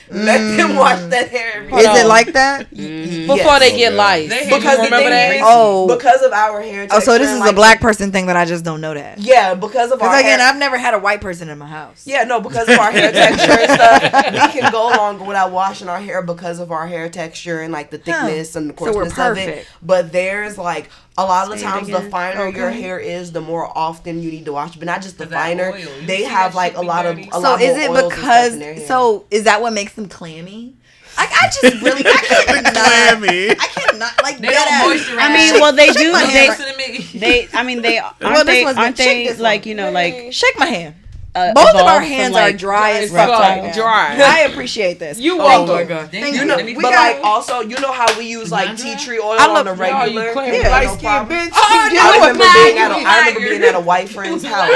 let 0.10 0.56
them 0.56 0.74
wash 0.76 1.00
that 1.10 1.28
hair. 1.28 1.52
every 1.62 1.72
Is 1.78 1.84
day. 1.86 2.00
it 2.00 2.06
like 2.06 2.32
that? 2.32 2.68
before 2.70 3.36
Yes. 3.36 3.60
they 3.60 3.76
get 3.76 3.88
Okay. 3.92 3.96
lice. 3.96 4.28
They 4.30 4.44
Because 4.46 4.62
have- 4.64 4.76
the 4.78 4.82
remember 4.84 5.10
thing 5.10 5.10
that? 5.10 5.34
is, 5.36 5.42
Oh. 5.44 5.86
because 5.86 6.22
of 6.22 6.32
our 6.32 6.60
hair. 6.62 6.88
Oh, 6.90 6.98
so 6.98 7.16
this 7.16 7.30
is 7.30 7.38
like, 7.38 7.50
a 7.52 7.54
black 7.54 7.80
person 7.80 8.10
thing 8.10 8.26
that 8.26 8.36
I 8.36 8.44
just 8.44 8.64
don't 8.64 8.80
know 8.80 8.94
that. 8.94 9.18
Yeah, 9.18 9.54
because 9.54 9.92
of 9.92 10.02
our 10.02 10.16
again, 10.18 10.40
hair. 10.40 10.48
I've 10.48 10.56
never 10.58 10.78
had 10.78 10.94
a 10.94 10.98
white 10.98 11.20
person 11.20 11.48
in 11.48 11.58
my 11.58 11.66
house. 11.68 12.02
Yeah, 12.04 12.24
no, 12.24 12.40
because 12.40 12.68
of 12.68 12.76
our 12.78 12.90
hair 12.90 13.12
texture 13.12 13.52
and 13.52 13.70
stuff, 13.70 14.32
we 14.32 14.60
can 14.60 14.72
go 14.72 14.88
longer 14.88 15.24
without 15.24 15.52
washing 15.52 15.88
our 15.88 16.00
hair 16.00 16.22
because 16.22 16.58
of 16.58 16.72
our 16.72 16.88
hair 16.88 17.08
texture 17.08 17.60
and 17.60 17.72
like 17.72 17.90
the 17.90 17.98
thickness 17.98 18.56
and 18.56 18.70
the 18.70 18.74
So 18.84 18.92
coarseness 18.92 19.18
of 19.18 19.36
it. 19.38 19.66
But 19.80 20.00
But 20.00 20.12
there's 20.44 20.58
like 20.58 20.90
a 21.18 21.24
lot 21.24 21.44
of 21.46 21.52
the 21.52 21.58
Say 21.58 21.66
it 21.66 21.70
times 21.70 21.88
the 21.88 21.98
again. 21.98 22.10
finer 22.10 22.48
your 22.48 22.70
hair 22.70 22.98
is, 22.98 23.32
the 23.32 23.40
more 23.40 23.66
often 23.76 24.22
you 24.22 24.30
need 24.30 24.44
to 24.46 24.52
wash. 24.52 24.76
But 24.76 24.86
not 24.86 25.02
just 25.02 25.18
the 25.18 25.26
finer, 25.26 25.72
they 26.06 26.24
have 26.24 26.54
like 26.54 26.76
a 26.76 26.80
be 26.80 26.86
lot 26.86 27.06
of 27.06 27.18
a 27.18 27.30
So 27.30 27.40
lot 27.40 27.60
is 27.60 27.76
more 27.76 27.84
it 27.84 27.90
oils 27.90 27.98
and 28.04 28.12
stuff 28.12 28.20
because 28.20 28.52
in 28.54 28.58
their 28.60 28.74
hair. 28.74 28.86
so 28.86 29.26
is 29.30 29.44
that 29.44 29.60
what 29.60 29.72
makes 29.72 29.92
them 29.94 30.08
clammy? 30.08 30.74
I, 31.18 31.26
I 31.42 31.46
just 31.48 31.82
really 31.82 32.02
I 32.06 32.16
cannot 32.46 32.72
Clammy. 32.74 33.50
I 33.50 33.54
cannot 33.54 34.22
like 34.22 34.38
They 34.38 34.48
dead 34.48 34.54
don't 34.54 34.98
ass. 34.98 35.08
I 35.18 35.34
mean, 35.52 35.60
well, 35.60 35.72
they 35.72 35.90
do. 35.92 36.12
They, 36.12 36.46
hand 36.46 36.58
Listen 36.58 37.20
they, 37.20 37.48
I 37.52 37.62
mean, 37.62 37.82
they 37.82 37.98
aren't 37.98 38.20
Well, 38.20 38.44
they 38.44 38.64
one's 38.64 38.78
aren't 38.78 38.96
they 38.96 39.34
like 39.34 39.66
you 39.66 39.74
know 39.74 39.90
like 39.90 40.32
Shake 40.32 40.58
my 40.58 40.66
hand. 40.66 40.94
Uh, 41.34 41.54
Both 41.54 41.68
of 41.70 41.76
our 41.76 41.80
evolved 41.82 42.04
from, 42.06 42.12
hands 42.12 42.34
like, 42.34 42.54
are 42.54 42.58
dry 42.58 42.90
as 42.92 43.10
dry 43.10 43.26
fuck 43.26 43.34
as 43.34 43.40
right 43.40 43.54
fuck. 43.62 43.76
now. 43.76 43.82
Dry. 43.82 44.18
I 44.24 44.40
appreciate 44.50 44.98
this. 44.98 45.18
You 45.18 45.34
Oh 45.34 45.44
welcome. 45.44 45.74
my 45.76 45.84
god! 45.84 46.10
Thank 46.10 46.34
You 46.34 46.40
you. 46.40 46.44
know, 46.46 46.56
Let 46.56 46.66
but 46.66 46.76
We 46.76 46.82
like 46.82 47.20
also, 47.22 47.60
you 47.60 47.78
know 47.80 47.92
how 47.92 48.06
we 48.18 48.26
use 48.28 48.50
like 48.50 48.76
tea 48.76 48.96
tree 48.96 49.18
oil 49.18 49.36
I 49.38 49.46
on 49.46 49.54
look- 49.54 49.64
the 49.66 49.74
regular. 49.74 50.26
you 50.26 50.32
claim 50.32 50.54
Yeah, 50.54 50.68
light 50.70 50.84
no 50.86 50.92
skin, 50.94 51.04
problem. 51.04 51.38
bitch. 51.38 51.50
Oh, 51.54 51.88
You 51.92 51.98
I 52.00 52.14
remember 52.16 52.44
being 52.64 52.78
at 52.78 52.90
a, 52.90 53.30
remember 53.30 53.48
being 53.48 53.62
at 53.62 53.74
a 53.74 53.80
white 53.80 54.08
friend's 54.08 54.44
house, 54.54 54.70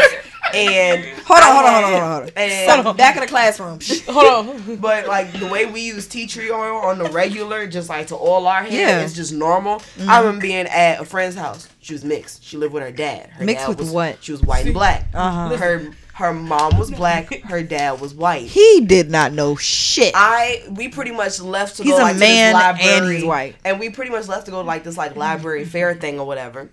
and 0.54 1.04
Hold 1.26 1.40
on, 1.40 1.54
hold 1.54 1.64
on, 1.66 1.72
hold 1.72 1.74
on, 1.74 1.82
hold 1.82 1.94
on, 1.94 2.10
hold 2.10 2.22
on. 2.24 2.30
And, 2.36 2.84
So, 2.84 2.92
back 2.94 3.16
of 3.16 3.22
the 3.22 3.26
classroom. 3.26 3.78
Hold 4.08 4.26
on. 4.48 4.76
But 4.76 5.08
like 5.08 5.32
the 5.32 5.46
way 5.46 5.64
we 5.66 5.80
use 5.80 6.06
tea 6.06 6.26
tree 6.26 6.50
oil 6.50 6.76
on 6.76 6.98
the 6.98 7.06
regular, 7.06 7.66
just 7.66 7.88
like 7.88 8.08
to 8.08 8.14
oil 8.14 8.46
our 8.46 8.62
hair, 8.62 8.70
Yeah. 8.98 9.00
it's 9.00 9.14
just 9.14 9.32
normal. 9.32 9.82
I 10.06 10.18
remember 10.20 10.42
being 10.42 10.66
at 10.66 11.00
a 11.00 11.04
friend's 11.04 11.34
house. 11.36 11.68
She 11.80 11.94
was 11.94 12.04
mixed. 12.04 12.44
She 12.44 12.56
lived 12.58 12.72
with 12.74 12.82
her 12.82 12.92
dad. 12.92 13.30
Her 13.30 13.44
Mixed 13.44 13.62
dad 13.64 13.68
with 13.70 13.78
was, 13.80 13.90
what? 13.90 14.22
She 14.22 14.32
was 14.32 14.42
white 14.42 14.64
and 14.66 14.74
black. 14.74 15.06
Uh-huh. 15.14 15.56
Her 15.56 15.90
her 16.14 16.32
mom 16.32 16.78
was 16.78 16.90
black. 16.90 17.32
Her 17.42 17.62
dad 17.62 18.00
was 18.00 18.14
white. 18.14 18.46
He 18.46 18.82
did 18.86 19.10
not 19.10 19.32
know 19.32 19.56
shit. 19.56 20.12
I 20.16 20.62
we 20.70 20.88
pretty 20.88 21.10
much 21.10 21.40
left 21.40 21.76
to 21.78 21.82
He's 21.82 21.92
go 21.92 21.98
like 21.98 22.16
man 22.18 22.54
to 22.54 22.58
this 22.58 22.86
and 22.86 23.02
library, 23.04 23.14
he's 23.16 23.24
white. 23.24 23.56
and 23.64 23.80
we 23.80 23.90
pretty 23.90 24.10
much 24.12 24.28
left 24.28 24.44
to 24.46 24.50
go 24.52 24.62
to 24.62 24.66
like 24.66 24.84
this 24.84 24.96
like 24.96 25.16
library 25.16 25.64
fair 25.64 25.94
thing 25.94 26.20
or 26.20 26.26
whatever. 26.26 26.70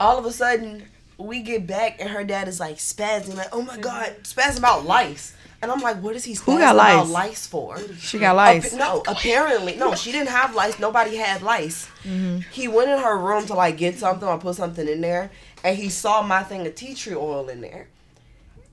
All 0.00 0.18
of 0.18 0.24
a 0.24 0.32
sudden, 0.32 0.84
we 1.18 1.42
get 1.42 1.66
back 1.66 2.00
and 2.00 2.08
her 2.10 2.24
dad 2.24 2.48
is 2.48 2.58
like 2.58 2.76
spazzing, 2.76 3.36
like, 3.36 3.48
"Oh 3.52 3.62
my 3.62 3.76
god, 3.76 4.16
spazzing 4.22 4.58
about 4.58 4.84
lice," 4.86 5.34
and 5.60 5.70
I'm 5.70 5.80
like, 5.80 6.02
"What 6.02 6.16
is 6.16 6.24
he 6.24 6.32
spazzing 6.32 6.44
Who 6.54 6.58
got 6.58 6.74
about 6.74 7.06
lice? 7.06 7.10
lice 7.10 7.46
for?" 7.46 7.78
she 7.98 8.18
got 8.18 8.34
lice. 8.34 8.72
No, 8.72 9.02
apparently, 9.06 9.76
no, 9.76 9.94
she 9.94 10.10
didn't 10.10 10.30
have 10.30 10.54
lice. 10.54 10.78
Nobody 10.80 11.16
had 11.16 11.42
lice. 11.42 11.86
Mm-hmm. 12.04 12.38
He 12.50 12.66
went 12.66 12.90
in 12.90 12.98
her 12.98 13.16
room 13.18 13.44
to 13.46 13.54
like 13.54 13.76
get 13.76 13.98
something 13.98 14.26
or 14.26 14.38
put 14.38 14.56
something 14.56 14.88
in 14.88 15.02
there, 15.02 15.30
and 15.62 15.76
he 15.76 15.88
saw 15.90 16.22
my 16.22 16.42
thing 16.42 16.66
of 16.66 16.74
tea 16.74 16.94
tree 16.94 17.14
oil 17.14 17.48
in 17.50 17.60
there. 17.60 17.88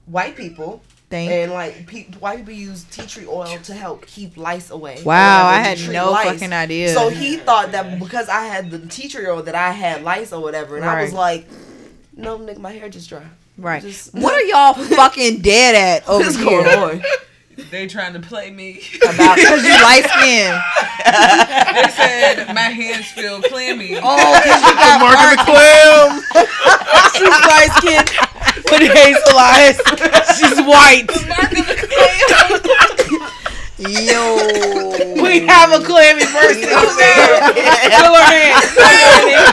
White 0.10 0.36
people 0.36 0.82
Think. 1.10 1.32
And 1.32 1.52
like 1.52 1.88
pe- 1.88 2.06
white 2.20 2.38
people 2.38 2.54
use 2.54 2.84
tea 2.84 3.08
tree 3.08 3.26
oil 3.26 3.58
to 3.64 3.74
help 3.74 4.06
keep 4.06 4.38
lice 4.38 4.70
away. 4.70 5.02
Wow, 5.04 5.48
I 5.48 5.56
had 5.56 5.80
treat 5.80 5.94
no 5.94 6.14
fucking 6.14 6.54
idea. 6.54 6.94
So 6.94 7.10
he 7.10 7.38
thought 7.38 7.72
that 7.72 7.98
because 7.98 8.30
I 8.30 8.46
had 8.46 8.70
the 8.70 8.78
tea 8.78 9.08
tree 9.08 9.26
oil 9.26 9.42
that 9.42 9.56
I 9.56 9.72
had 9.72 10.04
lice 10.04 10.32
or 10.32 10.40
whatever, 10.40 10.76
and 10.78 10.86
I 10.86 11.02
was 11.02 11.12
like, 11.12 11.48
no, 12.16 12.38
nigga, 12.38 12.60
my 12.60 12.72
hair 12.72 12.90
just 12.90 13.10
dry. 13.10 13.24
right. 13.58 13.82
Just, 13.82 14.14
What 14.14 14.36
are 14.36 14.44
y'all 14.44 14.76
fucking 14.76 15.42
dead 15.42 15.74
at 15.74 16.08
over 16.08 16.26
What's 16.26 16.36
here? 16.38 16.64
going 16.64 17.00
on? 17.00 17.04
They 17.72 17.88
trying 17.88 18.14
to 18.14 18.22
play 18.22 18.52
me. 18.52 18.82
About 19.04 19.36
because 19.36 19.66
you 19.66 19.74
light 19.84 20.06
skin. 20.08 20.56
they 21.76 21.92
said 21.92 22.54
my 22.56 22.62
hands 22.72 23.08
feel 23.12 23.42
clammy. 23.42 23.98
Oh, 24.02 24.40
because 24.42 24.62
you 24.64 24.74
got 24.76 25.02
Mark 25.02 25.20
of 25.20 25.32
the 25.36 25.44
clam. 25.44 26.22
She's 27.16 27.28
light 27.28 27.70
skinned 27.76 28.29
with 28.72 28.92
hazel 28.92 29.38
eyes. 29.38 29.78
She's 30.38 30.60
white. 30.66 31.10
Yo. 33.80 34.36
We 35.24 35.48
have 35.48 35.72
a 35.72 35.80
clammy 35.86 36.26
person 36.26 36.70
over 36.70 36.94
there. 36.98 37.54
Fill 37.54 38.14
her 38.14 38.24
hand. 38.28 38.66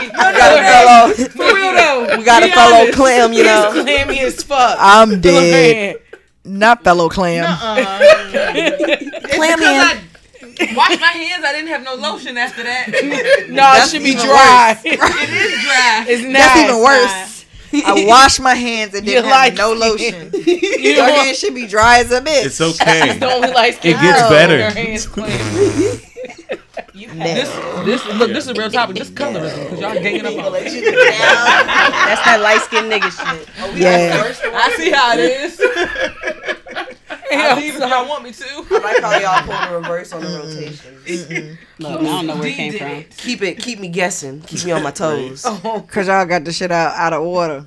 We 0.03 0.09
got 0.37 0.51
a 0.53 0.63
fellow, 0.63 1.13
For 1.29 1.55
real 1.55 1.73
though. 1.73 2.17
we 2.17 2.23
got 2.23 2.43
a 2.43 2.47
Be 2.47 2.51
fellow 2.51 2.81
honest. 2.81 2.97
clam, 2.97 3.31
you 3.33 3.43
know. 3.43 3.71
He's 3.71 3.83
clammy 3.83 4.19
as 4.19 4.43
fuck. 4.43 4.77
I'm 4.79 5.21
Fill 5.21 5.35
her 5.35 5.41
dead. 5.41 5.75
hand. 5.75 5.97
Not 6.43 6.83
fellow 6.83 7.09
clam. 7.09 7.43
Clammy. 9.27 9.65
I 9.65 10.73
washed 10.75 10.99
my 11.01 11.07
hands. 11.07 11.43
I 11.45 11.51
didn't 11.53 11.67
have 11.69 11.83
no 11.83 11.95
lotion 11.95 12.37
after 12.37 12.63
that. 12.63 12.85
it 12.93 13.49
No, 13.49 13.73
it 13.75 13.89
should 13.89 14.01
be 14.03 14.13
dry. 14.13 14.79
is 14.83 14.97
dry. 14.97 16.05
It's 16.07 16.23
not. 16.23 16.33
That's 16.33 16.59
even 16.59 16.81
worse. 16.81 17.36
I 17.73 18.05
washed 18.07 18.39
my 18.39 18.53
hands 18.53 18.93
and 18.93 19.05
didn't 19.05 19.25
have 19.25 19.31
like 19.31 19.55
no 19.55 19.73
lotion. 19.85 20.31
You 20.47 20.93
Your 20.93 21.07
know, 21.07 21.13
hands 21.13 21.39
should 21.39 21.55
be 21.55 21.67
dry 21.67 21.99
as 21.99 22.11
a 22.11 22.21
bitch. 22.21 22.45
It's 22.45 22.61
okay. 22.61 23.17
the 23.17 23.31
only 23.31 23.51
light 23.51 23.75
skin. 23.75 23.97
It 23.97 24.01
gets 24.01 24.29
better. 24.29 24.63
Her 24.63 24.71
hands 24.71 25.05
clammy. 25.05 25.33
This, 26.93 27.49
this, 27.85 28.05
look, 28.15 28.29
this 28.29 28.45
is 28.45 28.49
a 28.49 28.53
real 28.53 28.69
topic. 28.69 28.95
This 28.95 29.09
colorism, 29.09 29.63
because 29.63 29.79
y'all 29.79 29.93
ganging 29.93 30.25
up 30.25 30.45
on 30.45 30.53
me. 30.53 30.81
That's 30.81 32.23
that 32.25 32.39
light 32.41 32.61
skinned 32.61 32.91
nigga 32.91 33.11
shit. 33.11 33.77
Yeah. 33.77 34.33
I 34.53 34.73
see 34.77 34.91
how 34.91 35.13
it 35.13 35.19
is. 35.19 36.56
I 37.31 37.55
leave 37.59 37.75
it 37.75 37.81
how 37.81 38.05
I 38.05 38.07
want 38.07 38.23
me 38.23 38.31
to. 38.31 38.45
I 38.45 38.79
like 38.79 39.01
how 39.01 39.17
y'all 39.19 39.43
pull 39.43 39.69
the 39.69 39.79
reverse 39.81 40.13
on 40.13 40.21
the 40.21 40.27
rotation. 40.27 41.57
Look, 41.79 41.99
I 42.01 42.03
don't 42.03 42.27
know 42.27 42.35
where 42.37 42.47
it 42.47 42.53
came 42.55 42.73
from. 42.73 43.03
Keep 43.17 43.41
it, 43.43 43.59
keep 43.59 43.79
me 43.79 43.87
guessing. 43.89 44.41
Keep 44.41 44.65
me 44.65 44.71
on 44.71 44.83
my 44.83 44.91
toes. 45.03 45.43
Oh. 45.45 45.85
Cause 45.89 46.07
y'all 46.07 46.25
got 46.25 46.43
the 46.43 46.51
shit 46.51 46.71
out 46.71 46.93
out 46.95 47.13
of 47.13 47.21
order. 47.21 47.65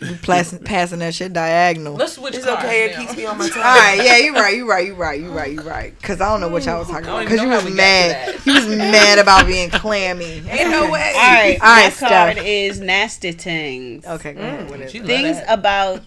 We 0.00 0.16
passing, 0.16 0.58
passing 0.58 0.98
that 0.98 1.14
shit 1.14 1.32
diagonal. 1.32 1.94
Let's 1.94 2.14
switch 2.14 2.34
It's 2.34 2.44
cars 2.44 2.58
okay. 2.58 2.86
It 2.90 2.96
keeps 2.96 3.16
me 3.16 3.24
on 3.24 3.38
my 3.38 3.44
toes. 3.48 3.56
All 3.58 3.62
right, 3.62 4.00
yeah, 4.02 4.16
you're 4.16 4.34
right, 4.34 4.56
You're 4.56 4.66
right, 4.66 4.84
You're 4.84 4.96
right, 4.96 5.20
you 5.20 5.30
right, 5.30 5.52
you 5.52 5.60
right. 5.60 6.02
Cause 6.02 6.20
I 6.20 6.28
don't 6.28 6.40
know 6.40 6.48
what 6.48 6.64
y'all 6.64 6.80
was 6.80 6.88
talking 6.88 7.04
about. 7.04 7.24
Cause 7.28 7.34
even 7.34 7.44
you 7.44 7.50
know 7.50 7.54
was 7.54 7.62
how 7.62 7.70
we 7.70 7.76
got 7.76 7.76
mad. 7.76 8.34
to 8.34 8.50
You 8.50 8.54
was 8.56 8.66
mad 8.66 9.18
about 9.20 9.46
being 9.46 9.70
clammy. 9.70 10.42
Ain't 10.48 10.70
no 10.70 10.90
way. 10.90 11.12
All 11.14 11.20
right, 11.22 11.56
All 11.62 11.68
right, 11.68 12.00
my 12.00 12.08
card 12.08 12.32
Steph. 12.32 12.44
is 12.44 12.80
nasty 12.80 13.30
things. 13.30 14.04
Okay, 14.04 14.32
go 14.32 14.40
ahead. 14.40 14.66
Mm, 14.66 14.70
what 14.70 14.80
is 14.80 14.90
She 14.90 14.98
it? 14.98 15.02
love 15.02 15.06
Things 15.08 15.38
about 15.46 16.00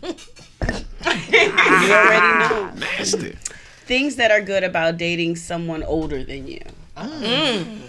you 1.06 1.40
already 1.92 2.50
know. 2.54 2.72
Nasty. 2.76 3.38
Things 3.86 4.16
that 4.16 4.32
are 4.32 4.42
good 4.42 4.64
about 4.64 4.98
dating 4.98 5.36
someone 5.36 5.84
older 5.84 6.24
than 6.24 6.48
you. 6.48 6.62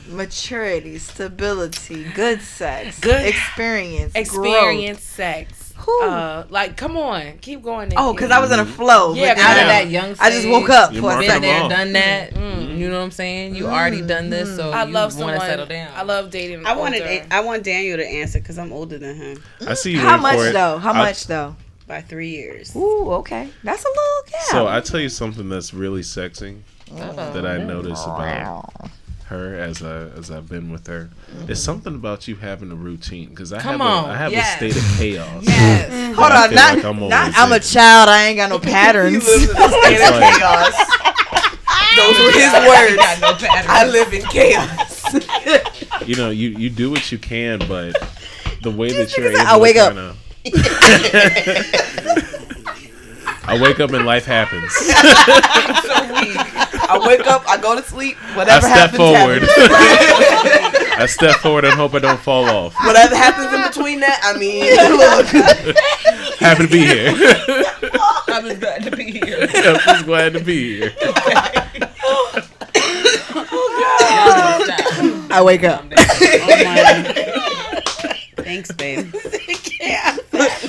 Maturity, 0.09 0.99
stability, 0.99 2.05
good 2.15 2.41
sex, 2.43 2.99
Good- 3.01 3.27
experience, 3.27 4.15
Experience 4.15 5.03
sex. 5.03 5.73
Whew. 5.85 6.03
Uh, 6.03 6.45
like, 6.51 6.77
come 6.77 6.97
on, 6.97 7.39
keep 7.39 7.63
going. 7.63 7.93
Oh, 7.97 8.13
because 8.13 8.31
I 8.31 8.41
was 8.41 8.51
in 8.51 8.59
a 8.59 8.65
flow. 8.65 9.15
Yeah, 9.15 9.35
but 9.35 9.43
out 9.43 9.55
then 9.55 9.63
of 9.63 9.69
that 9.69 9.91
young 9.91 10.15
I 10.19 10.31
just 10.31 10.49
woke 10.49 10.69
up 10.71 10.93
You 10.93 11.01
for 11.03 11.19
Been 11.19 11.41
there, 11.43 11.63
all. 11.63 11.69
done 11.69 11.93
that. 11.93 12.33
Mm. 12.35 12.77
You 12.79 12.89
know 12.89 12.99
what 12.99 13.05
I'm 13.05 13.11
saying? 13.11 13.55
You 13.55 13.67
already 13.69 14.03
done 14.03 14.29
this, 14.31 14.55
so 14.57 14.71
I 14.71 14.85
you 14.85 14.93
love 14.93 15.13
want 15.13 15.13
someone. 15.15 15.35
to 15.35 15.41
settle 15.41 15.67
down. 15.67 15.93
I 15.95 16.03
love 16.03 16.31
dating. 16.31 16.67
I 16.67 16.75
wanted 16.77 17.03
older. 17.03 17.27
I 17.31 17.41
want 17.41 17.63
Daniel 17.63 17.99
to 17.99 18.07
answer 18.07 18.39
because 18.39 18.59
I'm 18.59 18.73
older 18.73 18.99
than 18.99 19.17
him 19.17 19.43
I 19.67 19.75
see 19.75 19.93
you. 19.93 20.01
How 20.01 20.17
much 20.17 20.37
for 20.37 20.47
it. 20.49 20.53
though? 20.53 20.79
How 20.79 20.93
I- 20.93 20.99
much 20.99 21.27
though? 21.27 21.55
By 21.87 22.01
three 22.01 22.31
years. 22.31 22.75
Ooh, 22.75 23.11
okay, 23.13 23.49
that's 23.63 23.85
a 23.85 23.89
little 23.89 24.31
gap. 24.31 24.43
So 24.51 24.67
I 24.69 24.81
tell 24.81 25.01
you 25.01 25.09
something 25.09 25.49
that's 25.49 25.73
really 25.73 26.03
sexy 26.03 26.63
mm-hmm. 26.87 27.17
that 27.17 27.47
I 27.47 27.59
notice 27.59 28.03
about 28.05 28.73
her 29.27 29.57
as 29.57 29.83
I 29.83 30.09
as 30.19 30.31
I've 30.31 30.49
been 30.49 30.71
with 30.71 30.87
her. 30.87 31.11
It's 31.29 31.43
mm-hmm. 31.43 31.53
something 31.55 31.95
about 31.95 32.29
you 32.29 32.37
having 32.37 32.71
a 32.71 32.77
routine 32.77 33.31
because 33.31 33.53
I 33.53 33.61
Come 33.61 33.81
have 33.81 33.81
on, 33.81 34.05
a, 34.05 34.13
I 34.13 34.17
have 34.17 34.33
yes. 34.33 34.55
a 34.55 34.57
state 34.57 34.77
of 34.77 34.99
chaos. 34.99 35.45
Yes. 35.47 36.17
Hold 36.17 36.33
on, 36.33 36.55
not, 36.55 36.77
like 36.77 36.85
I'm 36.85 37.09
not 37.09 37.33
I'm 37.37 37.53
a 37.53 37.61
child. 37.61 38.09
I 38.09 38.27
ain't 38.27 38.37
got 38.37 38.51
no 38.51 38.59
patterns. 38.73 39.25
He 39.27 39.33
lives 39.33 39.51
in 39.51 39.57
a 39.57 39.69
state 39.69 40.01
of 40.01 40.21
like- 40.21 40.39
chaos. 40.39 40.75
Those 41.97 42.19
were 42.19 42.31
his 42.31 42.53
words. 42.53 42.97
Got 42.97 43.21
no 43.23 43.35
pattern. 43.35 43.71
I 43.71 43.87
live 43.87 44.13
in 44.13 44.23
chaos. 44.23 46.07
You 46.07 46.15
know, 46.15 46.31
you 46.31 46.51
you 46.51 46.69
do 46.69 46.91
what 46.91 47.11
you 47.11 47.19
can, 47.19 47.59
but 47.61 47.97
the 48.63 48.71
way 48.71 48.93
that 48.93 49.17
you're 49.17 49.31
able 49.31 49.41
I 49.41 49.55
to 49.55 49.59
wake 49.59 49.77
up. 49.77 49.95
kinda- 49.95 50.15
I 53.49 53.59
wake 53.61 53.79
up 53.81 53.91
and 53.93 54.05
life 54.05 54.25
happens. 54.25 54.73
I 56.89 57.01
wake 57.07 57.27
up, 57.27 57.43
I 57.49 57.57
go 57.61 57.75
to 57.77 57.83
sleep. 57.83 58.17
whatever 58.35 58.67
I 58.67 58.71
step 58.71 58.91
happens, 58.91 58.99
forward. 58.99 59.43
happens. 59.43 60.93
I 60.99 61.07
step 61.07 61.37
forward 61.37 61.65
and 61.65 61.75
hope 61.75 61.95
I 61.95 61.99
don't 61.99 62.19
fall 62.21 62.45
off. 62.45 62.75
Whatever 62.85 63.15
happens 63.17 63.53
in 63.53 63.63
between 63.63 64.01
that, 64.01 64.21
I 64.23 64.37
mean, 64.39 64.65
look. 64.97 65.27
Happy 66.39 66.67
to 66.67 66.71
be 66.73 66.85
here. 66.87 67.13
I'm 68.29 68.45
just 68.45 68.61
glad 68.61 68.83
to 68.85 68.91
be 68.97 69.11
here. 69.13 69.49
I'm 69.55 69.79
just 69.79 70.05
glad 70.07 70.33
to 70.35 70.41
be 70.41 70.79
here. 70.79 70.95
Oh, 72.03 72.43
oh, 73.35 75.29
I 75.31 75.43
wake 75.43 75.65
up. 75.65 75.85
Oh 75.93 76.65
my. 76.65 77.03
Thanks, 78.43 78.71
babe. 78.73 79.13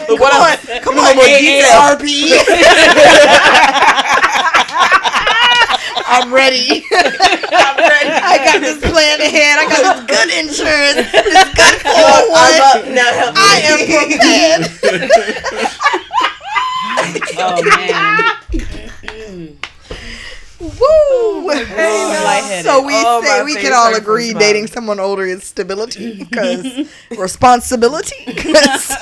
Look 0.09 0.19
what 0.19 0.33
else? 0.33 0.65
Come 0.83 0.97
on, 0.97 1.15
more 1.15 1.25
AARP. 1.25 2.03
I'm 6.09 6.33
ready. 6.33 6.85
I'm 6.91 7.77
ready. 7.77 8.09
I 8.09 8.39
got 8.45 8.61
this 8.61 8.79
plan 8.79 9.19
ahead. 9.19 9.59
I 9.59 9.67
got 9.67 9.83
this 9.83 10.05
good 10.07 10.29
insurance. 10.39 11.11
This 11.11 11.51
good 11.53 11.75
I'm 11.85 12.23
401. 12.31 12.95
Now 12.95 13.11
help 13.13 13.35
oh 13.35 13.43
me. 13.43 13.43
I 13.43 13.59
am 13.67 13.79
prepared. 13.91 14.63
Oh 17.39 17.61
man. 17.63 18.46
Woo! 20.79 21.47
lightheaded. 21.47 22.65
So 22.65 22.81
we 22.85 22.93
Oh, 22.95 23.21
say 23.23 23.43
we 23.43 23.55
can 23.55 23.73
all 23.73 23.95
agree 23.95 24.33
dating 24.33 24.67
someone 24.67 24.99
older 24.99 25.25
is 25.25 25.43
stability 25.43 26.23
because 26.29 26.89
responsibility. 27.17 28.25
'Cause- 28.37 28.95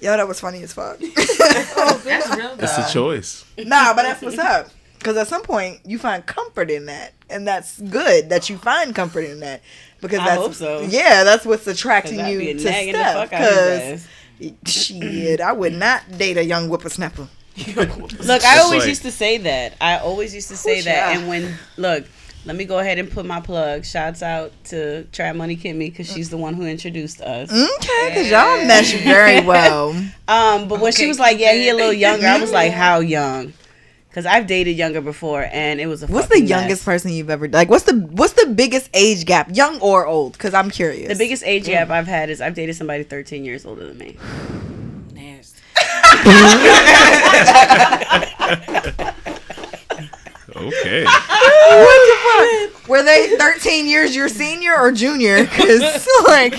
Yo, 0.00 0.16
that 0.16 0.26
was 0.26 0.40
funny 0.40 0.62
as 0.62 0.72
fuck. 0.72 0.96
Oh, 1.02 2.00
that's 2.04 2.34
real. 2.36 2.56
It's 2.58 2.78
a 2.78 2.90
choice. 2.92 3.44
nah, 3.58 3.92
but 3.94 4.02
that's 4.04 4.22
what's 4.22 4.38
up. 4.38 4.70
Because 4.98 5.16
at 5.18 5.28
some 5.28 5.42
point 5.42 5.80
you 5.84 5.98
find 5.98 6.24
comfort 6.24 6.70
in 6.70 6.86
that, 6.86 7.12
and 7.28 7.46
that's 7.46 7.78
good 7.80 8.30
that 8.30 8.48
you 8.48 8.56
find 8.58 8.94
comfort 8.94 9.24
in 9.24 9.40
that. 9.40 9.60
Because 10.00 10.20
I 10.20 10.24
that's 10.26 10.40
hope 10.40 10.54
so. 10.54 10.80
yeah, 10.82 11.24
that's 11.24 11.44
what's 11.44 11.66
attracting 11.66 12.26
you 12.26 12.38
be 12.38 12.54
to 12.54 12.64
nagging 12.64 12.92
the 12.94 12.98
Steph. 12.98 13.14
fuck 13.14 13.32
out 13.34 13.42
of 13.42 13.82
his 13.82 14.06
Because 14.38 14.72
shit, 14.72 15.40
I 15.42 15.52
would 15.52 15.74
not 15.74 16.16
date 16.16 16.38
a 16.38 16.44
young 16.44 16.68
whippersnapper. 16.68 17.28
Look, 17.66 18.44
I 18.44 18.58
always 18.58 18.80
like- 18.80 18.88
used 18.88 19.02
to 19.02 19.10
say 19.12 19.38
that. 19.38 19.74
I 19.80 19.98
always 19.98 20.34
used 20.34 20.48
to 20.48 20.56
say 20.56 20.80
that. 20.82 21.12
child. 21.12 21.18
And 21.18 21.28
when 21.28 21.54
look, 21.76 22.04
let 22.46 22.56
me 22.56 22.64
go 22.64 22.78
ahead 22.78 22.98
and 22.98 23.10
put 23.10 23.26
my 23.26 23.40
plug. 23.40 23.84
Shouts 23.84 24.22
out 24.22 24.52
to 24.66 25.04
Try 25.12 25.32
Money 25.32 25.56
Kimmy 25.56 25.90
because 25.90 26.10
she's 26.10 26.30
the 26.30 26.38
one 26.38 26.54
who 26.54 26.64
introduced 26.66 27.20
us. 27.20 27.50
Okay, 27.52 28.08
because 28.08 28.30
y'all 28.30 28.64
mesh 28.66 28.94
very 29.02 29.44
well. 29.44 29.94
Um, 30.28 30.68
but 30.68 30.78
when 30.80 30.92
she 30.92 31.08
was 31.08 31.18
like, 31.18 31.38
"Yeah, 31.40 31.52
he 31.54 31.68
a 31.68 31.74
little 31.74 31.92
younger," 31.92 32.26
I 32.26 32.38
was 32.38 32.52
like, 32.52 32.70
"How 32.72 33.00
young?" 33.00 33.52
Because 34.08 34.26
I've 34.26 34.46
dated 34.46 34.76
younger 34.76 35.00
before, 35.00 35.48
and 35.52 35.80
it 35.80 35.86
was 35.86 36.02
a. 36.04 36.06
What's 36.06 36.28
the 36.28 36.40
youngest 36.40 36.82
mess. 36.82 36.84
person 36.84 37.10
you've 37.12 37.30
ever 37.30 37.48
like? 37.48 37.68
What's 37.68 37.84
the 37.84 37.94
what's 37.94 38.32
the 38.34 38.46
biggest 38.46 38.90
age 38.94 39.24
gap, 39.26 39.50
young 39.54 39.80
or 39.80 40.06
old? 40.06 40.32
Because 40.34 40.54
I'm 40.54 40.70
curious. 40.70 41.08
The 41.08 41.16
biggest 41.16 41.42
age 41.44 41.66
gap 41.66 41.90
I've 41.90 42.06
had 42.06 42.30
is 42.30 42.40
I've 42.40 42.54
dated 42.54 42.76
somebody 42.76 43.02
13 43.02 43.44
years 43.44 43.66
older 43.66 43.86
than 43.86 43.98
me. 43.98 44.16
Nasty. 46.24 47.80
Okay. 50.56 51.06
Were 52.88 53.02
they 53.04 53.36
13 53.36 53.86
years 53.86 54.16
your 54.16 54.28
senior 54.28 54.74
or 54.76 54.90
junior? 54.92 55.44
Because 55.44 55.80
like, 56.26 56.54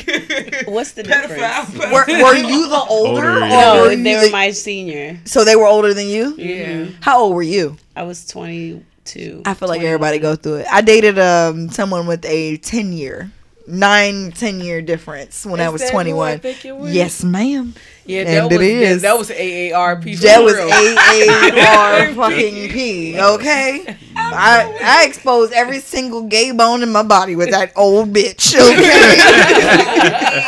What's 0.65 0.93
the 0.93 1.03
difference? 1.03 1.73
were, 1.77 2.05
were 2.07 2.35
you 2.35 2.69
the 2.69 2.83
older, 2.89 3.27
Older, 3.31 3.37
or 3.37 3.39
yeah. 3.41 3.73
No, 3.73 3.81
were 3.83 3.91
you 3.91 4.03
they 4.03 4.15
the- 4.15 4.25
were 4.27 4.31
my 4.31 4.51
senior. 4.51 5.19
so 5.25 5.43
they 5.43 5.55
were 5.57 5.67
older 5.67 5.93
than 5.93 6.07
you? 6.07 6.35
Yeah. 6.37 6.85
How 7.01 7.19
old 7.19 7.35
were 7.35 7.43
you? 7.43 7.75
I 7.95 8.03
was 8.03 8.25
22. 8.27 9.43
I 9.45 9.53
feel 9.53 9.67
like 9.67 9.81
everybody 9.81 10.19
go 10.19 10.35
through 10.37 10.55
it. 10.57 10.67
I 10.71 10.79
dated 10.81 11.19
um 11.19 11.69
someone 11.69 12.07
with 12.07 12.23
a 12.25 12.57
10 12.57 12.93
year 12.93 13.29
nine, 13.67 14.31
ten 14.31 14.59
year 14.59 14.81
difference 14.81 15.45
when 15.45 15.59
I 15.61 15.67
Is 15.67 15.73
was 15.73 15.81
that 15.81 15.91
who 15.91 15.97
I 15.99 16.03
21. 16.03 16.39
think 16.39 16.65
it 16.65 16.75
was? 16.75 16.93
Yes, 16.93 17.23
ma'am. 17.23 17.73
Yeah, 18.05 18.21
And 18.21 18.51
that 18.51 18.57
was 18.57 18.67
it 18.67 18.81
is. 18.81 19.01
that 19.03 19.17
was 19.17 19.29
AARP. 19.29 20.15
for 20.17 20.23
That 20.23 20.43
was 20.43 20.55
real. 20.55 20.69
AAR 20.71 22.13
fucking 22.31 22.69
P. 22.71 23.19
Okay, 23.19 23.95
I 24.15 24.79
I 24.83 25.05
exposed 25.07 25.53
every 25.53 25.79
single 25.79 26.23
gay 26.23 26.51
bone 26.51 26.81
in 26.83 26.91
my 26.91 27.03
body 27.03 27.35
with 27.35 27.51
that 27.51 27.71
old 27.75 28.11
bitch. 28.13 28.55
Okay, 28.61 28.89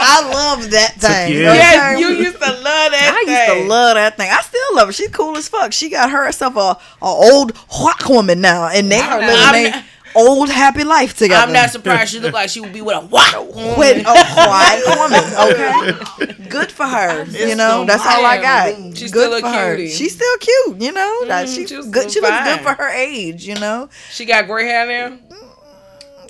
I 0.02 0.30
love 0.34 0.70
that 0.72 0.94
thing. 0.96 1.28
Tequila. 1.34 1.50
okay? 1.52 1.58
Yes, 1.60 2.00
you 2.00 2.08
used 2.10 2.42
to 2.42 2.52
love 2.52 2.64
that. 2.64 3.14
I 3.26 3.32
used 3.32 3.46
to 3.54 3.54
thing. 3.60 3.68
love 3.70 3.96
that 3.96 4.18
thing. 4.18 4.30
I 4.32 4.42
still 4.42 4.76
love 4.76 4.88
her. 4.88 4.94
She's 4.94 5.10
cool 5.10 5.38
as 5.38 5.48
fuck. 5.48 5.74
She 5.74 5.90
got 5.90 6.10
herself 6.10 6.56
a, 6.56 6.60
a 6.60 7.06
old 7.06 7.56
white 7.58 8.08
woman 8.10 8.42
now, 8.42 8.68
and 8.68 8.92
they 8.92 9.00
are 9.00 9.20
living 9.20 9.36
I'm 9.38 9.54
their 9.64 9.72
not- 9.72 9.84
old 10.16 10.50
happy 10.50 10.84
life 10.84 11.16
together. 11.16 11.46
I'm 11.46 11.54
not 11.54 11.70
surprised. 11.70 12.12
She 12.12 12.20
looked 12.20 12.34
like 12.34 12.50
she 12.50 12.60
would 12.60 12.74
be 12.74 12.82
with 12.82 12.96
a 12.96 13.06
wow. 13.06 13.48
with 13.78 14.06
a 14.06 14.14
white 14.36 14.84
woman. 14.98 15.24
Okay, 15.44 16.50
good 16.50 16.72
for 16.72 16.86
her. 16.86 17.26
You 17.26 17.56
know, 17.56 17.86
that's 17.86 18.06
all 18.06 18.26
I 18.26 18.42
got. 18.42 18.98
She's 18.98 19.12
good 19.12 19.42
for 19.42 19.50
her. 19.50 19.78
She's 19.78 20.16
still 20.16 20.38
cute. 20.38 20.82
You 20.82 20.92
know, 20.92 21.22
mm-hmm, 21.24 21.46
she's 21.48 21.70
she 21.70 21.92
good. 21.92 22.12
She 22.12 22.22
looks 22.22 22.44
good 22.44 22.62
for 22.62 22.74
her 22.74 22.90
age. 22.90 23.46
You 23.48 23.56
know, 23.56 23.90
She 24.12 24.26
got 24.26 24.48
gray 24.48 24.66
hair 24.68 24.88
now. 25.10 25.18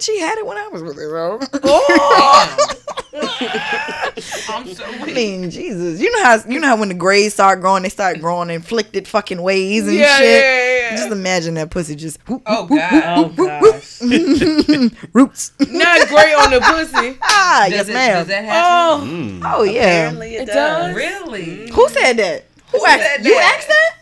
She 0.04 0.20
had 0.20 0.38
it 0.38 0.46
when 0.46 0.58
I 0.58 0.68
was 0.68 0.84
with 0.84 0.98
her. 0.98 1.10
Bro. 1.10 1.40
I'm 4.50 4.68
so 4.74 4.84
I 4.86 5.12
mean, 5.14 5.50
Jesus, 5.50 6.00
you 6.02 6.12
know 6.12 6.24
how 6.24 6.38
you 6.48 6.60
know 6.60 6.68
how 6.68 6.78
when 6.78 6.90
the 6.90 6.96
grays 6.96 7.34
start 7.34 7.62
growing, 7.62 7.84
they 7.84 7.90
start 7.90 8.20
growing 8.20 8.50
inflicted 8.50 9.08
fucking 9.08 9.42
ways 9.42 9.88
and 9.88 9.96
Yeah, 9.96 10.18
shit. 10.18 10.26
yeah, 10.44 10.90
yeah. 10.92 10.96
Just 10.98 11.12
imagine 11.12 11.54
that 11.56 11.70
pussy 11.70 11.96
just 11.96 12.20
whoop, 12.28 12.42
Oh 12.46 12.66
whoop, 12.66 12.80
God. 12.80 13.04
Oh 13.18 13.30
gosh. 13.30 14.02
whoop, 14.02 14.94
roots. 15.14 15.52
Not 15.60 16.08
gray 16.10 16.34
on 16.34 16.52
the 16.52 16.60
pussy. 16.62 17.18
ah, 17.24 17.64
Does 17.70 17.72
yes, 17.74 17.90
it, 17.90 17.94
ma'am. 17.94 18.16
Does 18.20 18.28
that 18.28 18.46
happen? 18.46 18.60
Oh, 18.64 19.04
Mm. 19.04 19.42
oh 19.46 19.64
yeah. 19.64 19.82
Apparently 19.82 20.36
it, 20.36 20.42
It 20.44 20.46
does. 20.48 20.56
does. 20.56 20.96
Really? 20.96 21.70
Who 21.72 21.90
said 21.90 22.14
that? 22.18 22.46
Who, 22.72 22.86
asked? 22.86 23.04
said 23.04 23.26
You 23.26 23.36
asked 23.36 23.68
that? 23.68 23.96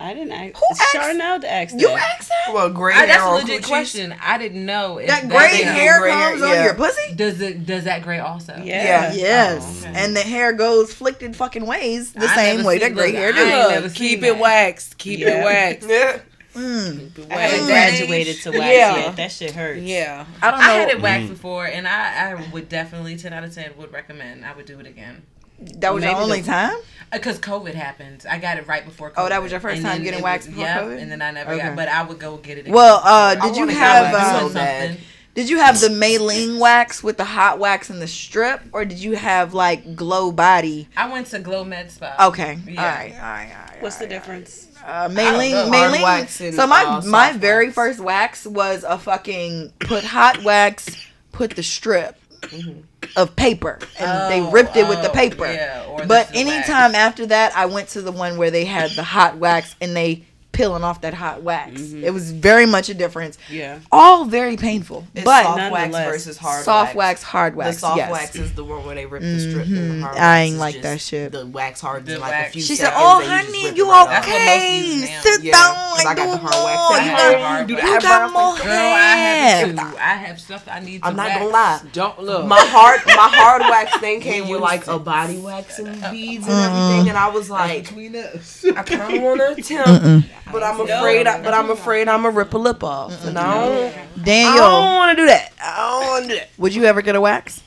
I 0.00 0.14
didn't 0.14 0.32
ask. 0.32 0.56
Who 0.56 0.62
asked- 0.70 0.92
Charnel 0.92 1.44
asked 1.44 1.74
You 1.80 1.88
that. 1.88 2.16
asked 2.18 2.28
that? 2.28 2.54
Well, 2.54 2.70
gray 2.70 2.94
I, 2.94 2.98
hair 2.98 3.06
that's 3.08 3.20
a 3.22 3.26
on 3.26 3.34
legit 3.40 3.62
coochies. 3.62 3.66
question. 3.66 4.14
I 4.22 4.38
didn't 4.38 4.64
know 4.64 4.98
if 4.98 5.08
That 5.08 5.28
gray 5.28 5.48
thing- 5.48 5.64
hair 5.66 5.98
gray 6.00 6.12
hair, 6.12 6.30
comes 6.30 6.42
on 6.42 6.48
yeah. 6.50 6.64
your 6.64 6.74
pussy? 6.74 7.14
Does 7.16 7.40
it? 7.40 7.66
Does 7.66 7.84
that 7.84 8.02
gray 8.02 8.20
also? 8.20 8.54
Yeah. 8.62 9.12
Yes. 9.12 9.82
Oh, 9.84 9.88
okay. 9.90 9.98
And 10.04 10.14
the 10.16 10.20
hair 10.20 10.52
goes 10.52 10.94
flicked 10.94 11.22
fucking 11.34 11.66
ways 11.66 12.12
the 12.12 12.26
I 12.26 12.34
same 12.36 12.64
way 12.64 12.78
that 12.78 12.94
gray 12.94 13.10
hair 13.12 13.32
does. 13.32 13.42
do. 13.44 13.48
ain't 13.50 13.58
look, 13.62 13.70
never 13.70 13.88
seen 13.88 13.96
keep 14.08 14.20
that. 14.20 14.26
it 14.28 14.38
waxed. 14.38 14.98
Keep 14.98 15.18
Yeah. 15.20 15.28
it 15.40 15.44
waxed. 15.44 15.88
Yeah. 15.88 16.18
Mm. 16.54 17.30
I 17.30 17.34
haven't 17.40 17.66
graduated 17.66 18.36
to 18.42 18.50
wax 18.50 18.62
Yeah. 18.64 18.96
yet. 18.96 19.16
That 19.16 19.32
shit 19.32 19.50
hurts. 19.52 19.80
Yeah. 19.82 20.24
I 20.42 20.50
don't 20.50 20.60
I 20.60 20.72
had 20.74 20.88
it 20.90 21.00
waxed 21.00 21.28
before, 21.28 21.66
and 21.66 21.86
I, 21.86 22.30
I 22.32 22.50
would 22.52 22.68
definitely 22.68 23.16
ten 23.16 23.32
out 23.32 23.44
of 23.44 23.54
ten 23.54 23.72
would 23.76 23.92
recommend. 23.92 24.44
I 24.44 24.54
would 24.54 24.66
do 24.66 24.78
it 24.80 24.86
again 24.86 25.22
That 25.58 25.92
was 25.94 26.04
your 26.04 26.14
only 26.16 26.40
the- 26.40 26.46
time? 26.46 26.76
because 27.12 27.38
COVID 27.38 27.74
happened. 27.74 28.26
I 28.30 28.38
got 28.38 28.58
it 28.58 28.66
right 28.68 28.84
before. 28.84 29.10
COVID. 29.10 29.14
Oh, 29.16 29.28
that 29.30 29.42
was 29.42 29.50
your 29.50 29.60
first 29.60 29.76
And 29.78 29.86
time 29.86 30.02
getting 30.02 30.22
waxed 30.22 30.48
was- 30.48 30.54
before 30.56 30.68
yep, 30.68 30.82
COVID? 30.84 31.02
and 31.02 31.10
then 31.10 31.22
I 31.22 31.30
never 31.30 31.52
Okay. 31.52 31.62
got. 31.68 31.76
But 31.76 31.88
I 31.88 32.02
would 32.02 32.18
go 32.18 32.36
get 32.36 32.58
it. 32.58 32.60
Again. 32.62 32.72
Well, 32.74 33.00
uh, 33.02 33.34
did 33.36 33.56
you 33.56 33.66
have 33.68 34.12
back 34.12 34.22
uh, 34.34 34.40
so 34.40 34.54
bad. 34.54 34.88
something. 34.90 35.04
did 35.34 35.48
you 35.48 35.58
have 35.58 35.80
the 35.80 35.88
Maylene 35.88 36.58
wax 36.58 37.02
with 37.02 37.16
the 37.16 37.24
hot 37.24 37.58
wax 37.58 37.88
and 37.90 38.02
the 38.02 38.08
strip, 38.08 38.60
or 38.72 38.84
did 38.84 38.98
you 38.98 39.16
have 39.16 39.54
like 39.54 39.96
glow 39.96 40.30
body? 40.32 40.88
I 40.96 41.08
went 41.10 41.28
to 41.28 41.38
Glow 41.38 41.64
Med 41.64 41.90
Spa. 41.90 42.14
Okay, 42.28 42.58
Yeah. 42.66 42.82
all 42.82 42.88
right, 42.88 43.12
all 43.14 43.20
right, 43.20 43.50
all 43.52 43.72
right. 43.72 43.82
What's 43.82 43.96
all 43.96 44.00
the 44.00 44.04
right. 44.14 44.20
difference? 44.20 44.66
Uh, 44.86 45.08
Maylene, 45.08 45.50
know. 45.52 45.70
Maylene. 45.70 46.02
wax 46.02 46.34
so 46.56 46.66
my 46.66 46.82
uh, 46.84 47.02
my 47.06 47.32
very 47.32 47.66
wax. 47.66 47.74
first 47.74 48.00
wax 48.00 48.46
was 48.46 48.84
a 48.84 48.98
fucking 48.98 49.72
put 49.80 50.04
hot 50.04 50.42
wax, 50.44 50.88
put 51.32 51.50
the 51.56 51.62
strip 51.62 52.17
Mm-hmm. 52.42 52.80
of 53.16 53.34
paper, 53.36 53.78
and 53.98 54.32
they 54.32 54.40
Oh, 54.40 54.50
ripped 54.50 54.76
it 54.76 54.88
with 54.88 55.02
the 55.02 55.10
oh, 55.10 55.14
paper. 55.14 55.46
yeah, 55.46 55.84
but 56.06 56.34
is 56.34 56.34
wax. 56.34 56.36
anytime 56.36 56.94
after 56.94 57.26
that, 57.26 57.56
I 57.56 57.66
went 57.66 57.88
to 57.90 58.02
the 58.02 58.12
one 58.12 58.36
where 58.36 58.50
they 58.50 58.64
had 58.64 58.90
the 58.92 59.02
hot 59.02 59.36
wax 59.38 59.74
and 59.80 59.96
they 59.96 60.24
peeling 60.58 60.82
off 60.82 61.00
that 61.02 61.14
hot 61.14 61.42
wax. 61.42 61.92
It 61.92 62.10
was 62.12 62.32
very 62.32 62.66
much 62.66 62.88
a 62.88 62.94
difference. 62.94 63.38
Yeah. 63.48 63.78
All 63.92 64.24
very 64.24 64.56
painful, 64.56 65.06
It's 65.14 65.24
but 65.24 65.44
soft 65.44 65.70
wax 65.72 65.94
versus 65.94 66.36
hard 66.36 66.64
soft 66.64 66.96
wax. 66.96 67.22
wax, 67.22 67.22
hard 67.22 67.56
The 67.56 67.72
soft 67.72 67.96
yes. 67.96 68.10
wax 68.10 68.34
is 68.36 68.52
the 68.54 68.64
one 68.64 68.84
where 68.84 68.96
they 68.96 69.06
rip 69.06 69.22
the 69.22 69.38
strip. 69.38 69.66
and 69.66 70.02
the 70.02 70.06
hard. 70.06 70.16
I 70.16 70.20
wax 70.20 70.40
ain't 70.46 70.54
is 70.54 70.60
like 70.60 70.74
just 70.74 70.82
that 70.82 71.00
shit. 71.00 71.32
The 71.32 71.46
wax 71.46 71.80
hardens 71.80 72.08
The 72.08 72.14
in 72.16 72.20
like 72.20 72.30
wax. 72.32 72.48
a 72.48 72.52
few 72.54 72.62
She 72.62 72.74
said, 72.74 72.92
"Oh, 72.94 73.20
and 73.20 73.30
honey, 73.46 73.76
you 73.76 73.88
right 73.88 74.08
That's 74.08 74.26
off. 74.26 74.32
what 74.32 74.32
most 74.32 74.34
okay? 74.34 75.20
Sit 75.22 75.42
Yeah, 75.44 75.52
down 75.52 75.74
'cause 75.74 76.00
and 76.00 76.08
I 76.08 76.14
got 76.14 76.24
do 76.24 76.30
the 76.32 76.36
hard 76.38 76.64
wax. 76.64 76.78
more. 76.78 76.98
I 76.98 77.04
You 77.04 77.10
got, 77.38 77.40
hard 77.48 77.66
do 77.68 77.74
you 77.74 77.78
eyebrow 77.80 78.00
got 78.00 78.32
more 78.32 78.56
thing. 78.58 78.66
Girl, 78.66 78.74
I 78.74 79.16
have 79.16 79.66
hair. 79.68 79.72
too. 79.92 79.96
I 79.98 80.14
have 80.26 80.40
stuff 80.40 80.64
I 80.68 80.80
need 80.80 81.02
to 81.02 81.06
I'm 81.08 81.14
not 81.16 81.28
gonna 81.38 81.46
lie. 81.46 81.80
Don't 81.92 82.18
look. 82.20 82.46
My 82.46 82.58
hard, 82.58 83.00
my 83.06 83.14
hard 83.32 83.62
wax 83.62 83.96
thing 83.98 84.20
came 84.20 84.48
with 84.48 84.60
like 84.60 84.86
a 84.88 84.98
body 84.98 85.38
wax 85.38 85.78
and 85.78 85.88
beads 86.10 86.46
and 86.48 86.58
Mm-hmm. 86.58 86.74
everything, 86.88 87.08
and 87.10 87.18
I 87.18 87.28
was 87.28 87.48
like, 87.48 87.84
Between 87.84 88.16
us. 88.16 88.64
I 88.76 88.82
kind 88.82 89.16
of 89.16 89.22
want 89.22 89.40
to 89.40 89.48
attempt, 89.52 90.28
but 90.52 90.62
I'm 90.62 90.80
afraid. 90.80 91.26
I, 91.26 91.42
but 91.42 91.54
I'm 91.54 91.70
afraid 91.70 92.08
I'm 92.08 92.22
gonna 92.22 92.34
rip 92.36 92.54
a 92.54 92.58
lip 92.58 92.82
off, 92.84 93.24
and 93.24 93.38
I 93.38 93.54
don't. 93.54 93.94
I 94.26 94.56
don't 94.56 94.96
want 94.96 95.16
to 95.16 95.22
do 95.22 95.26
that. 95.26 95.52
I 95.62 95.76
don't 96.00 96.06
want 96.08 96.22
to 96.24 96.28
do 96.30 96.34
that. 96.36 96.48
would 96.58 96.74
you 96.74 96.84
ever 96.84 97.02
get 97.02 97.14
a 97.16 97.20
wax? 97.20 97.62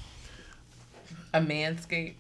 A 1.34 1.40
manscape. 1.40 2.14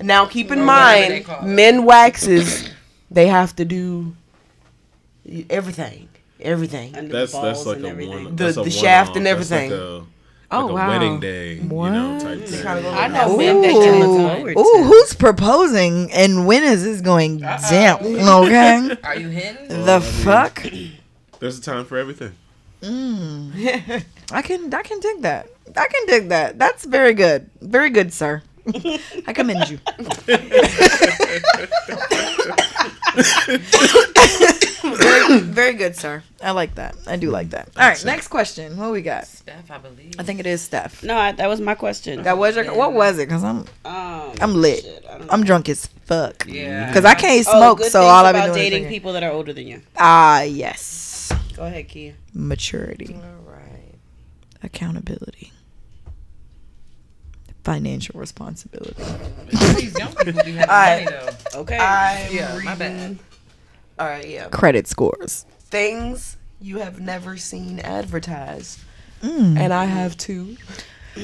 Now, 0.00 0.26
keep 0.26 0.50
in 0.50 0.60
Or 0.60 0.64
mind, 0.64 1.26
men 1.44 1.84
waxes, 1.84 2.68
they 3.10 3.26
have 3.28 3.56
to 3.56 3.64
do 3.64 4.14
everything, 5.48 6.08
everything. 6.40 6.92
That's 7.08 7.32
the 7.32 7.40
that's 7.40 7.64
like 7.66 7.78
a 7.78 7.88
everything. 7.88 8.24
one. 8.24 8.36
The- 8.36 8.44
that's 8.44 8.56
a 8.56 8.62
the 8.62 8.70
shaft 8.70 9.16
and 9.16 9.24
one-off. 9.24 9.38
That's 9.38 9.50
everything. 9.52 9.70
Like 9.98 10.06
a, 10.54 10.60
like 10.60 10.64
Oh, 10.64 10.68
a 10.68 10.74
wow. 10.74 10.88
wedding 10.88 11.20
day, 11.20 11.54
you 11.54 11.62
know, 11.62 12.18
type 12.20 12.40
thing. 12.46 12.66
I 12.66 13.08
know 13.08 13.36
that. 13.36 13.38
men 13.38 13.62
that 13.62 13.68
get 13.72 13.94
Ooh. 13.94 14.28
it 14.48 14.54
Forward 14.54 14.56
Ooh, 14.58 14.82
who's 14.84 15.14
proposing 15.14 16.10
and 16.12 16.46
when 16.46 16.62
is 16.64 16.82
this 16.84 17.00
going 17.00 17.38
down? 17.38 17.58
Okay. 17.64 18.96
Are 19.04 19.16
you 19.16 19.28
hitting? 19.28 19.84
the 19.84 20.00
fuck? 20.00 20.62
There's 21.40 21.58
a 21.58 21.62
time 21.62 21.84
for 21.84 21.96
everything. 21.98 22.32
Mm. 22.80 24.04
I 24.32 24.42
can 24.42 24.72
I 24.74 24.82
can 24.82 25.00
dig 25.00 25.22
that. 25.22 25.48
I 25.76 25.88
can 25.88 26.06
dig 26.06 26.28
that. 26.28 26.58
That's 26.58 26.84
very 26.84 27.14
good. 27.14 27.48
Very 27.60 27.90
good, 27.90 28.12
sir. 28.12 28.42
I 29.26 29.32
commend 29.32 29.68
you. 29.70 29.78
Very, 34.84 35.40
very 35.40 35.72
good, 35.74 35.96
sir. 35.96 36.22
I 36.42 36.50
like 36.52 36.74
that. 36.76 36.94
I 37.06 37.16
do 37.16 37.30
like 37.30 37.50
that. 37.50 37.68
All 37.76 37.82
right, 37.82 37.88
Thanks, 37.96 38.04
next 38.04 38.28
question. 38.28 38.76
What 38.76 38.92
we 38.92 39.02
got? 39.02 39.26
Steph, 39.26 39.70
I 39.70 39.78
believe. 39.78 40.14
I 40.18 40.22
think 40.22 40.40
it 40.40 40.46
is 40.46 40.62
Steph. 40.62 41.02
No, 41.02 41.16
I, 41.16 41.32
that 41.32 41.48
was 41.48 41.60
my 41.60 41.74
question. 41.74 42.22
That 42.22 42.38
was 42.38 42.56
your. 42.56 42.74
What 42.74 42.92
was 42.92 43.18
it? 43.18 43.28
Cause 43.28 43.44
I'm 43.44 43.64
Um, 43.84 44.32
I'm 44.40 44.54
lit. 44.54 44.82
shit, 44.84 45.04
I 45.08 45.18
don't 45.18 45.32
I'm 45.32 45.44
drunk 45.44 45.68
as 45.68 45.86
fuck. 46.06 46.46
Yeah. 46.48 46.92
Cause 46.92 47.04
I 47.04 47.14
can't 47.14 47.44
Oh, 47.48 47.52
smoke, 47.58 47.78
good 47.78 47.90
so 47.92 48.02
all 48.02 48.24
I've 48.24 48.34
been 48.34 48.42
about 48.44 48.54
doing 48.54 48.58
is 48.66 48.70
dating 48.70 48.82
drinking. 48.84 48.96
people 49.00 49.12
that 49.14 49.22
are 49.22 49.30
older 49.32 49.52
than 49.52 49.66
you. 49.66 49.80
Ah, 49.96 50.42
yes. 50.42 51.32
Go 51.56 51.64
ahead, 51.64 51.88
Kia. 51.88 52.14
Maturity, 52.34 53.14
All 53.14 53.52
right. 53.52 53.94
accountability, 54.62 55.52
financial 57.64 58.20
responsibility. 58.20 59.02
These 59.50 59.98
young 59.98 60.14
people 60.14 60.42
be 60.44 60.52
having 60.52 60.60
Alright. 60.70 61.04
money 61.06 61.16
though. 61.52 61.60
Okay. 61.60 61.78
I'm 61.78 62.34
Yeah, 62.34 62.58
my 62.64 62.72
reading. 62.74 63.18
All 63.98 64.06
right, 64.06 64.28
yeah. 64.28 64.48
credit 64.48 64.86
scores. 64.86 65.46
Things 65.58 66.36
you 66.60 66.78
have 66.78 67.00
never 67.00 67.36
seen 67.36 67.80
advertised, 67.80 68.78
Mm. 69.22 69.58
and 69.58 69.72
I 69.72 69.86
have 69.86 70.16
two 70.16 70.56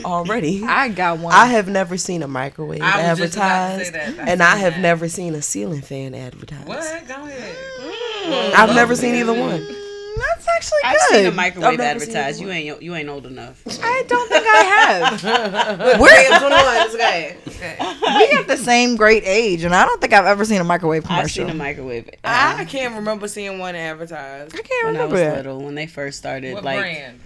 already. 0.04 0.62
I 0.64 0.88
got 0.88 1.18
one. 1.18 1.34
I 1.34 1.46
have 1.46 1.68
never 1.68 1.96
seen 1.98 2.22
a 2.22 2.28
microwave 2.28 2.80
I 2.82 3.10
was 3.10 3.18
just 3.18 3.34
about 3.36 3.46
to 3.46 3.50
advertised, 3.52 3.94
that. 3.94 4.08
I've 4.08 4.18
and 4.20 4.30
seen 4.30 4.40
I 4.40 4.56
have 4.56 4.74
that. 4.74 4.80
never 4.80 5.08
seen 5.08 5.34
a 5.34 5.42
ceiling 5.42 5.82
fan 5.82 6.14
advertised. 6.14 6.66
What? 6.68 7.08
Go 7.08 7.14
ahead. 7.26 8.54
I've 8.54 8.74
never 8.74 8.94
seen 8.96 9.14
either 9.16 9.34
one. 9.34 9.66
That's 10.20 10.48
actually 10.48 10.78
I've 10.84 10.96
good. 11.08 11.16
seen 11.16 11.26
a 11.26 11.30
microwave 11.32 11.74
I've 11.74 11.80
advertised. 11.80 12.40
You 12.40 12.50
ain't 12.50 12.82
you 12.82 12.94
ain't 12.94 13.08
old 13.08 13.26
enough. 13.26 13.62
I 13.82 14.04
don't 14.06 14.28
think 14.28 14.44
I 14.46 14.62
have. 14.62 15.22
We're 16.00 16.38
21. 16.38 16.50
It's 16.52 16.94
okay. 16.94 17.36
okay. 17.48 17.76
we 18.18 18.30
got 18.36 18.46
the 18.46 18.56
same 18.56 18.96
great 18.96 19.22
age, 19.24 19.64
and 19.64 19.74
I 19.74 19.84
don't 19.84 20.00
think 20.00 20.12
I've 20.12 20.26
ever 20.26 20.44
seen 20.44 20.60
a 20.60 20.64
microwave 20.64 21.04
commercial. 21.04 21.22
I've 21.24 21.30
seen 21.30 21.50
a 21.50 21.54
microwave. 21.54 22.08
uh, 22.24 22.54
I 22.58 22.64
can't 22.64 22.94
remember 22.96 23.28
seeing 23.28 23.58
one 23.58 23.74
advertised. 23.74 24.54
I 24.54 24.62
can't 24.62 24.86
when 24.86 24.96
I 24.96 24.98
remember 25.04 25.14
was 25.14 25.20
that. 25.22 25.36
little 25.36 25.60
when 25.62 25.74
they 25.74 25.86
first 25.86 26.18
started. 26.18 26.54
What 26.54 26.64
like, 26.64 26.78
brand? 26.80 27.20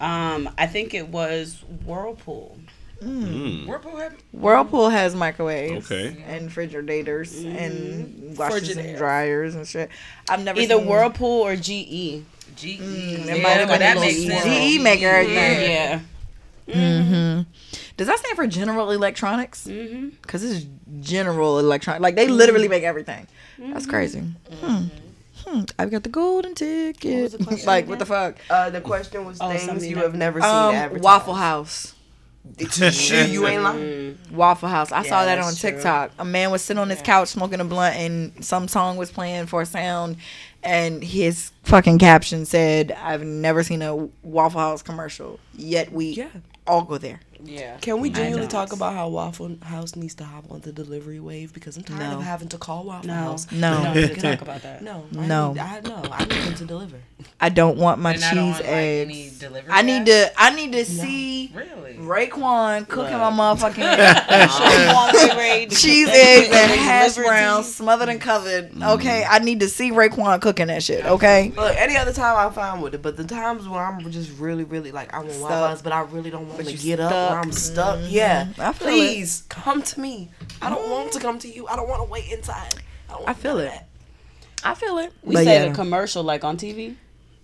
um, 0.00 0.48
I 0.58 0.66
think 0.66 0.94
it 0.94 1.08
was 1.08 1.62
Whirlpool. 1.84 2.58
Mm. 3.02 3.66
Whirlpool 3.66 3.96
have 3.96 4.14
Whirlpool 4.32 4.88
has 4.90 5.14
microwaves 5.14 5.90
Okay. 5.90 6.22
and 6.26 6.44
refrigerators 6.46 7.34
and 7.42 8.36
washers 8.36 8.76
and 8.76 8.96
dryers 8.98 9.54
and 9.54 9.66
shit. 9.66 9.88
I've 10.28 10.44
never 10.44 10.60
Either 10.60 10.76
seen 10.76 10.86
Whirlpool 10.86 11.46
or 11.46 11.56
GE. 11.56 12.22
GE. 12.56 12.78
it 12.80 13.38
yeah, 13.38 13.66
but 13.66 13.78
that 13.78 13.98
makes 13.98 14.20
GE. 14.22 14.26
sense. 14.26 14.44
GE 14.44 14.82
make 14.82 15.02
everything. 15.02 15.70
Yeah. 15.70 16.00
Mm-hmm. 16.68 17.42
Does 17.96 18.06
that 18.06 18.18
stand 18.18 18.36
for 18.36 18.46
General 18.46 18.90
Electronics? 18.90 19.66
Mm-hmm. 19.66 20.10
Because 20.22 20.44
it's 20.44 20.66
General 21.00 21.58
Electronic. 21.58 22.00
Like 22.02 22.16
they 22.16 22.28
literally 22.28 22.68
make 22.68 22.82
everything. 22.82 23.26
That's 23.58 23.86
crazy. 23.86 24.20
Hmm. 24.60 24.84
Hmm. 25.46 25.60
I've 25.78 25.90
got 25.90 26.02
the 26.02 26.08
golden 26.10 26.54
ticket. 26.54 27.22
was 27.22 27.32
the 27.32 27.44
question 27.44 27.66
like 27.66 27.88
what 27.88 27.98
the 27.98 28.06
fuck? 28.06 28.36
Uh, 28.50 28.68
the 28.70 28.80
question 28.80 29.24
was 29.24 29.38
Oh, 29.40 29.50
things 29.50 29.86
you 29.86 29.96
have 29.96 30.14
never 30.14 30.40
seen 30.40 30.50
Um. 30.50 30.98
Waffle 31.00 31.34
House. 31.34 31.94
Sure, 32.90 33.24
you 33.24 33.46
ain't 33.46 33.62
lying. 33.62 33.78
Mm-hmm. 34.14 34.36
Waffle 34.36 34.68
House. 34.68 34.92
I 34.92 35.02
saw 35.02 35.24
that 35.24 35.38
on 35.38 35.44
that's 35.44 35.60
true. 35.60 35.70
TikTok. 35.72 36.12
A 36.18 36.24
man 36.24 36.50
was 36.50 36.62
sitting 36.62 36.80
on 36.80 36.90
his 36.90 37.02
couch 37.02 37.28
smoking 37.28 37.60
a 37.60 37.64
blunt, 37.64 37.96
and 37.96 38.44
some 38.44 38.66
song 38.68 38.96
was 38.96 39.10
playing 39.10 39.46
for 39.46 39.62
a 39.62 39.66
sound, 39.66 40.16
and 40.62 41.02
his 41.02 41.52
fucking 41.64 41.98
caption 41.98 42.44
said, 42.46 42.92
"I've 42.92 43.22
never 43.22 43.62
seen 43.62 43.82
a 43.82 43.94
Waffle 44.22 44.60
House 44.60 44.82
commercial, 44.82 45.38
yet 45.54 45.92
we 45.92 46.06
Yeah. 46.06 46.28
all 46.66 46.82
go 46.82 46.98
there." 46.98 47.20
Yeah. 47.44 47.76
Can 47.78 48.00
we 48.00 48.10
genuinely 48.10 48.48
talk 48.48 48.72
about 48.72 48.94
how 48.94 49.08
Waffle 49.08 49.56
House 49.62 49.96
needs 49.96 50.14
to 50.16 50.24
hop 50.24 50.50
on 50.50 50.60
the 50.60 50.72
delivery 50.72 51.20
wave? 51.20 51.52
Because 51.52 51.76
I'm 51.76 51.84
tired 51.84 52.00
No. 52.00 52.18
of 52.18 52.22
having 52.24 52.48
to 52.48 52.58
call 52.58 52.84
Waffle 52.84 53.08
No, 53.08 53.14
House. 53.14 53.50
No. 53.52 53.82
No. 53.82 53.92
we 53.92 53.94
don't 53.94 53.94
need 54.10 54.14
to 54.14 54.20
talk 54.20 54.40
about 54.42 54.62
that. 54.62 54.82
No, 54.82 55.04
No. 55.12 55.50
I 55.50 55.52
need, 55.52 55.60
I 55.60 55.80
know. 55.80 56.02
I 56.12 56.24
need 56.24 56.30
them 56.42 56.54
to 56.54 56.64
deliver. 56.64 56.96
I 57.40 57.48
don't 57.48 57.78
want 57.78 58.00
my 58.00 58.12
They're 58.16 58.34
not 58.34 58.38
on, 58.38 58.52
cheese 58.52 58.60
like, 58.60 58.68
eggs. 58.70 59.42
any 59.42 59.62
I 59.70 59.82
need 59.82 60.06
to. 60.06 60.32
I 60.36 60.54
need 60.54 60.72
to 60.72 60.84
see 60.84 61.52
Really? 61.54 61.94
Raekwon 61.94 62.88
cooking 62.88 63.18
my 63.18 63.30
motherfucking 63.30 65.70
Cheese 65.70 65.80
cheese 65.82 66.08
eggs 66.08 66.48
and 66.52 66.70
hash 66.80 67.14
browns 67.16 67.74
smothered 67.74 68.08
and 68.08 68.20
covered. 68.20 68.70
Mm. 68.72 68.94
Okay, 68.96 69.24
I 69.28 69.38
need 69.38 69.60
to 69.60 69.68
see 69.68 69.90
Raekwon 69.90 70.40
cooking 70.40 70.68
that 70.68 70.82
shit. 70.82 71.04
Okay. 71.04 71.52
Look, 71.56 71.76
any 71.76 71.96
other 71.96 72.12
time 72.12 72.36
I'm 72.36 72.52
fine 72.52 72.80
with 72.80 72.94
it, 72.94 73.02
but 73.02 73.16
the 73.16 73.24
times 73.24 73.68
when 73.68 73.80
I'm 73.80 74.10
just 74.10 74.38
really, 74.38 74.64
really 74.64 74.92
like 74.92 75.12
I 75.12 75.18
want 75.18 75.28
Waffle 75.30 75.46
Stuck. 75.46 75.70
House, 75.70 75.82
but 75.82 75.92
I 75.92 76.00
really 76.02 76.30
don't 76.30 76.48
want 76.48 76.66
to 76.66 76.76
get 76.76 77.00
up 77.00 77.10
stuck. 77.30 77.44
I'm 77.44 77.52
stuck. 77.52 77.98
Mm-hmm. 77.98 78.08
Yeah, 78.10 78.48
I 78.58 78.72
feel 78.72 78.88
please 78.88 79.44
come 79.48 79.82
to 79.82 80.00
me. 80.00 80.30
I 80.60 80.70
don't 80.70 80.90
want 80.90 81.12
to 81.12 81.20
come 81.20 81.38
to 81.40 81.48
you. 81.48 81.66
I 81.66 81.76
don't 81.76 81.88
want 81.88 82.02
to 82.02 82.10
wait 82.10 82.30
inside. 82.30 82.74
I, 83.08 83.12
don't 83.12 83.28
I 83.28 83.32
feel 83.34 83.58
it. 83.58 83.64
that. 83.64 83.88
I 84.62 84.74
feel 84.74 84.98
it. 84.98 85.12
We 85.22 85.34
But 85.34 85.44
said 85.44 85.64
yeah. 85.64 85.72
a 85.72 85.74
commercial 85.74 86.22
like 86.22 86.44
on 86.44 86.56
TV. 86.56 86.96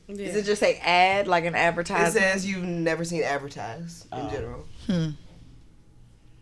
Does 0.09 0.37
it 0.37 0.45
just 0.45 0.61
say 0.61 0.78
ad 0.84 1.26
like 1.26 1.45
an 1.45 1.55
It 1.57 2.12
says 2.12 2.47
you've 2.47 2.62
never 2.62 3.05
seen 3.05 3.22
advertised 3.22 4.07
in 4.12 4.18
oh. 4.20 4.30
general. 4.30 4.64
Hmm. 4.87 5.11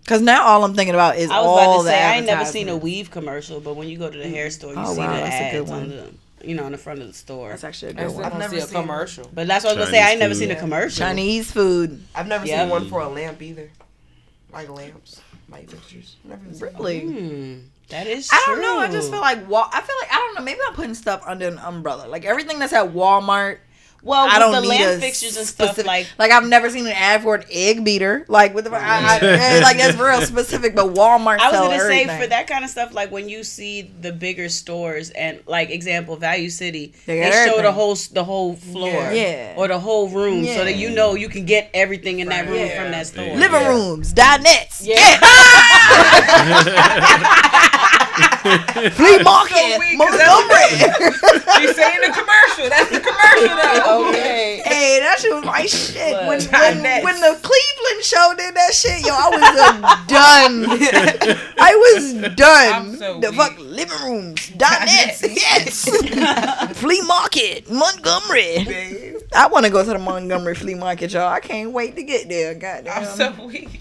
Because 0.03 0.21
now 0.21 0.45
all 0.45 0.65
I'm 0.65 0.75
thinking 0.75 0.95
about 0.95 1.17
is 1.17 1.31
I 1.31 1.39
was 1.39 1.47
all 1.47 1.59
about 1.59 1.79
to 1.79 1.85
the 1.85 1.91
say 1.91 2.03
I 2.05 2.17
ain't 2.17 2.27
never 2.27 2.45
seen 2.45 2.69
a 2.69 2.77
weave 2.77 3.11
commercial, 3.11 3.59
but 3.61 3.75
when 3.75 3.89
you 3.89 3.97
go 3.97 4.11
to 4.11 4.19
the 4.19 4.25
mm. 4.25 4.31
hair 4.31 4.51
store, 4.51 4.73
you 4.75 4.79
Oh, 4.79 4.93
see 4.93 4.99
wow, 5.01 5.15
the 5.15 5.21
that's 5.23 5.55
a 5.55 5.59
good 5.59 5.69
one. 5.69 5.83
on 5.85 5.89
the 5.89 6.15
you 6.47 6.55
know 6.55 6.67
in 6.67 6.73
the 6.73 6.79
front 6.79 7.01
of 7.01 7.07
the 7.07 7.13
store. 7.15 7.51
That's 7.51 7.65
actually 7.65 7.93
a 7.93 7.95
good 7.95 8.11
still 8.11 8.23
one. 8.23 8.31
don't 8.31 8.39
never 8.39 8.61
see 8.61 8.63
a 8.77 8.81
commercial. 8.81 9.31
But 9.33 9.47
that's 9.47 9.65
what 9.65 9.77
I 9.77 9.81
was 9.81 9.85
gonna 9.87 9.97
say. 9.97 10.03
I 10.03 10.11
ain't 10.11 10.21
never 10.21 10.35
Chinese 10.35 10.39
seen 10.49 10.51
a 10.57 10.61
commercial. 10.61 10.99
Chinese 11.07 11.51
food. 11.51 12.03
I've 12.15 12.27
never 12.27 12.47
Yeah. 12.47 12.63
seen 12.63 12.71
one 12.71 12.89
for 12.89 13.01
a 13.01 13.09
lamp 13.09 13.41
either. 13.43 13.71
Like 14.53 14.69
lamps, 14.69 15.21
light 15.51 15.71
fixtures. 15.71 16.17
Never 16.25 16.43
seen 16.53 16.61
one. 16.61 16.75
Really? 16.75 17.01
Hmm, 17.01 17.59
that 17.89 18.07
is. 18.07 18.29
I 18.33 18.43
don't 18.47 18.61
know. 18.61 18.79
I 18.79 18.89
just 18.91 19.11
feel 19.11 19.21
like 19.21 19.49
Wal- 19.49 19.69
I 19.73 19.81
feel 19.81 19.97
like 20.01 20.13
I 20.13 20.17
don't 20.17 20.35
know. 20.37 20.43
Maybe 20.43 20.61
I'm 20.69 20.75
putting 20.75 20.95
stuff 20.95 21.23
under 21.27 21.49
an 21.49 21.59
umbrella. 21.59 22.07
Like 22.09 22.25
everything 22.25 22.59
that's 22.59 22.73
at 22.73 22.93
Walmart. 22.93 23.59
Well, 24.05 24.27
I 24.27 24.35
with 24.35 24.39
don't 24.39 24.53
the 24.53 24.61
need 24.61 24.69
lamp 24.81 24.99
a 24.99 25.01
fixtures 25.01 25.37
and 25.37 25.47
stuff 25.47 25.79
like. 25.85 26.07
like 26.19 26.31
I've 26.31 26.47
never 26.47 26.71
seen 26.71 26.87
an 26.87 26.93
ad 26.93 27.23
for 27.23 27.35
an 27.37 27.45
egg 27.51 27.85
beater. 27.85 28.25
Like 28.29 28.55
with 28.55 28.65
the 28.67 28.71
I, 28.75 29.19
I, 29.21 29.61
like 29.63 29.77
that's 29.79 29.97
real 29.99 30.21
specific. 30.23 30.75
But 30.75 30.95
Walmart. 30.95 31.39
I 31.39 31.51
was 31.51 31.59
gonna 31.61 31.79
say 31.81 32.05
for 32.21 32.27
that 32.29 32.47
kind 32.47 32.65
of 32.65 32.71
stuff, 32.71 32.93
like 32.95 33.11
when 33.11 33.29
you 33.29 33.43
see 33.43 33.83
the 34.01 34.13
bigger 34.13 34.49
stores 34.49 35.11
and 35.11 35.41
like 35.47 35.71
example 35.71 36.17
Value 36.17 36.51
City, 36.51 36.93
They 37.07 37.21
they, 37.21 37.31
show 37.31 37.37
everything. 37.39 37.63
the 37.65 37.73
whole 37.73 37.95
the 38.13 38.25
whole 38.25 38.55
floor, 38.57 39.11
Yeah. 39.13 39.55
or 39.57 39.69
the 39.69 39.79
whole 39.79 40.09
room, 40.09 40.45
so 40.45 40.65
that 40.65 40.77
you 40.77 40.91
know 40.91 41.15
you 41.15 41.29
can 41.29 41.45
get 41.47 41.71
everything 41.75 42.21
in 42.21 42.29
that 42.29 42.47
room 42.47 42.59
Yeah. 42.59 42.83
from 42.83 42.91
that 42.93 43.07
store. 43.07 43.25
living 43.37 43.61
Yeah. 43.61 43.69
rooms, 43.69 44.13
dinets, 44.13 44.83
Yeah. 44.87 45.19
flea 48.93 49.23
market, 49.23 49.79
Montgomery. 49.97 50.69
She's 51.57 51.75
saying 51.77 52.01
the 52.05 52.13
commercial. 52.13 52.69
That's 52.69 52.91
the 52.91 53.01
commercial 53.01 53.57
though. 53.57 54.11
Okay. 54.15 54.61
Hey, 54.65 55.01
that 55.01 55.19
shit 55.19 55.33
was 55.35 55.45
my 55.45 55.65
shit. 55.67 56.13
Look, 56.13 56.21
When, 56.29 56.41
when, 56.41 56.83
dinets. 56.83 57.05
when 57.05 57.21
the 57.21 57.39
Cleveland 57.43 58.03
show 58.05 58.35
did 58.37 58.55
that 58.55 58.75
shit, 58.75 59.01
yo, 59.07 59.13
I 59.13 59.29
was 59.31 59.43
uh, 59.43 60.05
done. 60.07 60.67
I 61.59 61.75
was 61.75 62.35
done. 62.37 62.73
I'm 62.73 62.97
so 62.97 63.21
the 63.21 63.31
weak. 63.31 63.39
fuck 63.39 63.59
living 63.59 63.99
rooms, 64.05 64.51
dinettes, 64.51 65.23
yes. 65.35 66.79
flea 66.79 67.03
market, 67.03 67.71
Montgomery. 67.71 68.65
Babe. 68.65 69.17
I 69.35 69.49
want 69.49 69.65
to 69.67 69.71
go 69.73 69.83
to 69.85 69.91
the 69.91 69.99
Montgomery 69.99 70.55
flea 70.55 70.75
market, 70.75 71.13
y'all. 71.13 71.29
I 71.29 71.41
can't 71.41 71.73
wait 71.73 71.97
to 71.97 72.03
get 72.03 72.29
there. 72.29 72.55
Goddamn, 72.55 72.99
I'm 73.05 73.05
so 73.17 73.47
weak. 73.47 73.81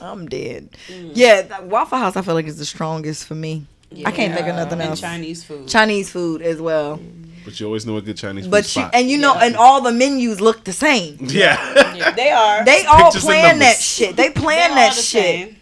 I'm 0.00 0.28
dead. 0.28 0.70
Yeah, 0.88 1.42
that 1.42 1.66
Waffle 1.66 1.98
House 1.98 2.16
I 2.16 2.22
feel 2.22 2.34
like 2.34 2.46
is 2.46 2.58
the 2.58 2.64
strongest 2.66 3.26
for 3.26 3.34
me. 3.34 3.66
I 4.04 4.10
can't 4.10 4.34
think 4.34 4.46
of 4.46 4.54
nothing 4.56 4.80
And 4.80 4.90
else. 4.90 5.00
Chinese 5.00 5.44
food. 5.44 5.66
Chinese 5.68 6.10
food 6.10 6.42
as 6.42 6.60
well, 6.60 6.98
mm-hmm. 6.98 7.24
But 7.44 7.58
you 7.58 7.66
always 7.66 7.86
know 7.86 7.96
a 7.96 8.02
good 8.02 8.16
Chinese 8.18 8.44
food 8.44 8.50
but 8.50 8.64
you 8.64 8.82
spot. 8.82 8.90
and 8.94 9.08
you 9.08 9.16
know, 9.16 9.34
and 9.34 9.56
all 9.56 9.80
the 9.80 9.92
menus 9.92 10.38
look 10.40 10.64
the 10.64 10.72
same. 10.72 11.16
yeah. 11.20 11.94
Yeah, 11.96 12.10
they 12.10 12.30
are. 12.30 12.62
They 12.64 12.84
all 12.84 13.04
Pictures 13.04 13.24
plan 13.24 13.58
that 13.60 13.76
shit. 13.78 14.16
They 14.16 14.28
They 14.28 14.34
plan 14.34 14.70
all 14.70 14.76
that 14.76 14.94
the 14.94 15.00
shit. 15.02 15.22
same. 15.22 15.54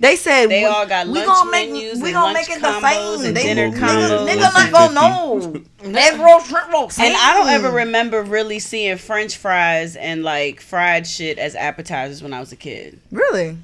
They 0.00 0.16
said 0.16 0.46
They 0.48 0.60
we, 0.62 0.64
all 0.64 0.86
got 0.86 1.06
we 1.06 1.12
lunch 1.14 1.26
gonna 1.26 1.50
make 1.50 1.70
menus 1.70 2.00
we 2.00 2.06
and 2.08 2.14
gonna 2.14 2.32
lunch 2.34 2.48
make 2.48 2.56
it 2.56 2.60
the 2.62 2.66
combos 2.68 3.16
same. 3.18 3.26
and 3.26 3.36
They, 3.36 3.42
dinner 3.42 3.70
combos. 3.70 4.26
nigga 4.26 4.38
nigga 4.40 4.72
not 4.72 4.72
gonna 4.72 4.94
know. 4.94 5.98
Egg 5.98 6.18
roll, 6.18 6.40
shrimp 6.40 6.72
roll, 6.72 6.90
And 6.98 7.14
I 7.16 7.34
don't 7.34 7.48
ever 7.48 7.70
remember 7.70 8.22
really 8.22 8.58
seeing 8.58 8.96
French 8.96 9.36
fries 9.36 9.96
and 9.96 10.22
like 10.22 10.60
fried 10.62 11.06
shit 11.06 11.38
as 11.38 11.54
appetizers 11.54 12.22
when 12.22 12.32
I 12.32 12.40
was 12.40 12.52
a 12.52 12.56
kid. 12.56 12.98
Really, 13.12 13.56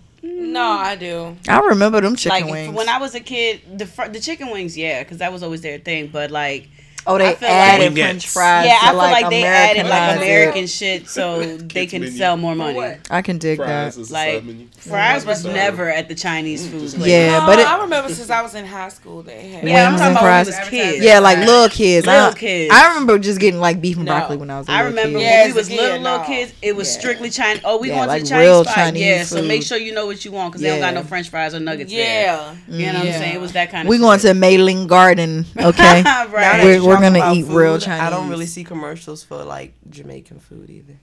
No, 0.51 0.63
I 0.63 0.97
do. 0.97 1.37
I 1.49 1.61
remember 1.61 2.01
them 2.01 2.17
chicken 2.17 2.43
like 2.47 2.53
wings. 2.53 2.75
when 2.77 2.89
I 2.89 2.99
was 2.99 3.15
a 3.15 3.21
kid, 3.21 3.79
the 3.79 3.87
fr- 3.87 4.09
the 4.09 4.21
chicken 4.21 4.51
wings, 4.51 4.77
yeah, 4.77 5.03
because 5.03 5.19
that 5.19 5.33
was 5.33 5.43
always 5.43 5.61
their 5.63 5.79
thing. 5.79 6.09
But 6.09 6.31
like, 6.31 6.69
oh, 7.11 7.19
they 7.19 7.29
I 7.31 7.35
feel 7.35 7.49
like- 7.49 7.59
added 7.59 7.93
French 7.95 8.29
fries. 8.29 8.67
yeah, 8.67 8.79
to 8.79 8.85
I 8.87 8.89
feel 8.91 8.97
like, 8.99 9.23
like 9.23 9.31
they 9.31 9.45
added 9.45 9.83
like 9.87 9.87
Americanize 9.87 10.17
it. 10.17 10.25
American 10.25 10.67
shit 10.67 11.09
so 11.09 11.57
they 11.57 11.87
can 11.87 12.03
menu. 12.03 12.17
sell 12.17 12.37
more 12.37 12.55
money. 12.55 12.75
what? 12.77 12.99
I 13.11 13.23
can 13.23 13.39
dig 13.39 13.59
Fries 13.59 13.95
that. 13.97 14.01
is 14.01 14.11
a 14.11 14.13
Like 14.13 14.43
side 14.45 14.67
fries 14.79 15.27
was 15.27 15.43
Sorry. 15.43 15.55
never 15.55 15.89
at 15.91 16.09
the 16.09 16.15
Chinese 16.15 16.67
food 16.69 16.91
place. 16.93 17.07
Yeah, 17.07 17.41
No, 17.41 17.47
but 17.47 17.59
it, 17.59 17.67
I 17.67 17.83
remember 17.83 18.09
since 18.13 18.31
I 18.31 18.43
was 18.43 18.55
in 18.55 18.65
high 18.67 18.89
school 18.89 19.23
they 19.23 19.49
had. 19.51 19.65
yeah, 19.69 19.87
I'm 19.87 19.93
Wings 19.93 20.01
talking 20.01 20.17
and 20.17 20.17
about 20.17 20.23
when 20.23 20.47
we 20.47 20.53
fries. 20.53 20.61
was 20.61 20.69
kids. 20.69 21.05
yeah, 21.05 21.19
like 21.19 21.39
little 21.39 21.69
kids. 21.69 22.09
I, 22.09 22.17
Little 22.19 22.35
kids. 22.35 22.75
I 22.75 22.89
remember 22.89 23.19
just 23.19 23.41
getting 23.41 23.61
like 23.61 23.81
beef 23.81 23.97
and 23.97 24.07
No. 24.07 24.13
broccoli 24.13 24.37
when 24.37 24.51
I 24.51 24.59
was. 24.59 24.69
a 24.69 24.73
I 24.73 24.77
little 24.85 24.91
remember 24.91 25.19
kid. 25.19 25.25
Yeah, 25.25 25.41
when 25.43 25.51
we 25.51 25.53
was 25.59 25.69
kid, 25.69 25.77
little 25.81 25.99
little 26.01 26.19
no. 26.19 26.25
kids, 26.25 26.53
it 26.63 26.77
was 26.77 26.93
Yeah. 26.95 27.01
strictly 27.01 27.31
Chinese. 27.31 27.63
Oh, 27.65 27.79
we 27.79 27.89
Yeah, 27.89 27.97
going 27.97 28.09
like 28.09 28.19
to 28.19 28.25
the 28.25 28.31
Chinese 28.31 28.47
real 28.47 28.65
spot. 28.65 28.75
Chinese 28.75 29.03
yeah, 29.03 29.25
so 29.25 29.43
make 29.43 29.63
sure 29.63 29.77
you 29.79 29.93
know 29.93 30.07
what 30.07 30.25
you 30.25 30.33
want 30.33 30.53
because 30.53 30.63
they 30.63 30.69
don't 30.69 30.81
got 30.81 30.95
no 30.95 31.03
French 31.03 31.29
fries 31.29 31.55
or 31.55 31.61
nuggets. 31.61 31.93
Yeah. 31.93 32.55
You 32.69 32.87
know 32.87 32.93
what 33.01 33.07
I'm 33.09 33.13
saying? 33.13 33.35
It 33.35 33.41
was 33.41 33.53
that 33.53 33.71
kind 33.71 33.87
of 33.87 33.91
We 33.91 33.99
going 33.99 34.19
to 34.21 34.35
Mei 34.35 34.57
Ling 34.59 34.87
Garden, 34.87 35.47
okay? 35.59 36.03
Right. 36.31 36.65
We're- 36.65 36.81
you 37.01 37.07
we're 37.13 37.19
gonna 37.19 37.19
about 37.25 37.37
eat 37.37 37.45
real 37.47 37.79
food, 37.81 37.89
I 37.89 38.11
don't 38.11 38.29
really 38.29 38.47
see 38.47 38.65
commercials 38.65 39.23
for 39.25 39.43
like 39.45 39.75
Jamaican 39.89 40.41
food 40.41 40.71
either. 40.71 40.97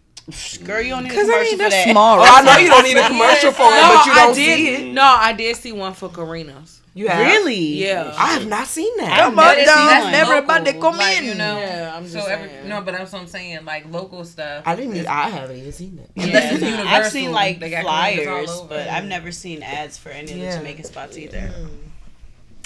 Girl, 0.66 0.82
you 0.82 0.90
don't 0.90 1.04
need 1.04 1.10
a 1.12 1.14
Because 1.14 1.30
I 1.30 1.34
commercial 1.34 1.58
mean, 1.58 1.66
for 1.66 1.70
that. 1.70 1.90
small. 1.90 2.20
Oh, 2.20 2.24
I 2.24 2.42
know 2.42 2.58
you 2.58 2.68
don't 2.70 2.84
need 2.84 2.98
a 2.98 3.08
commercial 3.08 3.52
for 3.54 3.64
it, 3.64 3.82
no, 3.82 3.94
but 3.96 4.06
you 4.06 4.12
I 4.12 4.16
don't 4.26 4.36
did. 4.36 4.58
see 4.58 4.74
it. 4.90 4.94
No, 4.94 5.04
I 5.04 5.32
did 5.34 5.56
see 5.56 5.72
one 5.72 5.94
for 5.94 6.10
Karina's. 6.10 6.82
You 6.94 7.08
have 7.10 7.26
Really? 7.28 7.56
Yeah. 7.56 8.14
I 8.18 8.34
have 8.34 8.48
not 8.48 8.68
seen 8.68 8.92
that. 8.98 9.12
I've 9.14 9.26
Come 9.30 9.40
on 9.40 9.46
never 9.56 9.66
down, 9.66 9.88
seen 9.88 10.04
one. 10.04 10.14
everybody 10.16 10.66
Local, 10.74 10.82
come 10.82 10.98
like, 10.98 11.18
in. 11.20 11.26
You 11.26 11.36
know. 11.36 11.60
Yeah, 11.60 11.94
I'm 11.96 12.04
just 12.04 12.16
so 12.16 12.26
every, 12.26 12.68
no, 12.68 12.82
but 12.82 12.92
that's 12.96 13.12
what 13.14 13.22
I'm 13.22 13.28
saying. 13.28 13.64
Like 13.66 13.90
local 13.90 14.26
stuff. 14.26 14.64
I 14.66 14.76
didn't. 14.76 14.96
Even, 14.96 15.08
I 15.08 15.30
haven't 15.30 15.58
even 15.58 15.72
seen 15.72 15.96
that. 15.98 16.10
Yeah, 16.16 16.56
Yeah, 16.56 16.84
no. 16.84 16.90
I've 16.90 17.08
seen 17.12 17.32
like 17.32 17.60
They 17.60 17.70
got 17.70 17.86
all 17.86 17.92
flyers, 17.92 18.50
over. 18.50 18.68
but 18.70 18.88
I've 18.90 19.06
never 19.06 19.32
seen 19.32 19.62
ads 19.64 19.98
for 19.98 20.10
any 20.10 20.32
of 20.34 20.40
the 20.40 20.44
Yeah. 20.44 20.58
Jamaican 20.58 20.84
spots 20.86 21.18
either. 21.18 21.54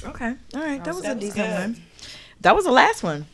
Okay, 0.04 0.34
all 0.56 0.62
right, 0.62 0.84
that 0.84 0.96
was 0.96 1.00
a 1.04 1.10
That 1.10 1.18
was 1.18 1.26
decent 1.26 1.36
good. 1.48 1.60
one. 1.60 1.78
That 2.42 2.56
was 2.56 2.66
the 2.66 2.72
last 2.72 3.04
one. 3.04 3.26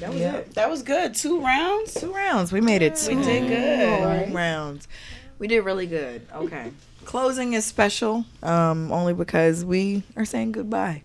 That 0.00 0.10
was 0.12 0.20
it. 0.20 0.54
That 0.54 0.68
was 0.68 0.82
good. 0.82 1.14
Two 1.14 1.40
rounds. 1.40 1.94
Two 1.94 2.12
rounds. 2.12 2.52
We 2.52 2.60
made 2.60 2.82
it. 2.82 2.96
Two 2.96 3.16
We 3.16 3.22
did 3.22 3.48
good. 3.48 4.28
Two 4.28 4.34
rounds. 4.34 4.88
We 5.38 5.46
did 5.46 5.60
really 5.60 5.86
good. 5.86 6.26
Okay. 6.34 6.72
Closing 7.04 7.52
is 7.52 7.64
special, 7.64 8.24
um, 8.42 8.92
only 8.92 9.12
because 9.12 9.64
we 9.64 10.02
are 10.16 10.24
saying 10.24 10.52
goodbye. 10.52 11.02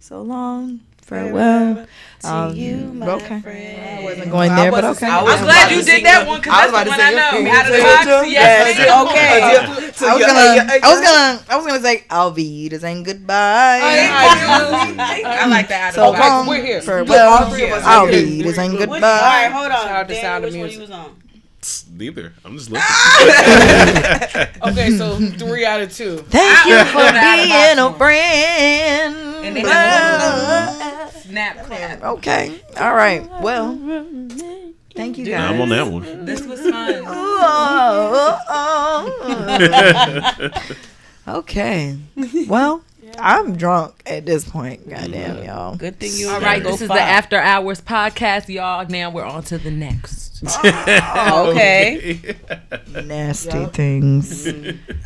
So 0.00 0.20
long, 0.22 0.80
farewell. 1.04 1.86
Um, 2.24 2.56
you, 2.56 2.76
my 2.94 3.06
okay. 3.20 3.40
friend. 3.42 4.00
I 4.00 4.02
wasn't 4.04 4.30
going 4.30 4.54
there, 4.56 4.70
but 4.70 4.82
okay. 4.96 5.06
I 5.06 5.18
I'm 5.18 5.24
was 5.24 5.40
glad 5.42 5.70
you 5.70 5.82
did 5.84 6.04
that 6.06 6.26
one 6.26 6.40
because 6.40 6.72
that's 6.72 6.72
the 6.72 6.90
one 6.90 7.00
I 7.00 7.10
know. 7.12 7.38
your 7.38 7.52
Out 7.52 7.66
of 7.66 7.72
the 7.76 7.82
box. 7.84 8.04
too. 8.04 8.30
Yes. 8.32 8.78
Yes. 8.78 8.88
Okay. 9.04 10.08
I 10.08 10.14
was 10.16 10.24
gonna, 10.24 10.80
I 10.82 10.88
was 10.94 11.00
gonna, 11.04 11.44
I 11.50 11.56
was 11.56 11.66
gonna 11.66 11.82
say 11.82 12.04
Alvidas 12.08 12.82
and 12.82 13.04
goodbye. 13.04 13.80
I 13.82 15.46
like 15.48 15.68
that. 15.68 15.92
So 15.94 16.10
Like, 16.10 16.46
we're 16.48 16.64
here. 16.64 16.80
farewell. 16.80 17.28
all 17.44 17.50
three 17.50 17.64
of 17.64 17.72
us 17.72 17.84
are 17.84 18.08
here. 18.08 18.22
Alvidas 18.24 18.58
and 18.58 18.72
Which, 18.78 18.88
all 18.88 18.88
right, 18.88 19.48
goodbye. 19.48 19.48
hold 19.52 19.72
Shout 19.72 19.86
out 19.86 19.96
on. 20.00 20.06
to 20.08 20.14
Dan, 20.14 20.22
Sound 20.22 20.44
of 20.44 20.52
which 20.52 20.60
one 20.60 20.68
Music. 20.88 20.88
You 21.64 21.70
was 21.72 21.84
on? 21.86 21.98
Neither. 21.98 22.32
I'm 22.44 22.56
just 22.58 22.70
listening. 22.70 24.48
Okay, 24.64 24.90
so 24.96 25.16
three 25.38 25.64
out 25.64 25.80
of 25.80 25.92
two. 25.92 26.18
Thank 26.18 26.66
you 26.66 26.84
for 26.92 26.98
Out 27.00 27.08
of 27.08 27.14
box 27.14 27.42
being 27.42 27.78
a 27.78 27.88
one. 27.88 27.98
friend. 27.98 29.16
And 29.44 29.56
they 29.56 29.60
have 29.60 31.12
Snap 31.12 31.64
clap. 31.66 32.02
Okay. 32.02 32.60
All 32.78 32.94
right. 32.94 33.28
Well, 33.40 33.76
thank 34.94 35.18
you 35.18 35.26
guys. 35.26 35.50
I'm 35.50 35.60
on 35.60 35.68
that 35.70 35.86
one. 35.86 36.24
This 36.24 36.44
was 36.46 36.60
fun. 36.60 37.04
Oh, 37.46 38.38
oh, 38.48 39.10
oh. 41.26 41.38
okay. 41.40 41.96
Well, 42.48 42.82
I'm 43.18 43.56
drunk 43.56 44.02
at 44.06 44.26
this 44.26 44.48
point. 44.48 44.88
Goddamn, 44.88 45.44
y'all. 45.44 45.76
Good 45.76 45.98
thing 45.98 46.12
you. 46.14 46.28
All 46.28 46.40
right, 46.40 46.62
this 46.62 46.80
is 46.80 46.88
the 46.88 46.94
After 47.00 47.38
Hours 47.38 47.80
podcast, 47.80 48.48
y'all. 48.48 48.86
Now 48.88 49.10
we're 49.10 49.24
on 49.24 49.42
to 49.44 49.58
the 49.58 49.70
next. 49.70 50.24
Okay. 50.64 52.36
Nasty 53.04 53.64
things. 53.66 54.44
This 54.44 54.54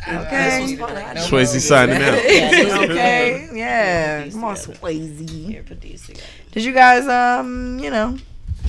Okay. 0.07 0.77
Swayze 0.77 1.59
signing 1.61 2.01
out. 2.01 2.13
okay. 2.89 3.49
Yeah. 3.53 4.29
Come 4.29 4.43
on, 4.43 4.55
Swayze. 4.55 5.29
Here, 5.29 5.63
put 5.63 5.81
these 5.81 6.05
together. 6.05 6.25
Did 6.51 6.63
you 6.65 6.73
guys, 6.73 7.07
um, 7.07 7.79
you 7.79 7.89
know, 7.89 8.17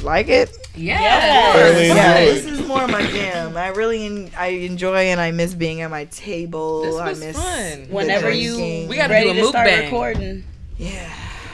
like 0.02 0.28
it? 0.28 0.50
Yeah. 0.74 1.52
Fairly 1.52 1.88
Yeah, 1.88 2.14
this 2.24 2.44
is 2.46 2.66
more 2.66 2.86
my 2.86 3.02
jam. 3.06 3.56
I 3.56 3.68
really, 3.68 4.06
en- 4.06 4.30
I 4.36 4.46
enjoy 4.48 4.96
and 5.10 5.20
I 5.20 5.30
miss 5.32 5.54
being 5.54 5.80
at 5.82 5.90
my 5.90 6.04
table. 6.06 6.82
This 6.82 6.96
I 6.96 7.08
was 7.10 7.20
miss 7.20 7.36
fun. 7.36 7.88
the 7.88 7.94
Whenever 7.94 8.30
you. 8.30 8.86
We 8.88 8.96
gotta 8.96 9.12
ready 9.12 9.32
do 9.32 9.38
a 9.38 9.42
to 9.42 9.48
start 9.48 9.68
mukbang. 9.68 9.82
recording, 9.84 10.44
Yeah. 10.78 11.12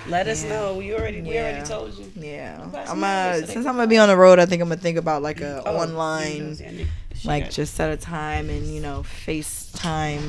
let 0.08 0.28
us 0.28 0.42
Yeah. 0.44 0.50
know. 0.50 0.74
We 0.74 0.94
already 0.94 1.22
we 1.22 1.34
Yeah. 1.34 1.42
already 1.42 1.66
told 1.66 1.94
you. 1.98 2.12
Yeah, 2.14 2.60
I'm 2.88 3.00
nice. 3.00 3.42
uh, 3.42 3.46
since 3.46 3.66
I'm 3.66 3.74
gonna 3.76 3.86
be 3.86 3.98
on 3.98 4.08
the 4.08 4.16
road, 4.16 4.38
I 4.38 4.46
think 4.46 4.60
I'm 4.62 4.68
gonna 4.68 4.80
think 4.80 4.98
about 4.98 5.22
like 5.22 5.40
a 5.40 5.62
Oh, 5.64 5.76
online, 5.78 6.56
like 7.24 7.50
just 7.50 7.74
set 7.74 7.90
a 7.90 7.96
time 7.96 8.50
and 8.50 8.66
you 8.66 8.80
know 8.80 9.04
FaceTime, 9.26 10.20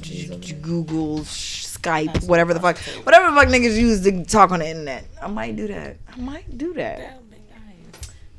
G- 0.00 0.30
G- 0.40 0.52
Google, 0.60 1.24
sh- 1.24 1.64
Skype, 1.66 2.24
whatever 2.28 2.52
the 2.54 2.60
fuck, 2.60 2.76
whatever 3.04 3.30
the 3.30 3.36
fuck 3.36 3.48
niggas 3.48 3.76
use 3.76 4.00
to 4.02 4.24
talk 4.24 4.50
on 4.52 4.58
the 4.60 4.68
internet. 4.68 5.04
I 5.22 5.28
might 5.28 5.56
do 5.56 5.66
that. 5.68 5.96
I 6.14 6.20
might 6.20 6.58
do 6.58 6.74
that. 6.74 7.20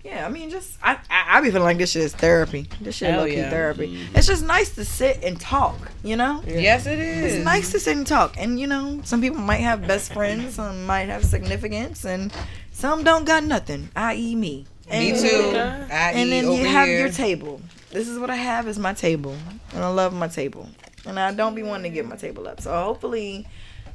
Yeah, 0.09 0.25
I 0.25 0.29
mean, 0.29 0.49
just 0.49 0.77
I, 0.81 0.93
I 1.09 1.37
I 1.37 1.41
be 1.41 1.47
feeling 1.51 1.63
like 1.63 1.77
this 1.77 1.91
shit 1.91 2.01
is 2.03 2.13
therapy. 2.13 2.67
This 2.81 2.95
shit 2.95 3.11
Hell 3.11 3.21
low 3.21 3.27
key 3.27 3.37
yeah. 3.37 3.49
therapy. 3.49 3.87
Mm-hmm. 3.87 4.15
It's 4.15 4.25
just 4.27 4.43
nice 4.43 4.73
to 4.75 4.83
sit 4.83 5.23
and 5.23 5.39
talk. 5.39 5.77
You 6.03 6.15
know. 6.15 6.41
Yes, 6.47 6.85
it 6.87 6.97
is. 6.99 7.35
It's 7.35 7.45
nice 7.45 7.71
to 7.73 7.79
sit 7.79 7.95
and 7.95 8.07
talk. 8.07 8.35
And 8.37 8.59
you 8.59 8.65
know, 8.67 9.01
some 9.03 9.21
people 9.21 9.39
might 9.39 9.57
have 9.61 9.85
best 9.87 10.11
friends, 10.13 10.55
some 10.55 10.85
might 10.87 11.09
have 11.09 11.23
significance, 11.23 12.05
and 12.05 12.33
some 12.71 13.03
don't 13.03 13.25
got 13.25 13.43
nothing, 13.43 13.89
i.e. 13.95 14.35
me. 14.35 14.65
Me 14.89 15.11
And- 15.11 15.19
too. 15.19 15.57
And 15.91 16.31
then 16.31 16.51
you 16.51 16.65
have 16.65 16.87
your 16.87 17.09
table. 17.09 17.61
This 17.91 18.07
is 18.07 18.17
what 18.17 18.29
I 18.31 18.35
have 18.35 18.67
is 18.67 18.79
my 18.79 18.93
table. 18.93 19.35
And 19.73 19.83
I 19.83 19.89
love 19.89 20.13
my 20.13 20.27
table. 20.27 20.69
And 21.05 21.19
I 21.19 21.31
don't 21.33 21.53
be 21.55 21.61
wanting 21.63 21.91
to 21.91 21.95
give 21.95 22.07
my 22.07 22.15
table 22.15 22.47
up. 22.47 22.61
So 22.61 22.71
hopefully, 22.71 23.47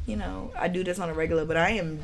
you 0.06 0.16
know, 0.16 0.52
I 0.56 0.68
do 0.68 0.84
this 0.84 0.98
on 0.98 1.08
a 1.08 1.14
regular, 1.14 1.44
but 1.44 1.56
I 1.56 1.70
am 1.70 1.98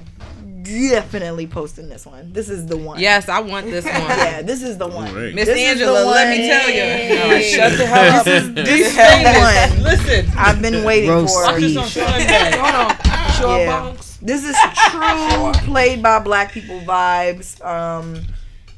definitely 0.62 1.47
posting 1.47 1.89
this 1.89 2.06
one. 2.06 2.32
This 2.32 2.48
is 2.48 2.66
the 2.66 2.77
one. 2.77 2.98
Yes, 3.01 3.28
I 3.28 3.40
want 3.40 3.66
this 3.66 3.85
one. 3.86 3.94
Yeah, 3.94 4.43
this 4.43 4.62
is 4.62 4.78
the 4.78 4.89
one. 4.89 5.10
Great. 5.12 5.35
Miss 5.35 5.47
This 5.47 5.59
is 5.59 5.64
Angela, 5.66 6.05
let 6.05 6.28
me 6.31 6.47
tell 6.47 6.68
you. 6.70 6.81
No, 7.31 7.40
Shut 7.40 7.77
the 7.78 7.86
hell 7.86 8.18
up. 8.20 8.24
This 8.24 8.89
is 8.89 8.97
the 8.97 9.74
one 9.77 9.82
Listen. 9.82 10.27
I've 10.36 10.62
been 10.62 10.85
waiting 10.85 11.10
Roast 11.10 11.35
for. 11.35 11.56
beef. 11.59 11.77
Hold 11.77 12.74
on. 12.74 13.32
Short 13.32 13.60
Yeah. 13.60 13.81
bunks. 13.82 14.18
This 14.22 14.44
is 14.44 14.56
true 14.90 15.52
played 15.66 16.02
by 16.02 16.18
black 16.18 16.52
people 16.52 16.81
vibes. 16.81 17.62
Um, 17.64 18.20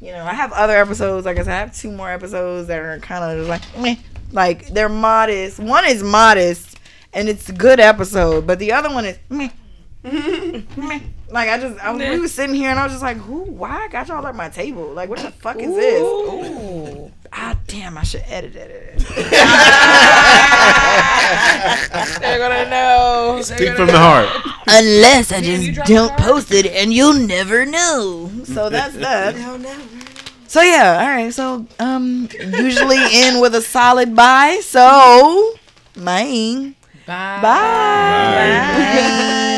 you 0.01 0.13
know, 0.13 0.25
I 0.25 0.35
have 0.35 0.53
other 0.53 0.77
episodes. 0.77 1.27
Like 1.27 1.37
I 1.39 1.43
said, 1.43 1.55
I 1.55 1.59
have 1.61 1.75
two 1.77 1.91
more 1.91 2.11
episodes 2.11 2.69
that 2.69 2.79
are 2.81 2.99
kind 3.01 3.41
of 3.41 3.49
like, 3.49 3.63
meh. 3.79 3.97
like 4.33 4.69
they're 4.69 4.89
modest. 4.89 5.59
One 5.59 5.85
is 5.85 6.03
modest, 6.03 6.72
and 7.13 7.29
it's 7.29 7.49
a 7.49 7.53
good 7.53 7.81
episode, 7.81 8.47
but 8.47 8.59
the 8.59 8.73
other 8.73 8.91
one 8.91 9.05
is 9.05 9.19
meh. 9.29 9.51
meh. 10.05 11.01
Like 11.31 11.49
I 11.49 11.59
just, 11.59 11.83
I, 11.83 11.95
we 11.95 12.19
was 12.19 12.35
sitting 12.35 12.55
here 12.55 12.71
and 12.71 12.79
I 12.79 12.85
was 12.85 12.93
just 12.93 13.03
like, 13.03 13.17
who? 13.17 13.43
Why 13.43 13.85
I 13.85 13.89
got 13.89 14.09
y'all 14.09 14.27
at 14.27 14.35
my 14.35 14.49
table? 14.49 14.93
Like, 14.93 15.09
what 15.09 15.21
the 15.21 15.31
fuck 15.31 15.59
is 15.59 15.75
this? 15.75 16.03
Ooh. 16.03 17.11
Ah, 17.35 17.57
damn! 17.67 17.97
I 17.97 18.03
should 18.03 18.23
edit 18.27 18.55
it. 18.55 18.99
They're 22.21 22.39
gonna 22.39 22.69
know. 22.69 23.41
Speak 23.41 23.75
from 23.75 23.87
the 23.87 23.97
heart. 23.97 24.29
Unless 24.67 25.33
I 25.33 25.41
just 25.41 25.81
don't 25.87 26.15
post 26.19 26.53
it 26.53 26.67
and 26.67 26.93
you'll 26.93 27.15
never 27.15 27.65
know. 27.65 28.31
So 28.45 28.69
that's 28.69 28.97
that. 28.97 29.35
So 30.53 30.61
yeah, 30.61 31.01
all 31.01 31.09
right. 31.09 31.33
So 31.33 31.67
um, 31.79 32.29
usually 32.39 32.99
end 33.01 33.41
with 33.41 33.55
a 33.55 33.63
solid 33.63 34.15
bye. 34.15 34.61
So, 34.63 35.55
bye. 37.07 37.41
Bye. 37.43 37.43
Bye. 37.43 38.97
bye. 38.97 39.52